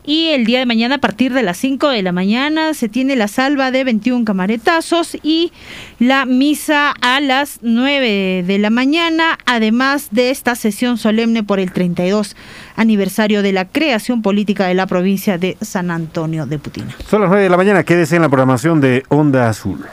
Y 0.03 0.29
el 0.29 0.43
día 0.43 0.57
de 0.57 0.65
mañana, 0.65 0.95
a 0.95 0.97
partir 0.97 1.33
de 1.33 1.43
las 1.43 1.57
5 1.57 1.87
de 1.89 2.01
la 2.01 2.11
mañana, 2.11 2.73
se 2.73 2.89
tiene 2.89 3.15
la 3.15 3.27
salva 3.27 3.69
de 3.69 3.83
21 3.83 4.25
camaretazos 4.25 5.15
y 5.21 5.53
la 5.99 6.25
misa 6.25 6.95
a 6.99 7.19
las 7.19 7.59
9 7.61 8.43
de 8.47 8.57
la 8.57 8.71
mañana, 8.71 9.37
además 9.45 10.07
de 10.09 10.31
esta 10.31 10.55
sesión 10.55 10.97
solemne 10.97 11.43
por 11.43 11.59
el 11.59 11.71
32 11.71 12.35
aniversario 12.75 13.43
de 13.43 13.51
la 13.51 13.65
creación 13.65 14.23
política 14.23 14.65
de 14.65 14.73
la 14.73 14.87
provincia 14.87 15.37
de 15.37 15.57
San 15.61 15.91
Antonio 15.91 16.47
de 16.47 16.57
Putina. 16.57 16.95
Son 17.07 17.21
las 17.21 17.29
9 17.29 17.43
de 17.43 17.49
la 17.51 17.57
mañana, 17.57 17.83
quédese 17.83 18.15
en 18.15 18.23
la 18.23 18.29
programación 18.29 18.81
de 18.81 19.03
Onda 19.09 19.47
Azul. 19.47 19.85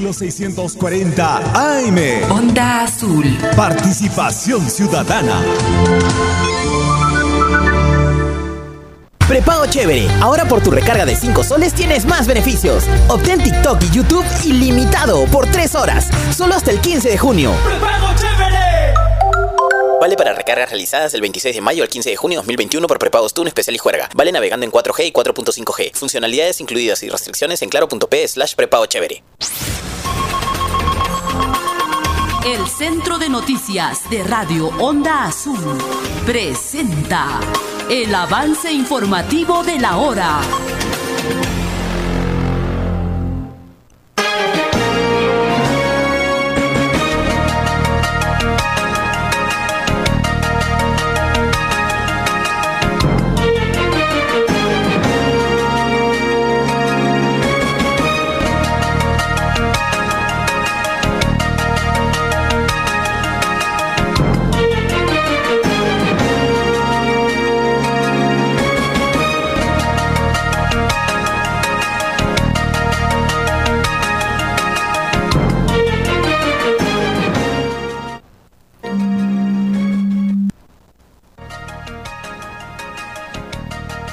En 0.00 0.06
los 0.06 0.16
640 0.16 1.36
AM. 1.36 1.98
Onda 2.30 2.84
Azul. 2.84 3.36
Participación 3.54 4.70
ciudadana. 4.70 5.44
Prepago 9.28 9.66
chévere. 9.66 10.08
Ahora 10.22 10.46
por 10.46 10.62
tu 10.62 10.70
recarga 10.70 11.04
de 11.04 11.14
5 11.14 11.44
soles 11.44 11.74
tienes 11.74 12.06
más 12.06 12.26
beneficios. 12.26 12.84
Obtén 13.08 13.42
TikTok 13.42 13.82
y 13.82 13.90
YouTube 13.90 14.24
ilimitado 14.46 15.26
por 15.26 15.46
3 15.46 15.74
horas. 15.74 16.08
Solo 16.34 16.54
hasta 16.54 16.70
el 16.70 16.80
15 16.80 17.10
de 17.10 17.18
junio. 17.18 17.52
¡Prepago 17.62 18.06
chévere! 18.18 18.94
Vale 20.00 20.16
para 20.16 20.32
recargas 20.32 20.70
realizadas 20.70 21.12
del 21.12 21.20
26 21.20 21.56
de 21.56 21.60
mayo 21.60 21.82
al 21.82 21.90
15 21.90 22.08
de 22.08 22.16
junio 22.16 22.36
de 22.36 22.40
2021 22.40 22.86
por 22.86 22.98
prepagos 22.98 23.34
TUN 23.34 23.48
especial 23.48 23.74
y 23.74 23.78
juerga. 23.78 24.08
Vale 24.14 24.32
navegando 24.32 24.64
en 24.64 24.72
4G 24.72 25.08
y 25.08 25.12
4.5G. 25.12 25.92
Funcionalidades 25.92 26.58
incluidas 26.62 27.02
y 27.02 27.10
restricciones 27.10 27.60
en 27.60 27.68
claro.p 27.68 28.28
slash 28.28 28.54
prepago 28.54 28.86
chévere. 28.86 29.22
El 32.44 32.66
Centro 32.66 33.18
de 33.18 33.28
Noticias 33.28 34.08
de 34.08 34.24
Radio 34.24 34.68
Onda 34.78 35.24
Azul 35.24 35.76
presenta 36.24 37.38
el 37.90 38.14
avance 38.14 38.72
informativo 38.72 39.62
de 39.62 39.78
la 39.78 39.98
hora. 39.98 40.40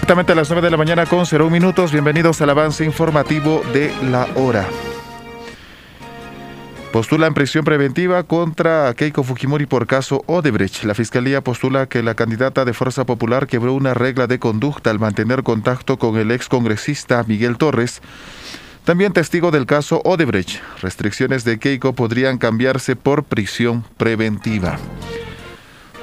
Exactamente 0.08 0.32
a 0.32 0.36
las 0.36 0.50
9 0.50 0.62
de 0.62 0.72
la 0.72 0.78
mañana 0.78 1.06
con 1.06 1.26
0 1.26 1.50
minutos. 1.50 1.92
Bienvenidos 1.92 2.40
al 2.42 2.50
avance 2.50 2.86
informativo 2.86 3.62
de 3.74 3.94
la 4.04 4.26
hora. 4.36 4.66
Postula 6.94 7.28
en 7.28 7.34
prisión 7.34 7.66
preventiva 7.66 8.24
contra 8.24 8.94
Keiko 8.94 9.24
Fujimori 9.24 9.66
por 9.66 9.86
caso 9.86 10.24
Odebrecht. 10.28 10.86
La 10.86 10.96
fiscalía 10.96 11.42
postula 11.42 11.88
que 11.88 12.04
la 12.04 12.16
candidata 12.16 12.64
de 12.64 12.72
Fuerza 12.72 13.06
Popular 13.06 13.48
quebró 13.48 13.74
una 13.74 13.94
regla 13.94 14.28
de 14.28 14.40
conducta 14.40 14.92
al 14.92 15.00
mantener 15.00 15.44
contacto 15.44 16.00
con 16.00 16.16
el 16.16 16.32
ex 16.32 16.48
congresista 16.48 17.26
Miguel 17.28 17.58
Torres, 17.58 18.02
también 18.86 19.12
testigo 19.12 19.52
del 19.52 19.66
caso 19.66 20.02
Odebrecht. 20.06 20.62
Restricciones 20.82 21.44
de 21.44 21.60
Keiko 21.60 21.92
podrían 21.92 22.38
cambiarse 22.38 22.96
por 22.96 23.26
prisión 23.26 23.84
preventiva. 23.98 24.80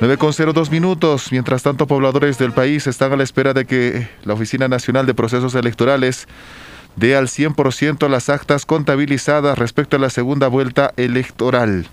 9.02 0.00 0.70
minutos. 0.70 1.30
Mientras 1.30 1.62
tanto, 1.62 1.86
pobladores 1.86 2.36
del 2.36 2.52
país 2.52 2.86
están 2.86 3.12
a 3.12 3.16
la 3.16 3.22
espera 3.22 3.54
de 3.54 3.64
que 3.64 4.08
la 4.24 4.34
Oficina 4.34 4.66
Nacional 4.68 5.06
de 5.06 5.14
Procesos 5.14 5.54
Electorales 5.54 6.26
dé 6.96 7.16
al 7.16 7.28
100% 7.28 8.08
las 8.08 8.28
actas 8.28 8.66
contabilizadas 8.66 9.58
respecto 9.58 9.96
a 9.96 10.00
la 10.00 10.10
segunda 10.10 10.48
vuelta 10.48 10.92
electoral. 10.96 11.86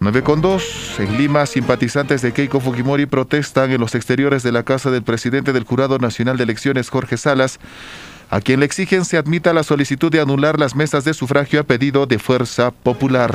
9.2. 0.00 0.98
En 0.98 1.16
Lima, 1.16 1.46
simpatizantes 1.46 2.22
de 2.22 2.32
Keiko 2.32 2.58
Fujimori 2.60 3.06
protestan 3.06 3.70
en 3.70 3.80
los 3.80 3.94
exteriores 3.94 4.42
de 4.42 4.50
la 4.50 4.64
casa 4.64 4.90
del 4.90 5.04
presidente 5.04 5.52
del 5.52 5.64
Jurado 5.64 5.98
Nacional 5.98 6.36
de 6.36 6.42
Elecciones, 6.42 6.88
Jorge 6.88 7.16
Salas, 7.16 7.60
a 8.28 8.40
quien 8.40 8.60
le 8.60 8.66
exigen 8.66 9.04
se 9.04 9.16
admita 9.16 9.52
la 9.52 9.62
solicitud 9.62 10.10
de 10.10 10.20
anular 10.20 10.58
las 10.58 10.74
mesas 10.74 11.04
de 11.04 11.14
sufragio 11.14 11.60
a 11.60 11.64
pedido 11.64 12.06
de 12.06 12.18
Fuerza 12.18 12.72
Popular. 12.72 13.32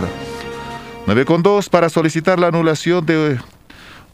9.2. 1.05 1.69
Para 1.69 1.87
solicitar 1.87 2.37
la 2.37 2.47
anulación 2.47 3.05
de 3.05 3.37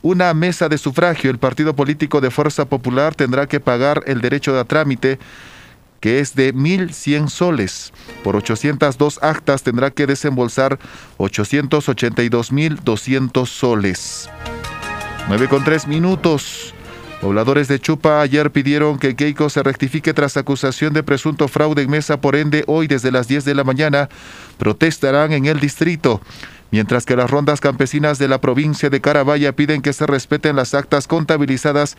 una 0.04 0.32
mesa 0.36 0.70
de 0.70 0.78
sufragio, 0.78 1.32
el 1.32 1.40
partido 1.40 1.76
político 1.76 2.22
de 2.22 2.30
Fuerza 2.30 2.66
Popular 2.66 3.16
tendrá 3.16 3.48
que 3.48 3.60
pagar 3.60 4.04
el 4.06 4.22
derecho 4.22 4.54
de 4.54 4.64
trámite 4.66 5.18
que 6.02 6.20
es 6.20 6.36
de 6.36 6.54
1.100 6.54 7.30
soles. 7.30 7.92
Por 8.26 8.36
802 8.36 9.24
actas 9.24 9.64
tendrá 9.64 9.90
que 9.90 10.06
desembolsar 10.06 10.78
882.200 11.18 13.48
soles. 13.48 14.30
9 15.30 15.48
con 15.48 15.64
3 15.64 15.88
minutos. 15.88 16.76
Pobladores 17.22 17.70
de 17.70 17.80
Chupa 17.80 18.20
ayer 18.20 18.52
pidieron 18.52 19.00
que 19.00 19.16
Keiko 19.16 19.50
se 19.50 19.64
rectifique 19.64 20.14
tras 20.14 20.36
acusación 20.36 20.92
de 20.92 21.04
presunto 21.04 21.48
fraude 21.48 21.84
en 21.84 21.90
mesa, 21.90 22.20
por 22.20 22.36
ende 22.36 22.66
hoy 22.68 22.88
desde 22.88 23.10
las 23.10 23.30
10 23.30 23.46
de 23.46 23.56
la 23.56 23.64
mañana 23.64 24.10
protestarán 24.58 25.32
en 25.32 25.46
el 25.46 25.62
distrito 25.62 26.20
mientras 26.74 27.06
que 27.06 27.16
las 27.16 27.30
rondas 27.30 27.62
campesinas 27.62 28.18
de 28.18 28.28
la 28.28 28.42
provincia 28.42 28.90
de 28.90 29.00
Carabaya 29.00 29.56
piden 29.56 29.84
que 29.84 29.94
se 29.94 30.08
respeten 30.08 30.56
las 30.56 30.74
actas 30.74 31.06
contabilizadas, 31.06 31.98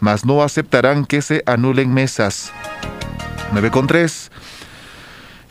mas 0.00 0.24
no 0.24 0.42
aceptarán 0.42 1.06
que 1.06 1.22
se 1.22 1.44
anulen 1.46 1.94
mesas. 1.94 2.50
9 3.52 3.70
con 3.70 3.86
3. 3.86 4.32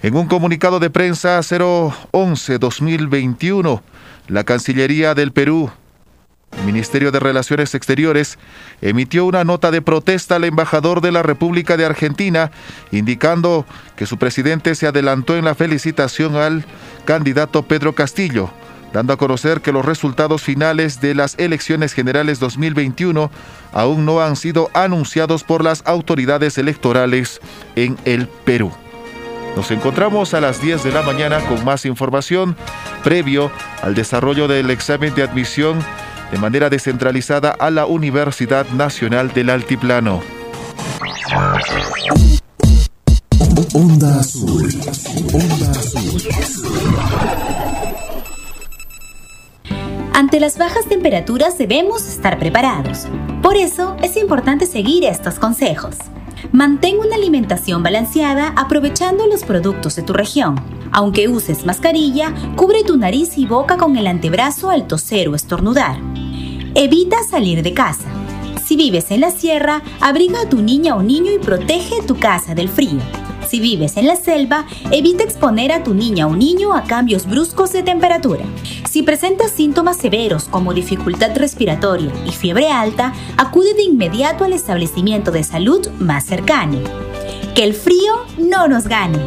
En 0.04 0.18
un 0.18 0.28
comunicado 0.28 0.82
de 0.82 0.90
prensa 0.90 1.40
011-2021, 1.40 3.82
la 4.28 4.44
Cancillería 4.44 5.16
del 5.16 5.32
Perú, 5.32 5.72
Ministerio 6.66 7.14
de 7.14 7.22
Relaciones 7.22 7.76
Exteriores, 7.76 8.38
emitió 8.82 9.24
una 9.24 9.46
nota 9.46 9.72
de 9.72 9.82
protesta 9.82 10.36
al 10.36 10.44
embajador 10.44 11.00
de 11.00 11.14
la 11.14 11.24
República 11.24 11.78
de 11.78 11.86
Argentina, 11.86 12.52
indicando 12.92 13.66
que 13.96 14.06
su 14.06 14.18
presidente 14.18 14.76
se 14.76 14.86
adelantó 14.86 15.38
en 15.38 15.46
la 15.46 15.56
felicitación 15.56 16.36
al 16.36 16.66
candidato 17.06 17.64
Pedro 17.64 17.96
Castillo, 17.96 18.52
dando 18.96 19.12
a 19.12 19.18
conocer 19.18 19.60
que 19.60 19.74
los 19.74 19.84
resultados 19.84 20.42
finales 20.42 21.02
de 21.02 21.16
las 21.16 21.36
elecciones 21.38 21.92
generales 21.92 22.40
2021 22.40 23.30
aún 23.74 24.06
no 24.06 24.22
han 24.22 24.38
sido 24.38 24.70
anunciados 24.74 25.44
por 25.44 25.66
las 25.66 25.84
autoridades 25.86 26.58
electorales 26.58 27.42
en 27.76 27.98
el 28.06 28.30
Perú. 28.30 28.72
Nos 29.58 29.70
encontramos 29.72 30.34
a 30.34 30.40
las 30.40 30.62
10 30.62 30.86
de 30.86 30.94
la 30.94 31.02
mañana 31.02 31.42
con 31.42 31.66
más 31.66 31.86
información 31.86 32.56
previo 33.04 33.52
al 33.82 33.96
desarrollo 33.96 34.48
del 34.48 34.70
examen 34.70 35.14
de 35.14 35.24
admisión 35.24 35.78
de 36.32 36.38
manera 36.38 36.70
descentralizada 36.70 37.52
a 37.52 37.72
la 37.72 37.86
Universidad 37.88 38.66
Nacional 38.70 39.34
del 39.34 39.50
Altiplano. 39.50 40.22
Azul. 44.20 44.72
Ante 50.16 50.40
las 50.40 50.58
bajas 50.58 50.86
temperaturas 50.86 51.58
debemos 51.58 52.08
estar 52.08 52.40
preparados. 52.40 53.06
Por 53.42 53.58
eso 53.58 53.98
es 54.02 54.16
importante 54.16 54.66
seguir 54.66 55.04
estos 55.04 55.40
consejos. 55.40 55.98
Mantén 56.54 57.00
una 57.00 57.16
alimentación 57.16 57.84
balanceada 57.84 58.54
aprovechando 58.56 59.28
los 59.28 59.44
productos 59.44 59.98
de 59.98 60.04
tu 60.04 60.14
región. 60.14 60.56
Aunque 60.94 61.28
uses 61.28 61.66
mascarilla, 61.66 62.34
cubre 62.56 62.86
tu 62.86 62.96
nariz 62.96 63.38
y 63.38 63.46
boca 63.46 63.76
con 63.76 63.98
el 63.98 64.08
antebrazo 64.08 64.70
al 64.70 64.88
toser 64.88 65.28
o 65.28 65.36
estornudar. 65.36 65.98
Evita 66.76 67.18
salir 67.30 67.62
de 67.62 67.74
casa. 67.74 68.08
Si 68.66 68.76
vives 68.76 69.12
en 69.12 69.22
la 69.22 69.30
sierra, 69.30 69.84
abriga 70.02 70.42
a 70.42 70.50
tu 70.50 70.60
niña 70.60 70.96
o 70.96 71.04
niño 71.04 71.32
y 71.32 71.38
protege 71.38 72.02
tu 72.08 72.18
casa 72.18 72.56
del 72.56 72.68
frío. 72.68 73.00
Si 73.48 73.60
vives 73.60 73.96
en 73.96 74.08
la 74.08 74.16
selva, 74.16 74.66
evita 74.92 75.24
exponer 75.24 75.72
a 75.72 75.84
tu 75.84 75.94
niña 75.94 76.26
o 76.26 76.36
niño 76.36 76.74
a 76.74 76.84
cambios 76.84 77.28
bruscos 77.28 77.72
de 77.74 77.84
temperatura. 77.84 78.44
Si 78.90 79.04
presentas 79.04 79.52
síntomas 79.52 79.98
severos 79.98 80.46
como 80.46 80.74
dificultad 80.74 81.38
respiratoria 81.38 82.12
y 82.26 82.32
fiebre 82.32 82.70
alta, 82.70 83.14
acude 83.38 83.76
de 83.76 83.84
inmediato 83.84 84.46
al 84.46 84.54
establecimiento 84.54 85.32
de 85.32 85.44
salud 85.44 85.88
más 86.00 86.26
cercano. 86.26 86.80
Que 87.54 87.64
el 87.66 87.76
frío 87.76 88.16
no 88.40 88.68
nos 88.68 88.88
gane. 88.88 89.20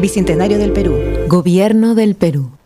Bicentenario 0.00 0.56
del 0.56 0.72
Perú. 0.72 0.96
Gobierno 1.28 1.94
del 1.94 2.14
Perú. 2.14 2.57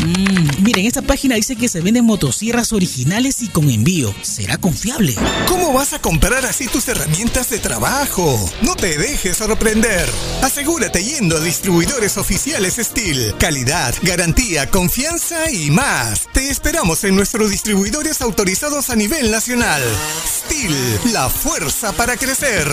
Mm, 0.00 0.62
miren, 0.62 0.86
esta 0.86 1.02
página 1.02 1.34
dice 1.34 1.56
que 1.56 1.68
se 1.68 1.80
venden 1.80 2.04
motosierras 2.06 2.72
originales 2.72 3.42
y 3.42 3.48
con 3.48 3.68
envío. 3.68 4.14
¿Será 4.22 4.56
confiable? 4.56 5.14
¿Cómo 5.46 5.72
vas 5.72 5.92
a 5.92 6.00
comprar 6.00 6.46
así 6.46 6.68
tus 6.68 6.88
herramientas 6.88 7.50
de 7.50 7.58
trabajo? 7.58 8.50
No 8.62 8.74
te 8.76 8.96
dejes 8.96 9.36
sorprender. 9.36 10.08
Asegúrate 10.42 11.04
yendo 11.04 11.36
a 11.36 11.40
distribuidores 11.40 12.16
oficiales 12.16 12.76
Steel. 12.76 13.34
Calidad, 13.38 13.94
garantía, 14.02 14.70
confianza 14.70 15.50
y 15.50 15.70
más. 15.70 16.28
Te 16.32 16.48
esperamos 16.48 17.04
en 17.04 17.14
nuestros 17.16 17.50
distribuidores 17.50 18.22
autorizados 18.22 18.88
a 18.90 18.96
nivel 18.96 19.30
nacional. 19.30 19.82
Steel, 20.26 20.74
la 21.12 21.28
fuerza 21.28 21.92
para 21.92 22.16
crecer. 22.16 22.66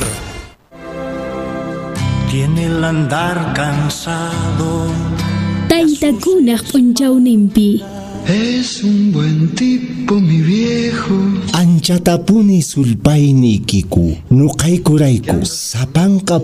Tiene 2.31 2.65
el 2.65 2.83
andar 2.83 3.53
cansado. 3.53 5.06
Es 8.28 8.84
un 8.84 9.14
buen 9.14 9.56
tipo, 9.56 10.15
mi 10.19 10.41
viejo. 10.41 11.15
Anchatapuni 11.53 12.61
sulpaynikiku. 12.61 14.18
Nuqaykurayku 14.32 15.45
sapanka 15.45 16.40